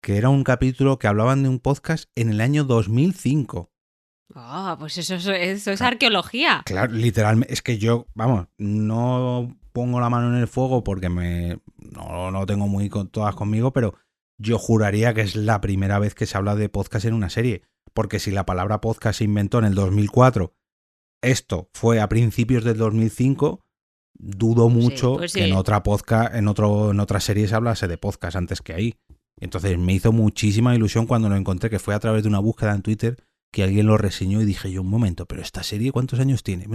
que 0.00 0.16
era 0.16 0.28
un 0.28 0.44
capítulo 0.44 0.98
que 0.98 1.08
hablaban 1.08 1.42
de 1.42 1.48
un 1.48 1.58
podcast 1.58 2.08
en 2.14 2.30
el 2.30 2.40
año 2.40 2.64
2005. 2.64 3.72
Ah, 4.36 4.76
pues 4.78 4.96
eso, 4.96 5.14
eso 5.16 5.70
es 5.72 5.82
arqueología. 5.82 6.62
Claro, 6.64 6.92
literalmente, 6.92 7.52
es 7.52 7.62
que 7.62 7.78
yo, 7.78 8.06
vamos, 8.14 8.46
no 8.58 9.59
pongo 9.72 10.00
la 10.00 10.10
mano 10.10 10.34
en 10.34 10.40
el 10.40 10.48
fuego 10.48 10.84
porque 10.84 11.08
me 11.08 11.60
no, 11.78 12.30
no 12.30 12.46
tengo 12.46 12.68
muy 12.68 12.88
con, 12.88 13.08
todas 13.08 13.34
conmigo, 13.34 13.72
pero 13.72 13.94
yo 14.38 14.58
juraría 14.58 15.14
que 15.14 15.20
es 15.20 15.36
la 15.36 15.60
primera 15.60 15.98
vez 15.98 16.14
que 16.14 16.26
se 16.26 16.36
habla 16.36 16.56
de 16.56 16.68
podcast 16.68 17.04
en 17.04 17.14
una 17.14 17.30
serie 17.30 17.62
porque 17.94 18.18
si 18.18 18.30
la 18.30 18.46
palabra 18.46 18.80
podcast 18.80 19.18
se 19.18 19.24
inventó 19.24 19.58
en 19.58 19.64
el 19.64 19.74
2004, 19.74 20.54
esto 21.22 21.70
fue 21.74 22.00
a 22.00 22.08
principios 22.08 22.64
del 22.64 22.78
2005, 22.78 23.60
dudo 24.14 24.68
mucho 24.68 25.16
pues 25.16 25.32
que 25.32 25.44
en 25.44 25.52
otra 25.54 25.82
podcast, 25.82 26.34
en, 26.34 26.48
otro, 26.48 26.92
en 26.92 27.00
otra 27.00 27.20
serie 27.20 27.48
se 27.48 27.54
hablase 27.54 27.88
de 27.88 27.98
podcast 27.98 28.36
antes 28.36 28.62
que 28.62 28.74
ahí. 28.74 28.94
Entonces 29.38 29.78
me 29.78 29.94
hizo 29.94 30.12
muchísima 30.12 30.74
ilusión 30.74 31.06
cuando 31.06 31.28
lo 31.28 31.36
encontré, 31.36 31.70
que 31.70 31.78
fue 31.78 31.94
a 31.94 32.00
través 32.00 32.22
de 32.22 32.28
una 32.28 32.38
búsqueda 32.38 32.74
en 32.74 32.82
Twitter 32.82 33.16
que 33.52 33.64
alguien 33.64 33.86
lo 33.86 33.96
reseñó 33.96 34.40
y 34.40 34.44
dije 34.44 34.70
yo, 34.70 34.82
un 34.82 34.88
momento, 34.88 35.26
pero 35.26 35.42
esta 35.42 35.62
serie 35.62 35.90
cuántos 35.90 36.20
años 36.20 36.42
tiene? 36.42 36.66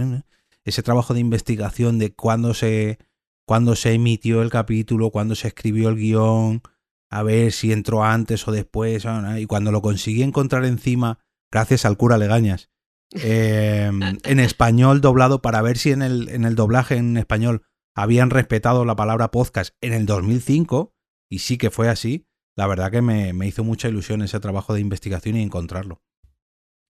Ese 0.66 0.82
trabajo 0.82 1.14
de 1.14 1.20
investigación 1.20 1.98
de 1.98 2.12
cuándo 2.12 2.52
se, 2.52 2.98
cuándo 3.46 3.76
se 3.76 3.92
emitió 3.92 4.42
el 4.42 4.50
capítulo, 4.50 5.12
cuándo 5.12 5.36
se 5.36 5.46
escribió 5.46 5.88
el 5.88 5.96
guion, 5.96 6.60
a 7.08 7.22
ver 7.22 7.52
si 7.52 7.72
entró 7.72 8.02
antes 8.02 8.46
o 8.48 8.52
después, 8.52 9.06
y 9.38 9.46
cuando 9.46 9.70
lo 9.70 9.80
conseguí 9.80 10.24
encontrar 10.24 10.64
encima, 10.64 11.20
gracias 11.52 11.84
al 11.84 11.96
cura 11.96 12.18
Legañas, 12.18 12.68
em, 13.12 14.00
en 14.24 14.40
español 14.40 15.00
doblado 15.00 15.40
para 15.40 15.62
ver 15.62 15.78
si 15.78 15.92
en 15.92 16.02
el, 16.02 16.28
en 16.30 16.44
el 16.44 16.56
doblaje 16.56 16.96
en 16.96 17.16
español 17.16 17.62
habían 17.94 18.30
respetado 18.30 18.84
la 18.84 18.96
palabra 18.96 19.30
podcast 19.30 19.72
en 19.80 19.92
el 19.92 20.04
2005, 20.04 20.92
y 21.30 21.38
sí 21.38 21.58
que 21.58 21.70
fue 21.70 21.88
así, 21.88 22.26
la 22.56 22.66
verdad 22.66 22.90
que 22.90 23.02
me, 23.02 23.32
me 23.32 23.46
hizo 23.46 23.62
mucha 23.62 23.88
ilusión 23.88 24.20
ese 24.22 24.40
trabajo 24.40 24.74
de 24.74 24.80
investigación 24.80 25.36
y 25.36 25.42
encontrarlo. 25.42 26.02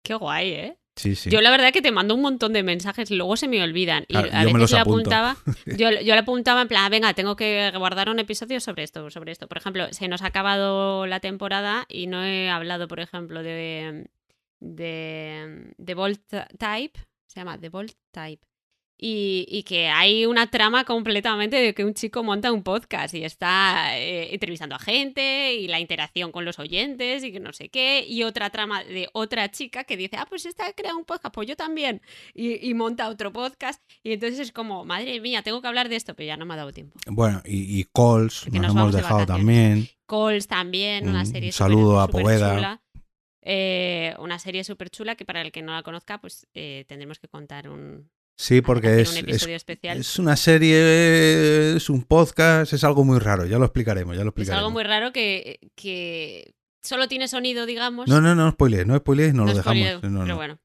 Qué 0.03 0.15
guay, 0.15 0.49
¿eh? 0.49 0.80
Yo 0.95 1.41
la 1.41 1.51
verdad 1.51 1.71
que 1.71 1.81
te 1.81 1.91
mando 1.91 2.15
un 2.15 2.21
montón 2.21 2.53
de 2.53 2.63
mensajes, 2.63 3.11
luego 3.11 3.37
se 3.37 3.47
me 3.47 3.63
olvidan. 3.63 4.05
Y 4.07 4.15
a 4.15 4.43
veces 4.45 4.73
apuntaba, 4.73 5.37
yo, 5.65 5.89
yo, 5.89 6.13
le 6.13 6.19
apuntaba 6.19 6.61
en 6.61 6.67
plan, 6.67 6.91
venga, 6.91 7.13
tengo 7.13 7.35
que 7.35 7.71
guardar 7.77 8.09
un 8.09 8.19
episodio 8.19 8.59
sobre 8.59 8.83
esto, 8.83 9.09
sobre 9.09 9.31
esto. 9.31 9.47
Por 9.47 9.57
ejemplo, 9.57 9.87
se 9.91 10.07
nos 10.07 10.21
ha 10.21 10.27
acabado 10.27 11.07
la 11.07 11.19
temporada 11.19 11.85
y 11.87 12.07
no 12.07 12.23
he 12.23 12.49
hablado, 12.49 12.87
por 12.87 12.99
ejemplo, 12.99 13.41
de, 13.41 14.09
de, 14.59 15.73
de 15.77 15.93
Volt 15.93 16.21
Type, 16.57 16.99
se 17.27 17.39
llama 17.39 17.57
The 17.57 17.69
Volt 17.69 17.95
Type, 18.11 18.45
y, 19.03 19.63
que 19.63 19.89
hay 19.89 20.27
una 20.27 20.45
trama 20.51 20.85
completamente 20.85 21.55
de 21.55 21.73
que 21.73 21.83
un 21.83 21.95
chico 21.95 22.23
monta 22.23 22.51
un 22.51 22.61
podcast 22.61 23.15
y 23.15 23.23
está 23.25 23.97
eh, 23.97 24.31
entrevistando 24.31 24.75
a 24.75 24.79
gente 24.79 25.55
y 25.55 25.67
la 25.67 25.79
interacción 25.79 26.31
con 26.31 26.45
los 26.45 26.59
oyentes 26.59 27.23
y 27.23 27.31
que 27.31 27.39
no 27.39 27.51
sé 27.51 27.69
qué, 27.69 28.05
y 28.07 28.21
otra 28.21 28.51
trama 28.51 28.83
de 28.83 29.09
otra 29.13 29.49
chica 29.49 29.85
que 29.85 29.97
dice, 29.97 30.17
ah, 30.17 30.27
pues 30.29 30.45
esta 30.45 30.71
crea 30.73 30.95
un 30.95 31.03
podcast, 31.03 31.33
pues 31.33 31.47
yo 31.47 31.55
también, 31.55 32.01
y, 32.35 32.71
monta 32.75 33.09
otro 33.09 33.33
podcast, 33.33 33.81
y 34.03 34.13
entonces 34.13 34.39
es 34.39 34.51
como, 34.51 34.85
madre 34.85 35.19
mía, 35.19 35.41
tengo 35.41 35.61
que 35.63 35.67
hablar 35.67 35.89
de 35.89 35.95
esto, 35.95 36.13
pero 36.13 36.27
ya 36.27 36.37
no 36.37 36.45
me 36.45 36.53
ha 36.53 36.57
dado 36.57 36.71
tiempo. 36.71 36.99
Bueno, 37.07 37.41
y, 37.43 37.79
y 37.79 37.85
Calls, 37.85 38.47
nos, 38.51 38.71
hemos 38.71 38.93
dejado 38.93 39.25
también. 39.25 39.89
Calls 40.05 40.47
también, 40.47 41.09
una 41.09 41.25
serie 41.25 41.49
Un 41.49 41.53
saludo 41.53 41.99
a 41.99 42.07
Poveda. 42.07 42.81
Eh, 43.43 44.13
una 44.19 44.37
serie 44.37 44.63
súper 44.63 44.91
chula 44.91 45.15
que 45.15 45.25
para 45.25 45.41
el 45.41 45.51
que 45.51 45.63
no 45.63 45.73
la 45.73 45.81
conozca, 45.81 46.21
pues 46.21 46.45
eh, 46.53 46.85
tendremos 46.87 47.17
que 47.17 47.27
contar 47.27 47.67
un, 47.67 48.07
Sí, 48.41 48.63
porque 48.63 49.01
es, 49.01 49.23
es, 49.27 50.17
una 50.17 50.35
serie, 50.35 51.75
es 51.75 51.91
un 51.91 52.01
podcast, 52.01 52.73
es 52.73 52.83
algo 52.83 53.03
muy 53.03 53.19
raro, 53.19 53.45
ya 53.45 53.59
lo 53.59 53.65
explicaremos, 53.65 54.17
ya 54.17 54.23
lo 54.23 54.29
explicaremos. 54.29 54.57
Es 54.57 54.63
algo 54.63 54.71
muy 54.71 54.83
raro 54.83 55.13
que, 55.13 55.59
que 55.75 56.55
solo 56.81 57.07
tiene 57.07 57.27
sonido, 57.27 57.67
digamos. 57.67 58.07
No, 58.07 58.19
no, 58.19 58.33
no 58.33 58.49
spoilers, 58.49 58.87
no 58.87 58.97
spoilers, 58.97 59.35
no, 59.35 59.45
lo 59.45 59.53
dejamos. 59.53 59.99
pero 60.01 60.35
bueno. 60.35 60.59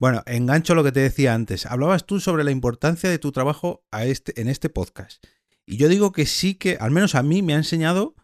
Bueno, 0.00 0.24
engancho 0.26 0.74
lo 0.74 0.82
que 0.82 0.90
te 0.90 0.98
decía 0.98 1.32
antes. 1.32 1.66
Hablabas 1.66 2.04
tú 2.04 2.18
sobre 2.18 2.42
la 2.42 2.50
importancia 2.50 3.08
de 3.08 3.20
tu 3.20 3.30
trabajo 3.30 3.84
a 3.92 4.06
este, 4.06 4.40
en 4.40 4.48
este 4.48 4.68
podcast. 4.68 5.24
Y 5.66 5.76
yo 5.76 5.88
digo 5.88 6.10
que 6.10 6.26
sí 6.26 6.56
que, 6.56 6.78
al 6.80 6.90
menos 6.90 7.14
a 7.14 7.22
mí, 7.22 7.42
me 7.42 7.54
ha 7.54 7.58
enseñado 7.58 8.16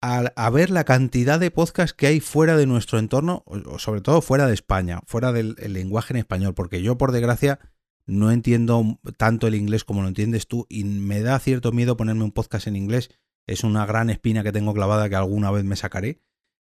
a, 0.00 0.50
ver 0.50 0.70
la 0.70 0.84
cantidad 0.84 1.40
de 1.40 1.50
podcasts 1.50 1.94
que 1.94 2.06
hay 2.06 2.20
fuera 2.20 2.56
de 2.56 2.66
nuestro 2.66 3.00
entorno, 3.00 3.42
o, 3.44 3.80
sobre 3.80 4.02
todo 4.02 4.22
fuera 4.22 4.46
de 4.46 4.54
España, 4.54 5.00
fuera 5.04 5.32
del 5.32 5.56
lenguaje 5.66 6.12
en 6.12 6.18
español, 6.18 6.54
porque 6.54 6.80
yo, 6.80 6.96
por 6.96 7.10
desgracia, 7.10 7.58
no 8.06 8.30
entiendo 8.30 8.98
tanto 9.16 9.46
el 9.46 9.54
inglés 9.54 9.84
como 9.84 10.02
lo 10.02 10.08
entiendes 10.08 10.46
tú 10.46 10.66
y 10.68 10.84
me 10.84 11.20
da 11.20 11.38
cierto 11.38 11.72
miedo 11.72 11.96
ponerme 11.96 12.24
un 12.24 12.32
podcast 12.32 12.66
en 12.66 12.76
inglés. 12.76 13.10
Es 13.46 13.64
una 13.64 13.86
gran 13.86 14.10
espina 14.10 14.42
que 14.42 14.52
tengo 14.52 14.74
clavada 14.74 15.08
que 15.08 15.16
alguna 15.16 15.50
vez 15.50 15.64
me 15.64 15.76
sacaré. 15.76 16.20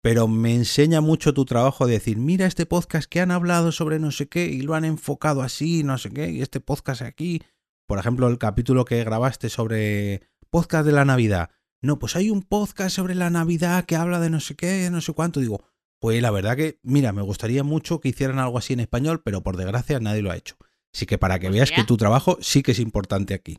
Pero 0.02 0.28
me 0.28 0.54
enseña 0.54 1.02
mucho 1.02 1.34
tu 1.34 1.44
trabajo 1.44 1.86
de 1.86 1.94
decir, 1.94 2.16
mira 2.16 2.46
este 2.46 2.64
podcast 2.64 3.08
que 3.08 3.20
han 3.20 3.30
hablado 3.30 3.70
sobre 3.70 3.98
no 3.98 4.10
sé 4.10 4.28
qué 4.28 4.46
y 4.46 4.62
lo 4.62 4.74
han 4.74 4.86
enfocado 4.86 5.42
así, 5.42 5.82
no 5.84 5.98
sé 5.98 6.10
qué, 6.10 6.30
y 6.30 6.40
este 6.40 6.60
podcast 6.60 7.02
aquí. 7.02 7.42
Por 7.86 7.98
ejemplo, 7.98 8.26
el 8.28 8.38
capítulo 8.38 8.86
que 8.86 9.04
grabaste 9.04 9.50
sobre 9.50 10.22
podcast 10.48 10.86
de 10.86 10.92
la 10.92 11.04
Navidad. 11.04 11.50
No, 11.82 11.98
pues 11.98 12.16
hay 12.16 12.30
un 12.30 12.42
podcast 12.42 12.96
sobre 12.96 13.14
la 13.14 13.28
Navidad 13.28 13.84
que 13.84 13.96
habla 13.96 14.20
de 14.20 14.30
no 14.30 14.40
sé 14.40 14.56
qué, 14.56 14.88
no 14.90 15.02
sé 15.02 15.12
cuánto. 15.12 15.40
Digo, 15.40 15.64
pues 15.98 16.22
la 16.22 16.30
verdad 16.30 16.56
que, 16.56 16.78
mira, 16.82 17.12
me 17.12 17.22
gustaría 17.22 17.62
mucho 17.62 18.00
que 18.00 18.08
hicieran 18.08 18.38
algo 18.38 18.56
así 18.56 18.72
en 18.72 18.80
español, 18.80 19.20
pero 19.22 19.42
por 19.42 19.58
desgracia 19.58 20.00
nadie 20.00 20.22
lo 20.22 20.30
ha 20.30 20.36
hecho. 20.36 20.56
Así 20.92 21.06
que 21.06 21.18
para 21.18 21.38
que 21.38 21.46
pues 21.46 21.54
veas 21.56 21.70
que 21.70 21.84
tu 21.84 21.96
trabajo 21.96 22.38
sí 22.40 22.62
que 22.62 22.72
es 22.72 22.80
importante 22.80 23.34
aquí. 23.34 23.58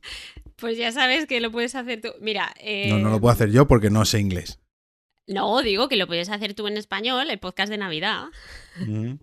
Pues 0.58 0.78
ya 0.78 0.92
sabes 0.92 1.26
que 1.26 1.40
lo 1.40 1.52
puedes 1.52 1.76
hacer 1.76 2.02
tú. 2.02 2.10
Mira. 2.20 2.54
No, 2.90 3.00
no 3.00 3.10
lo 3.10 3.22
puedo 3.22 3.32
hacer 3.32 3.52
yo 3.52 3.68
porque 3.68 3.90
no 3.90 4.04
sé 4.06 4.20
inglés. 4.20 4.60
No, 5.28 5.62
digo 5.62 5.88
que 5.88 5.96
lo 5.96 6.08
puedes 6.08 6.30
hacer 6.30 6.54
tú 6.54 6.68
en 6.68 6.78
español, 6.78 7.30
el 7.30 7.40
podcast 7.40 7.70
de 7.72 7.78
Navidad. 7.78 8.26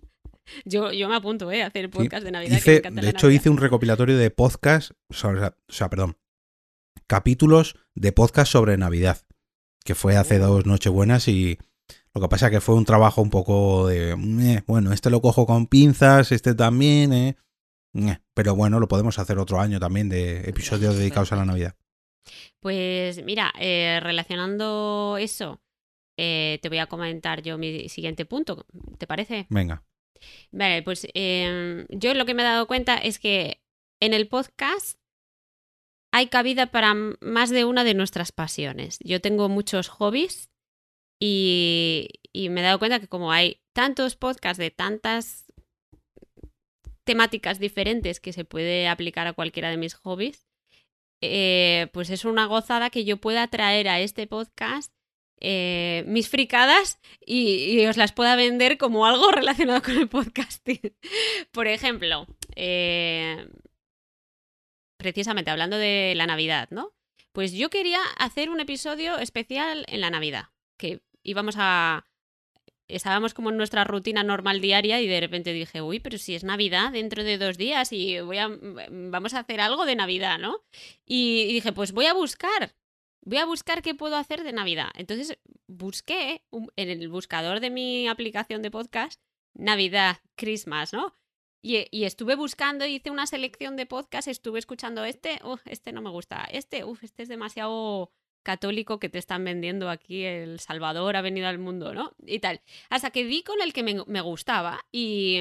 Yo, 0.65 0.91
yo 0.91 1.07
me 1.07 1.15
apunto, 1.15 1.51
¿eh? 1.51 1.61
A 1.61 1.67
hacer 1.67 1.85
el 1.85 1.89
podcast 1.91 2.23
de 2.23 2.31
Navidad. 2.31 2.59
de 2.59 3.09
hecho, 3.09 3.29
hice 3.29 3.51
un 3.51 3.57
recopilatorio 3.57 4.17
de 4.17 4.31
podcast, 4.31 4.91
o 5.07 5.13
sea, 5.67 5.89
perdón, 5.89 6.17
capítulos 7.05 7.75
de 7.93 8.11
podcast 8.11 8.51
sobre 8.51 8.75
Navidad, 8.77 9.19
que 9.85 9.93
fue 9.93 10.17
hace 10.17 10.41
oh. 10.41 10.47
dos 10.47 10.65
Nochebuenas 10.65 11.27
y 11.27 11.59
lo 12.13 12.21
que 12.21 12.29
pasa 12.29 12.47
es 12.47 12.51
que 12.51 12.61
fue 12.61 12.75
un 12.75 12.85
trabajo 12.85 13.21
un 13.21 13.29
poco 13.29 13.87
de, 13.87 14.13
eh, 14.13 14.63
bueno, 14.65 14.91
este 14.91 15.09
lo 15.09 15.21
cojo 15.21 15.45
con 15.45 15.67
pinzas, 15.67 16.31
este 16.31 16.55
también, 16.55 17.13
¿eh? 17.13 17.37
Pero 18.33 18.55
bueno, 18.55 18.79
lo 18.79 18.87
podemos 18.87 19.19
hacer 19.19 19.39
otro 19.39 19.59
año 19.59 19.79
también 19.79 20.09
de 20.09 20.41
episodios 20.49 20.97
dedicados 20.97 21.31
a 21.31 21.35
la 21.35 21.45
Navidad. 21.45 21.75
Pues 22.59 23.23
mira, 23.23 23.53
eh, 23.59 23.99
relacionando 24.01 25.17
eso, 25.19 25.61
eh, 26.17 26.59
te 26.61 26.69
voy 26.69 26.79
a 26.79 26.87
comentar 26.87 27.41
yo 27.41 27.57
mi 27.57 27.89
siguiente 27.89 28.25
punto, 28.25 28.65
¿te 28.97 29.07
parece? 29.07 29.47
Venga. 29.49 29.83
Vale, 30.51 30.83
pues 30.83 31.07
em, 31.13 31.85
yo 31.89 32.13
lo 32.13 32.25
que 32.25 32.33
me 32.33 32.43
he 32.43 32.45
dado 32.45 32.67
cuenta 32.67 32.97
es 32.97 33.19
que 33.19 33.61
en 34.01 34.13
el 34.13 34.27
podcast 34.27 34.99
hay 36.11 36.27
cabida 36.27 36.67
para 36.67 36.93
más 37.21 37.49
de 37.49 37.65
una 37.65 37.83
de 37.83 37.93
nuestras 37.93 38.31
pasiones. 38.31 38.99
Yo 39.01 39.21
tengo 39.21 39.47
muchos 39.47 39.87
hobbies 39.87 40.49
y, 41.21 42.09
y 42.33 42.49
me 42.49 42.61
he 42.61 42.63
dado 42.63 42.79
cuenta 42.79 42.99
que 42.99 43.07
como 43.07 43.31
hay 43.31 43.61
tantos 43.73 44.15
podcasts 44.15 44.57
de 44.57 44.71
tantas 44.71 45.45
temáticas 47.09 47.57
diferentes 47.57 48.19
que 48.19 48.33
se 48.33 48.45
puede 48.45 48.87
aplicar 48.87 49.25
a 49.25 49.33
cualquiera 49.33 49.71
de 49.71 49.77
mis 49.77 49.95
hobbies, 49.95 50.47
eh, 51.21 51.87
pues 51.91 52.11
es 52.11 52.23
una 52.23 52.45
gozada 52.45 52.91
que 52.91 53.03
yo 53.03 53.17
pueda 53.17 53.47
traer 53.47 53.89
a 53.89 53.99
este 53.99 54.27
podcast 54.27 54.93
eh, 55.41 56.03
mis 56.05 56.29
fricadas 56.29 56.99
y, 57.25 57.83
os 57.87 57.97
las 57.97 58.11
pueda 58.11 58.35
vender 58.35 58.77
como 58.77 59.07
algo 59.07 59.31
relacionado 59.31 59.81
con 59.81 59.97
el 59.97 60.07
podcasting. 60.07 60.95
Por 61.51 61.67
ejemplo, 61.67 62.27
eh, 62.55 63.49
precisamente 64.97 65.49
hablando 65.49 65.77
de 65.79 66.13
la 66.15 66.27
Navidad, 66.27 66.67
¿no? 66.69 66.93
Pues 67.31 67.53
yo 67.53 67.71
quería 67.71 68.01
hacer 68.19 68.51
un 68.51 68.59
episodio 68.59 69.17
especial 69.17 69.83
en 69.87 70.01
la 70.01 70.11
Navidad, 70.11 70.49
que 70.77 71.01
íbamos 71.23 71.55
a, 71.57 72.05
estábamos 72.89 73.33
como 73.33 73.51
en 73.51 73.57
nuestra 73.57 73.83
rutina 73.83 74.23
normal 74.23 74.59
diaria 74.59 74.99
y 74.99 75.07
de 75.07 75.19
repente 75.19 75.53
dije, 75.53 75.81
uy, 75.81 75.99
pero 75.99 76.17
si 76.17 76.35
es 76.35 76.43
Navidad 76.43 76.91
dentro 76.91 77.23
de 77.23 77.37
dos 77.37 77.57
días 77.57 77.93
y 77.93 78.19
voy 78.19 78.37
a, 78.39 78.49
vamos 78.89 79.33
a 79.33 79.39
hacer 79.39 79.61
algo 79.61 79.85
de 79.85 79.95
Navidad, 79.95 80.39
¿no? 80.39 80.63
Y, 81.05 81.53
dije, 81.53 81.71
pues 81.71 81.91
voy 81.93 82.07
a 82.07 82.13
buscar, 82.13 82.75
voy 83.21 83.37
a 83.37 83.45
buscar 83.45 83.81
qué 83.81 83.95
puedo 83.95 84.15
hacer 84.15 84.43
de 84.43 84.51
Navidad. 84.51 84.89
Entonces 84.95 85.37
busqué 85.67 86.43
en 86.75 86.89
el 86.89 87.09
buscador 87.09 87.59
de 87.59 87.69
mi 87.69 88.07
aplicación 88.07 88.61
de 88.61 88.71
podcast 88.71 89.21
Navidad, 89.53 90.17
Christmas, 90.35 90.93
¿no? 90.93 91.15
Y, 91.61 92.05
estuve 92.05 92.35
buscando, 92.35 92.85
hice 92.85 93.11
una 93.11 93.27
selección 93.27 93.75
de 93.75 93.85
podcasts, 93.85 94.29
estuve 94.29 94.59
escuchando 94.59 95.03
este, 95.03 95.41
este 95.65 95.91
no 95.91 96.01
me 96.01 96.09
gusta, 96.09 96.47
este, 96.51 96.85
uff, 96.85 97.03
este 97.03 97.23
es 97.23 97.29
demasiado 97.29 98.13
católico 98.43 98.99
que 98.99 99.09
te 99.09 99.19
están 99.19 99.43
vendiendo 99.43 99.89
aquí, 99.89 100.23
El 100.23 100.59
Salvador 100.59 101.15
ha 101.15 101.21
venido 101.21 101.47
al 101.47 101.59
mundo, 101.59 101.93
¿no? 101.93 102.15
Y 102.25 102.39
tal. 102.39 102.61
Hasta 102.89 103.11
que 103.11 103.23
vi 103.23 103.43
con 103.43 103.61
el 103.61 103.73
que 103.73 103.83
me, 103.83 104.21
gustaba 104.21 104.85
y, 104.91 105.39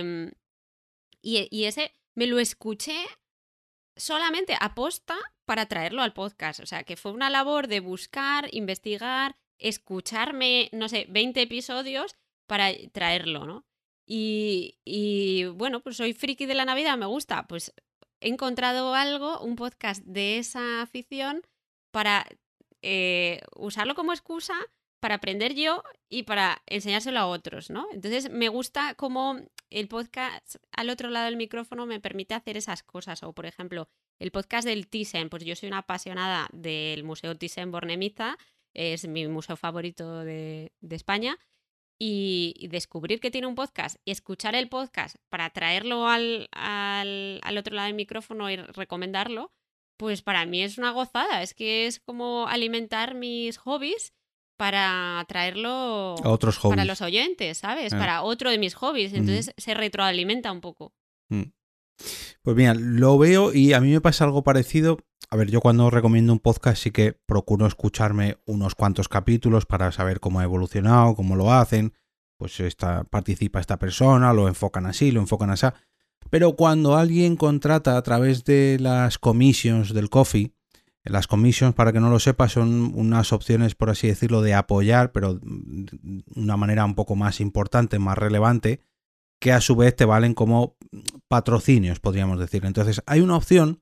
y, 1.22 1.48
y, 1.50 1.64
ese 1.64 1.92
me 2.14 2.26
lo 2.26 2.38
escuché 2.38 2.96
solamente 3.96 4.56
aposta 4.60 5.16
para 5.44 5.66
traerlo 5.66 6.02
al 6.02 6.12
podcast. 6.12 6.60
O 6.60 6.66
sea, 6.66 6.84
que 6.84 6.96
fue 6.96 7.12
una 7.12 7.30
labor 7.30 7.68
de 7.68 7.80
buscar, 7.80 8.48
investigar, 8.52 9.36
escucharme, 9.58 10.68
no 10.72 10.88
sé, 10.88 11.06
20 11.08 11.42
episodios 11.42 12.16
para 12.46 12.70
traerlo, 12.92 13.46
¿no? 13.46 13.64
Y, 14.10 15.44
bueno, 15.54 15.80
pues 15.80 15.98
soy 15.98 16.14
friki 16.14 16.46
de 16.46 16.54
la 16.54 16.64
Navidad, 16.64 16.96
me 16.96 17.06
gusta. 17.06 17.46
Pues 17.46 17.74
he 18.20 18.28
encontrado 18.28 18.94
algo, 18.94 19.40
un 19.40 19.54
podcast 19.56 20.02
de 20.04 20.38
esa 20.38 20.80
afición 20.80 21.42
para 21.90 22.26
eh, 22.82 23.40
usarlo 23.56 23.94
como 23.94 24.12
excusa 24.12 24.54
para 25.00 25.16
aprender 25.16 25.54
yo 25.54 25.82
y 26.08 26.24
para 26.24 26.62
enseñárselo 26.66 27.20
a 27.20 27.26
otros, 27.26 27.70
¿no? 27.70 27.86
Entonces 27.92 28.30
me 28.30 28.48
gusta 28.48 28.94
cómo 28.94 29.36
el 29.70 29.88
podcast 29.88 30.56
al 30.72 30.90
otro 30.90 31.08
lado 31.10 31.26
del 31.26 31.36
micrófono 31.36 31.86
me 31.86 32.00
permite 32.00 32.34
hacer 32.34 32.56
esas 32.56 32.82
cosas. 32.82 33.22
O, 33.22 33.32
por 33.32 33.46
ejemplo, 33.46 33.88
el 34.18 34.32
podcast 34.32 34.66
del 34.66 34.88
Thyssen, 34.88 35.28
pues 35.28 35.44
yo 35.44 35.54
soy 35.54 35.68
una 35.68 35.78
apasionada 35.78 36.48
del 36.52 37.04
Museo 37.04 37.36
Thyssen 37.36 37.70
Bornemisza, 37.70 38.38
es 38.74 39.06
mi 39.06 39.26
museo 39.28 39.56
favorito 39.56 40.24
de, 40.24 40.72
de 40.80 40.96
España 40.96 41.38
y 41.98 42.68
descubrir 42.70 43.18
que 43.20 43.30
tiene 43.30 43.48
un 43.48 43.56
podcast 43.56 43.96
y 44.04 44.12
escuchar 44.12 44.54
el 44.54 44.68
podcast 44.68 45.16
para 45.28 45.50
traerlo 45.50 46.06
al, 46.06 46.48
al, 46.52 47.40
al, 47.42 47.58
otro 47.58 47.74
lado 47.74 47.86
del 47.86 47.96
micrófono 47.96 48.48
y 48.50 48.56
recomendarlo, 48.56 49.52
pues 49.98 50.22
para 50.22 50.46
mí 50.46 50.62
es 50.62 50.78
una 50.78 50.92
gozada. 50.92 51.42
Es 51.42 51.52
que 51.52 51.86
es 51.86 52.00
como 52.00 52.46
alimentar 52.48 53.14
mis 53.14 53.58
hobbies 53.58 54.14
para 54.56 55.24
traerlo 55.28 56.16
a 56.22 56.28
otros 56.30 56.56
hobbies. 56.58 56.72
para 56.72 56.84
los 56.84 57.02
oyentes, 57.02 57.58
¿sabes? 57.58 57.92
Ah. 57.92 57.98
Para 57.98 58.22
otro 58.22 58.50
de 58.50 58.58
mis 58.58 58.74
hobbies. 58.74 59.12
Entonces 59.12 59.52
se 59.56 59.74
retroalimenta 59.74 60.50
un 60.50 60.60
poco. 60.60 60.94
Mm. 61.28 61.52
Pues 62.42 62.56
mira, 62.56 62.74
lo 62.74 63.18
veo 63.18 63.52
y 63.52 63.72
a 63.72 63.80
mí 63.80 63.90
me 63.90 64.00
pasa 64.00 64.24
algo 64.24 64.42
parecido. 64.42 64.98
A 65.30 65.36
ver, 65.36 65.50
yo 65.50 65.60
cuando 65.60 65.90
recomiendo 65.90 66.32
un 66.32 66.38
podcast 66.38 66.82
sí 66.82 66.90
que 66.90 67.12
procuro 67.12 67.66
escucharme 67.66 68.38
unos 68.46 68.74
cuantos 68.74 69.08
capítulos 69.08 69.66
para 69.66 69.92
saber 69.92 70.20
cómo 70.20 70.40
ha 70.40 70.44
evolucionado, 70.44 71.14
cómo 71.14 71.36
lo 71.36 71.52
hacen. 71.52 71.92
Pues 72.38 72.60
esta, 72.60 73.02
participa 73.04 73.58
esta 73.58 73.78
persona, 73.78 74.32
lo 74.32 74.46
enfocan 74.46 74.86
así, 74.86 75.10
lo 75.10 75.20
enfocan 75.20 75.50
así. 75.50 75.66
Pero 76.30 76.56
cuando 76.56 76.96
alguien 76.96 77.36
contrata 77.36 77.96
a 77.96 78.02
través 78.02 78.44
de 78.44 78.78
las 78.80 79.18
commissions 79.18 79.94
del 79.94 80.10
coffee, 80.10 80.52
las 81.04 81.26
commissions, 81.26 81.74
para 81.74 81.92
que 81.92 82.00
no 82.00 82.10
lo 82.10 82.18
sepa, 82.18 82.48
son 82.48 82.92
unas 82.94 83.32
opciones, 83.32 83.74
por 83.74 83.90
así 83.90 84.08
decirlo, 84.08 84.42
de 84.42 84.54
apoyar, 84.54 85.12
pero 85.12 85.34
de 85.34 85.98
una 86.34 86.56
manera 86.56 86.84
un 86.84 86.94
poco 86.94 87.16
más 87.16 87.40
importante, 87.40 87.98
más 87.98 88.18
relevante, 88.18 88.80
que 89.40 89.52
a 89.52 89.60
su 89.60 89.76
vez 89.76 89.94
te 89.96 90.04
valen 90.04 90.34
como 90.34 90.76
patrocinios, 91.28 92.00
podríamos 92.00 92.38
decir. 92.38 92.64
Entonces, 92.64 93.02
hay 93.06 93.20
una 93.20 93.36
opción 93.36 93.80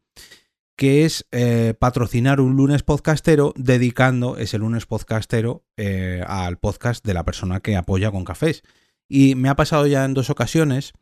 que 0.76 1.06
es 1.06 1.26
eh, 1.32 1.74
patrocinar 1.78 2.40
un 2.40 2.54
lunes 2.54 2.82
podcastero 2.82 3.54
dedicando 3.56 4.36
ese 4.36 4.58
lunes 4.58 4.84
podcastero 4.84 5.64
eh, 5.78 6.22
al 6.26 6.58
podcast 6.58 7.04
de 7.04 7.14
la 7.14 7.24
persona 7.24 7.60
que 7.60 7.76
apoya 7.76 8.10
con 8.10 8.24
cafés. 8.24 8.62
Y 9.08 9.36
me 9.36 9.48
ha 9.48 9.56
pasado 9.56 9.86
ya 9.86 10.04
en 10.04 10.12
dos 10.12 10.28
ocasiones 10.28 10.92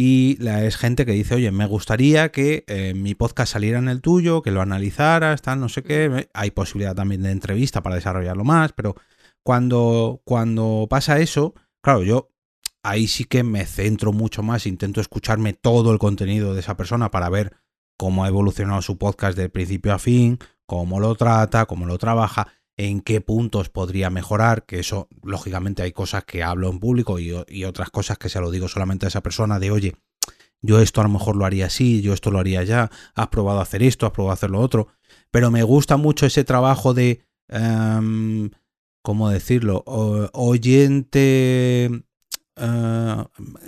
y 0.00 0.36
la, 0.38 0.64
es 0.64 0.76
gente 0.76 1.04
que 1.04 1.10
dice, 1.10 1.34
oye, 1.34 1.50
me 1.50 1.66
gustaría 1.66 2.30
que 2.30 2.62
eh, 2.68 2.94
mi 2.94 3.16
podcast 3.16 3.54
saliera 3.54 3.80
en 3.80 3.88
el 3.88 4.00
tuyo, 4.00 4.42
que 4.42 4.52
lo 4.52 4.62
analizaras, 4.62 5.42
tal, 5.42 5.58
no 5.58 5.68
sé 5.68 5.82
qué. 5.82 6.28
Hay 6.34 6.52
posibilidad 6.52 6.94
también 6.94 7.24
de 7.24 7.32
entrevista 7.32 7.82
para 7.82 7.96
desarrollarlo 7.96 8.44
más, 8.44 8.72
pero 8.72 8.94
cuando, 9.42 10.22
cuando 10.22 10.86
pasa 10.88 11.18
eso, 11.18 11.52
claro, 11.82 12.04
yo 12.04 12.30
ahí 12.84 13.08
sí 13.08 13.24
que 13.24 13.42
me 13.42 13.66
centro 13.66 14.12
mucho 14.12 14.44
más, 14.44 14.68
intento 14.68 15.00
escucharme 15.00 15.52
todo 15.52 15.90
el 15.90 15.98
contenido 15.98 16.54
de 16.54 16.60
esa 16.60 16.76
persona 16.76 17.10
para 17.10 17.28
ver 17.28 17.56
cómo 17.96 18.22
ha 18.22 18.28
evolucionado 18.28 18.80
su 18.82 18.98
podcast 18.98 19.36
de 19.36 19.48
principio 19.48 19.92
a 19.92 19.98
fin, 19.98 20.38
cómo 20.64 21.00
lo 21.00 21.16
trata, 21.16 21.66
cómo 21.66 21.86
lo 21.86 21.98
trabaja, 21.98 22.46
en 22.78 23.00
qué 23.00 23.20
puntos 23.20 23.68
podría 23.68 24.08
mejorar, 24.08 24.64
que 24.64 24.78
eso, 24.78 25.08
lógicamente, 25.24 25.82
hay 25.82 25.92
cosas 25.92 26.24
que 26.24 26.44
hablo 26.44 26.70
en 26.70 26.78
público 26.78 27.18
y, 27.18 27.64
otras 27.64 27.90
cosas 27.90 28.18
que 28.18 28.28
se 28.28 28.40
lo 28.40 28.52
digo 28.52 28.68
solamente 28.68 29.04
a 29.04 29.08
esa 29.08 29.22
persona 29.22 29.58
de, 29.58 29.72
oye, 29.72 29.96
yo 30.62 30.80
esto 30.80 31.00
a 31.00 31.04
lo 31.04 31.10
mejor 31.10 31.36
lo 31.36 31.44
haría 31.44 31.66
así, 31.66 32.00
yo 32.00 32.14
esto 32.14 32.30
lo 32.30 32.38
haría 32.38 32.62
ya, 32.62 32.90
has 33.14 33.28
probado 33.28 33.60
hacer 33.60 33.82
esto, 33.82 34.06
has 34.06 34.12
probado 34.12 34.32
hacer 34.32 34.50
lo 34.50 34.60
otro, 34.60 34.86
pero 35.32 35.50
me 35.50 35.64
gusta 35.64 35.96
mucho 35.96 36.24
ese 36.24 36.44
trabajo 36.44 36.94
de, 36.94 37.24
em, 37.48 38.50
¿cómo 39.02 39.28
decirlo? 39.28 39.82
oyente 40.32 41.90
eh, 42.60 43.24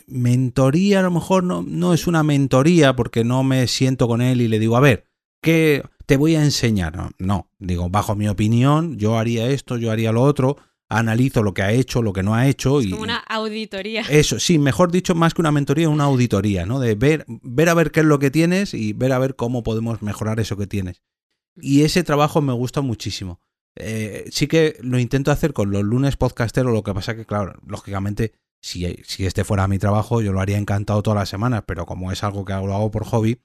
mentoría 0.06 1.00
a 1.00 1.02
lo 1.02 1.10
mejor 1.10 1.44
no, 1.44 1.62
no 1.62 1.94
es 1.94 2.06
una 2.06 2.22
mentoría 2.22 2.94
porque 2.94 3.24
no 3.24 3.42
me 3.42 3.66
siento 3.66 4.06
con 4.06 4.20
él 4.20 4.40
y 4.40 4.48
le 4.48 4.60
digo, 4.60 4.76
a 4.76 4.80
ver, 4.80 5.04
¿qué 5.42 5.82
te 6.10 6.16
voy 6.16 6.34
a 6.34 6.42
enseñar? 6.42 7.12
No, 7.20 7.52
digo, 7.60 7.88
bajo 7.88 8.16
mi 8.16 8.26
opinión, 8.26 8.98
yo 8.98 9.16
haría 9.16 9.46
esto, 9.46 9.78
yo 9.78 9.92
haría 9.92 10.10
lo 10.10 10.22
otro, 10.22 10.56
analizo 10.88 11.44
lo 11.44 11.54
que 11.54 11.62
ha 11.62 11.70
hecho, 11.70 12.02
lo 12.02 12.12
que 12.12 12.24
no 12.24 12.34
ha 12.34 12.48
hecho. 12.48 12.82
y, 12.82 12.90
como 12.90 13.04
una 13.04 13.18
auditoría. 13.18 14.00
Eso, 14.10 14.40
sí, 14.40 14.58
mejor 14.58 14.90
dicho, 14.90 15.14
más 15.14 15.34
que 15.34 15.40
una 15.40 15.52
mentoría, 15.52 15.88
una 15.88 16.02
auditoría, 16.02 16.66
¿no? 16.66 16.80
De 16.80 16.96
ver, 16.96 17.24
ver 17.28 17.68
a 17.68 17.74
ver 17.74 17.92
qué 17.92 18.00
es 18.00 18.06
lo 18.06 18.18
que 18.18 18.32
tienes 18.32 18.74
y 18.74 18.92
ver 18.92 19.12
a 19.12 19.20
ver 19.20 19.36
cómo 19.36 19.62
podemos 19.62 20.02
mejorar 20.02 20.40
eso 20.40 20.56
que 20.56 20.66
tienes. 20.66 21.00
Y 21.54 21.82
ese 21.82 22.02
trabajo 22.02 22.40
me 22.40 22.54
gusta 22.54 22.80
muchísimo. 22.80 23.40
Eh, 23.76 24.24
sí 24.32 24.48
que 24.48 24.78
lo 24.80 24.98
intento 24.98 25.30
hacer 25.30 25.52
con 25.52 25.70
los 25.70 25.84
lunes 25.84 26.16
podcasteros, 26.16 26.72
lo 26.72 26.82
que 26.82 26.92
pasa 26.92 27.14
que, 27.14 27.24
claro, 27.24 27.54
lógicamente 27.64 28.32
si, 28.60 28.84
este 29.18 29.44
fuera 29.44 29.68
mi 29.68 29.78
trabajo, 29.78 30.20
yo 30.22 30.32
lo 30.32 30.40
haría 30.40 30.58
encantado 30.58 31.04
todas 31.04 31.20
las 31.20 31.28
semanas, 31.28 31.62
pero 31.66 31.86
como 31.86 32.10
es 32.10 32.24
algo 32.24 32.44
que 32.44 32.52
lo 32.52 32.74
hago 32.74 32.90
por 32.90 33.04
hobby, 33.04 33.40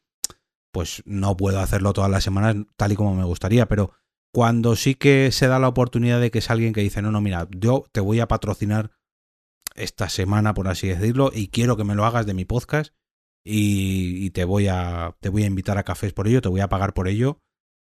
pues 0.76 1.02
no 1.06 1.38
puedo 1.38 1.62
hacerlo 1.62 1.94
todas 1.94 2.12
las 2.12 2.26
semanas 2.26 2.58
tal 2.76 2.92
y 2.92 2.98
como 2.98 3.16
me 3.16 3.24
gustaría. 3.24 3.66
Pero 3.66 3.94
cuando 4.34 4.76
sí 4.76 4.96
que 4.96 5.32
se 5.32 5.48
da 5.48 5.58
la 5.58 5.70
oportunidad 5.70 6.20
de 6.20 6.32
que 6.32 6.40
es 6.40 6.50
alguien 6.50 6.74
que 6.74 6.82
dice, 6.82 7.02
no, 7.02 7.12
no, 7.12 7.22
mira, 7.22 7.48
yo 7.50 7.86
te 7.94 8.02
voy 8.02 8.20
a 8.20 8.28
patrocinar 8.28 8.92
esta 9.74 10.10
semana, 10.10 10.54
por 10.54 10.68
así 10.68 10.90
decirlo, 10.90 11.32
y 11.34 11.48
quiero 11.48 11.78
que 11.78 11.86
me 11.86 11.96
lo 11.96 12.04
hagas 12.04 12.26
de 12.26 12.34
mi 12.34 12.44
podcast 12.44 12.94
y, 13.46 14.32
te, 14.32 14.44
voy 14.44 14.68
a, 14.68 15.16
te 15.22 15.30
voy 15.30 15.44
a 15.44 15.48
invitar 15.48 15.78
a 15.78 15.84
cafés 15.84 16.12
por 16.12 16.28
ello, 16.28 16.42
te 16.42 16.50
voy 16.50 16.60
a 16.60 16.68
pagar 16.68 16.94
por 16.94 17.08
ello. 17.08 17.40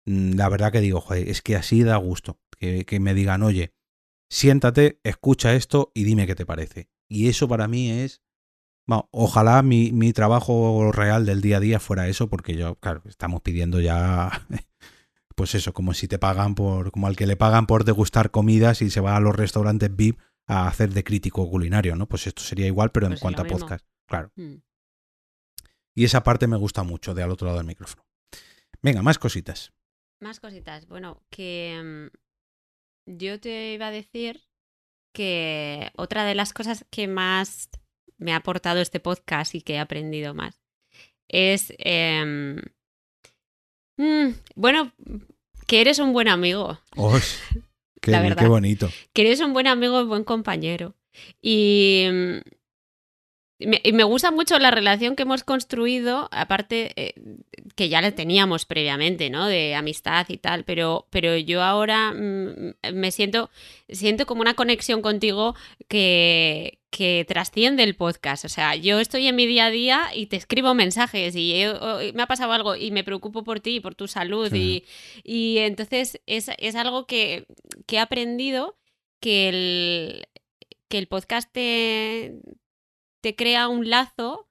Mm, 0.05 0.35
la 0.35 0.51
verdad 0.51 0.71
que 0.71 0.83
digo, 0.83 1.01
joder, 1.01 1.27
es 1.27 1.41
que 1.41 1.57
así 1.57 1.85
da 1.85 1.97
gusto 1.97 2.39
que, 2.59 2.85
que 2.85 3.01
me 3.01 3.15
digan, 3.15 3.43
oye, 3.43 3.73
siéntate, 4.29 5.01
escucha 5.05 5.55
esto 5.55 5.91
y 5.95 6.05
dime 6.05 6.27
qué 6.27 6.35
te 6.35 6.45
parece. 6.45 6.91
Y 7.09 7.29
eso 7.29 7.49
para 7.49 7.67
mí 7.67 7.91
es... 7.91 8.21
Bueno, 8.87 9.09
ojalá 9.13 9.63
mi, 9.63 9.93
mi 9.93 10.13
trabajo 10.13 10.93
real 10.93 11.25
del 11.25 11.41
día 11.41 11.57
a 11.57 11.61
día 11.61 11.81
fuera 11.81 12.09
eso, 12.09 12.29
porque 12.29 12.55
yo, 12.55 12.77
claro, 12.77 13.03
estamos 13.07 13.41
pidiendo 13.41 13.81
ya 13.81 14.31
pues 15.35 15.55
eso, 15.55 15.73
como 15.73 15.95
si 15.95 16.09
te 16.09 16.19
pagan 16.19 16.55
por, 16.55 16.91
como 16.93 17.07
al 17.07 17.17
que 17.17 17.27
le 17.27 17.37
pagan 17.37 17.67
por 17.67 17.85
degustar 17.85 18.31
comidas 18.31 18.83
y 18.83 18.91
se 18.91 19.01
va 19.01 19.17
a 19.17 19.21
los 19.21 19.35
restaurantes 19.35 19.95
VIP 19.95 20.19
a 20.47 20.69
hacer 20.69 20.91
de 20.93 21.05
crítico 21.05 21.49
culinario, 21.49 21.97
¿no? 21.97 22.07
Pues 22.07 22.27
esto 22.27 22.43
sería 22.43 22.67
igual, 22.67 22.93
pero 22.93 23.07
en 23.07 23.13
pues 23.13 23.21
cuanto 23.21 23.43
a 23.43 23.47
podcast, 23.47 23.87
claro. 24.07 24.31
Mm. 24.37 24.57
Y 25.95 26.05
esa 26.05 26.23
parte 26.23 26.47
me 26.47 26.57
gusta 26.57 26.83
mucho 26.83 27.15
de 27.15 27.23
al 27.23 27.31
otro 27.31 27.47
lado 27.47 27.59
del 27.59 27.67
micrófono. 27.67 28.05
Venga, 28.83 29.03
más 29.03 29.19
cositas. 29.19 29.73
Más 30.21 30.41
cositas. 30.41 30.87
Bueno, 30.87 31.23
que 31.31 32.11
mm, 33.07 33.17
yo 33.17 33.41
te 33.41 33.73
iba 33.73 33.87
a 33.87 33.93
decir 33.93 34.43
que 35.13 35.91
otra 35.97 36.25
de 36.25 36.35
las 36.35 36.53
cosas 36.53 36.85
que 36.91 37.07
más 37.09 37.71
me 38.19 38.33
ha 38.33 38.37
aportado 38.37 38.81
este 38.81 39.01
podcast 39.01 39.55
y 39.55 39.63
que 39.63 39.75
he 39.75 39.79
aprendido 39.79 40.35
más 40.35 40.65
es, 41.29 41.73
em, 41.79 42.61
mm, 43.97 44.35
bueno, 44.55 44.93
que 45.67 45.81
eres 45.81 45.99
un 45.99 46.13
buen 46.13 46.29
amigo. 46.29 46.81
qué, 48.01 48.11
La 48.11 48.21
verdad, 48.21 48.43
qué 48.43 48.49
bonito. 48.49 48.91
Que 49.13 49.23
eres 49.23 49.41
un 49.41 49.53
buen 49.53 49.67
amigo 49.67 50.01
y 50.01 50.05
buen 50.05 50.25
compañero. 50.25 50.95
Y 51.41 52.07
y 53.59 53.93
me 53.93 54.05
gusta 54.05 54.33
mucho 54.33 54.59
la 54.59 54.73
relación 54.73 55.15
que 55.15 55.23
hemos 55.23 55.45
construido, 55.45 56.29
aparte 56.33 56.93
eh, 56.97 57.15
que 57.77 57.89
ya 57.89 58.01
la 58.01 58.11
teníamos 58.11 58.67
previamente, 58.67 59.31
¿no? 59.31 59.47
De 59.47 59.77
amistad 59.77 60.27
y 60.29 60.39
tal, 60.39 60.65
pero, 60.65 61.07
pero 61.11 61.37
yo 61.37 61.63
ahora 61.63 62.13
mm, 62.13 62.75
me 62.93 63.13
siento, 63.13 63.51
siento 63.89 64.27
como 64.27 64.43
una 64.43 64.55
conexión 64.55 65.03
contigo 65.03 65.55
que, 65.89 66.81
que 66.95 67.25
trasciende 67.27 67.83
el 67.83 67.97
podcast. 67.97 68.45
O 68.45 68.49
sea, 68.49 68.77
yo 68.77 69.01
estoy 69.01 69.27
en 69.27 69.35
mi 69.35 69.47
día 69.47 69.67
a 69.67 69.71
día 69.71 70.11
y 70.15 70.27
te 70.27 70.37
escribo 70.37 70.75
mensajes 70.75 71.35
y 71.35 71.65
me 72.15 72.23
ha 72.23 72.29
pasado 72.29 72.53
algo 72.53 72.77
y 72.77 72.93
me 72.93 73.03
preocupo 73.03 73.43
por 73.43 73.59
ti 73.59 73.77
y 73.77 73.81
por 73.81 73.97
tu 73.97 74.07
salud. 74.07 74.53
Y, 74.55 74.85
y, 75.25 75.59
entonces 75.59 76.21
es, 76.27 76.51
es 76.57 76.77
algo 76.77 77.07
que, 77.07 77.49
que, 77.87 77.97
he 77.97 77.99
aprendido 77.99 78.79
que 79.21 79.49
el, 79.49 80.29
que 80.89 80.99
el 80.99 81.09
podcast 81.09 81.53
te, 81.53 82.37
te 83.21 83.35
crea 83.35 83.67
un 83.67 83.91
lazo. 83.91 84.49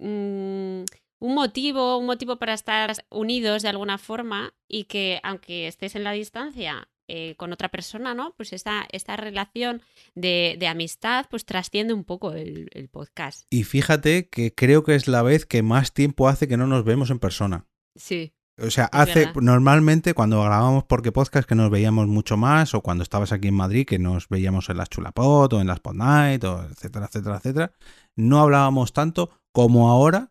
Mm, 0.00 0.82
un 1.20 1.34
motivo, 1.34 1.98
un 1.98 2.06
motivo 2.06 2.36
para 2.36 2.54
estar 2.54 2.94
unidos 3.10 3.62
de 3.62 3.68
alguna 3.68 3.98
forma 3.98 4.54
y 4.66 4.84
que 4.84 5.20
aunque 5.22 5.68
estés 5.68 5.94
en 5.94 6.02
la 6.02 6.12
distancia 6.12 6.88
eh, 7.12 7.34
con 7.36 7.52
otra 7.52 7.70
persona, 7.70 8.14
¿no? 8.14 8.34
Pues 8.36 8.52
esta, 8.52 8.86
esta 8.92 9.16
relación 9.16 9.82
de, 10.14 10.56
amistad 10.68 11.26
pues 11.28 11.44
trasciende 11.44 11.92
un 11.92 12.04
poco 12.04 12.34
el, 12.34 12.68
podcast. 12.92 13.48
Y 13.50 13.64
fíjate 13.64 14.28
que 14.28 14.54
creo 14.54 14.84
que 14.84 14.94
es 14.94 15.08
la 15.08 15.22
vez 15.22 15.44
que 15.44 15.64
más 15.64 15.92
tiempo 15.92 16.28
hace 16.28 16.46
que 16.46 16.56
no 16.56 16.68
nos 16.68 16.84
vemos 16.84 17.10
en 17.10 17.18
persona. 17.18 17.66
Sí. 17.96 18.32
O 18.62 18.70
sea, 18.70 18.84
hace 18.92 19.32
normalmente 19.40 20.14
cuando 20.14 20.40
grabábamos 20.40 20.84
Porque 20.84 21.10
Podcast 21.10 21.48
que 21.48 21.56
nos 21.56 21.68
veíamos 21.68 22.06
mucho 22.06 22.36
más, 22.36 22.74
o 22.74 22.80
cuando 22.80 23.02
estabas 23.02 23.32
aquí 23.32 23.48
en 23.48 23.54
Madrid 23.54 23.86
que 23.86 23.98
nos 23.98 24.28
veíamos 24.28 24.68
en 24.68 24.76
las 24.76 24.88
Chulapot 24.88 25.52
o 25.52 25.60
en 25.60 25.66
las 25.66 25.80
Pod 25.80 25.94
Night, 25.94 26.44
o 26.44 26.62
etcétera, 26.62 27.06
etcétera, 27.06 27.38
etcétera, 27.38 27.72
no 28.14 28.38
hablábamos 28.38 28.92
tanto 28.92 29.30
como 29.50 29.90
ahora 29.90 30.30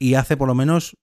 y 0.00 0.14
hace 0.14 0.36
por 0.36 0.48
lo 0.48 0.56
menos 0.56 0.96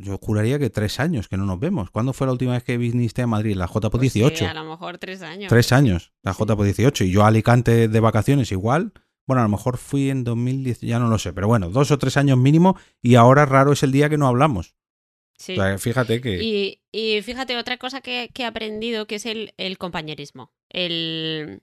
yo 0.00 0.18
juraría 0.18 0.58
que 0.58 0.70
tres 0.70 1.00
años 1.00 1.28
que 1.28 1.36
no 1.36 1.44
nos 1.44 1.60
vemos. 1.60 1.90
¿Cuándo 1.90 2.12
fue 2.12 2.26
la 2.26 2.32
última 2.32 2.52
vez 2.52 2.64
que 2.64 2.78
viniste 2.78 3.22
a 3.22 3.26
Madrid? 3.26 3.56
La 3.56 3.66
JPO 3.66 3.98
18. 3.98 4.38
Pues 4.38 4.50
a 4.50 4.54
lo 4.54 4.64
mejor 4.64 4.98
tres 4.98 5.22
años. 5.22 5.48
Tres 5.48 5.72
años, 5.72 6.12
la 6.22 6.32
JPO 6.32 6.64
18. 6.64 7.04
Y 7.04 7.10
yo 7.10 7.24
a 7.24 7.28
Alicante 7.28 7.88
de 7.88 8.00
vacaciones 8.00 8.52
igual. 8.52 8.92
Bueno, 9.26 9.40
a 9.40 9.44
lo 9.44 9.50
mejor 9.50 9.78
fui 9.78 10.10
en 10.10 10.24
2010, 10.24 10.80
ya 10.80 10.98
no 10.98 11.08
lo 11.08 11.16
sé, 11.18 11.32
pero 11.32 11.46
bueno, 11.46 11.70
dos 11.70 11.92
o 11.92 11.98
tres 11.98 12.16
años 12.16 12.38
mínimo 12.38 12.76
y 13.00 13.14
ahora 13.14 13.46
raro 13.46 13.72
es 13.72 13.84
el 13.84 13.92
día 13.92 14.10
que 14.10 14.18
no 14.18 14.26
hablamos. 14.26 14.74
Sí. 15.38 15.56
fíjate 15.78 16.20
que... 16.20 16.78
Y, 16.92 17.22
fíjate, 17.22 17.56
otra 17.56 17.78
cosa 17.78 18.00
que, 18.00 18.30
he 18.34 18.44
aprendido 18.44 19.06
que 19.06 19.16
es 19.16 19.26
el, 19.26 19.54
el 19.56 19.78
compañerismo. 19.78 20.52
El, 20.68 21.62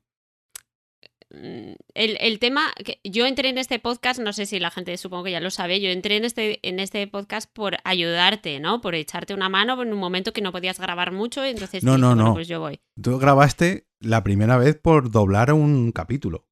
Mm, 1.31 1.73
el, 1.93 2.39
tema, 2.39 2.73
que 2.83 2.99
yo 3.03 3.25
entré 3.25 3.49
en 3.49 3.57
este 3.57 3.79
podcast, 3.79 4.19
no 4.19 4.33
sé 4.33 4.45
si 4.45 4.59
la 4.59 4.71
gente 4.71 4.97
supongo 4.97 5.25
que 5.25 5.31
ya 5.31 5.39
lo 5.39 5.51
sabe, 5.51 5.79
yo 5.79 5.89
entré 5.89 6.17
en 6.17 6.25
este, 6.25 6.59
en 6.67 6.79
este 6.79 7.05
podcast 7.07 7.51
por 7.51 7.77
ayudarte, 7.83 8.59
¿no? 8.59 8.81
Por 8.81 8.95
echarte 8.95 9.33
una 9.33 9.49
mano 9.49 9.81
en 9.81 9.93
un 9.93 9.99
momento 9.99 10.33
que 10.33 10.41
no 10.41 10.51
podías 10.51 10.79
grabar 10.79 11.11
mucho, 11.11 11.43
entonces 11.43 11.83
no, 11.83 11.97
no, 11.97 12.15
no. 12.15 12.33
pues 12.33 12.47
yo 12.47 12.59
voy. 12.59 12.79
Tú 13.01 13.19
grabaste 13.19 13.87
la 13.99 14.23
primera 14.23 14.57
vez 14.57 14.75
por 14.75 15.11
doblar 15.11 15.53
un 15.53 15.91
capítulo. 15.91 16.47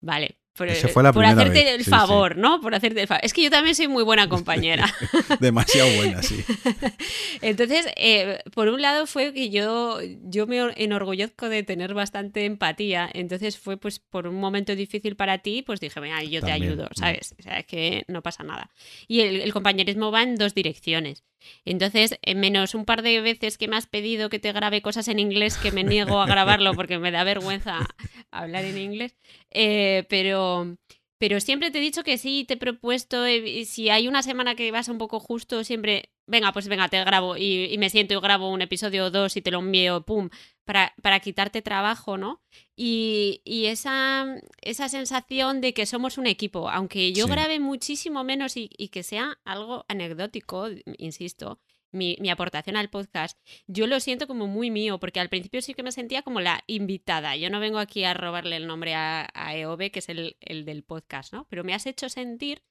Vale, 0.00 0.41
por, 0.54 0.68
hacerte 0.68 1.74
el 1.74 1.84
favor, 1.84 2.36
¿no? 2.36 2.60
Por 2.60 2.74
hacerte 2.74 3.00
el 3.00 3.06
favor. 3.06 3.24
Es 3.24 3.32
que 3.32 3.42
yo 3.42 3.50
también 3.50 3.74
soy 3.74 3.88
muy 3.88 4.04
buena 4.04 4.28
compañera. 4.28 4.92
Demasiado 5.40 5.88
buena, 5.96 6.22
sí. 6.22 6.44
Entonces, 7.40 7.86
eh, 7.96 8.38
por 8.54 8.68
un 8.68 8.82
lado 8.82 9.06
fue 9.06 9.32
que 9.32 9.48
yo, 9.48 10.00
yo 10.22 10.46
me 10.46 10.58
enorgullezco 10.76 11.48
de 11.48 11.62
tener 11.62 11.94
bastante 11.94 12.44
empatía. 12.44 13.08
Entonces 13.14 13.58
fue 13.58 13.78
pues 13.78 13.98
por 13.98 14.26
un 14.26 14.36
momento 14.36 14.76
difícil 14.76 15.16
para 15.16 15.38
ti, 15.38 15.62
pues 15.62 15.80
dije, 15.80 15.98
venga, 16.00 16.22
yo 16.22 16.42
te 16.42 16.52
ayudo, 16.52 16.84
mm. 16.84 16.98
¿sabes? 16.98 17.34
O 17.38 17.42
sea, 17.42 17.58
es 17.60 17.66
que 17.66 18.04
no 18.08 18.22
pasa 18.22 18.42
nada. 18.42 18.70
Y 19.08 19.20
el 19.20 19.52
compañerismo 19.52 20.10
va 20.10 20.22
en 20.22 20.36
dos 20.36 20.54
direcciones. 20.54 21.24
Entonces, 21.64 22.18
menos 22.34 22.74
un 22.74 22.84
par 22.84 23.02
de 23.02 23.20
veces 23.20 23.58
que 23.58 23.68
me 23.68 23.76
has 23.76 23.86
pedido 23.86 24.28
que 24.28 24.38
te 24.38 24.52
grabe 24.52 24.82
cosas 24.82 25.08
en 25.08 25.18
inglés, 25.18 25.56
que 25.56 25.72
me 25.72 25.84
niego 25.84 26.20
a 26.20 26.26
grabarlo 26.26 26.74
porque 26.74 26.98
me 26.98 27.10
da 27.10 27.24
vergüenza 27.24 27.86
hablar 28.30 28.64
en 28.64 28.78
inglés, 28.78 29.16
eh, 29.50 30.04
pero, 30.08 30.76
pero 31.22 31.38
siempre 31.38 31.70
te 31.70 31.78
he 31.78 31.80
dicho 31.80 32.02
que 32.02 32.18
sí, 32.18 32.44
te 32.48 32.54
he 32.54 32.56
propuesto, 32.56 33.24
eh, 33.26 33.64
si 33.64 33.90
hay 33.90 34.08
una 34.08 34.24
semana 34.24 34.56
que 34.56 34.72
vas 34.72 34.88
un 34.88 34.98
poco 34.98 35.20
justo, 35.20 35.62
siempre, 35.62 36.10
venga, 36.26 36.52
pues 36.52 36.66
venga, 36.66 36.88
te 36.88 36.98
grabo 37.04 37.36
y, 37.36 37.76
me 37.78 37.90
siento 37.90 38.14
y 38.14 38.20
grabo 38.20 38.50
un 38.50 38.60
episodio 38.60 39.04
o 39.04 39.10
dos 39.12 39.36
y 39.36 39.40
te 39.40 39.52
lo 39.52 39.60
envío, 39.60 40.04
pum, 40.04 40.30
para, 40.64 40.92
para 41.00 41.20
quitarte 41.20 41.62
trabajo, 41.62 42.18
¿no? 42.18 42.42
Y, 42.74 43.40
y 43.44 43.66
esa, 43.66 44.34
esa, 44.62 44.88
sensación 44.88 45.60
de 45.60 45.74
que 45.74 45.86
somos 45.86 46.18
un 46.18 46.26
equipo, 46.26 46.68
aunque 46.68 47.12
yo 47.12 47.28
grabe 47.28 47.60
muchísimo 47.60 48.24
menos 48.24 48.56
y, 48.56 48.68
y, 48.76 48.88
que 48.88 49.04
sea 49.04 49.38
algo 49.44 49.84
anecdótico, 49.86 50.70
insisto, 50.98 51.60
mi, 51.92 52.16
mi, 52.20 52.30
aportación 52.30 52.76
al 52.76 52.90
podcast, 52.90 53.38
yo 53.66 53.86
lo 53.86 54.00
siento 54.00 54.26
como 54.26 54.46
muy 54.46 54.70
mío, 54.70 54.98
porque 54.98 55.20
al 55.20 55.28
principio 55.28 55.62
sí 55.62 55.74
que 55.74 55.82
me 55.82 55.92
sentía 55.92 56.22
como 56.22 56.40
la 56.40 56.64
invitada. 56.66 57.36
Yo 57.36 57.50
no 57.50 57.60
vengo 57.60 57.78
aquí 57.78 58.04
a 58.04 58.14
robarle 58.14 58.56
el 58.56 58.66
nombre 58.66 58.94
a, 58.94 59.28
a 59.34 59.56
EOB, 59.56 59.90
que 59.90 59.98
es 60.00 60.08
el, 60.08 60.36
el, 60.40 60.64
del 60.64 60.82
podcast, 60.82 61.32
¿no? 61.32 61.46
Pero 61.48 61.64
me 61.64 61.74
has 61.74 61.86
hecho 61.86 62.08
sentir 62.08 62.62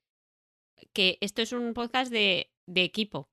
que 0.94 1.18
esto 1.22 1.42
es 1.42 1.52
un 1.54 1.74
podcast 1.74 2.12
de, 2.12 2.52
de 2.66 2.84
equipo, 2.84 3.30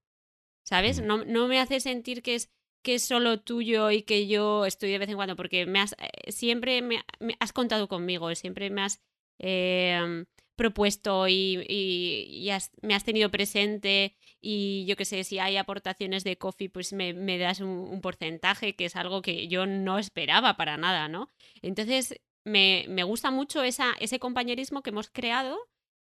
¿sabes? 0.63 1.01
No, 1.01 1.25
no 1.25 1.49
me 1.49 1.61
hace 1.61 1.81
sentir 1.81 2.23
que 2.23 2.35
es 2.35 2.53
que 2.83 2.95
es 2.95 3.03
solo 3.03 3.41
tuyo 3.41 3.91
y 3.91 4.03
que 4.03 4.27
yo 4.29 4.65
estoy 4.67 4.91
de 4.91 4.99
vez 4.99 5.09
en 5.09 5.17
cuando, 5.17 5.37
porque 5.37 5.67
me 5.67 5.81
has, 5.81 5.95
eh, 5.99 6.33
siempre 6.33 6.83
me, 6.83 7.05
has 7.41 7.53
contado 7.53 7.89
conmigo, 7.89 8.35
siempre 8.35 8.71
me 8.71 8.83
has 8.83 9.01
em, 9.39 10.27
propuesto 10.57 11.29
y, 11.29 11.65
y, 11.69 12.51
me 12.83 12.95
has 12.95 13.05
tenido 13.05 13.31
presente 13.31 14.17
y 14.41 14.85
yo 14.87 14.97
qué 14.97 15.05
sé, 15.05 15.25
si 15.25 15.39
hay 15.39 15.57
aportaciones 15.57 16.25
de 16.25 16.39
coffee, 16.39 16.69
pues 16.69 16.93
me, 16.93 17.13
me 17.13 17.39
das 17.39 17.61
un, 17.61 18.01
porcentaje, 18.01 18.77
que 18.77 18.85
es 18.85 18.97
algo 18.97 19.23
que 19.23 19.49
yo 19.49 19.67
no 19.67 19.99
esperaba 19.99 20.57
para 20.57 20.77
nada, 20.77 21.09
¿no? 21.09 21.31
Entonces, 21.63 22.21
me, 22.45 22.87
me 22.89 23.03
gusta 23.03 23.31
mucho 23.31 23.63
esa, 23.63 23.95
ese 23.99 24.19
compañerismo 24.19 24.83
que 24.83 24.91
hemos 24.91 25.11
creado 25.11 25.59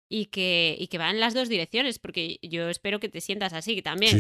y 0.09 0.25
que, 0.25 0.75
y 0.79 0.87
que 0.87 0.97
va 0.97 1.11
en 1.11 1.19
las 1.19 1.35
dos 1.35 1.49
direcciones, 1.49 1.99
porque 1.99 2.39
yo 2.41 2.67
espero 2.69 2.99
que 2.99 3.09
te 3.09 3.21
sientas 3.21 3.53
así 3.53 3.81
también, 3.81 4.19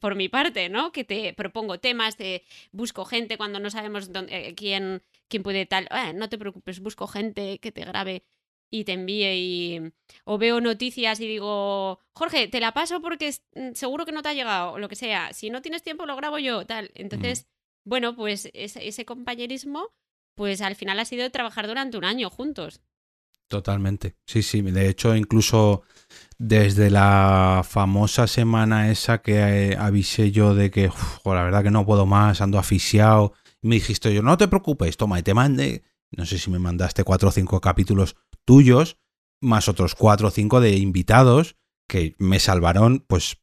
por 0.00 0.16
mi 0.16 0.28
parte, 0.28 0.68
¿no? 0.68 0.90
Que 0.90 1.04
te 1.04 1.32
propongo 1.34 1.78
temas, 1.78 2.16
te 2.16 2.42
busco 2.72 3.04
gente 3.04 3.36
cuando 3.36 3.60
no 3.60 3.70
sabemos 3.70 4.12
dónde, 4.12 4.48
eh, 4.48 4.54
quién, 4.56 5.02
quién 5.28 5.44
puede 5.44 5.66
tal, 5.66 5.88
eh, 5.92 6.12
no 6.14 6.28
te 6.28 6.36
preocupes, 6.36 6.80
busco 6.80 7.06
gente 7.06 7.60
que 7.60 7.70
te 7.70 7.84
grabe 7.84 8.24
y 8.74 8.82
te 8.84 8.92
envíe 8.92 9.34
y 9.36 9.92
o 10.24 10.36
veo 10.36 10.60
noticias 10.60 11.20
y 11.20 11.28
digo, 11.28 12.00
Jorge, 12.12 12.48
te 12.48 12.58
la 12.58 12.72
paso 12.72 13.00
porque 13.00 13.32
mm, 13.54 13.74
seguro 13.74 14.04
que 14.04 14.10
no 14.10 14.22
te 14.22 14.30
ha 14.30 14.34
llegado, 14.34 14.72
o 14.72 14.78
lo 14.78 14.88
que 14.88 14.96
sea, 14.96 15.32
si 15.32 15.48
no 15.48 15.62
tienes 15.62 15.84
tiempo 15.84 16.06
lo 16.06 16.16
grabo 16.16 16.38
yo, 16.38 16.66
tal. 16.66 16.90
Entonces, 16.94 17.46
bueno, 17.84 18.16
pues 18.16 18.50
ese, 18.52 18.88
ese 18.88 19.04
compañerismo, 19.04 19.92
pues 20.34 20.60
al 20.60 20.74
final 20.74 20.98
ha 20.98 21.04
sido 21.04 21.30
trabajar 21.30 21.68
durante 21.68 21.96
un 21.96 22.04
año 22.04 22.30
juntos. 22.30 22.80
Totalmente. 23.46 24.16
Sí, 24.26 24.42
sí. 24.42 24.60
De 24.62 24.88
hecho, 24.88 25.14
incluso 25.14 25.82
desde 26.36 26.90
la 26.90 27.62
famosa 27.64 28.26
semana 28.26 28.90
esa 28.90 29.22
que 29.22 29.34
eh, 29.36 29.76
avisé 29.78 30.32
yo 30.32 30.56
de 30.56 30.72
que, 30.72 30.90
la 31.24 31.44
verdad 31.44 31.62
que 31.62 31.70
no 31.70 31.86
puedo 31.86 32.06
más, 32.06 32.40
ando 32.40 32.58
asfixiado. 32.58 33.34
me 33.62 33.76
dijiste 33.76 34.12
yo, 34.12 34.22
no 34.22 34.36
te 34.36 34.48
preocupes, 34.48 34.96
toma, 34.96 35.20
y 35.20 35.22
te 35.22 35.34
mande, 35.34 35.84
no 36.10 36.26
sé 36.26 36.38
si 36.38 36.50
me 36.50 36.58
mandaste 36.58 37.04
cuatro 37.04 37.28
o 37.28 37.32
cinco 37.32 37.60
capítulos 37.60 38.16
tuyos, 38.44 38.98
más 39.40 39.68
otros 39.68 39.94
cuatro 39.94 40.28
o 40.28 40.30
cinco 40.30 40.60
de 40.60 40.76
invitados 40.76 41.56
que 41.88 42.14
me 42.18 42.38
salvaron, 42.38 43.04
pues, 43.06 43.38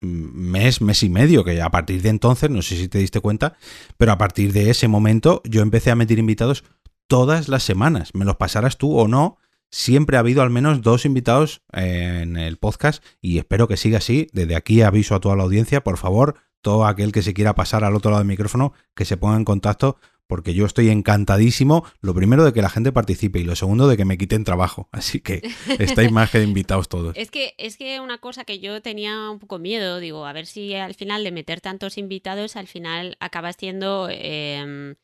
mes, 0.00 0.80
mes 0.80 1.02
y 1.02 1.10
medio, 1.10 1.44
que 1.44 1.60
a 1.60 1.70
partir 1.70 2.02
de 2.02 2.08
entonces, 2.08 2.50
no 2.50 2.62
sé 2.62 2.76
si 2.76 2.88
te 2.88 2.98
diste 2.98 3.20
cuenta, 3.20 3.56
pero 3.96 4.12
a 4.12 4.18
partir 4.18 4.52
de 4.52 4.70
ese 4.70 4.88
momento 4.88 5.42
yo 5.44 5.62
empecé 5.62 5.90
a 5.90 5.96
meter 5.96 6.18
invitados 6.18 6.64
todas 7.06 7.48
las 7.48 7.64
semanas, 7.64 8.10
me 8.14 8.24
los 8.24 8.36
pasaras 8.36 8.78
tú 8.78 8.96
o 8.96 9.08
no, 9.08 9.38
siempre 9.70 10.16
ha 10.16 10.20
habido 10.20 10.42
al 10.42 10.50
menos 10.50 10.82
dos 10.82 11.04
invitados 11.04 11.62
en 11.72 12.36
el 12.36 12.56
podcast 12.56 13.04
y 13.20 13.38
espero 13.38 13.68
que 13.68 13.76
siga 13.76 13.98
así. 13.98 14.28
Desde 14.32 14.56
aquí 14.56 14.82
aviso 14.82 15.14
a 15.14 15.20
toda 15.20 15.36
la 15.36 15.44
audiencia, 15.44 15.82
por 15.82 15.96
favor, 15.96 16.36
todo 16.60 16.86
aquel 16.86 17.12
que 17.12 17.22
se 17.22 17.34
quiera 17.34 17.54
pasar 17.54 17.84
al 17.84 17.94
otro 17.94 18.10
lado 18.10 18.20
del 18.20 18.28
micrófono, 18.28 18.72
que 18.94 19.04
se 19.04 19.16
ponga 19.16 19.36
en 19.36 19.44
contacto 19.44 19.96
porque 20.30 20.54
yo 20.54 20.64
estoy 20.64 20.88
encantadísimo, 20.90 21.84
lo 22.00 22.14
primero 22.14 22.44
de 22.44 22.52
que 22.52 22.62
la 22.62 22.70
gente 22.70 22.92
participe 22.92 23.40
y 23.40 23.44
lo 23.44 23.56
segundo 23.56 23.88
de 23.88 23.96
que 23.96 24.04
me 24.04 24.16
quiten 24.16 24.44
trabajo. 24.44 24.88
Así 24.92 25.20
que 25.20 25.42
estáis 25.80 26.12
más 26.12 26.30
que 26.30 26.42
invitados 26.42 26.88
todos. 26.88 27.16
Es 27.16 27.32
que, 27.32 27.54
es 27.58 27.76
que 27.76 27.98
una 27.98 28.18
cosa 28.18 28.44
que 28.44 28.60
yo 28.60 28.80
tenía 28.80 29.28
un 29.28 29.40
poco 29.40 29.58
miedo, 29.58 29.98
digo, 29.98 30.24
a 30.24 30.32
ver 30.32 30.46
si 30.46 30.74
al 30.74 30.94
final 30.94 31.24
de 31.24 31.32
meter 31.32 31.60
tantos 31.60 31.98
invitados, 31.98 32.54
al 32.54 32.68
final 32.68 33.16
acabas 33.18 33.56
siendo 33.58 34.08
em, 34.08 34.94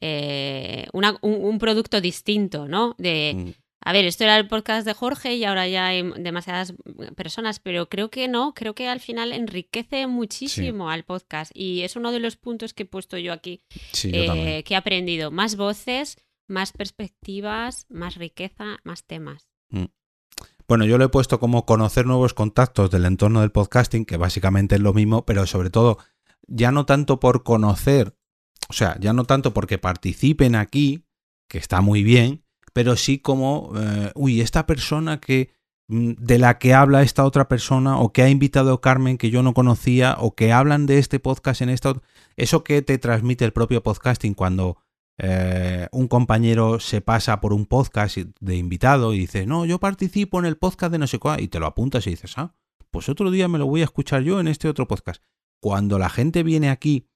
eh, 0.00 0.86
un, 0.92 1.58
producto 1.60 2.00
distinto, 2.00 2.66
¿no? 2.66 2.96
De, 2.98 3.34
mm. 3.36 3.61
A 3.84 3.92
ver, 3.92 4.04
esto 4.04 4.24
era 4.24 4.36
el 4.36 4.48
podcast 4.48 4.86
de 4.86 4.94
Jorge 4.94 5.34
y 5.34 5.44
ahora 5.44 5.68
ya 5.68 5.86
hay 5.86 6.02
demasiadas 6.18 6.74
personas, 7.16 7.60
pero 7.60 7.88
creo 7.88 8.10
que 8.10 8.28
no, 8.28 8.54
creo 8.54 8.74
que 8.74 8.88
al 8.88 9.00
final 9.00 9.32
enriquece 9.32 10.06
muchísimo 10.06 10.90
al 10.90 11.04
podcast 11.04 11.52
y 11.54 11.82
es 11.82 11.96
uno 11.96 12.12
de 12.12 12.20
los 12.20 12.36
puntos 12.36 12.74
que 12.74 12.84
he 12.84 12.86
puesto 12.86 13.18
yo 13.18 13.32
aquí, 13.32 13.62
eh, 14.04 14.62
que 14.64 14.74
he 14.74 14.76
aprendido. 14.76 15.30
Más 15.30 15.56
voces, 15.56 16.16
más 16.48 16.72
perspectivas, 16.72 17.86
más 17.88 18.16
riqueza, 18.16 18.78
más 18.84 19.04
temas. 19.04 19.48
Mm. 19.70 19.86
Bueno, 20.68 20.86
yo 20.86 20.96
lo 20.96 21.04
he 21.04 21.08
puesto 21.08 21.38
como 21.38 21.66
conocer 21.66 22.06
nuevos 22.06 22.34
contactos 22.34 22.90
del 22.90 23.04
entorno 23.04 23.40
del 23.40 23.50
podcasting, 23.50 24.04
que 24.04 24.16
básicamente 24.16 24.76
es 24.76 24.80
lo 24.80 24.94
mismo, 24.94 25.26
pero 25.26 25.46
sobre 25.46 25.70
todo 25.70 25.98
ya 26.46 26.70
no 26.70 26.86
tanto 26.86 27.20
por 27.20 27.42
conocer 27.42 28.16
o 28.68 28.74
sea, 28.74 28.96
ya 29.00 29.12
no 29.12 29.24
tanto 29.24 29.52
porque 29.52 29.76
participen 29.76 30.54
aquí, 30.54 31.04
que 31.46 31.58
está 31.58 31.82
muy 31.82 32.02
bien, 32.02 32.41
pero 32.72 32.96
sí 32.96 33.18
como, 33.18 33.72
eh, 33.76 34.12
uy, 34.14 34.40
esta 34.40 34.66
persona 34.66 35.20
que 35.20 35.50
mm, 35.88 36.12
de 36.18 36.38
la 36.38 36.58
que 36.58 36.74
habla 36.74 37.02
esta 37.02 37.24
otra 37.24 37.48
persona 37.48 37.98
o 37.98 38.12
que 38.12 38.22
ha 38.22 38.30
invitado 38.30 38.72
a 38.72 38.80
Carmen 38.80 39.18
que 39.18 39.30
yo 39.30 39.42
no 39.42 39.54
conocía 39.54 40.16
o 40.18 40.34
que 40.34 40.52
hablan 40.52 40.86
de 40.86 40.98
este 40.98 41.20
podcast 41.20 41.62
en 41.62 41.68
esta 41.68 41.94
eso 42.36 42.64
que 42.64 42.82
te 42.82 42.98
transmite 42.98 43.44
el 43.44 43.52
propio 43.52 43.82
podcasting 43.82 44.34
cuando 44.34 44.78
eh, 45.18 45.88
un 45.92 46.08
compañero 46.08 46.80
se 46.80 47.00
pasa 47.00 47.40
por 47.40 47.52
un 47.52 47.66
podcast 47.66 48.16
de 48.16 48.56
invitado 48.56 49.14
y 49.14 49.20
dice, 49.20 49.46
no, 49.46 49.64
yo 49.66 49.78
participo 49.78 50.38
en 50.38 50.46
el 50.46 50.56
podcast 50.56 50.92
de 50.92 50.98
no 50.98 51.06
sé 51.06 51.18
cuál, 51.18 51.40
y 51.40 51.48
te 51.48 51.60
lo 51.60 51.66
apuntas 51.66 52.06
y 52.06 52.10
dices, 52.10 52.36
ah, 52.38 52.54
pues 52.90 53.08
otro 53.08 53.30
día 53.30 53.48
me 53.48 53.58
lo 53.58 53.66
voy 53.66 53.82
a 53.82 53.84
escuchar 53.84 54.22
yo 54.22 54.40
en 54.40 54.48
este 54.48 54.68
otro 54.68 54.88
podcast. 54.88 55.22
Cuando 55.60 55.98
la 55.98 56.10
gente 56.10 56.42
viene 56.42 56.70
aquí 56.70 57.08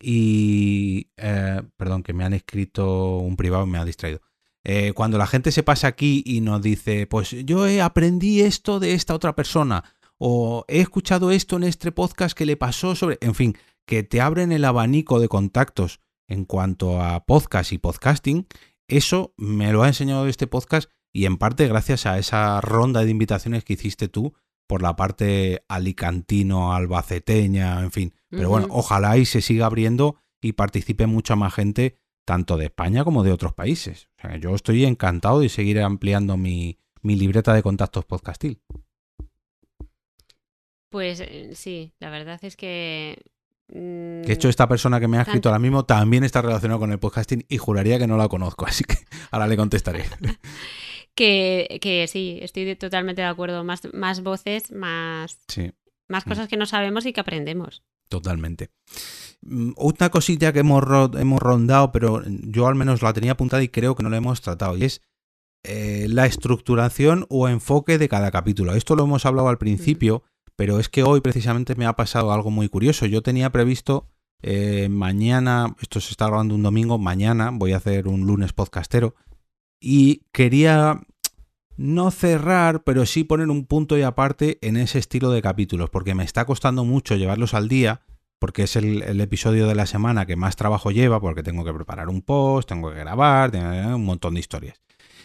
y... 0.00 1.10
Eh, 1.16 1.62
perdón, 1.76 2.02
que 2.02 2.12
me 2.12 2.24
han 2.24 2.32
escrito 2.32 3.18
un 3.18 3.36
privado 3.36 3.66
me 3.66 3.78
ha 3.78 3.84
distraído. 3.84 4.20
Eh, 4.64 4.92
cuando 4.94 5.18
la 5.18 5.26
gente 5.26 5.52
se 5.52 5.62
pasa 5.62 5.88
aquí 5.88 6.22
y 6.24 6.40
nos 6.40 6.62
dice, 6.62 7.06
pues 7.06 7.30
yo 7.44 7.64
aprendí 7.82 8.42
esto 8.42 8.78
de 8.80 8.94
esta 8.94 9.14
otra 9.14 9.34
persona, 9.34 9.84
o 10.18 10.64
he 10.68 10.80
escuchado 10.80 11.30
esto 11.32 11.56
en 11.56 11.64
este 11.64 11.90
podcast 11.90 12.36
que 12.36 12.46
le 12.46 12.56
pasó 12.56 12.94
sobre... 12.94 13.18
En 13.20 13.34
fin, 13.34 13.56
que 13.86 14.02
te 14.02 14.20
abren 14.20 14.52
el 14.52 14.64
abanico 14.64 15.18
de 15.18 15.28
contactos 15.28 16.00
en 16.28 16.44
cuanto 16.44 17.02
a 17.02 17.24
podcast 17.26 17.72
y 17.72 17.78
podcasting, 17.78 18.46
eso 18.88 19.34
me 19.36 19.72
lo 19.72 19.82
ha 19.82 19.88
enseñado 19.88 20.26
este 20.26 20.46
podcast 20.46 20.90
y 21.12 21.26
en 21.26 21.36
parte 21.36 21.68
gracias 21.68 22.06
a 22.06 22.18
esa 22.18 22.60
ronda 22.60 23.04
de 23.04 23.10
invitaciones 23.10 23.64
que 23.64 23.74
hiciste 23.74 24.08
tú 24.08 24.34
por 24.66 24.80
la 24.80 24.96
parte 24.96 25.64
alicantino, 25.68 26.72
albaceteña, 26.72 27.80
en 27.80 27.90
fin. 27.90 28.14
Pero 28.30 28.48
bueno, 28.48 28.68
ojalá 28.70 29.18
y 29.18 29.26
se 29.26 29.42
siga 29.42 29.66
abriendo 29.66 30.16
y 30.40 30.52
participe 30.52 31.06
mucha 31.06 31.36
más 31.36 31.52
gente, 31.52 31.98
tanto 32.24 32.56
de 32.56 32.66
España 32.66 33.04
como 33.04 33.22
de 33.22 33.32
otros 33.32 33.54
países. 33.54 34.08
O 34.18 34.22
sea, 34.22 34.36
yo 34.36 34.54
estoy 34.54 34.84
encantado 34.84 35.40
de 35.40 35.48
seguir 35.48 35.80
ampliando 35.80 36.36
mi, 36.36 36.78
mi 37.02 37.16
libreta 37.16 37.54
de 37.54 37.62
contactos 37.62 38.04
podcastil. 38.04 38.60
Pues 40.90 41.20
eh, 41.20 41.52
sí, 41.54 41.94
la 41.98 42.10
verdad 42.10 42.38
es 42.42 42.56
que 42.56 43.22
de 43.74 44.30
hecho, 44.30 44.50
esta 44.50 44.68
persona 44.68 45.00
que 45.00 45.08
me 45.08 45.16
ha 45.16 45.22
escrito 45.22 45.48
ahora 45.48 45.58
mismo 45.58 45.86
también 45.86 46.24
está 46.24 46.42
relacionada 46.42 46.78
con 46.78 46.92
el 46.92 46.98
podcasting 46.98 47.46
y 47.48 47.56
juraría 47.56 47.98
que 47.98 48.06
no 48.06 48.18
la 48.18 48.28
conozco, 48.28 48.66
así 48.68 48.84
que 48.84 48.96
ahora 49.30 49.46
le 49.46 49.56
contestaré. 49.56 50.04
que, 51.14 51.78
que, 51.80 52.06
sí, 52.06 52.38
estoy 52.42 52.76
totalmente 52.76 53.22
de 53.22 53.28
acuerdo. 53.28 53.64
Más, 53.64 53.82
más 53.94 54.22
voces, 54.22 54.72
más, 54.72 55.38
más 56.06 56.24
cosas 56.24 56.48
que 56.48 56.58
no 56.58 56.66
sabemos 56.66 57.06
y 57.06 57.14
que 57.14 57.20
aprendemos. 57.20 57.82
Totalmente. 58.12 58.68
Mm, 59.40 59.70
una 59.76 60.10
cosilla 60.10 60.52
que 60.52 60.58
hemos, 60.58 60.84
hemos 61.16 61.40
rondado, 61.40 61.92
pero 61.92 62.22
yo 62.26 62.66
al 62.66 62.74
menos 62.74 63.00
la 63.00 63.14
tenía 63.14 63.32
apuntada 63.32 63.62
y 63.62 63.68
creo 63.68 63.94
que 63.94 64.02
no 64.02 64.10
la 64.10 64.18
hemos 64.18 64.42
tratado, 64.42 64.76
y 64.76 64.84
es 64.84 65.00
eh, 65.64 66.08
la 66.10 66.26
estructuración 66.26 67.24
o 67.30 67.48
enfoque 67.48 67.96
de 67.96 68.10
cada 68.10 68.30
capítulo. 68.30 68.74
Esto 68.74 68.96
lo 68.96 69.04
hemos 69.04 69.24
hablado 69.24 69.48
al 69.48 69.56
principio. 69.56 70.22
Pero 70.54 70.78
es 70.78 70.90
que 70.90 71.02
hoy 71.02 71.22
precisamente 71.22 71.74
me 71.76 71.86
ha 71.86 71.94
pasado 71.94 72.30
algo 72.30 72.50
muy 72.50 72.68
curioso. 72.68 73.06
Yo 73.06 73.22
tenía 73.22 73.50
previsto 73.50 74.10
eh, 74.42 74.90
mañana, 74.90 75.74
esto 75.80 75.98
se 75.98 76.10
está 76.10 76.26
grabando 76.26 76.54
un 76.54 76.62
domingo, 76.62 76.98
mañana 76.98 77.50
voy 77.50 77.72
a 77.72 77.78
hacer 77.78 78.06
un 78.06 78.26
lunes 78.26 78.52
podcastero 78.52 79.14
y 79.80 80.26
quería 80.30 81.00
no 81.76 82.10
cerrar, 82.10 82.84
pero 82.84 83.06
sí 83.06 83.24
poner 83.24 83.48
un 83.48 83.66
punto 83.66 83.96
y 83.96 84.02
aparte 84.02 84.58
en 84.62 84.76
ese 84.76 84.98
estilo 84.98 85.30
de 85.30 85.42
capítulos, 85.42 85.90
porque 85.90 86.14
me 86.14 86.24
está 86.24 86.44
costando 86.44 86.84
mucho 86.84 87.16
llevarlos 87.16 87.54
al 87.54 87.68
día, 87.68 88.02
porque 88.38 88.64
es 88.64 88.76
el, 88.76 89.20
episodio 89.20 89.68
de 89.68 89.74
la 89.74 89.86
semana 89.86 90.26
que 90.26 90.36
más 90.36 90.56
trabajo 90.56 90.90
lleva, 90.90 91.20
porque 91.20 91.42
tengo 91.42 91.64
que 91.64 91.72
preparar 91.72 92.08
un 92.08 92.22
post, 92.22 92.68
tengo 92.68 92.90
que 92.90 92.98
grabar, 92.98 93.52
un 93.54 94.04
montón 94.04 94.34
de 94.34 94.40
historias. 94.40 94.80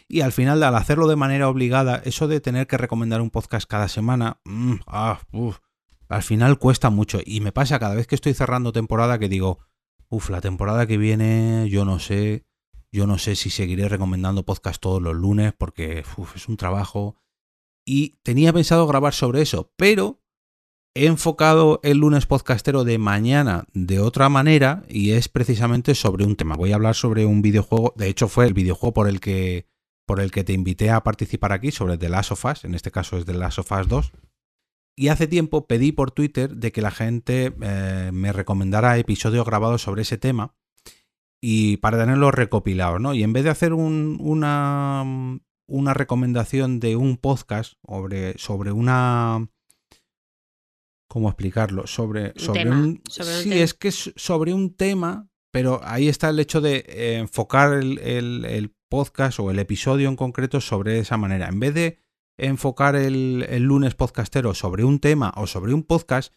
Y 0.08 0.22
al 0.22 0.32
final, 0.32 0.64
al 0.64 0.76
hacerlo 0.76 1.08
de 1.08 1.16
manera 1.16 1.50
obligada, 1.50 2.02
eso 2.06 2.28
de 2.28 2.40
tener 2.40 2.68
que 2.68 2.78
recomendar 2.78 3.22
un 3.22 3.30
podcast 3.30 3.70
cada 3.70 3.88
semana, 3.88 4.40
mm, 4.46 4.76
ah, 4.88 5.20
al 6.08 6.24
final 6.24 6.60
cuesta 6.60 6.90
mucho. 6.90 7.20
Y 7.26 7.42
me 7.42 7.52
pasa 7.52 7.80
cada 7.80 7.96
vez 7.96 8.08
que 8.08 8.16
estoy 8.16 8.34
cerrando 8.34 8.72
temporada 8.72 9.20
que 9.20 9.28
digo, 9.28 9.60
uff, 10.10 10.30
la 10.30 10.40
temporada 10.40 10.88
que 10.88 10.98
viene, 10.98 11.68
yo 11.70 11.86
no 11.86 12.00
sé, 12.00 12.46
yo 12.98 13.06
no 13.06 13.20
sé 13.20 13.36
si 13.36 13.52
seguiré 13.52 13.88
recomendando 13.88 14.44
podcast 14.44 14.82
todos 14.82 15.00
los 15.04 15.16
lunes 15.16 15.54
porque 15.56 16.04
es 16.36 16.50
un 16.50 16.58
trabajo. 16.58 17.16
Y 17.86 18.18
tenía 18.24 18.52
pensado 18.52 18.88
grabar 18.88 19.14
sobre 19.14 19.44
eso, 19.44 19.72
pero 19.78 20.20
he 20.96 21.06
enfocado 21.06 21.80
el 21.84 22.00
lunes 22.00 22.26
podcastero 22.26 22.84
de 22.86 22.98
mañana 22.98 23.68
de 23.74 24.00
otra 24.00 24.30
manera 24.30 24.84
y 24.90 25.12
es 25.12 25.30
precisamente 25.30 25.94
sobre 25.94 26.26
un 26.26 26.36
tema. 26.36 26.56
Voy 26.56 26.72
a 26.72 26.76
hablar 26.76 26.96
sobre 26.96 27.28
un 27.28 27.44
videojuego, 27.44 27.94
de 27.98 28.08
hecho 28.08 28.28
fue 28.28 28.48
el 28.48 28.56
videojuego 28.56 28.96
por 28.96 29.08
el 29.08 29.20
que 29.20 29.68
por 30.08 30.20
el 30.20 30.32
que 30.32 30.44
te 30.44 30.54
invité 30.54 30.90
a 30.90 31.04
participar 31.04 31.52
aquí 31.52 31.70
sobre 31.70 32.00
The 32.00 32.10
Last 32.10 32.32
of 32.32 32.46
Us, 32.46 32.66
en 32.66 32.74
este 32.74 32.90
caso 32.90 33.18
es 33.18 33.26
The 33.26 33.36
Last 33.36 33.60
of 33.60 33.72
Us 33.74 33.88
2. 33.88 34.12
Y 34.96 35.10
hace 35.10 35.28
tiempo 35.28 35.68
pedí 35.68 35.92
por 35.92 36.10
Twitter 36.10 36.56
de 36.56 36.72
que 36.72 36.82
la 36.82 36.92
gente 36.92 37.54
eh, 37.62 38.10
me 38.12 38.34
recomendara 38.34 38.98
episodios 38.98 39.46
grabados 39.46 39.84
sobre 39.84 40.02
ese 40.02 40.18
tema 40.18 40.56
y 41.42 41.78
para 41.78 41.98
tenerlos 41.98 42.34
recopilados, 42.34 43.00
¿no? 43.00 43.14
Y 43.14 43.24
en 43.24 43.34
vez 43.34 43.44
de 43.44 43.50
hacer 43.50 43.74
una, 43.74 45.04
una 45.68 45.94
recomendación 45.94 46.80
de 46.80 46.96
un 46.96 47.18
podcast 47.18 47.74
sobre, 47.88 48.38
sobre 48.38 48.72
una... 48.72 49.48
¿Cómo 51.10 51.30
explicarlo? 51.30 51.88
Sobre, 51.88 52.34
sobre 52.36 52.70
un... 52.70 53.02
sí, 53.10 53.54
es 53.54 53.74
que 53.74 53.88
es 53.90 54.14
sobre 54.16 54.54
un 54.54 54.76
tema, 54.76 55.30
pero 55.52 55.80
ahí 55.84 56.10
está 56.10 56.30
el 56.30 56.40
hecho 56.40 56.60
de 56.60 56.84
eh, 56.88 57.18
enfocar 57.18 57.74
el, 57.74 58.00
el, 58.00 58.74
podcast 58.90 59.40
o 59.40 59.52
el 59.52 59.60
episodio 59.60 60.08
en 60.08 60.16
concreto 60.16 60.62
sobre 60.62 61.00
esa 61.00 61.18
manera. 61.18 61.50
En 61.50 61.60
vez 61.60 61.74
de 61.74 62.00
enfocar 62.38 62.96
el, 62.96 63.64
lunes 63.64 63.96
podcastero 63.96 64.54
sobre 64.54 64.84
un 64.84 65.00
tema 65.00 65.34
o 65.36 65.48
sobre 65.48 65.74
un 65.74 65.84
podcast, 65.84 66.34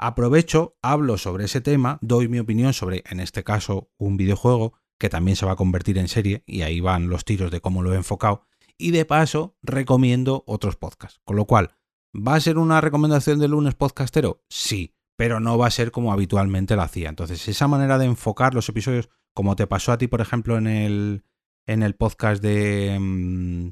aprovecho, 0.00 0.78
hablo 0.80 1.18
sobre 1.18 1.44
ese 1.44 1.60
tema, 1.60 1.98
doy 2.00 2.26
mi 2.26 2.38
opinión 2.38 2.72
sobre, 2.72 3.04
en 3.08 3.20
este 3.20 3.44
caso, 3.44 3.90
un 3.98 4.16
videojuego 4.16 4.72
que 4.98 5.10
también 5.10 5.36
se 5.36 5.46
va 5.46 5.52
a 5.52 5.56
convertir 5.56 5.98
en 5.98 6.08
serie, 6.08 6.42
y 6.46 6.62
ahí 6.62 6.80
van 6.80 7.08
los 7.08 7.24
tiros 7.24 7.50
de 7.50 7.60
cómo 7.60 7.82
lo 7.82 7.92
he 7.92 7.96
enfocado, 7.96 8.46
y 8.78 8.92
de 8.92 9.04
paso 9.04 9.56
recomiendo 9.62 10.42
otros 10.46 10.76
podcasts. 10.76 11.20
Con 11.24 11.36
lo 11.36 11.44
cual, 11.44 11.76
¿va 12.14 12.34
a 12.34 12.40
ser 12.40 12.56
una 12.58 12.80
recomendación 12.80 13.38
del 13.38 13.50
lunes 13.50 13.74
podcastero? 13.74 14.42
Sí, 14.48 14.94
pero 15.16 15.38
no 15.38 15.58
va 15.58 15.66
a 15.66 15.70
ser 15.70 15.90
como 15.90 16.14
habitualmente 16.14 16.76
lo 16.76 16.82
hacía. 16.82 17.10
Entonces, 17.10 17.46
esa 17.46 17.68
manera 17.68 17.98
de 17.98 18.06
enfocar 18.06 18.54
los 18.54 18.68
episodios, 18.70 19.10
como 19.34 19.54
te 19.54 19.66
pasó 19.66 19.92
a 19.92 19.98
ti, 19.98 20.06
por 20.06 20.22
ejemplo, 20.22 20.56
en 20.56 20.66
el, 20.66 21.24
en 21.66 21.82
el 21.82 21.94
podcast 21.94 22.42
de, 22.42 22.96
mm, 22.98 23.68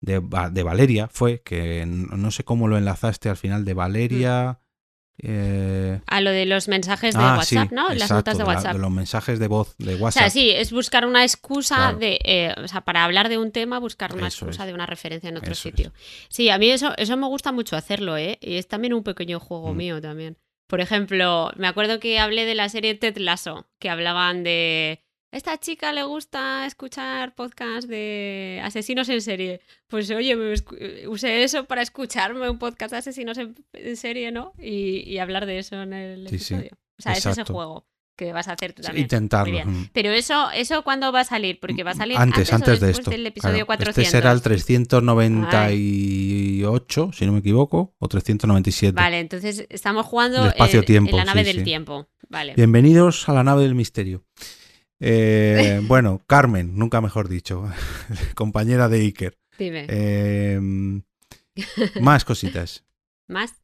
de, 0.00 0.62
Valeria, 0.64 1.08
fue 1.12 1.40
que 1.42 1.86
no 1.86 2.30
sé 2.32 2.42
cómo 2.42 2.66
lo 2.66 2.76
enlazaste 2.76 3.28
al 3.28 3.36
final 3.36 3.64
de 3.64 3.74
Valeria. 3.74 4.60
Eh, 5.20 6.00
a 6.06 6.20
lo 6.20 6.30
de 6.30 6.46
los 6.46 6.68
mensajes 6.68 7.14
de 7.14 7.22
ah, 7.22 7.36
WhatsApp, 7.36 7.72
¿no? 7.72 7.88
Las 7.88 8.10
notas 8.10 8.38
de 8.38 8.44
WhatsApp. 8.44 8.74
De 8.74 8.78
los 8.78 8.90
mensajes 8.90 9.38
de 9.40 9.48
voz 9.48 9.74
de 9.78 9.96
WhatsApp. 9.96 10.26
O 10.26 10.30
sea, 10.30 10.30
sí, 10.30 10.50
es 10.50 10.70
buscar 10.70 11.06
una 11.06 11.24
excusa 11.24 11.92
de. 11.92 12.20
Eh, 12.24 12.54
o 12.62 12.68
sea, 12.68 12.82
para 12.82 13.04
hablar 13.04 13.28
de 13.28 13.36
un 13.36 13.50
tema, 13.50 13.80
buscar 13.80 14.14
una 14.14 14.28
excusa 14.28 14.64
de 14.64 14.74
una 14.74 14.86
referencia 14.86 15.28
en 15.28 15.36
otro 15.36 15.54
sitio. 15.54 15.92
Sí, 16.28 16.50
a 16.50 16.58
mí 16.58 16.70
eso, 16.70 16.92
eso 16.96 17.16
me 17.16 17.26
gusta 17.26 17.50
mucho 17.50 17.76
hacerlo, 17.76 18.16
¿eh? 18.16 18.38
Y 18.40 18.56
es 18.56 18.68
también 18.68 18.94
un 18.94 19.02
pequeño 19.02 19.40
juego 19.40 19.74
mm. 19.74 19.76
mío 19.76 20.00
también. 20.00 20.38
Por 20.68 20.80
ejemplo, 20.80 21.50
me 21.56 21.66
acuerdo 21.66 21.98
que 21.98 22.20
hablé 22.20 22.44
de 22.44 22.54
la 22.54 22.68
serie 22.68 22.94
Ted 22.94 23.16
Lasso, 23.16 23.66
que 23.78 23.88
hablaban 23.88 24.44
de 24.44 25.07
esta 25.30 25.58
chica 25.58 25.92
le 25.92 26.04
gusta 26.04 26.64
escuchar 26.66 27.34
podcasts 27.34 27.86
de 27.88 28.60
asesinos 28.64 29.08
en 29.08 29.20
serie. 29.20 29.60
Pues 29.86 30.10
oye, 30.10 30.36
usé 31.06 31.44
eso 31.44 31.64
para 31.64 31.82
escucharme 31.82 32.48
un 32.48 32.58
podcast 32.58 32.92
de 32.92 32.98
asesinos 32.98 33.36
en, 33.38 33.56
serie, 33.96 34.30
¿no? 34.32 34.52
Y, 34.58 35.18
hablar 35.18 35.46
de 35.46 35.58
eso 35.58 35.82
en 35.82 35.92
el 35.92 36.26
episodio. 36.26 36.70
O 36.98 37.02
sea, 37.02 37.12
es 37.12 37.26
ese 37.26 37.44
juego 37.44 37.86
que 38.16 38.32
vas 38.32 38.48
a 38.48 38.54
hacer 38.54 38.72
tú 38.72 38.82
también. 38.82 39.04
Intentarlo. 39.04 39.60
Pero 39.92 40.10
eso, 40.10 40.50
eso 40.50 40.82
¿cuándo 40.82 41.12
va 41.12 41.20
a 41.20 41.24
salir? 41.24 41.60
Porque 41.60 41.84
va 41.84 41.92
a 41.92 41.94
salir 41.94 42.16
antes, 42.16 42.52
antes, 42.52 42.80
de 42.80 42.90
esto. 42.90 43.08
del 43.10 43.24
episodio 43.26 43.64
400. 43.64 43.98
Este 43.98 44.10
será 44.10 44.32
el 44.32 44.42
398, 44.42 47.10
si 47.12 47.26
no 47.26 47.32
me 47.32 47.38
equivoco, 47.38 47.94
o 47.98 48.08
397. 48.08 48.92
Vale, 48.94 49.20
entonces 49.20 49.66
estamos 49.68 50.04
jugando 50.04 50.38
en, 50.38 50.46
la 51.12 51.24
nave 51.24 51.44
del 51.44 51.62
tiempo. 51.62 52.08
Vale. 52.28 52.54
Bienvenidos 52.56 53.28
a 53.28 53.34
la 53.34 53.44
nave 53.44 53.62
del 53.62 53.76
misterio. 53.76 54.24
Eh, 55.00 55.80
bueno, 55.84 56.22
Carmen, 56.26 56.76
nunca 56.76 57.00
mejor 57.00 57.28
dicho, 57.28 57.70
compañera 58.34 58.88
de 58.88 59.00
Iker. 59.00 59.38
Dime. 59.58 59.86
Em, 59.88 61.02
más 62.00 62.24
cositas. 62.24 62.84
¿Más? 63.26 63.54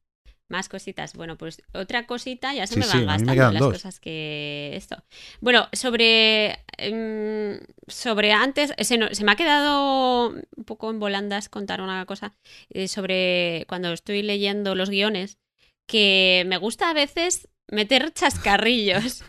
Más 0.49 0.69
cositas. 0.69 1.15
Bueno, 1.15 1.39
pues 1.39 1.63
otra 1.73 2.07
cosita, 2.07 2.53
ya 2.53 2.67
se 2.67 2.79
me 2.79 2.87
van 2.87 3.07
gastando 3.07 3.53
las 3.53 3.63
cosas 3.63 3.99
que 3.99 4.73
esto. 4.75 5.03
Bueno, 5.41 5.69
sobre. 5.73 6.59
Em, 6.77 7.61
sobre 7.87 8.33
antes. 8.33 8.75
Se, 8.79 8.99
me 8.99 9.33
ha 9.33 9.37
quedado 9.37 10.29
un 10.29 10.65
poco 10.65 10.91
en 10.91 11.01
volandas 11.01 11.49
contar 11.49 11.81
una 11.81 12.05
cosa. 12.05 12.35
Eh, 12.69 12.89
sobre 12.89 13.65
cuando 13.69 13.93
estoy 13.93 14.23
leyendo 14.23 14.75
los 14.75 14.91
guiones. 14.91 15.39
Que 15.87 16.45
me 16.47 16.59
gusta 16.59 16.91
a 16.91 16.95
veces 16.95 17.49
meter 17.69 18.13
chascarrillos. 18.13 19.25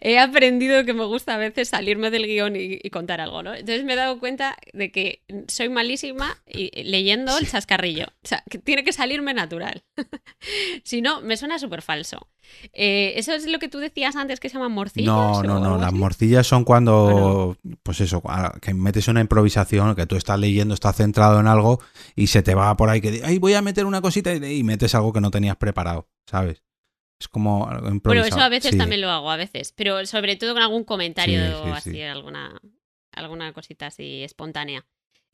He 0.00 0.18
aprendido 0.18 0.84
que 0.84 0.94
me 0.94 1.04
gusta 1.04 1.34
a 1.34 1.38
veces 1.38 1.68
salirme 1.68 2.10
del 2.10 2.26
guion 2.26 2.54
y, 2.56 2.78
contar 2.90 3.20
algo, 3.20 3.42
¿no? 3.42 3.54
Entonces 3.54 3.84
me 3.84 3.94
he 3.94 3.96
dado 3.96 4.18
cuenta 4.18 4.56
de 4.72 4.90
que 4.90 5.22
soy 5.48 5.68
malísima 5.68 6.36
y, 6.46 6.70
leyendo 6.84 7.36
el 7.38 7.48
chascarrillo. 7.48 8.06
O 8.06 8.26
sea, 8.26 8.42
que 8.48 8.58
tiene 8.58 8.84
que 8.84 8.92
salirme 8.92 9.34
natural. 9.34 9.82
si 10.84 11.00
no, 11.00 11.20
me 11.20 11.36
suena 11.36 11.58
súper 11.58 11.82
falso. 11.82 12.28
Eh, 12.72 13.14
¿Eso 13.16 13.32
es 13.32 13.46
lo 13.46 13.58
que 13.58 13.68
tú 13.68 13.78
decías 13.78 14.16
antes 14.16 14.40
que 14.40 14.48
se 14.48 14.54
llaman 14.54 14.72
morcillas? 14.72 15.06
No, 15.06 15.42
no, 15.42 15.60
no. 15.60 15.78
Las 15.78 15.92
morcillas 15.92 16.46
son 16.46 16.64
cuando, 16.64 17.56
pues 17.82 18.00
eso, 18.00 18.22
que 18.60 18.74
metes 18.74 19.08
una 19.08 19.20
improvisación, 19.20 19.94
que 19.94 20.06
tú 20.06 20.16
estás 20.16 20.38
leyendo, 20.38 20.74
estás 20.74 20.96
centrado 20.96 21.40
en 21.40 21.46
algo 21.46 21.80
y 22.16 22.26
se 22.26 22.42
te 22.42 22.54
va 22.54 22.76
por 22.76 22.90
ahí 22.90 23.00
que, 23.00 23.22
ay, 23.24 23.38
voy 23.38 23.54
a 23.54 23.62
meter 23.62 23.86
una 23.86 24.00
cosita 24.00 24.34
y 24.34 24.62
metes 24.64 24.94
algo 24.94 25.12
que 25.12 25.20
no 25.20 25.30
tenías 25.30 25.56
preparado, 25.56 26.08
¿sabes? 26.26 26.62
Es 27.22 27.28
como 27.28 27.70
Bueno, 28.02 28.24
eso 28.24 28.40
a 28.40 28.48
veces 28.48 28.76
también 28.76 29.00
lo 29.00 29.08
hago, 29.08 29.30
a 29.30 29.36
veces. 29.36 29.72
Pero 29.76 30.04
sobre 30.06 30.34
todo 30.34 30.54
con 30.54 30.62
algún 30.62 30.82
comentario 30.82 31.72
así, 31.72 32.02
alguna, 32.02 32.60
alguna 33.12 33.52
cosita 33.52 33.86
así 33.86 34.24
espontánea. 34.24 34.84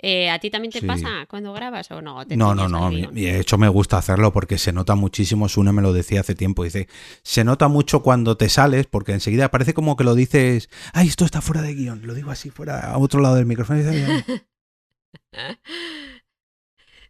Eh, 0.01 0.28
¿A 0.28 0.39
ti 0.39 0.51
también 0.51 0.70
te 0.70 0.82
pasa 0.82 1.27
cuando 1.31 1.55
grabas 1.55 1.90
o 1.90 2.02
no? 2.02 2.23
no, 2.24 2.55
no, 2.55 2.69
no. 2.69 2.90
De 2.90 3.40
hecho, 3.40 3.56
me 3.56 3.70
gusta 3.70 3.97
hacerlo 3.97 4.35
porque 4.35 4.59
se 4.59 4.70
nota 4.70 4.94
muchísimo. 4.94 5.48
Sune 5.48 5.73
me 5.73 5.81
lo 5.81 5.94
decía 5.94 6.20
hace 6.20 6.35
tiempo. 6.35 6.62
Dice: 6.62 6.89
Se 7.23 7.43
nota 7.43 7.69
mucho 7.69 8.02
cuando 8.02 8.36
te 8.36 8.51
sales 8.51 8.86
porque 8.86 9.12
enseguida 9.12 9.51
parece 9.51 9.73
como 9.73 9.97
que 9.97 10.05
lo 10.05 10.15
dices. 10.15 10.69
¡Ay, 10.93 11.09
esto 11.09 11.24
está 11.24 11.40
fuera 11.40 11.62
de 11.62 11.74
guion! 11.74 12.06
Lo 12.06 12.12
digo 12.12 12.31
así, 12.31 12.51
fuera, 12.51 12.93
a 12.93 12.98
otro 12.98 13.20
lado 13.20 13.36
del 13.36 13.47
micrófono. 13.47 13.81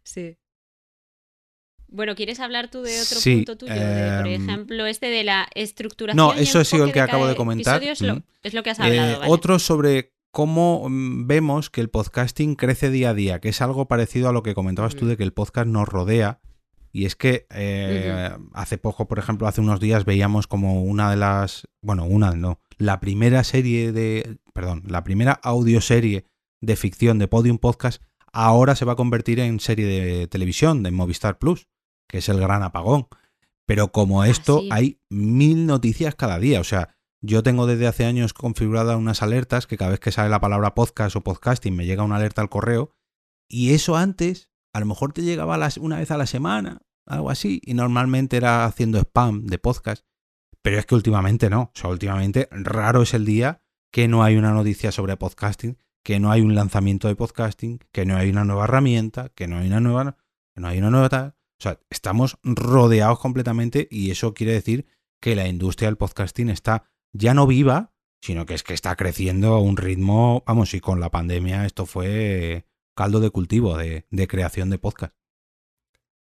sí. 0.04 0.37
Bueno, 1.90 2.14
¿quieres 2.14 2.38
hablar 2.40 2.70
tú 2.70 2.82
de 2.82 3.00
otro 3.00 3.18
punto 3.20 3.56
tuyo? 3.56 3.72
por 3.72 3.82
em, 3.82 4.42
ejemplo, 4.42 4.86
este 4.86 5.06
de 5.06 5.24
la 5.24 5.48
estructuración. 5.54 6.16
No, 6.16 6.34
eso 6.34 6.62
sido 6.64 6.84
el 6.84 6.92
que 6.92 7.00
acabo 7.00 7.26
de 7.26 7.34
comentar. 7.34 7.82
Es 7.82 8.02
lo, 8.02 8.22
es 8.42 8.54
lo, 8.54 8.62
que 8.62 8.70
has 8.70 8.80
hablado. 8.80 9.24
Eh, 9.24 9.26
otro 9.28 9.58
sobre 9.58 10.12
cómo 10.30 10.86
mm, 10.88 11.26
vemos 11.26 11.70
que 11.70 11.80
el 11.80 11.88
podcasting 11.88 12.56
crece 12.56 12.90
día 12.90 13.10
a 13.10 13.14
día, 13.14 13.40
que 13.40 13.48
es 13.48 13.62
algo 13.62 13.88
parecido 13.88 14.28
a 14.28 14.32
lo 14.32 14.42
que 14.42 14.54
comentabas 14.54 14.96
tú 14.96 15.06
de 15.06 15.16
que 15.16 15.24
el 15.24 15.32
podcast 15.32 15.66
nos 15.66 15.88
rodea. 15.88 16.40
Y 16.92 17.04
es 17.04 17.16
que 17.16 17.46
eh, 17.50 18.30
hace 18.52 18.78
poco, 18.78 19.08
por 19.08 19.18
ejemplo, 19.18 19.46
hace 19.46 19.60
unos 19.60 19.80
días 19.80 20.04
veíamos 20.04 20.46
como 20.46 20.82
una 20.82 21.10
de 21.10 21.16
las. 21.16 21.68
Bueno, 21.80 22.04
una 22.04 22.32
no. 22.32 22.60
La 22.76 23.00
primera 23.00 23.44
serie 23.44 23.92
de. 23.92 24.38
Perdón, 24.52 24.82
la 24.86 25.04
primera 25.04 25.32
audioserie 25.42 26.24
de 26.60 26.76
ficción 26.76 27.18
de 27.18 27.28
Podium 27.28 27.58
Podcast 27.58 28.02
ahora 28.32 28.76
se 28.76 28.84
va 28.84 28.92
a 28.92 28.96
convertir 28.96 29.40
en 29.40 29.60
serie 29.60 29.86
de 29.86 30.26
televisión 30.26 30.82
de 30.82 30.90
Movistar 30.90 31.38
Plus 31.38 31.66
que 32.08 32.18
es 32.18 32.28
el 32.28 32.40
gran 32.40 32.62
apagón. 32.62 33.06
Pero 33.66 33.92
como 33.92 34.22
ah, 34.22 34.28
esto, 34.28 34.62
hay 34.70 35.00
mil 35.10 35.66
noticias 35.66 36.14
cada 36.14 36.38
día. 36.38 36.60
O 36.60 36.64
sea, 36.64 36.96
yo 37.20 37.42
tengo 37.42 37.66
desde 37.66 37.86
hace 37.86 38.06
años 38.06 38.32
configuradas 38.32 38.96
unas 38.96 39.22
alertas 39.22 39.66
que 39.66 39.76
cada 39.76 39.90
vez 39.90 40.00
que 40.00 40.10
sale 40.10 40.30
la 40.30 40.40
palabra 40.40 40.74
podcast 40.74 41.14
o 41.16 41.20
podcasting 41.22 41.76
me 41.76 41.84
llega 41.84 42.02
una 42.02 42.16
alerta 42.16 42.40
al 42.40 42.48
correo. 42.48 42.92
Y 43.48 43.74
eso 43.74 43.96
antes, 43.96 44.50
a 44.72 44.80
lo 44.80 44.86
mejor 44.86 45.12
te 45.12 45.22
llegaba 45.22 45.58
una 45.80 45.98
vez 45.98 46.10
a 46.10 46.16
la 46.16 46.26
semana, 46.26 46.82
algo 47.06 47.30
así, 47.30 47.60
y 47.64 47.74
normalmente 47.74 48.36
era 48.36 48.64
haciendo 48.64 48.98
spam 48.98 49.46
de 49.46 49.58
podcast. 49.58 50.04
Pero 50.62 50.78
es 50.78 50.86
que 50.86 50.94
últimamente 50.94 51.50
no. 51.50 51.62
O 51.62 51.72
sea, 51.74 51.90
últimamente 51.90 52.48
raro 52.50 53.02
es 53.02 53.14
el 53.14 53.24
día 53.24 53.62
que 53.92 54.08
no 54.08 54.22
hay 54.22 54.36
una 54.36 54.52
noticia 54.52 54.92
sobre 54.92 55.16
podcasting, 55.16 55.78
que 56.04 56.20
no 56.20 56.30
hay 56.30 56.40
un 56.40 56.54
lanzamiento 56.54 57.08
de 57.08 57.16
podcasting, 57.16 57.80
que 57.92 58.06
no 58.06 58.16
hay 58.16 58.30
una 58.30 58.44
nueva 58.44 58.64
herramienta, 58.64 59.30
que 59.30 59.46
no 59.46 59.58
hay 59.58 59.66
una 59.66 59.80
nueva, 59.80 60.16
que 60.54 60.60
no 60.60 60.68
hay 60.68 60.78
una 60.78 60.90
nueva 60.90 61.08
tal. 61.08 61.37
O 61.58 61.62
sea, 61.62 61.80
estamos 61.90 62.38
rodeados 62.44 63.18
completamente 63.18 63.88
y 63.90 64.10
eso 64.10 64.32
quiere 64.32 64.52
decir 64.52 64.86
que 65.20 65.34
la 65.34 65.48
industria 65.48 65.88
del 65.88 65.96
podcasting 65.96 66.50
está 66.50 66.84
ya 67.12 67.34
no 67.34 67.46
viva, 67.46 67.94
sino 68.20 68.46
que 68.46 68.54
es 68.54 68.62
que 68.62 68.74
está 68.74 68.94
creciendo 68.96 69.54
a 69.54 69.60
un 69.60 69.76
ritmo, 69.76 70.44
vamos, 70.46 70.74
y 70.74 70.80
con 70.80 71.00
la 71.00 71.10
pandemia 71.10 71.64
esto 71.64 71.86
fue 71.86 72.64
caldo 72.94 73.20
de 73.20 73.30
cultivo 73.30 73.76
de, 73.76 74.04
creación 74.28 74.70
de 74.70 74.78
podcast. 74.78 75.14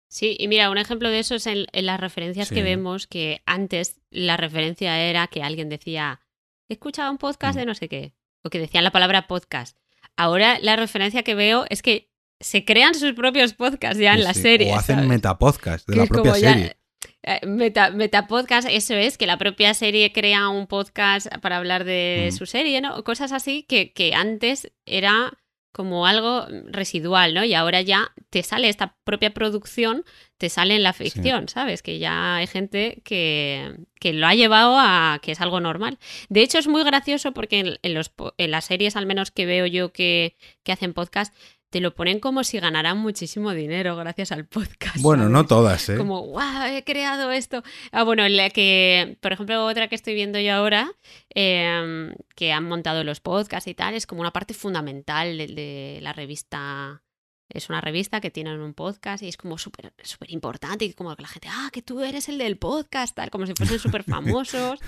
Sí, 0.08 0.36
y 0.38 0.46
mira, 0.46 0.70
un 0.70 0.78
ejemplo 0.78 1.08
de 1.08 1.18
eso 1.18 1.34
es 1.34 1.46
en, 1.46 1.66
las 1.72 1.98
referencias 1.98 2.50
que 2.50 2.62
vemos, 2.62 3.08
que 3.08 3.42
antes 3.46 4.00
la 4.10 4.36
referencia 4.36 5.00
era 5.00 5.26
que 5.26 5.42
alguien 5.42 5.68
decía, 5.68 6.20
he 6.68 6.74
escuchado 6.74 7.10
un 7.10 7.18
podcast 7.18 7.56
mm. 7.56 7.58
de 7.58 7.66
no 7.66 7.74
sé 7.74 7.88
qué, 7.88 8.14
o 8.44 8.50
que 8.50 8.60
decían 8.60 8.84
la 8.84 8.92
palabra 8.92 9.26
podcast. 9.26 9.76
Ahora 10.16 10.58
la 10.60 10.76
referencia 10.76 11.24
que 11.24 11.34
veo 11.34 11.64
es 11.68 11.82
que 11.82 12.13
se 12.40 12.64
crean 12.64 12.94
sus 12.94 13.12
propios 13.12 13.54
podcasts 13.54 13.98
ya 13.98 14.14
en 14.14 14.24
la 14.24 14.34
serie. 14.34 14.72
O 14.72 14.76
hacen 14.76 15.06
metapodcast 15.08 15.88
de 15.88 15.96
la 15.96 16.06
propia 16.06 16.34
serie. 16.34 16.76
Eh, 17.22 17.46
meta, 17.46 17.90
metapodcast, 17.90 18.68
eso 18.70 18.94
es, 18.94 19.16
que 19.16 19.26
la 19.26 19.38
propia 19.38 19.72
serie 19.72 20.12
crea 20.12 20.48
un 20.48 20.66
podcast 20.66 21.26
para 21.38 21.56
hablar 21.56 21.84
de 21.84 22.30
su 22.36 22.44
serie, 22.44 22.82
¿no? 22.82 23.02
Cosas 23.02 23.32
así 23.32 23.62
que, 23.62 23.92
que 23.92 24.14
antes 24.14 24.70
era 24.84 25.32
como 25.72 26.06
algo 26.06 26.46
residual, 26.66 27.34
¿no? 27.34 27.42
Y 27.42 27.54
ahora 27.54 27.80
ya 27.80 28.12
te 28.30 28.44
sale 28.44 28.68
esta 28.68 28.96
propia 29.02 29.34
producción, 29.34 30.04
te 30.38 30.48
sale 30.48 30.76
en 30.76 30.84
la 30.84 30.92
ficción, 30.92 31.48
¿sabes? 31.48 31.82
Que 31.82 31.98
ya 31.98 32.36
hay 32.36 32.46
gente 32.46 33.02
que, 33.04 33.74
que, 33.98 34.12
lo 34.12 34.28
ha 34.28 34.34
llevado 34.34 34.76
a 34.78 35.18
que 35.20 35.32
es 35.32 35.40
algo 35.40 35.60
normal. 35.60 35.98
De 36.28 36.42
hecho, 36.42 36.58
es 36.58 36.68
muy 36.68 36.84
gracioso 36.84 37.32
porque 37.32 37.78
en, 37.82 37.94
los, 37.94 38.12
en 38.38 38.50
las 38.52 38.66
series, 38.66 38.94
al 38.94 39.06
menos 39.06 39.32
que 39.32 39.46
veo 39.46 39.66
yo 39.66 39.92
que, 39.92 40.36
que 40.62 40.70
hacen 40.70 40.94
podcast, 40.94 41.34
te 41.74 41.80
lo 41.80 41.92
ponen 41.92 42.20
como 42.20 42.44
si 42.44 42.60
ganaran 42.60 42.98
muchísimo 42.98 43.50
dinero 43.50 43.96
gracias 43.96 44.30
al 44.30 44.46
podcast. 44.46 44.98
Bueno, 45.00 45.28
no 45.28 45.44
todas, 45.44 45.88
¿eh? 45.88 45.96
Como, 45.96 46.24
wow, 46.24 46.66
he 46.70 46.84
creado 46.84 47.32
esto. 47.32 47.64
Ah, 47.90 48.04
bueno, 48.04 48.28
la 48.28 48.48
que, 48.50 49.18
por 49.20 49.32
ejemplo, 49.32 49.66
otra 49.66 49.88
que 49.88 49.96
estoy 49.96 50.14
viendo 50.14 50.38
yo 50.38 50.54
ahora, 50.54 50.92
em, 51.30 52.14
que 52.36 52.52
han 52.52 52.62
montado 52.62 53.02
los 53.02 53.18
podcasts 53.18 53.66
y 53.66 53.74
tal, 53.74 53.94
es 53.94 54.06
como 54.06 54.20
una 54.20 54.30
parte 54.30 54.54
fundamental 54.54 55.36
de 55.36 55.98
la 56.00 56.12
revista 56.12 57.02
es 57.48 57.68
una 57.68 57.80
revista 57.80 58.20
que 58.20 58.30
tienen 58.30 58.60
un 58.60 58.74
podcast 58.74 59.22
y 59.22 59.28
es 59.28 59.36
como 59.36 59.58
súper 59.58 59.92
súper 60.02 60.30
importante 60.32 60.84
y 60.84 60.92
como 60.92 61.14
que 61.14 61.22
la 61.22 61.28
gente, 61.28 61.48
ah, 61.50 61.68
que 61.72 61.82
tú 61.82 62.00
eres 62.02 62.28
el 62.28 62.38
del 62.38 62.56
podcast, 62.56 63.14
tal, 63.14 63.30
como 63.30 63.46
si 63.46 63.52
fuesen 63.54 63.78
súper 63.80 64.02
famosos 64.02 64.80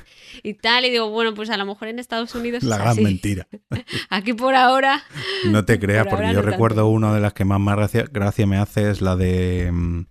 y 0.42 0.54
tal. 0.54 0.84
Y 0.84 0.90
digo, 0.90 1.10
bueno, 1.10 1.34
pues 1.34 1.50
a 1.50 1.56
lo 1.56 1.66
mejor 1.66 1.88
en 1.88 1.98
Estados 1.98 2.34
Unidos... 2.34 2.62
La 2.62 2.78
gran 2.78 3.02
mentira. 3.02 3.46
Aquí 4.10 4.32
por 4.32 4.54
ahora... 4.54 5.02
No 5.46 5.64
te 5.64 5.78
creas, 5.78 6.06
porque 6.08 6.32
yo 6.32 6.42
recuerdo 6.42 6.88
una 6.88 7.14
de 7.14 7.20
las 7.20 7.34
que 7.34 7.44
más, 7.44 7.60
más 7.60 7.76
gracia, 8.10 8.46
me 8.46 8.56
hace 8.56 8.90
es 8.90 9.00
la 9.00 9.16
de... 9.16 9.70
Mm, 9.72 10.06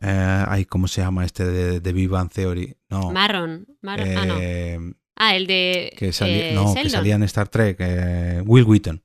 eh, 0.00 0.44
ay, 0.46 0.64
¿cómo 0.64 0.86
se 0.86 1.00
llama 1.00 1.24
este 1.24 1.44
de, 1.44 1.80
de 1.80 1.92
Big 1.92 2.10
Theory? 2.32 2.76
No. 2.88 3.10
Marron. 3.10 3.66
Marron. 3.82 4.16
ah, 4.16 4.26
no. 4.26 4.36
Eh, 4.38 4.78
ah, 5.16 5.34
el 5.34 5.46
de... 5.46 5.92
Que 5.96 6.12
salía, 6.12 6.52
no, 6.52 6.72
que 6.72 6.88
salía 6.88 7.16
en 7.16 7.24
Star 7.24 7.48
Trek. 7.48 7.78
Eh, 7.80 8.42
Will 8.44 8.64
Wheaton. 8.64 9.02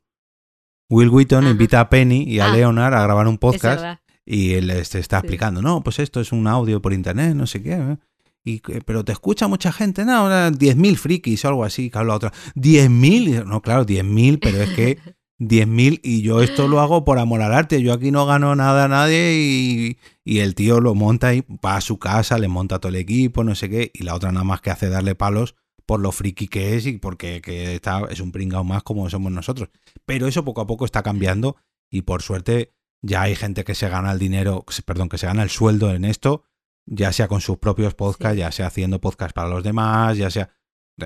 Will 0.94 1.10
Wheaton 1.10 1.48
invita 1.48 1.80
a 1.80 1.90
Penny 1.90 2.24
y 2.28 2.40
a 2.40 2.46
ah, 2.46 2.56
Leonard 2.56 2.94
a 2.94 3.02
grabar 3.02 3.28
un 3.28 3.40
podcast 3.40 4.00
y 4.28 4.54
él 4.54 4.68
les 4.68 4.94
está 4.94 5.18
explicando, 5.18 5.60
no, 5.60 5.84
pues 5.84 5.98
esto 5.98 6.22
es 6.22 6.32
un 6.32 6.46
audio 6.46 6.84
por 6.84 6.94
internet, 6.94 7.34
no 7.34 7.48
sé 7.48 7.64
qué. 7.64 7.74
¿eh? 7.74 7.98
Y, 8.44 8.60
pero 8.60 9.04
te 9.04 9.12
escucha 9.12 9.48
mucha 9.48 9.72
gente, 9.72 10.06
no, 10.06 10.14
ahora 10.14 10.52
10.000 10.52 10.96
frikis 10.98 11.46
o 11.46 11.48
algo 11.48 11.64
así, 11.64 11.90
que 11.90 11.98
habla 11.98 12.14
otra. 12.14 12.32
¿10.000? 12.54 13.44
No, 13.44 13.62
claro, 13.62 13.88
10.000, 13.88 14.40
pero 14.40 14.62
es 14.62 14.70
que 14.70 15.00
10.000 15.40 16.00
y 16.04 16.22
yo 16.22 16.44
esto 16.44 16.68
lo 16.68 16.80
hago 16.80 17.04
por 17.04 17.18
amor 17.18 17.42
al 17.42 17.56
arte. 17.56 17.82
Yo 17.82 17.92
aquí 17.92 18.12
no 18.12 18.28
gano 18.28 18.56
nada 18.56 18.86
a 18.86 18.88
nadie 18.88 19.34
y, 19.34 19.98
y, 20.24 20.40
el 20.40 20.54
tío 20.54 20.80
lo 20.80 20.94
monta 20.94 21.34
y 21.34 21.44
va 21.66 21.78
a 21.78 21.82
su 21.82 21.98
casa, 21.98 22.38
le 22.38 22.50
monta 22.50 22.78
todo 22.78 22.90
el 22.90 22.98
equipo, 22.98 23.44
no 23.44 23.56
sé 23.56 23.68
qué, 23.68 23.90
y 23.96 24.04
la 24.04 24.14
otra 24.14 24.32
nada 24.32 24.44
más 24.44 24.62
que 24.62 24.70
hace 24.70 24.90
darle 24.90 25.16
palos 25.16 25.56
por 25.86 26.00
lo 26.00 26.12
friki 26.12 26.48
que 26.48 26.76
es 26.76 26.86
y 26.86 26.98
porque 26.98 27.42
que 27.42 27.76
está, 27.76 28.02
es 28.10 28.20
un 28.20 28.32
pringao 28.32 28.64
más 28.64 28.84
como 28.84 29.10
somos 29.10 29.32
nosotros. 29.32 29.70
Pero 30.06 30.28
eso 30.28 30.46
poco 30.46 30.62
a 30.62 30.68
poco 30.68 30.86
está 30.86 31.04
cambiando 31.04 31.58
y 31.90 32.04
por 32.04 32.22
suerte 32.22 32.74
ya 33.02 33.24
hay 33.24 33.36
gente 33.36 33.64
que 33.64 33.76
se 33.76 33.90
gana 33.90 34.12
el 34.12 34.20
dinero, 34.20 34.66
perdón, 34.86 35.10
que 35.10 35.18
se 35.18 35.28
gana 35.28 35.44
el 35.44 35.50
sueldo 35.50 35.94
en 35.94 36.06
esto, 36.06 36.44
ya 36.86 37.12
sea 37.12 37.28
con 37.28 37.42
sus 37.42 37.58
propios 37.58 37.94
podcasts, 37.94 38.38
ya 38.38 38.52
sea 38.52 38.68
haciendo 38.68 39.02
podcasts 39.02 39.34
para 39.34 39.50
los 39.50 39.64
demás, 39.64 40.18
ya 40.18 40.30
sea... 40.30 40.50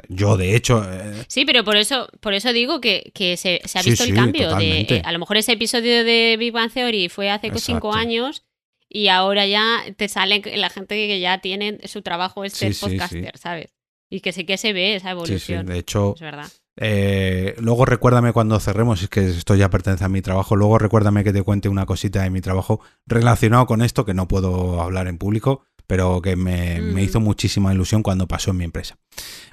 Yo, 0.10 0.36
de 0.36 0.56
hecho... 0.56 0.84
Eh, 0.84 1.24
sí, 1.30 1.46
pero 1.46 1.64
por 1.64 1.78
eso, 1.78 2.10
por 2.20 2.34
eso 2.34 2.52
digo 2.52 2.82
que, 2.82 3.12
se, 3.38 3.62
ha 3.74 3.82
visto 3.82 4.04
el 4.04 4.14
cambio. 4.14 4.56
De, 4.56 4.82
eh, 4.82 5.02
a 5.04 5.12
lo 5.14 5.20
mejor 5.20 5.38
ese 5.38 5.54
episodio 5.54 6.04
de 6.04 6.36
Big 6.38 6.52
Bang 6.52 6.72
Theory 6.72 7.10
fue 7.10 7.32
hace 7.32 7.52
cinco 7.58 7.94
años 7.94 8.44
y 8.90 9.08
ahora 9.08 9.48
ya 9.48 9.84
te 9.96 10.08
sale 10.08 10.42
la 10.58 10.70
gente 10.70 10.96
que 10.96 11.20
ya 11.20 11.40
tiene 11.40 11.80
su 11.88 12.02
trabajo 12.02 12.44
es 12.44 12.54
ser 12.54 12.76
podcaster, 12.80 13.38
¿sabes? 13.38 13.77
Y 14.10 14.22
que 14.22 14.32
sí 14.32 14.46
que 14.46 14.58
se 14.58 14.74
ve 14.74 14.96
esa 14.96 15.12
evolución. 15.12 15.66
de 15.66 15.80
hecho, 15.80 16.16
eh, 16.80 17.56
luego 17.60 17.86
recuérdame 17.86 18.32
cuando 18.32 18.60
cerremos, 18.60 19.02
es 19.02 19.10
que 19.10 19.28
esto 19.28 19.56
ya 19.56 19.70
pertenece 19.70 20.06
a 20.06 20.10
mi 20.10 20.22
trabajo, 20.22 20.56
luego 20.56 20.78
recuérdame 20.78 21.24
que 21.24 21.34
te 21.34 21.42
cuente 21.42 21.70
una 21.70 21.86
cosita 21.86 22.22
de 22.22 22.30
mi 22.30 22.40
trabajo 22.40 22.80
relacionado 23.06 23.66
con 23.66 23.82
esto, 23.82 24.06
que 24.06 24.14
no 24.14 24.28
puedo 24.28 24.82
hablar 24.82 25.08
en 25.08 25.18
público, 25.18 25.64
pero 25.88 26.22
que 26.22 26.36
me, 26.36 26.80
mm. 26.80 27.00
hizo 27.00 27.20
muchísima 27.20 27.74
ilusión 27.74 28.04
cuando 28.04 28.28
pasó 28.28 28.52
en 28.52 28.58
mi 28.58 28.66
empresa. 28.66 28.98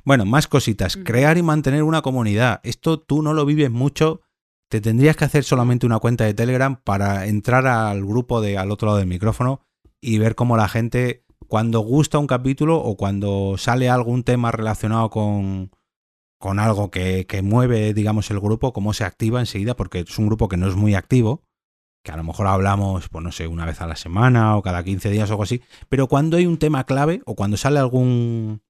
Bueno, 0.05 0.27
más 0.27 0.49
cositas. 0.49 0.97
Mm. 0.97 1.03
Crear 1.05 1.39
y 1.39 1.43
mantener 1.43 1.83
una 1.83 2.03
comunidad. 2.03 2.61
Esto 2.65 3.01
tú 3.01 3.23
no 3.23 3.33
lo 3.33 3.47
vives 3.47 3.71
mucho. 3.71 4.21
Te 4.69 4.81
tendrías 4.81 5.17
que 5.17 5.25
hacer 5.25 5.45
solamente 5.45 5.87
una 5.87 6.01
cuenta 6.01 6.25
de 6.25 6.35
Telegram 6.35 6.77
para 6.83 7.27
entrar 7.27 7.67
al 7.67 8.05
grupo 8.05 8.41
de 8.41 8.59
al 8.59 8.73
otro 8.73 8.87
lado 8.87 8.99
del 8.99 9.07
micrófono 9.07 9.61
y 10.01 10.19
ver 10.19 10.35
cómo 10.35 10.57
la 10.57 10.69
gente 10.69 11.24
cuando 11.55 11.79
gusta 11.79 12.19
un 12.19 12.27
capítulo 12.27 12.79
o 12.79 12.97
cuando 12.97 13.55
sale 13.59 13.89
algún 13.89 14.25
tema 14.25 14.51
relacionado 14.51 15.09
con, 15.09 15.71
con 16.37 16.59
algo 16.59 16.91
que, 16.91 17.27
que, 17.29 17.43
mueve, 17.43 17.95
digamos, 17.95 18.29
el 18.33 18.41
grupo, 18.41 18.73
cómo 18.73 18.93
se 18.93 19.05
activa 19.05 19.39
enseguida, 19.39 19.77
porque 19.77 20.01
es 20.01 20.19
un 20.19 20.27
grupo 20.27 20.49
que 20.49 20.57
no 20.57 20.67
es 20.67 20.75
muy 20.75 20.97
activo, 20.97 21.45
que 22.03 22.11
a 22.11 22.17
lo 22.17 22.25
mejor 22.25 22.49
hablamos, 22.49 23.09
pues 23.09 23.23
no 23.23 23.31
sé, 23.31 23.47
una 23.47 23.67
vez 23.67 23.81
a 23.81 23.87
la 23.87 23.95
semana 23.95 24.57
o 24.57 24.63
cada 24.63 24.83
15 24.83 25.11
días 25.11 25.31
o 25.31 25.35
algo 25.35 25.45
así, 25.45 25.63
pero 25.89 26.09
cuando 26.09 26.39
hay 26.39 26.47
un 26.47 26.59
tema 26.59 26.83
clave 26.87 27.23
o 27.25 27.37
cuando 27.37 27.57
sale 27.57 27.79
algún... 27.79 28.61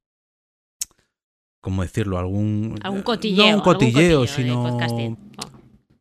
¿Cómo 1.63 1.81
decirlo? 1.81 2.19
Algún... 2.19 2.79
Algún 2.83 3.01
cotilleo. 3.01 3.51
No 3.51 3.57
un 3.57 3.63
cotilleo, 3.63 4.27
sino 4.27 4.77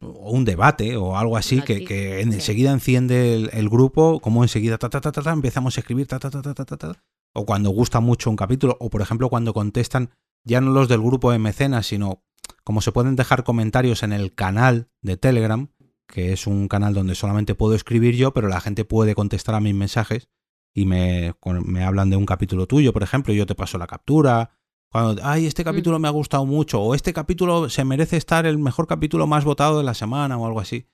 o 0.03 0.31
un 0.31 0.45
debate 0.45 0.97
o 0.97 1.17
algo 1.17 1.37
así 1.37 1.61
que, 1.61 2.21
enseguida 2.21 2.71
enciende 2.71 3.49
el, 3.51 3.69
grupo, 3.69 4.19
como 4.19 4.43
enseguida 4.43 4.77
ta, 4.77 4.89
ta, 4.89 5.01
ta, 5.01 5.11
ta, 5.11 5.31
empezamos 5.31 5.77
a 5.77 5.81
escribir 5.81 6.07
ta, 6.07 6.19
ta, 6.19 6.29
ta, 6.29 6.41
ta, 6.41 6.53
ta, 6.53 6.77
ta, 6.77 7.03
o 7.33 7.45
cuando 7.45 7.69
gusta 7.69 7.99
mucho 7.99 8.29
un 8.29 8.35
capítulo, 8.35 8.77
o 8.79 8.89
por 8.89 9.01
ejemplo 9.01 9.29
cuando 9.29 9.53
contestan 9.53 10.11
ya 10.45 10.61
no 10.61 10.71
los 10.71 10.87
del 10.87 11.01
grupo 11.01 11.31
de 11.31 11.39
mecenas, 11.39 11.87
sino 11.87 12.23
como 12.63 12.81
se 12.81 12.91
pueden 12.91 13.15
dejar 13.15 13.43
comentarios 13.43 14.03
en 14.03 14.13
el 14.13 14.33
canal 14.33 14.89
de 15.01 15.17
Telegram, 15.17 15.69
que 16.07 16.33
es 16.33 16.47
un 16.47 16.67
canal 16.67 16.93
donde 16.93 17.15
solamente 17.15 17.55
puedo 17.55 17.75
escribir 17.75 18.15
yo, 18.15 18.33
pero 18.33 18.47
la 18.47 18.61
gente 18.61 18.85
puede 18.85 19.15
contestar 19.15 19.55
a 19.55 19.61
mis 19.61 19.73
mensajes 19.73 20.29
y 20.73 20.85
me, 20.85 21.33
me 21.65 21.83
hablan 21.83 22.09
de 22.09 22.17
un 22.17 22.25
capítulo 22.25 22.67
tuyo, 22.67 22.93
por 22.93 23.03
ejemplo, 23.03 23.33
y 23.33 23.37
yo 23.37 23.45
te 23.45 23.55
paso 23.55 23.77
la 23.77 23.87
captura, 23.87 24.51
cuando, 24.93 25.23
ay, 25.25 25.47
este 25.47 25.63
capítulo 25.63 25.97
me 25.97 26.07
ha 26.07 26.11
gustado 26.11 26.45
mucho, 26.45 26.79
o 26.79 26.93
este 26.93 27.13
capítulo 27.13 27.67
se 27.67 27.83
merece 27.83 28.15
estar 28.15 28.45
el 28.45 28.59
mejor 28.59 28.85
capítulo 28.85 29.25
más 29.25 29.43
votado 29.43 29.79
de 29.79 29.83
la 29.83 29.95
semana, 29.95 30.37
o 30.37 30.45
algo 30.45 30.59
así. 30.59 30.85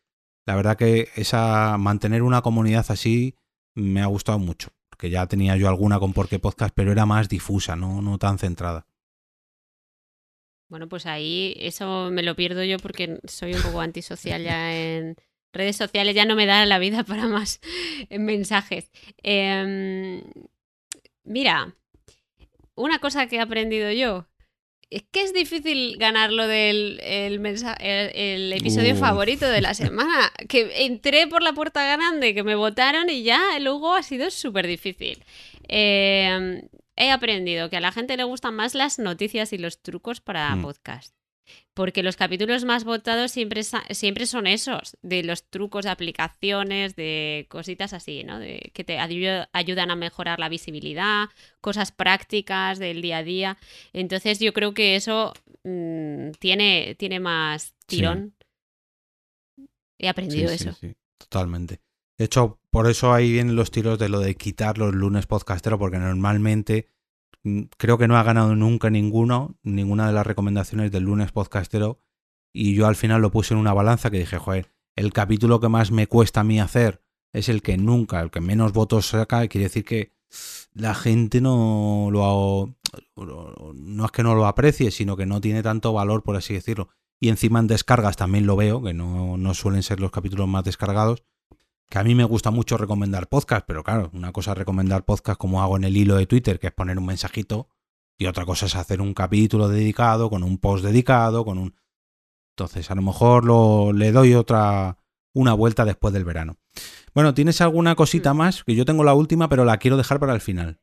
La 0.46 0.56
verdad 0.56 0.78
que 0.78 1.10
esa 1.18 1.78
mantener 1.78 2.24
una 2.24 2.42
comunidad 2.42 2.86
así 2.88 3.36
me 3.76 4.02
ha 4.02 4.06
gustado 4.06 4.40
mucho. 4.40 4.70
Porque 4.90 5.10
ya 5.10 5.28
tenía 5.28 5.58
yo 5.58 5.68
alguna 5.68 6.00
con 6.00 6.14
Porque 6.14 6.40
Podcast, 6.40 6.74
pero 6.74 6.94
era 6.94 7.06
más 7.06 7.28
difusa, 7.28 7.76
no, 7.76 8.02
no 8.02 8.18
tan 8.18 8.38
centrada. 8.38 8.88
Bueno, 10.70 10.88
pues 10.88 11.06
ahí 11.06 11.54
eso 11.58 12.10
me 12.10 12.24
lo 12.24 12.38
pierdo 12.38 12.64
yo 12.64 12.78
porque 12.78 13.20
soy 13.26 13.54
un 13.54 13.62
poco 13.62 13.82
antisocial 13.82 14.42
ya 14.42 14.74
en 14.80 15.18
redes 15.52 15.76
sociales, 15.76 16.16
ya 16.16 16.24
no 16.24 16.38
me 16.38 16.46
da 16.46 16.66
la 16.66 16.80
vida 16.80 17.04
para 17.04 17.28
más 17.28 17.60
mensajes. 18.10 18.92
Em, 19.24 20.24
mira, 21.26 21.76
una 22.80 23.00
cosa 23.00 23.28
que 23.28 23.36
he 23.36 23.40
aprendido 23.40 23.92
yo 23.92 24.28
es 24.90 25.04
que 25.12 25.22
es 25.22 25.34
difícil 25.34 25.98
ganar 25.98 26.32
lo 26.32 26.48
del 26.48 27.00
el, 27.04 27.46
el, 27.80 28.54
episodio 28.54 28.96
favorito 28.96 29.48
de 29.48 29.62
la 29.62 29.74
semana. 29.76 30.32
Que 30.48 30.86
entré 30.86 31.28
por 31.28 31.44
la 31.44 31.54
puerta 31.54 31.86
grande, 31.86 32.34
que 32.34 32.44
me 32.44 32.56
votaron 32.56 33.10
y 33.10 33.24
ya 33.24 33.60
luego 33.60 33.94
ha 33.94 34.02
sido 34.02 34.32
súper 34.32 34.66
difícil. 34.66 35.24
Em, 35.68 36.64
he 36.96 37.12
aprendido 37.12 37.70
que 37.70 37.78
a 37.78 37.82
la 37.82 37.92
gente 37.92 38.18
le 38.18 38.24
gustan 38.24 38.56
más 38.56 38.74
las 38.74 38.98
noticias 38.98 39.54
y 39.54 39.60
los 39.60 39.82
trucos 39.84 40.22
para 40.22 40.56
mm. 40.56 40.62
podcast 40.64 41.19
porque 41.80 42.04
los 42.04 42.18
capítulos 42.18 42.66
más 42.66 42.84
votados 42.84 43.32
siempre, 43.32 43.62
siempre 43.64 44.26
son 44.26 44.48
esos, 44.48 44.98
de 45.02 45.24
los 45.24 45.50
trucos 45.50 45.86
de 45.86 45.92
aplicaciones, 45.92 46.98
de 46.98 47.48
cositas 47.48 47.94
así, 47.94 48.26
¿no? 48.26 48.38
De, 48.38 48.70
que 48.74 48.84
te 48.84 49.00
ayudan 49.00 49.90
a 49.90 49.96
mejorar 49.96 50.42
la 50.42 50.50
visibilidad, 50.50 51.30
cosas 51.62 51.94
prácticas 51.94 52.80
del 52.80 53.02
día 53.02 53.20
a 53.20 53.24
día. 53.24 53.58
Entonces 53.94 54.40
yo 54.40 54.52
creo 54.52 54.74
que 54.74 54.98
eso 54.98 55.32
mm, 55.64 56.32
tiene, 56.38 56.96
tiene 57.00 57.22
más 57.22 57.74
tirón. 57.86 58.36
He 59.98 60.10
aprendido 60.10 60.52
eso. 60.52 60.74
Sí, 60.74 60.98
totalmente. 61.18 61.80
De 62.18 62.26
hecho, 62.26 62.60
por 62.72 62.90
eso 62.90 63.14
ahí 63.14 63.32
vienen 63.32 63.56
los 63.56 63.72
tiros 63.72 63.98
de 63.98 64.10
lo 64.10 64.20
de 64.20 64.36
quitar 64.36 64.78
los 64.78 64.94
lunes 64.94 65.28
podcastero, 65.28 65.80
porque 65.80 65.98
normalmente 65.98 66.90
creo 67.78 67.98
que 67.98 68.08
no 68.08 68.18
ha 68.18 68.24
ganado 68.24 68.56
nunca 68.56 68.90
ninguno, 68.90 69.58
ninguna 69.64 70.08
de 70.08 70.14
las 70.14 70.26
recomendaciones 70.26 70.92
del 70.92 71.04
lunes 71.04 71.32
podcastero. 71.32 72.02
Y 72.54 72.74
yo 72.74 72.88
al 72.88 72.96
final 72.96 73.22
lo 73.22 73.32
puse 73.32 73.54
en 73.54 73.60
una 73.60 73.74
balanza 73.74 74.10
que 74.10 74.20
dije, 74.20 74.38
joder, 74.38 74.72
el 74.96 75.14
capítulo 75.14 75.60
que 75.60 75.70
más 75.70 75.92
me 75.92 76.08
cuesta 76.08 76.42
a 76.42 76.44
mí 76.44 76.60
hacer 76.60 77.04
es 77.32 77.48
el 77.48 77.62
que 77.62 77.78
nunca, 77.78 78.22
el 78.22 78.32
que 78.32 78.42
menos 78.42 78.74
votos 78.74 79.08
saca. 79.08 79.48
Quiere 79.48 79.66
decir 79.66 79.86
que 79.86 80.14
la 80.74 80.96
gente 80.96 81.42
no 81.42 82.10
lo 82.12 82.76
no 83.16 84.06
es 84.06 84.12
que 84.12 84.24
no 84.24 84.36
lo 84.36 84.48
aprecie, 84.48 84.92
sino 84.92 85.16
que 85.16 85.26
no 85.26 85.42
tiene 85.42 85.62
tanto 85.62 85.94
valor, 85.94 86.24
por 86.24 86.36
así 86.36 86.54
decirlo. 86.54 86.90
Y 87.22 87.30
encima 87.30 87.60
en 87.60 87.68
descargas 87.68 88.18
también 88.18 88.46
lo 88.46 88.56
veo, 88.56 88.82
que 88.82 88.94
no, 88.94 89.38
no 89.38 89.54
suelen 89.54 89.84
ser 89.84 90.00
los 90.00 90.12
capítulos 90.12 90.48
más 90.48 90.64
descargados 90.64 91.24
que 91.90 91.98
a 91.98 92.04
mí 92.04 92.14
me 92.14 92.24
gusta 92.24 92.52
mucho 92.52 92.78
recomendar 92.78 93.28
podcast, 93.28 93.66
pero 93.68 93.84
claro, 93.84 94.12
una 94.14 94.32
cosa 94.32 94.52
es 94.52 94.58
recomendar 94.58 95.06
podcast 95.06 95.40
como 95.40 95.62
hago 95.62 95.76
en 95.76 95.84
el 95.84 95.98
hilo 95.98 96.16
de 96.16 96.28
Twitter, 96.28 96.60
que 96.60 96.68
es 96.68 96.74
poner 96.74 96.98
un 96.98 97.06
mensajito, 97.06 97.68
y 98.18 98.28
otra 98.28 98.46
cosa 98.46 98.68
es 98.68 98.76
hacer 98.76 99.02
un 99.02 99.14
capítulo 99.14 99.68
dedicado, 99.68 100.30
con 100.30 100.44
un 100.44 100.58
post 100.60 100.84
dedicado, 100.84 101.46
con 101.46 101.58
un... 101.58 101.76
Entonces, 102.56 102.92
a 102.92 102.96
lo 102.96 103.02
mejor 103.02 103.46
lo, 103.46 103.94
le 103.94 104.12
doy 104.12 104.36
otra, 104.36 104.98
una 105.34 105.54
vuelta 105.54 105.86
después 105.86 106.14
del 106.14 106.26
verano. 106.26 106.58
Bueno, 107.16 107.34
¿tienes 107.34 107.62
alguna 107.62 107.96
cosita 107.96 108.34
mm. 108.34 108.38
más? 108.38 108.64
Que 108.64 108.76
yo 108.76 108.86
tengo 108.86 109.04
la 109.04 109.14
última, 109.14 109.50
pero 109.50 109.66
la 109.66 109.78
quiero 109.78 109.98
dejar 109.98 110.20
para 110.20 110.34
el 110.34 110.42
final. 110.42 110.80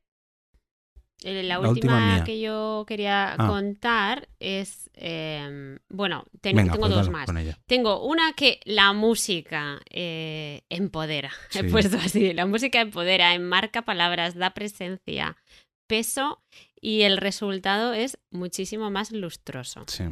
Eh, 1.22 1.42
la, 1.42 1.58
última, 1.60 2.22
que 2.24 2.40
yo 2.40 2.84
quería 2.86 3.32
ah. 3.32 3.46
contar 3.48 4.28
es, 4.38 4.90
em, 4.94 5.78
bueno, 5.88 6.24
tengo, 6.40 6.60
tengo 6.60 6.78
pues 6.78 6.92
dos 6.92 7.10
más. 7.10 7.28
Tengo 7.66 8.06
una 8.06 8.32
que 8.34 8.60
la 8.64 8.92
música 8.92 9.80
eh, 9.90 10.62
empodera, 10.68 11.32
he 11.54 11.64
puesto 11.64 11.96
así, 11.96 12.32
la 12.34 12.46
música 12.46 12.80
empodera, 12.80 13.34
enmarca 13.34 13.82
palabras, 13.82 14.34
da 14.34 14.50
presencia, 14.50 15.36
peso 15.86 16.42
y 16.80 17.02
el 17.02 17.16
resultado 17.16 17.94
es 17.94 18.18
muchísimo 18.30 18.90
más 18.90 19.10
lustroso. 19.10 19.84
Sí. 19.86 20.04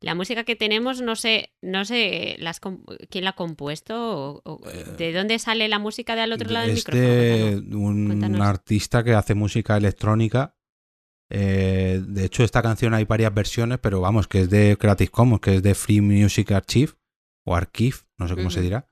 La 0.00 0.14
música 0.14 0.44
que 0.44 0.56
tenemos, 0.56 1.00
no 1.00 1.16
sé, 1.16 1.52
no 1.62 1.84
sé 1.84 2.36
las, 2.38 2.60
quién 3.08 3.24
la 3.24 3.30
ha 3.30 3.36
compuesto 3.36 4.42
o, 4.44 4.60
eh, 4.68 4.84
de 4.98 5.12
dónde 5.12 5.38
sale 5.38 5.68
la 5.68 5.78
música 5.78 6.14
de 6.14 6.22
al 6.22 6.32
otro 6.32 6.50
lado 6.50 6.66
del 6.66 6.76
micrófono. 6.76 7.78
un 7.78 8.42
artista 8.42 9.04
que 9.04 9.14
hace 9.14 9.34
música 9.34 9.76
electrónica. 9.76 10.56
Eh, 11.30 12.02
de 12.06 12.26
hecho, 12.26 12.44
esta 12.44 12.60
canción 12.60 12.92
hay 12.92 13.04
varias 13.04 13.32
versiones, 13.32 13.78
pero 13.78 14.00
vamos, 14.00 14.28
que 14.28 14.42
es 14.42 14.50
de 14.50 14.76
Creative 14.78 15.10
Commons, 15.10 15.40
que 15.40 15.56
es 15.56 15.62
de 15.62 15.74
Free 15.74 16.02
Music 16.02 16.52
Archive 16.52 16.92
o 17.46 17.56
Archive, 17.56 17.96
no 18.18 18.28
sé 18.28 18.34
cómo 18.34 18.50
se 18.50 18.60
dirá. 18.60 18.86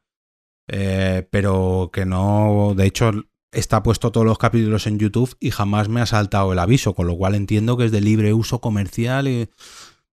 Eh, 0.69 1.27
pero 1.31 1.91
que 1.93 2.07
no, 2.07 2.75
de 2.77 2.87
hecho, 2.87 3.11
está 3.53 3.83
puesto 3.83 4.13
todos 4.13 4.27
los 4.27 4.39
capítulos 4.39 4.87
en 4.87 4.99
YouTube 4.99 5.37
y 5.41 5.51
jamás 5.51 5.89
me 5.89 6.01
ha 6.01 6.07
saltado 6.07 6.53
el 6.53 6.59
aviso, 6.59 6.95
con 6.95 7.07
lo 7.07 7.17
cual 7.17 7.35
entiendo 7.35 7.77
que 7.77 7.87
es 7.87 7.93
de 7.93 8.01
libre 8.01 8.33
uso 8.33 8.61
comercial 8.61 9.29
y 9.29 9.51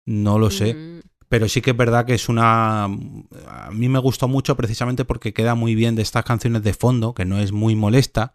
no 0.07 0.39
lo 0.39 0.49
sé. 0.49 0.73
Mm. 0.73 1.01
Pero 1.29 1.49
sí 1.49 1.61
que 1.61 1.71
es 1.71 1.77
verdad 1.77 2.05
que 2.05 2.15
es 2.15 2.29
una... 2.29 2.85
A 2.85 3.69
mí 3.71 3.89
me 3.89 3.99
gustó 3.99 4.27
mucho 4.29 4.55
precisamente 4.55 5.03
porque 5.05 5.33
queda 5.33 5.55
muy 5.55 5.75
bien 5.75 5.95
de 5.95 6.01
estas 6.01 6.23
canciones 6.23 6.63
de 6.63 6.73
fondo, 6.73 7.13
que 7.13 7.25
no 7.25 7.37
es 7.37 7.51
muy 7.51 7.75
molesta, 7.75 8.33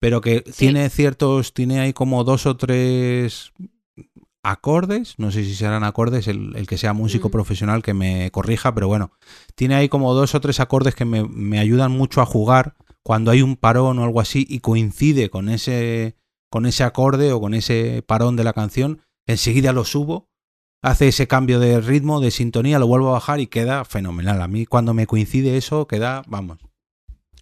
pero 0.00 0.20
que 0.20 0.40
tiene 0.40 0.88
ciertos... 0.88 1.52
Tiene 1.52 1.80
ahí 1.80 1.92
como 1.92 2.24
dos 2.24 2.46
o 2.46 2.56
tres 2.56 3.52
acordes, 4.42 5.14
no 5.18 5.30
sé 5.30 5.44
si 5.44 5.54
serán 5.54 5.84
acordes, 5.84 6.26
el, 6.26 6.66
que 6.66 6.78
sea 6.78 6.94
músico 6.94 7.28
mm. 7.28 7.32
profesional 7.32 7.82
que 7.82 7.94
me 7.94 8.30
corrija, 8.30 8.74
pero 8.74 8.88
bueno, 8.88 9.12
tiene 9.54 9.74
ahí 9.74 9.88
como 9.90 10.14
dos 10.14 10.34
o 10.34 10.40
tres 10.40 10.60
acordes 10.60 10.94
que 10.94 11.04
me, 11.04 11.24
me, 11.24 11.58
ayudan 11.58 11.92
mucho 11.92 12.20
a 12.20 12.26
jugar 12.26 12.74
cuando 13.02 13.30
hay 13.30 13.42
un 13.42 13.56
parón 13.56 13.98
o 13.98 14.04
algo 14.04 14.20
así 14.20 14.46
y 14.48 14.60
coincide 14.60 15.30
con 15.30 15.48
ese, 15.48 16.16
con 16.50 16.66
ese 16.66 16.84
acorde 16.84 17.32
o 17.32 17.40
con 17.40 17.54
ese 17.54 18.02
parón 18.06 18.36
de 18.36 18.44
la 18.44 18.52
canción, 18.52 19.00
enseguida 19.26 19.72
lo 19.72 19.84
subo 19.84 20.28
hace 20.84 21.08
ese 21.08 21.26
cambio 21.26 21.58
de 21.60 21.80
ritmo, 21.80 22.20
de 22.20 22.30
sintonía, 22.30 22.78
lo 22.78 22.86
vuelvo 22.86 23.08
a 23.08 23.12
bajar 23.12 23.40
y 23.40 23.46
queda 23.46 23.84
fenomenal. 23.84 24.42
A 24.42 24.48
mí 24.48 24.66
cuando 24.66 24.92
me 24.92 25.06
coincide 25.06 25.56
eso, 25.56 25.86
queda, 25.86 26.22
vamos. 26.26 26.58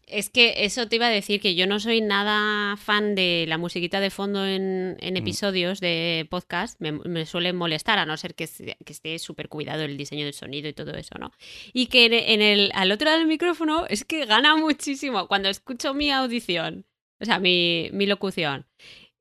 Es 0.07 0.31
que 0.31 0.65
eso 0.65 0.87
te 0.89 0.97
iba 0.97 1.07
a 1.07 1.11
decir 1.11 1.41
que 1.41 1.55
yo 1.55 1.67
no 1.67 1.81
soy 1.81 2.03
nada 2.03 2.77
fan 2.77 3.15
de 3.15 3.47
la 3.49 3.59
musiquita 3.59 3.99
de 3.99 4.11
fondo 4.11 4.47
en, 4.47 4.93
mm. 4.93 5.17
episodios 5.17 5.81
de 5.81 6.27
podcast. 6.31 6.79
Me, 6.81 7.27
suele 7.27 7.53
molestar, 7.53 7.99
a 7.99 8.07
no 8.07 8.17
ser 8.17 8.35
que, 8.35 8.45
esté 8.45 9.19
súper 9.19 9.49
cuidado 9.49 9.83
el 9.83 9.97
diseño 9.97 10.25
del 10.25 10.35
sonido 10.35 10.69
y 10.69 10.75
todo 10.75 10.95
eso, 10.95 11.17
¿no? 11.19 11.33
Y 11.73 11.87
que 11.87 12.05
en, 12.05 12.43
el, 12.43 12.71
al 12.75 12.93
otro 12.93 13.07
lado 13.07 13.19
del 13.19 13.27
micrófono 13.27 13.87
es 13.89 14.05
que 14.05 14.25
gana 14.27 14.55
muchísimo 14.55 15.27
cuando 15.27 15.49
escucho 15.49 15.95
mi 15.95 16.13
audición, 16.13 16.85
o 17.21 17.25
sea, 17.25 17.41
mi, 17.41 17.89
mi 17.93 18.07
locución. 18.07 18.67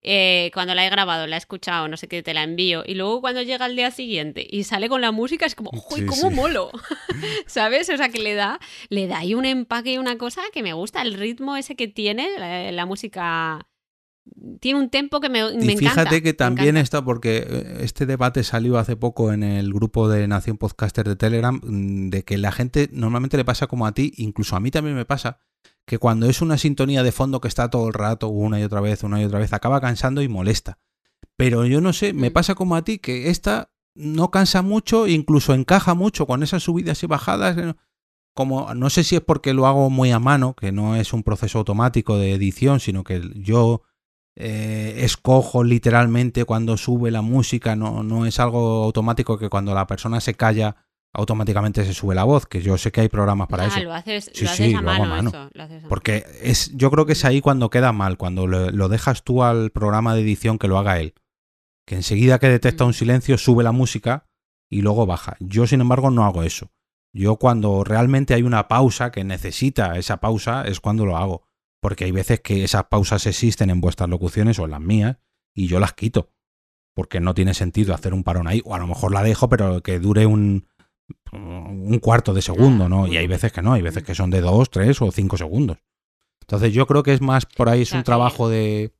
Eh, 0.04 0.50
cuando 0.54 0.74
la 0.74 0.86
he 0.86 0.90
grabado, 0.90 1.28
la 1.28 1.36
he 1.36 1.40
escuchado, 1.40 1.88
no 1.88 1.96
sé 1.96 2.08
qué, 2.08 2.24
te 2.24 2.34
la 2.34 2.44
envío. 2.44 2.84
Y 2.86 2.96
luego 2.96 3.22
cuando 3.22 3.44
llega 3.44 3.68
el 3.68 3.76
día 3.76 3.92
siguiente 3.92 4.46
y 4.50 4.64
sale 4.64 4.90
con 4.90 5.02
la 5.02 5.12
música, 5.12 5.46
es 5.46 5.54
como, 5.54 5.70
¡uy, 5.92 6.06
cómo 6.06 6.32
molo! 6.32 6.72
¿Sabes? 7.46 7.90
O 7.90 7.98
sea, 7.98 8.10
que 8.10 8.20
le 8.20 8.34
da, 8.34 8.60
le 8.90 9.08
da 9.08 9.20
ahí 9.20 9.36
un 9.36 9.46
empaque 9.46 9.94
y 9.94 9.98
una 9.98 10.18
cosa 10.18 10.42
que 10.54 10.64
me 10.64 10.74
gusta, 10.74 11.02
el 11.02 11.14
ritmo 11.14 11.56
ese 11.56 11.76
que 11.76 11.88
tiene, 11.88 12.72
la, 12.72 12.86
música. 12.86 13.68
Tiene 14.60 14.80
un 14.80 14.90
tempo 14.90 15.20
que 15.20 15.30
me, 15.30 15.54
me 15.54 15.74
y 15.74 15.78
fíjate 15.78 16.22
que 16.24 16.34
también 16.34 16.78
está, 16.78 17.04
porque 17.04 17.46
eh, 17.48 17.78
este 17.82 18.06
debate 18.06 18.44
salió 18.44 18.78
hace 18.78 18.96
poco 18.96 19.34
en 19.34 19.44
el 19.44 19.74
grupo 19.74 20.10
de 20.10 20.28
Nación 20.28 20.58
Podcaster 20.58 21.08
de 21.08 21.16
Telegram, 21.16 21.60
mm, 21.62 22.10
de 22.10 22.24
que 22.24 22.38
la 22.38 22.52
gente 22.52 22.90
normalmente 22.92 23.38
le 23.38 23.46
pasa 23.46 23.68
como 23.68 23.86
a 23.86 23.94
ti, 23.94 24.14
incluso 24.18 24.56
a 24.56 24.60
mí 24.60 24.72
también 24.72 24.96
me 24.96 25.06
pasa, 25.06 25.40
que 25.86 25.98
cuando 25.98 26.28
es 26.30 26.42
una 26.42 26.58
sintonía 26.58 27.04
de 27.04 27.12
fondo 27.12 27.42
que 27.42 27.48
está 27.48 27.70
todo 27.70 27.88
el 27.88 27.94
rato, 27.94 28.28
una 28.28 28.60
y 28.60 28.64
otra 28.64 28.82
vez, 28.82 29.04
una 29.04 29.22
y 29.22 29.26
otra 29.26 29.40
vez, 29.40 29.54
acaba 29.54 29.82
cansando 29.82 30.22
y 30.22 30.28
molesta. 30.28 30.80
Pero 31.36 31.66
yo 31.66 31.82
no 31.82 31.94
sé, 31.94 32.14
me 32.14 32.30
mm. 32.30 32.34
pasa 32.34 32.56
como 32.56 32.76
a 32.76 32.84
ti, 32.84 33.00
que 33.00 33.30
esta 33.30 33.72
no 33.96 34.32
cansa 34.32 34.62
mucho, 34.62 35.08
incluso 35.08 35.54
encaja 35.54 35.94
mucho 35.94 36.28
con 36.28 36.44
esas 36.44 36.64
subidas 36.64 37.02
y 37.04 37.08
bajadas. 37.08 37.58
Eh, 37.58 37.76
como 38.34 38.74
no 38.74 38.90
sé 38.90 39.04
si 39.04 39.18
es 39.18 39.22
porque 39.22 39.54
lo 39.54 39.68
hago 39.68 39.90
muy 39.90 40.12
a 40.12 40.20
mano, 40.20 40.56
que 40.56 40.72
no 40.72 40.96
es 40.96 41.14
un 41.14 41.24
proceso 41.24 41.60
automático 41.60 42.18
de 42.18 42.34
edición, 42.34 42.80
sino 42.80 43.04
que 43.04 43.22
yo 43.36 43.82
eh, 44.36 45.00
escojo 45.00 45.64
literalmente 45.64 46.46
cuando 46.46 46.78
sube 46.78 47.12
la 47.12 47.22
música, 47.22 47.76
no, 47.76 48.04
no 48.04 48.26
es 48.26 48.40
algo 48.40 48.84
automático 48.86 49.38
que 49.38 49.50
cuando 49.50 49.74
la 49.74 49.88
persona 49.88 50.22
se 50.22 50.36
calla 50.36 50.78
automáticamente 51.14 51.84
se 51.86 51.94
sube 51.94 52.16
la 52.16 52.24
voz, 52.24 52.46
que 52.46 52.62
yo 52.62 52.78
sé 52.78 52.92
que 52.92 53.02
hay 53.02 53.10
programas 53.10 53.48
para 53.48 53.66
eso. 53.66 53.80
Lo 53.82 53.94
haces, 53.94 54.32
sí, 54.34 54.48
sí, 54.48 54.74
a 54.74 54.82
mano, 54.82 55.50
Porque 55.90 56.26
es, 56.42 56.72
yo 56.76 56.90
creo 56.90 57.06
que 57.06 57.14
es 57.14 57.26
ahí 57.26 57.42
cuando 57.42 57.70
queda 57.70 57.92
mal, 57.92 58.18
cuando 58.18 58.48
lo, 58.48 58.90
dejas 58.90 59.24
tú 59.24 59.44
al 59.44 59.72
programa 59.72 60.16
de 60.16 60.22
edición 60.22 60.58
que 60.58 60.68
lo 60.68 60.78
haga 60.78 61.00
él. 61.00 61.14
Que 61.86 61.96
enseguida 61.96 62.40
que 62.40 62.48
detecta 62.48 62.86
un 62.86 62.94
silencio 62.94 63.38
sube 63.38 63.64
la 63.64 63.72
música 63.72 64.28
y 64.70 64.82
luego 64.82 65.06
baja. 65.06 65.36
Yo, 65.40 65.68
sin 65.68 65.82
embargo, 65.82 66.12
no 66.12 66.26
hago 66.26 66.44
eso. 66.44 66.72
Yo 67.14 67.36
cuando 67.36 67.84
realmente 67.84 68.34
hay 68.34 68.44
una 68.44 68.70
pausa 68.70 69.12
que 69.12 69.26
necesita 69.26 69.98
esa 69.98 70.18
pausa 70.22 70.64
es 70.64 70.80
cuando 70.80 71.06
lo 71.06 71.18
hago. 71.18 71.44
Porque 71.82 72.06
hay 72.06 72.12
veces 72.12 72.40
que 72.40 72.64
esas 72.64 72.86
pausas 72.86 73.26
existen 73.26 73.70
en 73.70 73.82
vuestras 73.82 74.08
locuciones 74.08 74.60
o 74.60 74.66
en 74.66 74.72
las 74.72 74.80
mías 74.80 75.18
y 75.54 75.68
yo 75.68 75.80
las 75.80 75.94
quito. 75.94 76.30
Porque 76.94 77.20
no 77.20 77.34
tiene 77.34 77.54
sentido 77.54 77.94
hacer 77.94 78.14
un 78.14 78.24
parón 78.24 78.48
ahí. 78.48 78.62
O 78.64 78.76
a 78.76 78.80
lo 78.80 78.88
mejor 78.88 79.12
la 79.12 79.24
dejo, 79.24 79.50
pero 79.50 79.82
que 79.82 80.00
dure 80.00 80.26
un, 80.26 80.68
un 81.32 82.00
cuarto 82.00 82.34
de 82.34 82.42
segundo, 82.42 82.90
¿no? 82.90 83.08
Y 83.08 83.18
hay 83.18 83.28
veces 83.28 83.52
que 83.52 83.62
no, 83.62 83.74
hay 83.74 83.82
veces 83.82 84.04
que 84.04 84.16
son 84.16 84.30
de 84.30 84.42
dos, 84.42 84.70
tres 84.70 85.02
o 85.02 85.12
cinco 85.12 85.38
segundos. 85.38 85.78
Entonces 86.42 86.74
yo 86.74 86.86
creo 86.88 87.04
que 87.04 87.14
es 87.14 87.22
más 87.22 87.46
por 87.46 87.70
ahí, 87.70 87.84
es 87.84 87.94
un 87.94 88.04
trabajo 88.04 88.50
de, 88.50 88.92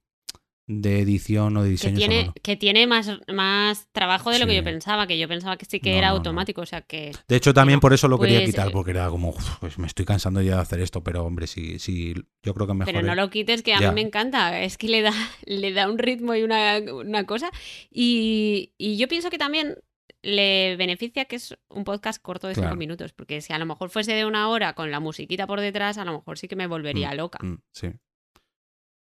de 0.68 1.00
edición 1.02 1.58
o 1.58 1.64
de 1.64 1.70
diseño. 1.70 2.00
Que 2.00 2.08
tiene, 2.08 2.32
que 2.42 2.56
tiene 2.56 2.88
más, 2.88 3.12
más 3.28 3.88
trabajo 3.92 4.30
de 4.32 4.40
lo 4.40 4.48
que 4.48 4.56
yo 4.56 4.64
pensaba, 4.64 5.08
que 5.08 5.18
yo 5.18 5.28
pensaba 5.28 5.58
que 5.58 5.66
sí 5.66 5.80
que 5.80 5.98
era 5.98 6.10
automático, 6.10 6.62
o 6.62 6.66
sea 6.66 6.82
que... 6.82 7.12
De 7.28 7.36
hecho 7.36 7.54
también 7.54 7.80
por 7.80 7.94
eso 7.94 8.08
lo 8.08 8.20
quería 8.20 8.40
pues, 8.40 8.52
quitar, 8.52 8.70
eh, 8.70 8.72
porque 8.72 8.92
era 8.92 9.10
como, 9.10 9.36
pues 9.60 9.78
me 9.78 9.88
estoy 9.88 10.06
cansando 10.06 10.42
ya 10.42 10.56
de 10.56 10.62
hacer 10.62 10.80
esto, 10.80 11.04
pero 11.04 11.26
hombre, 11.26 11.48
sí, 11.48 11.80
sí, 11.80 12.14
yo 12.44 12.54
creo 12.54 12.68
que 12.68 12.74
mejor... 12.74 12.94
Pero 12.94 13.06
no 13.06 13.16
lo 13.16 13.30
quites, 13.30 13.64
que 13.64 13.74
a 13.74 13.80
mí 13.80 13.94
me 13.94 14.02
encanta, 14.02 14.62
es 14.62 14.78
que 14.78 14.88
le 14.88 15.02
da, 15.02 15.12
le 15.46 15.74
da 15.74 15.90
un 15.90 15.98
ritmo 15.98 16.36
y 16.36 16.44
una, 16.44 16.80
una 16.94 17.26
cosa. 17.26 17.52
Y, 17.90 18.72
y 18.78 18.98
yo 18.98 19.08
pienso 19.08 19.30
que 19.30 19.38
también 19.38 19.78
le 20.24 20.76
beneficia 20.78 21.26
que 21.26 21.36
es 21.36 21.58
un 21.70 21.84
podcast 21.84 22.22
corto 22.22 22.48
de 22.48 22.56
cinco 22.56 22.76
minutos, 22.76 23.14
porque 23.14 23.42
si 23.42 23.54
a 23.54 23.58
lo 23.58 23.66
mejor 23.66 23.90
fuese 23.90 24.14
de 24.14 24.26
una 24.26 24.50
hora 24.50 24.74
con 24.74 24.92
la 24.92 25.00
musiquita 25.00 25.48
por 25.48 25.62
detrás, 25.62 25.98
a 25.98 26.06
lo 26.06 26.14
mejor 26.14 26.38
sí 26.38 26.48
que 26.48 26.56
me 26.56 26.68
volvería 26.68 27.12
mm, 27.12 27.16
loca. 27.16 27.40
Mm, 27.42 27.58
sí. 27.72 27.92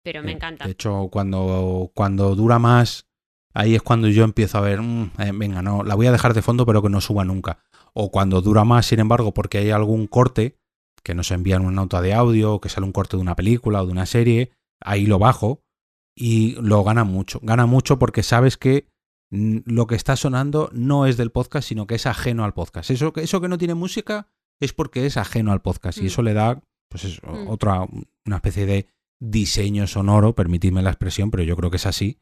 Pero 0.03 0.23
me 0.23 0.31
encanta. 0.31 0.65
De 0.65 0.72
hecho, 0.72 1.10
cuando, 1.11 1.91
cuando 1.94 2.36
dura 2.36 2.60
más, 2.60 3.07
ahí 3.53 3.76
es 3.76 3.81
cuando 3.81 4.07
yo 4.07 4.23
empiezo 4.23 4.60
a 4.60 4.61
ver, 4.61 4.81
mm, 4.81 5.11
eh, 5.19 5.31
venga, 5.34 5.61
no, 5.61 5.84
la 5.84 5.95
voy 5.95 6.07
a 6.07 6.11
dejar 6.11 6.34
de 6.34 6.41
fondo, 6.41 6.65
pero 6.65 6.81
que 6.81 6.90
no 6.90 7.02
suba 7.02 7.26
nunca. 7.26 7.60
O 7.94 8.11
cuando 8.11 8.41
dura 8.41 8.64
más, 8.64 8.86
sin 8.86 8.99
embargo, 8.99 9.34
porque 9.34 9.57
hay 9.57 9.72
algún 9.72 10.07
corte, 10.07 10.57
que 11.03 11.15
nos 11.15 11.31
envían 11.31 11.64
una 11.64 11.81
nota 11.81 12.02
de 12.02 12.14
audio, 12.14 12.56
o 12.56 12.61
que 12.61 12.69
sale 12.69 12.86
un 12.86 12.91
corte 12.94 13.18
de 13.18 13.22
una 13.22 13.36
película 13.36 13.81
o 13.81 13.86
de 13.86 13.91
una 13.91 14.06
serie, 14.06 14.52
ahí 14.80 15.06
lo 15.06 15.18
bajo 15.18 15.64
y 16.15 16.56
lo 16.61 16.84
gana 16.84 17.03
mucho. 17.03 17.40
Gana 17.41 17.65
mucho 17.65 17.98
porque 17.98 18.23
sabes 18.23 18.57
que 18.57 18.89
lo 19.31 19.88
que 19.88 19.95
está 19.95 20.15
sonando 20.15 20.69
no 20.73 21.06
es 21.06 21.18
del 21.18 21.31
podcast, 21.31 21.68
sino 21.68 21.88
que 21.88 21.95
es 21.95 22.06
ajeno 22.06 22.43
al 22.43 22.53
podcast. 22.53 22.89
Eso, 22.89 23.14
eso 23.15 23.41
que 23.41 23.47
no 23.47 23.57
tiene 23.57 23.76
música 23.76 24.27
es 24.60 24.73
porque 24.73 25.06
es 25.06 25.18
ajeno 25.18 25.51
al 25.51 25.61
podcast 25.61 25.99
y 25.99 26.03
mm. 26.03 26.07
eso 26.07 26.22
le 26.23 26.34
da, 26.34 26.61
pues 26.89 27.22
mm. 27.22 27.47
otra, 27.47 27.85
una 28.26 28.35
especie 28.35 28.65
de 28.65 28.88
diseño 29.19 29.85
sonoro, 29.88 30.34
permitidme 30.34 30.81
la 30.81 30.89
expresión, 30.89 31.30
pero 31.31 31.43
yo 31.43 31.56
creo 31.56 31.69
que 31.69 31.77
es 31.77 31.85
así, 31.85 32.19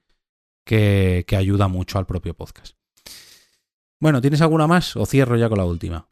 que, 0.66 1.24
que 1.28 1.38
ayuda 1.38 1.68
mucho 1.68 1.98
al 1.98 2.06
propio 2.06 2.34
podcast. 2.34 2.76
Bueno, 4.00 4.22
¿tienes 4.22 4.42
alguna 4.42 4.68
más 4.68 4.96
o 4.96 5.06
cierro 5.06 5.38
ya 5.38 5.50
con 5.50 5.58
la 5.58 5.66
última? 5.66 6.08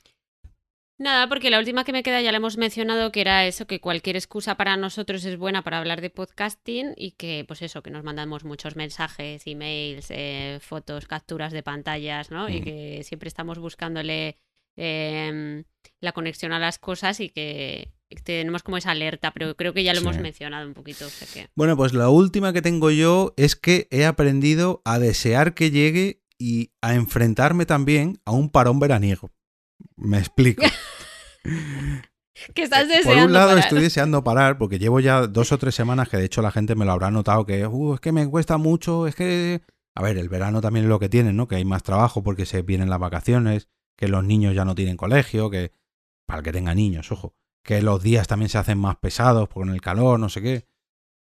Nada, 0.97 1.27
porque 1.27 1.49
la 1.49 1.59
última 1.59 1.83
que 1.83 1.91
me 1.91 2.03
queda 2.03 2.21
ya 2.21 2.31
la 2.31 2.37
hemos 2.37 2.57
mencionado, 2.57 3.11
que 3.11 3.19
era 3.19 3.45
eso, 3.45 3.67
que 3.67 3.81
cualquier 3.81 4.15
excusa 4.15 4.55
para 4.55 4.77
nosotros 4.77 5.25
es 5.25 5.37
buena 5.37 5.61
para 5.61 5.79
hablar 5.79 5.99
de 5.99 6.09
podcasting 6.09 6.93
y 6.95 7.11
que, 7.11 7.43
pues 7.45 7.61
eso, 7.61 7.83
que 7.83 7.89
nos 7.89 8.05
mandamos 8.05 8.45
muchos 8.45 8.77
mensajes, 8.77 9.45
emails, 9.45 10.07
eh, 10.09 10.59
fotos, 10.61 11.05
capturas 11.05 11.51
de 11.51 11.63
pantallas, 11.63 12.31
¿no? 12.31 12.47
Y 12.47 12.61
que 12.61 13.01
siempre 13.03 13.27
estamos 13.27 13.59
buscándole 13.59 14.37
em, 14.77 15.65
la 15.99 16.13
conexión 16.13 16.53
a 16.53 16.59
las 16.59 16.79
cosas 16.79 17.19
y 17.19 17.29
que 17.29 17.91
tenemos 18.23 18.63
como 18.63 18.77
esa 18.77 18.91
alerta, 18.91 19.31
pero 19.31 19.53
creo 19.57 19.73
que 19.73 19.83
ya 19.83 19.93
lo 19.93 19.99
hemos 19.99 20.17
mencionado 20.19 20.65
un 20.65 20.73
poquito. 20.73 21.07
Bueno, 21.55 21.75
pues 21.75 21.93
la 21.93 22.07
última 22.07 22.53
que 22.53 22.61
tengo 22.61 22.89
yo 22.89 23.33
es 23.35 23.57
que 23.57 23.89
he 23.91 24.05
aprendido 24.05 24.81
a 24.85 24.99
desear 24.99 25.55
que 25.55 25.71
llegue 25.71 26.21
y 26.37 26.71
a 26.81 26.95
enfrentarme 26.95 27.65
también 27.65 28.21
a 28.23 28.31
un 28.31 28.49
parón 28.49 28.79
veraniego. 28.79 29.31
Me 29.97 30.19
explico. 30.19 30.63
que 32.53 32.63
estás 32.63 32.87
deseando 32.87 33.21
Por 33.21 33.27
un 33.27 33.33
lado 33.33 33.57
estoy 33.57 33.81
deseando 33.81 34.23
parar 34.23 34.57
porque 34.57 34.79
llevo 34.79 34.99
ya 34.99 35.27
dos 35.27 35.51
o 35.51 35.57
tres 35.57 35.75
semanas 35.75 36.09
que 36.09 36.17
de 36.17 36.25
hecho 36.25 36.41
la 36.41 36.51
gente 36.51 36.75
me 36.75 36.85
lo 36.85 36.91
habrá 36.91 37.11
notado 37.11 37.45
que 37.45 37.65
uh, 37.65 37.93
es 37.95 37.99
que 37.99 38.11
me 38.11 38.27
cuesta 38.29 38.57
mucho, 38.57 39.07
es 39.07 39.15
que... 39.15 39.61
A 39.97 40.01
ver, 40.01 40.17
el 40.17 40.27
verano 40.27 40.59
también 40.59 40.85
es 40.85 40.89
lo 40.89 40.99
que 40.99 41.07
tiene, 41.07 41.31
¿no? 41.31 41.47
Que 41.47 41.55
hay 41.55 41.63
más 41.63 41.81
trabajo 41.83 42.21
porque 42.21 42.45
se 42.45 42.61
vienen 42.61 42.89
las 42.89 42.99
vacaciones, 42.99 43.69
que 43.95 44.09
los 44.09 44.25
niños 44.25 44.53
ya 44.53 44.65
no 44.65 44.75
tienen 44.75 44.97
colegio, 44.97 45.49
que... 45.49 45.71
Para 46.27 46.39
el 46.39 46.43
que 46.43 46.51
tenga 46.51 46.75
niños, 46.75 47.11
ojo. 47.11 47.33
Que 47.63 47.81
los 47.81 48.03
días 48.03 48.27
también 48.27 48.49
se 48.49 48.57
hacen 48.57 48.77
más 48.77 48.97
pesados 48.97 49.47
con 49.47 49.69
el 49.69 49.79
calor, 49.79 50.19
no 50.19 50.27
sé 50.27 50.41
qué. 50.41 50.67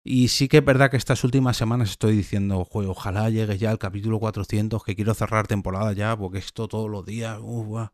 Y 0.04 0.28
sí 0.28 0.48
que 0.48 0.58
es 0.58 0.64
verdad 0.64 0.90
que 0.90 0.96
estas 0.96 1.24
últimas 1.24 1.56
semanas 1.56 1.90
estoy 1.90 2.16
diciendo, 2.16 2.66
ojalá 2.70 3.28
llegue 3.28 3.58
ya 3.58 3.70
el 3.70 3.78
capítulo 3.78 4.18
400, 4.18 4.82
que 4.84 4.94
quiero 4.94 5.14
cerrar 5.14 5.46
temporada 5.46 5.92
ya, 5.92 6.16
porque 6.16 6.38
esto 6.38 6.68
todos 6.68 6.88
los 6.88 7.04
días, 7.04 7.38
uh, 7.42 7.88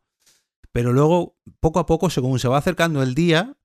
pero 0.71 0.93
luego, 0.93 1.35
poco 1.59 1.79
a 1.79 1.85
poco, 1.85 2.09
según 2.09 2.39
se 2.39 2.47
va 2.47 2.57
acercando 2.57 3.01
el 3.01 3.15
día, 3.15 3.57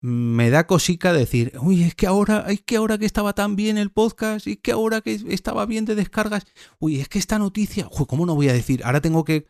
me 0.00 0.48
da 0.48 0.66
cosica 0.66 1.12
decir, 1.12 1.52
uy, 1.60 1.82
es 1.82 1.94
que 1.94 2.06
ahora, 2.06 2.46
es 2.48 2.62
que 2.62 2.76
ahora 2.76 2.96
que 2.96 3.04
estaba 3.04 3.34
tan 3.34 3.54
bien 3.56 3.76
el 3.76 3.90
podcast, 3.90 4.46
y 4.46 4.56
que 4.56 4.72
ahora 4.72 5.00
que 5.02 5.12
estaba 5.28 5.66
bien 5.66 5.84
de 5.84 5.94
descargas, 5.94 6.46
uy, 6.78 7.00
es 7.00 7.08
que 7.08 7.18
esta 7.18 7.38
noticia, 7.38 7.88
uy, 7.90 8.06
¿cómo 8.06 8.24
no 8.26 8.34
voy 8.34 8.48
a 8.48 8.52
decir? 8.52 8.82
Ahora 8.84 9.00
tengo 9.00 9.24
que, 9.24 9.46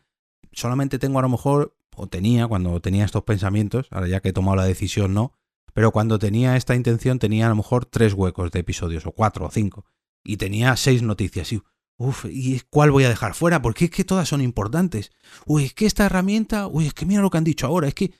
solamente 0.51 0.99
tengo 0.99 1.19
a 1.19 1.21
lo 1.21 1.29
mejor, 1.29 1.77
o 1.95 2.07
tenía 2.07 2.47
cuando 2.47 2.79
tenía 2.81 3.05
estos 3.05 3.23
pensamientos, 3.23 3.87
ahora 3.91 4.07
ya 4.07 4.19
que 4.19 4.29
he 4.29 4.33
tomado 4.33 4.57
la 4.57 4.65
decisión, 4.65 5.13
no, 5.13 5.33
pero 5.73 5.91
cuando 5.91 6.19
tenía 6.19 6.57
esta 6.57 6.75
intención 6.75 7.17
tenía 7.19 7.45
a 7.45 7.49
lo 7.49 7.55
mejor 7.55 7.85
tres 7.85 8.13
huecos 8.13 8.51
de 8.51 8.59
episodios, 8.59 9.05
o 9.05 9.11
cuatro 9.13 9.45
o 9.45 9.51
cinco, 9.51 9.85
y 10.23 10.37
tenía 10.37 10.75
seis 10.75 11.01
noticias, 11.01 11.53
y 11.53 11.61
Uf, 12.03 12.25
¿y 12.25 12.59
cuál 12.71 12.89
voy 12.89 13.03
a 13.03 13.09
dejar 13.09 13.35
fuera? 13.35 13.61
Porque 13.61 13.85
es 13.85 13.91
que 13.91 14.03
todas 14.03 14.27
son 14.27 14.41
importantes. 14.41 15.11
Uy, 15.45 15.65
es 15.65 15.75
que 15.75 15.85
esta 15.85 16.07
herramienta, 16.07 16.65
uy, 16.65 16.87
es 16.87 16.95
que 16.95 17.05
mira 17.05 17.21
lo 17.21 17.29
que 17.29 17.37
han 17.37 17.43
dicho 17.43 17.67
ahora, 17.67 17.87
es 17.87 17.93
que, 17.93 18.11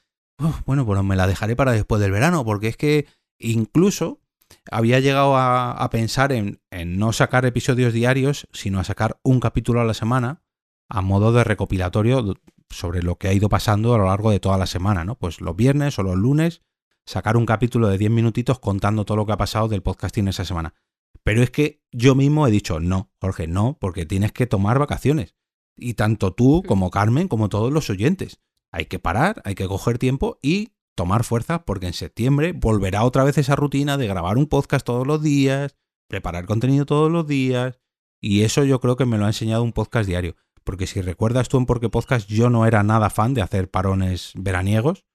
bueno, 0.67 0.85
pues 0.85 1.03
me 1.03 1.15
la 1.15 1.25
dejaré 1.25 1.55
para 1.55 1.71
después 1.71 1.99
del 1.99 2.11
verano, 2.11 2.45
porque 2.45 2.67
es 2.67 2.77
que 2.77 3.07
incluso 3.39 4.21
había 4.69 4.99
llegado 4.99 5.35
a, 5.35 5.89
pensar 5.89 6.31
en, 6.31 6.61
en, 6.69 6.99
no 6.99 7.11
sacar 7.11 7.43
episodios 7.45 7.91
diarios, 7.91 8.47
sino 8.53 8.79
a 8.79 8.83
sacar 8.83 9.19
un 9.23 9.39
capítulo 9.39 9.81
a 9.81 9.85
la 9.85 9.95
semana, 9.95 10.43
a 10.87 11.01
modo 11.01 11.31
de 11.31 11.43
recopilatorio 11.43 12.35
sobre 12.69 13.01
lo 13.01 13.17
que 13.17 13.29
ha 13.29 13.33
ido 13.33 13.49
pasando 13.49 13.95
a 13.95 13.97
lo 13.97 14.05
largo 14.05 14.29
de 14.29 14.39
toda 14.39 14.59
la 14.59 14.67
semana, 14.67 15.05
¿no? 15.05 15.15
Pues 15.15 15.41
los 15.41 15.55
viernes 15.55 15.97
o 15.97 16.03
los 16.03 16.17
lunes, 16.17 16.61
sacar 17.07 17.35
un 17.35 17.47
capítulo 17.47 17.87
de 17.87 17.97
10 17.97 18.11
minutitos 18.11 18.59
contando 18.59 19.05
todo 19.05 19.17
lo 19.17 19.25
que 19.25 19.31
ha 19.31 19.37
pasado 19.37 19.67
del 19.69 19.81
podcasting 19.81 20.27
esa 20.27 20.45
semana. 20.45 20.75
Pero 21.23 21.43
es 21.43 21.51
que 21.51 21.81
yo 21.91 22.15
mismo 22.15 22.47
he 22.47 22.51
dicho, 22.51 22.79
no, 22.79 23.11
Jorge, 23.19 23.47
no, 23.47 23.77
porque 23.79 24.05
tienes 24.05 24.31
que 24.31 24.47
tomar 24.47 24.79
vacaciones. 24.79 25.35
Y 25.77 25.93
tanto 25.93 26.33
tú 26.33 26.63
como 26.65 26.89
Carmen, 26.89 27.27
como 27.27 27.49
todos 27.49 27.71
los 27.71 27.89
oyentes. 27.89 28.39
Hay 28.71 28.85
que 28.85 28.99
parar, 28.99 29.41
hay 29.45 29.55
que 29.55 29.67
coger 29.67 29.97
tiempo 29.97 30.39
y 30.41 30.73
tomar 30.95 31.23
fuerza 31.23 31.65
porque 31.65 31.87
en 31.87 31.93
septiembre 31.93 32.53
volverá 32.53 33.03
otra 33.03 33.23
vez 33.23 33.37
esa 33.37 33.55
rutina 33.55 33.97
de 33.97 34.07
grabar 34.07 34.37
un 34.37 34.47
podcast 34.47 34.85
todos 34.85 35.05
los 35.05 35.21
días, 35.21 35.75
preparar 36.07 36.45
contenido 36.45 36.85
todos 36.85 37.11
los 37.11 37.27
días. 37.27 37.79
Y 38.21 38.43
eso 38.43 38.63
yo 38.63 38.79
creo 38.79 38.95
que 38.95 39.05
me 39.05 39.17
lo 39.17 39.25
ha 39.25 39.29
enseñado 39.29 39.63
un 39.63 39.73
podcast 39.73 40.07
diario. 40.07 40.35
Porque 40.63 40.85
si 40.85 41.01
recuerdas 41.01 41.49
tú 41.49 41.57
en 41.57 41.65
Porque 41.65 41.89
Podcast, 41.89 42.29
yo 42.29 42.49
no 42.49 42.67
era 42.67 42.83
nada 42.83 43.09
fan 43.09 43.33
de 43.33 43.41
hacer 43.41 43.69
parones 43.69 44.31
veraniegos. 44.35 45.05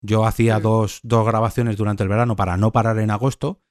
Yo 0.00 0.24
hacía 0.24 0.60
dos, 0.60 1.00
dos 1.02 1.26
grabaciones 1.26 1.76
durante 1.76 2.04
el 2.04 2.08
verano 2.08 2.36
para 2.36 2.56
no 2.56 2.70
parar 2.70 2.98
en 2.98 3.10
agosto 3.10 3.63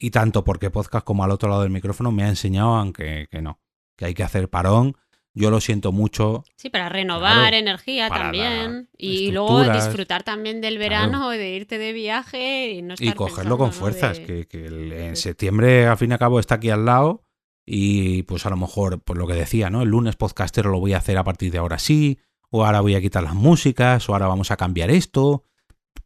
y 0.00 0.10
tanto 0.10 0.42
porque 0.42 0.70
podcast 0.70 1.04
como 1.04 1.22
al 1.22 1.30
otro 1.30 1.50
lado 1.50 1.62
del 1.62 1.70
micrófono 1.70 2.10
me 2.10 2.24
ha 2.24 2.28
enseñado, 2.28 2.74
aunque 2.74 3.28
que 3.30 3.42
no, 3.42 3.60
que 3.96 4.06
hay 4.06 4.14
que 4.14 4.24
hacer 4.24 4.48
parón. 4.48 4.96
Yo 5.32 5.50
lo 5.50 5.60
siento 5.60 5.92
mucho. 5.92 6.42
Sí, 6.56 6.70
para 6.70 6.88
renovar 6.88 7.54
energía 7.54 8.08
también. 8.08 8.88
Y 8.98 9.30
luego 9.30 9.62
disfrutar 9.62 10.24
también 10.24 10.60
del 10.60 10.76
verano, 10.76 11.30
de 11.30 11.50
irte 11.50 11.78
de 11.78 11.92
viaje 11.92 12.72
y 12.72 12.82
no 12.82 12.94
estar 12.94 13.06
Y 13.06 13.12
cogerlo 13.12 13.56
con 13.56 13.72
fuerzas, 13.72 14.18
que, 14.18 14.48
en 14.50 15.14
septiembre 15.14 15.86
al 15.86 15.96
fin 15.98 16.10
y 16.10 16.14
al 16.14 16.18
cabo 16.18 16.40
está 16.40 16.56
aquí 16.56 16.70
al 16.70 16.84
lado. 16.84 17.22
Y 17.64 18.24
pues 18.24 18.44
a 18.44 18.50
lo 18.50 18.56
mejor, 18.56 19.00
pues 19.02 19.16
lo 19.16 19.28
que 19.28 19.34
decía, 19.34 19.70
¿no? 19.70 19.82
El 19.82 19.90
lunes 19.90 20.16
podcastero 20.16 20.70
lo 20.70 20.80
voy 20.80 20.94
a 20.94 20.98
hacer 20.98 21.16
a 21.16 21.22
partir 21.22 21.52
de 21.52 21.58
ahora 21.58 21.78
sí. 21.78 22.18
O 22.48 22.64
ahora 22.64 22.80
voy 22.80 22.96
a 22.96 23.00
quitar 23.00 23.22
las 23.22 23.34
músicas. 23.34 24.08
O 24.08 24.14
ahora 24.14 24.26
vamos 24.26 24.50
a 24.50 24.56
cambiar 24.56 24.90
esto. 24.90 25.44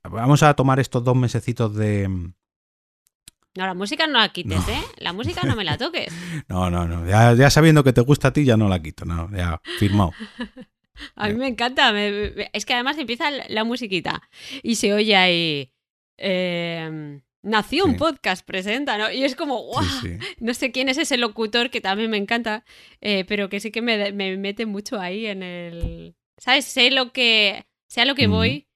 vamos 0.02 0.42
a 0.42 0.52
tomar 0.52 0.80
estos 0.80 1.02
dos 1.02 1.16
mesecitos 1.16 1.74
de... 1.74 2.34
No, 3.56 3.66
la 3.66 3.74
música 3.74 4.06
no 4.06 4.18
la 4.18 4.30
quites, 4.30 4.68
¿eh? 4.68 4.82
La 4.98 5.12
música 5.12 5.42
no 5.44 5.54
me 5.54 5.64
la 5.64 5.78
toques. 5.78 6.12
no, 6.48 6.70
no, 6.70 6.88
no. 6.88 7.06
Ya, 7.06 7.50
sabiendo 7.50 7.84
que 7.84 7.92
te 7.92 8.00
gusta 8.00 8.28
a 8.28 8.32
ti, 8.32 8.44
ya 8.44 8.56
no 8.56 8.68
la 8.68 8.82
quito. 8.82 9.04
No, 9.04 9.30
ya, 9.30 9.60
firmado. 9.78 10.12
a 11.16 11.28
mí 11.28 11.34
me 11.34 11.48
encanta. 11.48 11.92
es 12.52 12.66
que 12.66 12.74
además 12.74 12.98
empieza 12.98 13.30
la, 13.30 13.64
musiquita 13.64 14.28
y 14.62 14.76
se 14.76 14.92
oye 14.92 15.16
ahí... 15.16 15.72
Eh, 16.16 17.20
Nació 17.44 17.84
un 17.84 17.96
podcast 17.96 18.44
presenta, 18.44 18.96
¿no? 18.96 19.12
Y 19.12 19.22
es 19.22 19.36
como, 19.36 19.62
¡guau! 19.64 19.84
No 20.40 20.54
sé 20.54 20.72
quién 20.72 20.88
es 20.88 20.96
ese 20.96 21.18
locutor 21.18 21.68
que 21.68 21.82
también 21.82 22.10
me 22.10 22.16
encanta, 22.16 22.64
eh, 23.02 23.26
pero 23.28 23.50
que 23.50 23.60
sí 23.60 23.70
que 23.70 23.82
me, 23.82 24.12
mete 24.12 24.64
mucho 24.64 24.98
ahí 24.98 25.26
en 25.26 25.42
el. 25.42 26.16
¿Sabes? 26.38 26.64
Sé 26.64 26.90
lo 26.90 27.12
que. 27.12 27.66
Sé 27.86 28.00
a 28.00 28.06
lo 28.06 28.14
que 28.14 28.28
voy 28.28 28.66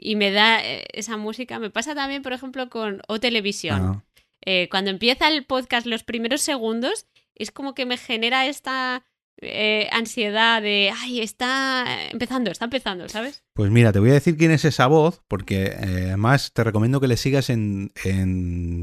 y 0.00 0.16
me 0.16 0.30
da 0.30 0.64
eh, 0.64 0.84
esa 0.92 1.16
música. 1.16 1.58
Me 1.58 1.70
pasa 1.70 1.94
también, 1.94 2.22
por 2.22 2.32
ejemplo, 2.32 2.68
con 2.70 3.02
O 3.08 3.20
Televisión. 3.20 3.80
Ah. 3.82 4.04
Eh, 4.42 4.68
cuando 4.70 4.90
empieza 4.90 5.28
el 5.28 5.44
podcast, 5.44 5.86
los 5.86 6.02
primeros 6.02 6.40
segundos, 6.40 7.06
es 7.34 7.50
como 7.50 7.74
que 7.74 7.86
me 7.86 7.96
genera 7.96 8.46
esta 8.46 9.04
eh, 9.42 9.88
ansiedad 9.92 10.60
de, 10.60 10.92
ay, 10.94 11.20
está 11.20 11.86
empezando, 12.10 12.50
está 12.50 12.66
empezando, 12.66 13.08
¿sabes? 13.08 13.42
Pues 13.54 13.70
mira, 13.70 13.90
te 13.90 13.98
voy 13.98 14.10
a 14.10 14.14
decir 14.14 14.36
quién 14.36 14.50
es 14.50 14.66
esa 14.66 14.86
voz, 14.86 15.22
porque 15.28 15.64
eh, 15.64 16.04
además 16.08 16.52
te 16.52 16.62
recomiendo 16.62 17.00
que 17.00 17.08
le 17.08 17.16
sigas 17.16 17.48
en, 17.48 17.90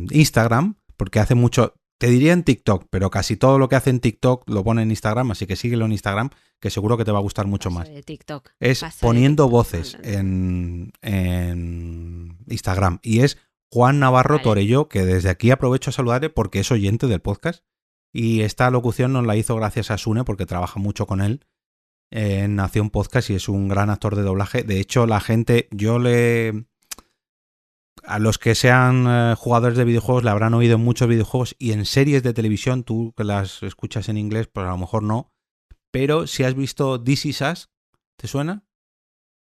Instagram, 0.10 0.76
porque 0.95 1.19
hace 1.19 1.35
mucho, 1.35 1.76
te 1.98 2.07
diría 2.07 2.34
en 2.34 2.44
TikTok, 2.44 2.86
pero 2.90 3.10
casi 3.10 3.38
todo 3.38 3.57
lo 3.57 3.69
que 3.69 3.76
hace 3.76 3.90
en 3.90 3.99
TikTok 3.99 4.49
lo 4.49 4.64
pone 4.64 4.84
en 4.84 4.91
Instagram, 4.91 5.32
así 5.32 5.48
que 5.48 5.56
síguelo 5.56 5.86
en 5.86 5.91
Instagram, 5.91 6.30
que 6.60 6.69
seguro 6.69 6.98
que 6.98 7.06
te 7.06 7.11
va 7.11 7.19
a 7.19 7.22
gustar 7.22 7.48
mucho 7.48 7.72
más. 7.72 7.90
TikTok. 8.06 8.49
Es 8.60 8.86
poniendo 8.99 9.49
voces 9.49 9.98
en, 10.03 10.94
Instagram. 12.48 12.99
Y 13.02 13.22
es 13.22 13.38
Juan 13.72 13.99
Navarro 13.99 14.40
Torello, 14.40 14.88
que 14.88 15.06
desde 15.06 15.30
aquí 15.30 15.52
aprovecho 15.52 15.90
a 15.90 15.94
saludarle 15.94 16.30
porque 16.30 16.60
es 16.60 16.72
oyente 16.72 17.07
del 17.07 17.19
podcast 17.19 17.64
y 18.14 18.41
esta 18.41 18.69
locución 18.72 19.14
nos 19.14 19.26
la 19.26 19.36
hizo 19.36 19.56
gracias 19.56 19.91
a 19.91 19.98
Sune 19.98 20.24
porque 20.24 20.45
trabaja 20.45 20.80
mucho 20.80 21.06
con 21.06 21.22
él 21.22 21.45
en 22.10 22.56
Nación 22.56 22.90
Podcast 22.90 23.30
y 23.30 23.36
es 23.36 23.49
un 23.49 23.68
gran 23.68 23.90
actor 23.90 24.15
de 24.15 24.22
doblaje. 24.22 24.64
De 24.64 24.80
hecho, 24.80 25.06
la 25.06 25.19
gente, 25.19 25.68
yo 25.72 25.99
le... 25.99 26.65
A 28.08 28.20
los 28.20 28.38
que 28.38 28.56
sean 28.56 29.06
eh, 29.06 29.36
jugadores 29.38 29.78
de 29.78 29.84
videojuegos 29.84 30.24
le 30.24 30.30
habrán 30.30 30.54
oído 30.54 30.76
en 30.76 30.82
muchos 30.82 31.10
videojuegos 31.10 31.56
y 31.60 31.74
en 31.74 31.86
series 31.86 32.24
de 32.24 32.34
televisión, 32.34 32.84
tú 32.84 33.14
que 33.18 33.26
las 33.26 33.62
escuchas 33.64 34.08
en 34.08 34.18
inglés, 34.18 34.48
pues 34.48 34.66
a 34.66 34.70
lo 34.70 34.78
mejor 34.78 35.04
no. 35.04 35.34
Pero 35.92 36.26
si 36.26 36.44
has 36.44 36.56
visto 36.56 37.04
This 37.04 37.26
Is 37.26 37.42
Us, 37.42 37.70
¿te 38.18 38.30
suena? 38.30 38.64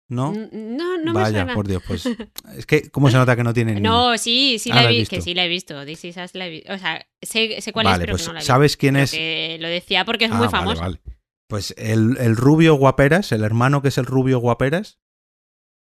¿No? 0.08 0.32
No, 0.32 0.96
no 0.96 1.12
Vaya, 1.12 1.44
me 1.44 1.54
por 1.54 1.68
Dios, 1.68 1.82
pues. 1.86 2.06
Es 2.56 2.64
que, 2.64 2.90
¿cómo 2.90 3.10
se 3.10 3.18
nota 3.18 3.36
que 3.36 3.44
no 3.44 3.52
tiene 3.52 3.74
ni 3.74 3.82
No, 3.82 4.16
sí, 4.16 4.58
sí 4.58 4.72
la 4.72 4.84
he 4.84 4.96
visto. 4.96 5.14
Que 5.14 5.20
sí 5.20 5.34
la 5.34 5.44
he 5.44 5.48
visto. 5.48 5.84
This 5.84 6.06
is 6.06 6.16
la 6.32 6.46
he 6.46 6.50
visto. 6.50 6.72
O 6.72 6.78
sea, 6.78 7.06
sé, 7.20 7.60
sé 7.60 7.72
cuál 7.74 7.88
es, 7.88 7.98
pero 7.98 8.12
pues, 8.14 8.26
no 8.26 8.32
la 8.32 8.40
he 8.40 8.42
¿Sabes 8.42 8.78
quién 8.78 8.96
es? 8.96 9.12
lo 9.12 9.68
decía 9.68 10.06
porque 10.06 10.24
es 10.24 10.30
muy 10.30 10.46
ah, 10.46 10.50
famoso. 10.50 10.80
Vale, 10.80 11.00
Pues 11.48 11.74
el, 11.76 12.16
el, 12.18 12.34
rubio 12.36 12.76
guaperas, 12.76 13.30
el 13.32 13.44
hermano 13.44 13.82
que 13.82 13.88
es 13.88 13.98
el 13.98 14.06
rubio 14.06 14.38
guaperas, 14.38 14.98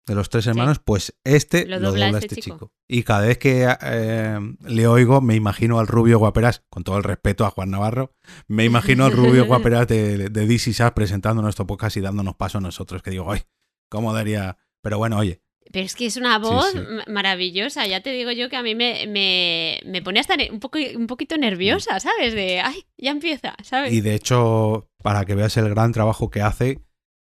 de 0.06 0.15
los 0.15 0.30
tres 0.30 0.48
hermanos, 0.48 0.80
pues 0.80 1.15
este 1.23 1.65
lo 1.65 1.80
dobla, 1.80 2.10
este, 2.10 2.26
este 2.26 2.41
chico. 2.41 2.72
Y 2.88 3.03
cada 3.03 3.26
vez 3.26 3.38
que 3.38 3.68
eh, 3.82 4.40
le 4.61 4.88
oigo, 4.88 5.22
me 5.22 5.36
imagino 5.36 5.80
al 5.80 5.88
rubio 5.88 6.19
guaperas, 6.19 6.64
con 6.69 6.84
todo 6.84 6.98
el 6.98 7.03
respeto 7.03 7.45
a 7.45 7.49
Juan 7.49 7.72
Navarro, 7.72 8.14
me 8.48 8.65
imagino 8.65 9.06
al 9.06 9.11
rubio 9.14 9.45
guaperas 9.48 9.88
de, 9.88 10.30
de 10.30 10.48
DC 10.48 10.91
presentando 10.91 11.41
nuestro 11.41 11.65
podcast 11.65 11.98
y 11.98 12.02
dándonos 12.02 12.36
paso 12.36 12.60
a 12.60 12.61
nosotros, 12.61 13.02
que 13.02 13.11
digo, 13.11 13.32
ay, 13.32 13.41
¿Cómo 13.90 14.14
daría? 14.14 14.57
Pero 14.82 14.98
bueno, 14.98 15.18
oye. 15.18 15.41
Pero 15.72 15.86
es 15.86 15.95
que 15.95 16.06
es 16.06 16.15
una 16.15 16.38
voz 16.38 16.73
maravillosa. 17.07 17.88
Ya 17.88 18.02
te 18.02 18.11
digo 18.11 18.32
yo 18.32 18.49
que 18.49 18.56
a 18.56 18.61
mí 18.61 18.76
me, 18.76 19.07
me, 19.07 20.02
pone 20.03 20.19
hasta 20.19 20.36
un, 20.52 20.60
poco, 20.60 20.77
un 20.95 21.07
poquito 21.07 21.38
nerviosa, 21.38 21.99
¿sabes? 21.99 22.34
De, 22.34 22.60
ay, 22.60 22.86
ya 22.98 23.11
empieza, 23.11 23.56
¿sabes? 23.64 23.91
Y 23.91 24.02
de 24.02 24.14
hecho, 24.15 24.90
para 25.02 25.26
que 25.26 25.34
veas 25.34 25.57
el 25.57 25.69
gran 25.69 25.91
trabajo 25.91 26.30
que 26.30 26.41
hace, 26.41 26.85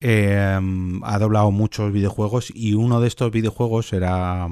em, 0.01 1.03
ha 1.05 1.19
doblado 1.19 1.51
muchos 1.51 1.93
videojuegos 1.93 2.53
y 2.55 2.75
uno 2.75 3.01
de 3.01 3.09
estos 3.09 3.31
videojuegos 3.31 3.93
era 3.93 4.49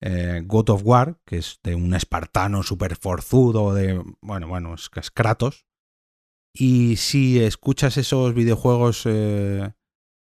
eh, 0.00 0.42
God 0.44 0.70
of 0.70 0.82
War, 0.84 1.18
que 1.24 1.38
es 1.38 1.60
de 1.62 1.74
un 1.74 1.94
espartano 1.94 2.62
súper 2.62 2.96
forzudo, 2.96 3.74
de, 3.74 4.02
bueno, 4.20 4.48
bueno, 4.48 4.74
es, 4.74 4.90
es 4.94 5.10
Kratos. 5.10 5.66
Y 6.54 6.96
si 6.96 7.40
escuchas 7.40 7.96
esos 7.96 8.34
videojuegos 8.34 9.02
eh, 9.04 9.72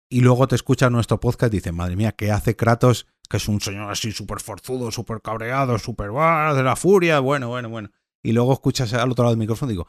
y 0.09 0.21
luego 0.21 0.47
te 0.47 0.55
escucha 0.55 0.89
nuestro 0.89 1.19
podcast 1.19 1.51
dices, 1.51 1.73
madre 1.73 1.95
mía, 1.95 2.11
¿qué 2.11 2.31
hace 2.31 2.55
Kratos? 2.55 3.07
Que 3.29 3.37
es 3.37 3.47
un 3.47 3.59
señor 3.59 3.89
así 3.89 4.11
súper 4.11 4.39
forzudo, 4.39 4.91
súper 4.91 5.21
cabreado, 5.21 5.77
súper 5.79 6.11
de 6.11 6.63
la 6.63 6.75
furia, 6.75 7.19
bueno, 7.19 7.47
bueno, 7.49 7.69
bueno. 7.69 7.89
Y 8.23 8.31
luego 8.33 8.53
escuchas 8.53 8.93
al 8.93 9.11
otro 9.11 9.23
lado 9.23 9.33
del 9.33 9.39
micrófono 9.39 9.71
y 9.71 9.73
digo, 9.73 9.87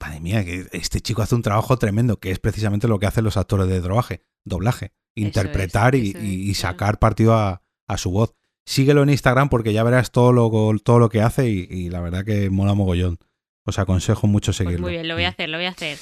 madre 0.00 0.20
mía, 0.20 0.44
que 0.44 0.66
este 0.72 1.00
chico 1.00 1.22
hace 1.22 1.34
un 1.34 1.42
trabajo 1.42 1.78
tremendo, 1.78 2.18
que 2.18 2.30
es 2.30 2.38
precisamente 2.38 2.88
lo 2.88 2.98
que 2.98 3.06
hacen 3.06 3.24
los 3.24 3.36
actores 3.36 3.68
de 3.68 3.80
doblaje, 3.80 4.22
doblaje, 4.44 4.92
interpretar 5.14 5.94
y, 5.94 6.54
sacar 6.54 6.98
partido 6.98 7.34
a, 7.34 7.62
su 7.96 8.10
voz. 8.10 8.34
Síguelo 8.64 9.02
en 9.02 9.10
Instagram 9.10 9.48
porque 9.48 9.72
ya 9.72 9.84
verás 9.84 10.10
todo 10.10 10.32
lo, 10.32 10.50
todo 10.80 10.98
lo 10.98 11.08
que 11.08 11.22
hace 11.22 11.48
y, 11.48 11.88
la 11.88 12.00
verdad 12.00 12.24
que 12.24 12.50
mola 12.50 12.74
mogollón. 12.74 13.18
Os 13.64 13.78
aconsejo 13.78 14.28
mucho 14.28 14.50
pues 14.50 14.56
seguirlo. 14.58 14.82
muy 14.82 14.92
bien, 14.92 15.08
lo 15.08 15.14
voy 15.14 15.24
a 15.24 15.30
hacer, 15.30 15.48
lo 15.48 15.58
voy 15.58 15.66
a 15.66 15.70
hacer. 15.70 15.98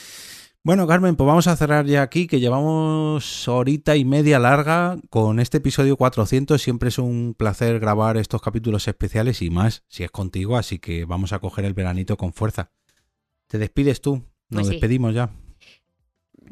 Bueno, 0.67 0.87
Carmen, 0.87 1.15
pues 1.15 1.27
vamos 1.27 1.47
a 1.47 1.57
cerrar 1.57 1.85
ya 1.85 2.01
aquí, 2.01 2.27
que 2.27 2.41
llevamos 2.41 3.49
horita 3.49 3.97
y 3.97 4.07
media 4.07 4.39
larga 4.39 4.97
con 5.11 5.39
este 5.39 5.59
episodio 5.59 5.99
400. 5.99 6.61
Siempre 6.61 6.89
es 6.89 6.99
un 6.99 7.35
placer 7.37 7.79
grabar 7.81 8.17
estos 8.17 8.41
capítulos 8.41 8.89
especiales 8.89 9.43
y 9.43 9.51
más 9.51 9.85
si 9.89 10.05
es 10.05 10.11
contigo, 10.11 10.57
así 10.57 10.79
que 10.79 11.05
vamos 11.05 11.35
a 11.35 11.39
coger 11.39 11.67
el 11.67 11.75
veranito 11.75 12.17
con 12.17 12.33
fuerza. 12.33 12.71
¿Te 13.49 13.59
despides 13.59 14.01
tú? 14.01 14.23
Nos 14.49 14.63
pues 14.63 14.69
despedimos 14.69 15.15
ya. 15.15 15.31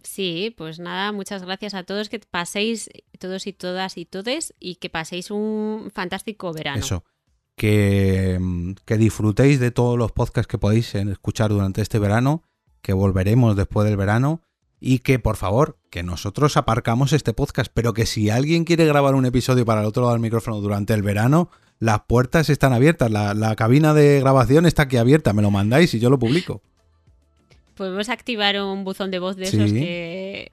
Sí, 0.02 0.54
pues 0.56 0.78
nada, 0.78 1.12
muchas 1.12 1.44
gracias 1.44 1.74
a 1.74 1.84
todos, 1.84 2.08
que 2.08 2.18
paséis, 2.18 2.90
todos 3.18 3.46
y 3.46 3.52
todas 3.52 3.96
y 3.98 4.04
todes, 4.04 4.54
y 4.58 4.76
que 4.76 4.90
paséis 4.90 5.30
un 5.30 5.90
fantástico 5.92 6.52
verano. 6.52 6.80
Eso, 6.80 7.04
que, 7.56 8.40
que 8.84 8.96
disfrutéis 8.96 9.60
de 9.60 9.70
todos 9.70 9.98
los 9.98 10.12
podcasts 10.12 10.48
que 10.48 10.58
podéis 10.58 10.94
escuchar 10.94 11.50
durante 11.50 11.82
este 11.82 11.98
verano 11.98 12.42
que 12.80 12.92
volveremos 12.92 13.56
después 13.56 13.86
del 13.86 13.96
verano 13.96 14.42
y 14.80 14.98
que 14.98 15.20
por 15.20 15.36
favor, 15.36 15.78
que 15.90 16.02
nosotros 16.02 16.56
aparcamos 16.56 17.12
este 17.12 17.32
podcast, 17.32 17.70
pero 17.72 17.94
que 17.94 18.04
si 18.04 18.30
alguien 18.30 18.64
quiere 18.64 18.84
grabar 18.84 19.14
un 19.14 19.26
episodio 19.26 19.64
para 19.64 19.80
el 19.82 19.86
otro 19.86 20.02
lado 20.02 20.14
del 20.14 20.20
micrófono 20.20 20.60
durante 20.60 20.92
el 20.92 21.02
verano, 21.02 21.50
las 21.78 22.00
puertas 22.00 22.50
están 22.50 22.72
abiertas, 22.72 23.10
la, 23.10 23.54
cabina 23.56 23.94
de 23.94 24.18
grabación 24.18 24.66
está 24.66 24.82
aquí 24.82 24.96
abierta, 24.96 25.32
me 25.32 25.42
lo 25.42 25.52
mandáis 25.52 25.94
y 25.94 26.00
yo 26.00 26.10
lo 26.10 26.18
publico. 26.18 26.62
Podemos 27.74 28.08
activar 28.08 28.60
un 28.60 28.84
buzón 28.84 29.10
de 29.10 29.18
voz 29.18 29.36
de 29.36 29.44
esos 29.44 29.72
que, 29.72 30.50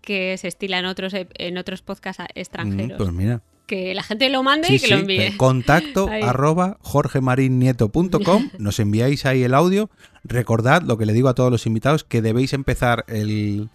que 0.00 0.36
se 0.38 0.48
estilan 0.48 0.84
otros, 0.84 1.12
en 1.14 1.58
otros 1.58 1.82
podcasts 1.82 2.24
extranjeros. 2.34 2.98
Mm, 2.98 3.02
pues 3.02 3.12
mira 3.12 3.42
que 3.68 3.94
la 3.94 4.02
gente 4.02 4.28
lo 4.30 4.42
mande 4.42 4.74
y 4.74 4.80
que 4.80 4.88
lo 4.88 4.96
envíe. 4.96 5.36
Contacto 5.36 6.08
arroba 6.22 6.78
jorgemarinieto.com. 6.80 8.50
Nos 8.58 8.80
enviáis 8.80 9.26
ahí 9.26 9.44
el 9.44 9.54
audio. 9.54 9.90
Recordad 10.24 10.82
lo 10.82 10.98
que 10.98 11.06
le 11.06 11.12
digo 11.12 11.28
a 11.28 11.34
todos 11.34 11.52
los 11.52 11.66
invitados, 11.66 12.02
que 12.02 12.20
debéis 12.20 12.52
empezar 12.54 13.04
el, 13.06 13.68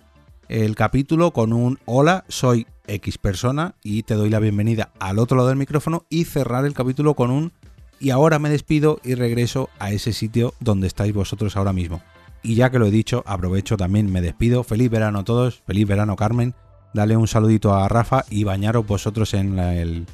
el 0.49 0.76
capítulo 0.76 1.32
con 1.32 1.53
un 1.53 1.80
hola, 1.86 2.26
soy 2.28 2.68
X 2.88 3.18
persona 3.18 3.76
y 3.82 4.03
te 4.03 4.15
doy 4.15 4.30
la 4.30 4.40
bienvenida 4.40 4.91
al 4.99 5.20
otro 5.20 5.38
lado 5.38 5.49
del 5.49 5.57
micrófono 5.57 6.06
y 6.10 6.26
cerrar 6.26 6.65
el 6.65 6.74
capítulo 6.74 7.14
con 7.14 7.32
un 7.32 7.53
y 7.99 8.10
ahora 8.10 8.40
me 8.40 8.49
despido 8.49 8.99
y 9.03 9.15
regreso 9.15 9.70
a 9.80 9.91
ese 9.91 10.11
sitio 10.11 10.53
donde 10.60 10.88
estáis 10.88 11.14
vosotros 11.14 11.56
ahora 11.56 11.72
mismo. 11.72 12.02
Y 12.44 12.56
ya 12.56 12.70
que 12.70 12.78
lo 12.78 12.86
he 12.86 12.91
dicho, 12.91 13.24
aprovecho 13.26 13.78
también, 13.78 14.11
me 14.11 14.22
despido. 14.22 14.64
Feliz 14.64 14.90
verano 14.90 15.20
a 15.20 15.24
todos, 15.24 15.64
feliz 15.65 15.88
verano 15.88 16.15
Carmen 16.15 16.53
dale 16.94 17.18
un 17.18 17.28
saludito 17.28 17.74
a 17.74 17.88
Rafa 17.90 18.24
y 18.30 18.44
bañaros 18.44 18.86
vosotros 18.86 19.34
en, 19.34 19.60
el, 19.60 20.06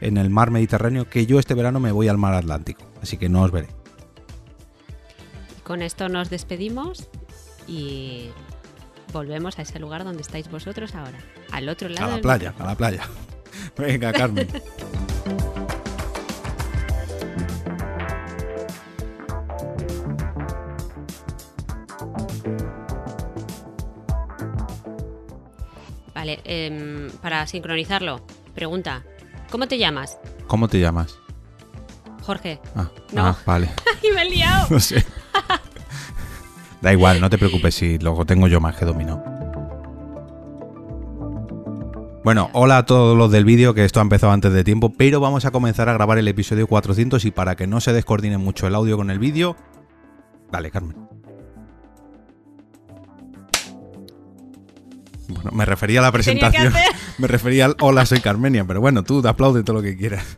en 0.00 0.16
el 0.16 0.30
mar 0.30 0.50
Mediterráneo, 0.50 1.08
que 1.08 1.26
yo 1.26 1.38
este 1.38 1.54
verano 1.54 1.80
me 1.80 1.92
voy 1.92 2.08
al 2.08 2.18
mar 2.18 2.34
Atlántico, 2.34 2.82
así 3.00 3.16
que 3.16 3.28
no 3.28 3.42
os 3.42 3.50
veré. 3.50 3.68
Con 5.62 5.80
esto 5.80 6.08
nos 6.08 6.28
despedimos 6.28 7.08
y 7.66 8.28
volvemos 9.12 9.58
a 9.58 9.62
ese 9.62 9.78
lugar 9.78 10.04
donde 10.04 10.22
estáis 10.22 10.50
vosotros 10.50 10.94
ahora, 10.94 11.18
al 11.52 11.68
otro 11.68 11.88
lado. 11.88 12.12
A 12.12 12.16
la 12.16 12.22
playa, 12.22 12.54
a 12.58 12.66
la 12.66 12.74
playa. 12.74 13.08
Venga, 13.78 14.12
Carmen. 14.12 14.48
Vale, 26.24 26.40
em, 26.44 27.10
para 27.20 27.46
sincronizarlo, 27.46 28.24
pregunta, 28.54 29.04
¿cómo 29.50 29.68
te 29.68 29.76
llamas? 29.76 30.18
¿Cómo 30.46 30.68
te 30.68 30.80
llamas? 30.80 31.18
Jorge. 32.22 32.60
Ah, 32.74 32.88
no. 33.12 33.26
Ah, 33.26 33.36
vale. 33.44 33.68
y 34.02 34.10
me 34.10 34.22
he 34.22 34.30
liado. 34.30 34.68
no 34.70 34.80
sé. 34.80 35.04
da 36.80 36.94
igual, 36.94 37.20
no 37.20 37.28
te 37.28 37.36
preocupes 37.36 37.74
si 37.74 37.98
luego 37.98 38.24
tengo 38.24 38.48
yo 38.48 38.58
más 38.58 38.74
que 38.74 38.86
dominó. 38.86 39.22
Bueno, 42.24 42.48
hola 42.54 42.78
a 42.78 42.86
todos 42.86 43.18
los 43.18 43.30
del 43.30 43.44
vídeo, 43.44 43.74
que 43.74 43.84
esto 43.84 44.00
ha 44.00 44.02
empezado 44.02 44.32
antes 44.32 44.50
de 44.54 44.64
tiempo, 44.64 44.94
pero 44.96 45.20
vamos 45.20 45.44
a 45.44 45.50
comenzar 45.50 45.90
a 45.90 45.92
grabar 45.92 46.16
el 46.16 46.26
episodio 46.26 46.66
400 46.66 47.22
y 47.26 47.32
para 47.32 47.54
que 47.54 47.66
no 47.66 47.82
se 47.82 47.92
descoordine 47.92 48.38
mucho 48.38 48.66
el 48.66 48.74
audio 48.74 48.96
con 48.96 49.10
el 49.10 49.18
vídeo, 49.18 49.56
dale, 50.50 50.70
Carmen. 50.70 51.03
Bueno, 55.28 55.50
me 55.52 55.64
refería 55.64 56.00
a 56.00 56.02
la 56.02 56.12
presentación. 56.12 56.72
Me 57.18 57.28
refería 57.28 57.66
al 57.66 57.76
hola, 57.80 58.04
soy 58.06 58.20
Carmenia, 58.20 58.64
pero 58.64 58.80
bueno, 58.80 59.04
tú 59.04 59.22
te 59.22 59.28
aplaude 59.28 59.62
todo 59.62 59.76
lo 59.76 59.82
que 59.82 59.96
quieras. 59.96 60.36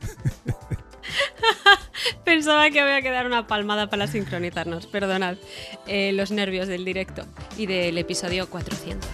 Pensaba 2.25 2.71
que 2.71 2.81
había 2.81 3.01
que 3.03 3.11
dar 3.11 3.27
una 3.27 3.47
palmada 3.47 3.89
para 3.89 4.07
sincronizarnos, 4.07 4.87
perdonad 4.87 5.37
eh, 5.87 6.13
los 6.13 6.31
nervios 6.31 6.69
del 6.69 6.85
directo 6.85 7.25
y 7.57 7.67
del 7.67 7.97
episodio 7.99 8.49
400. 8.49 9.09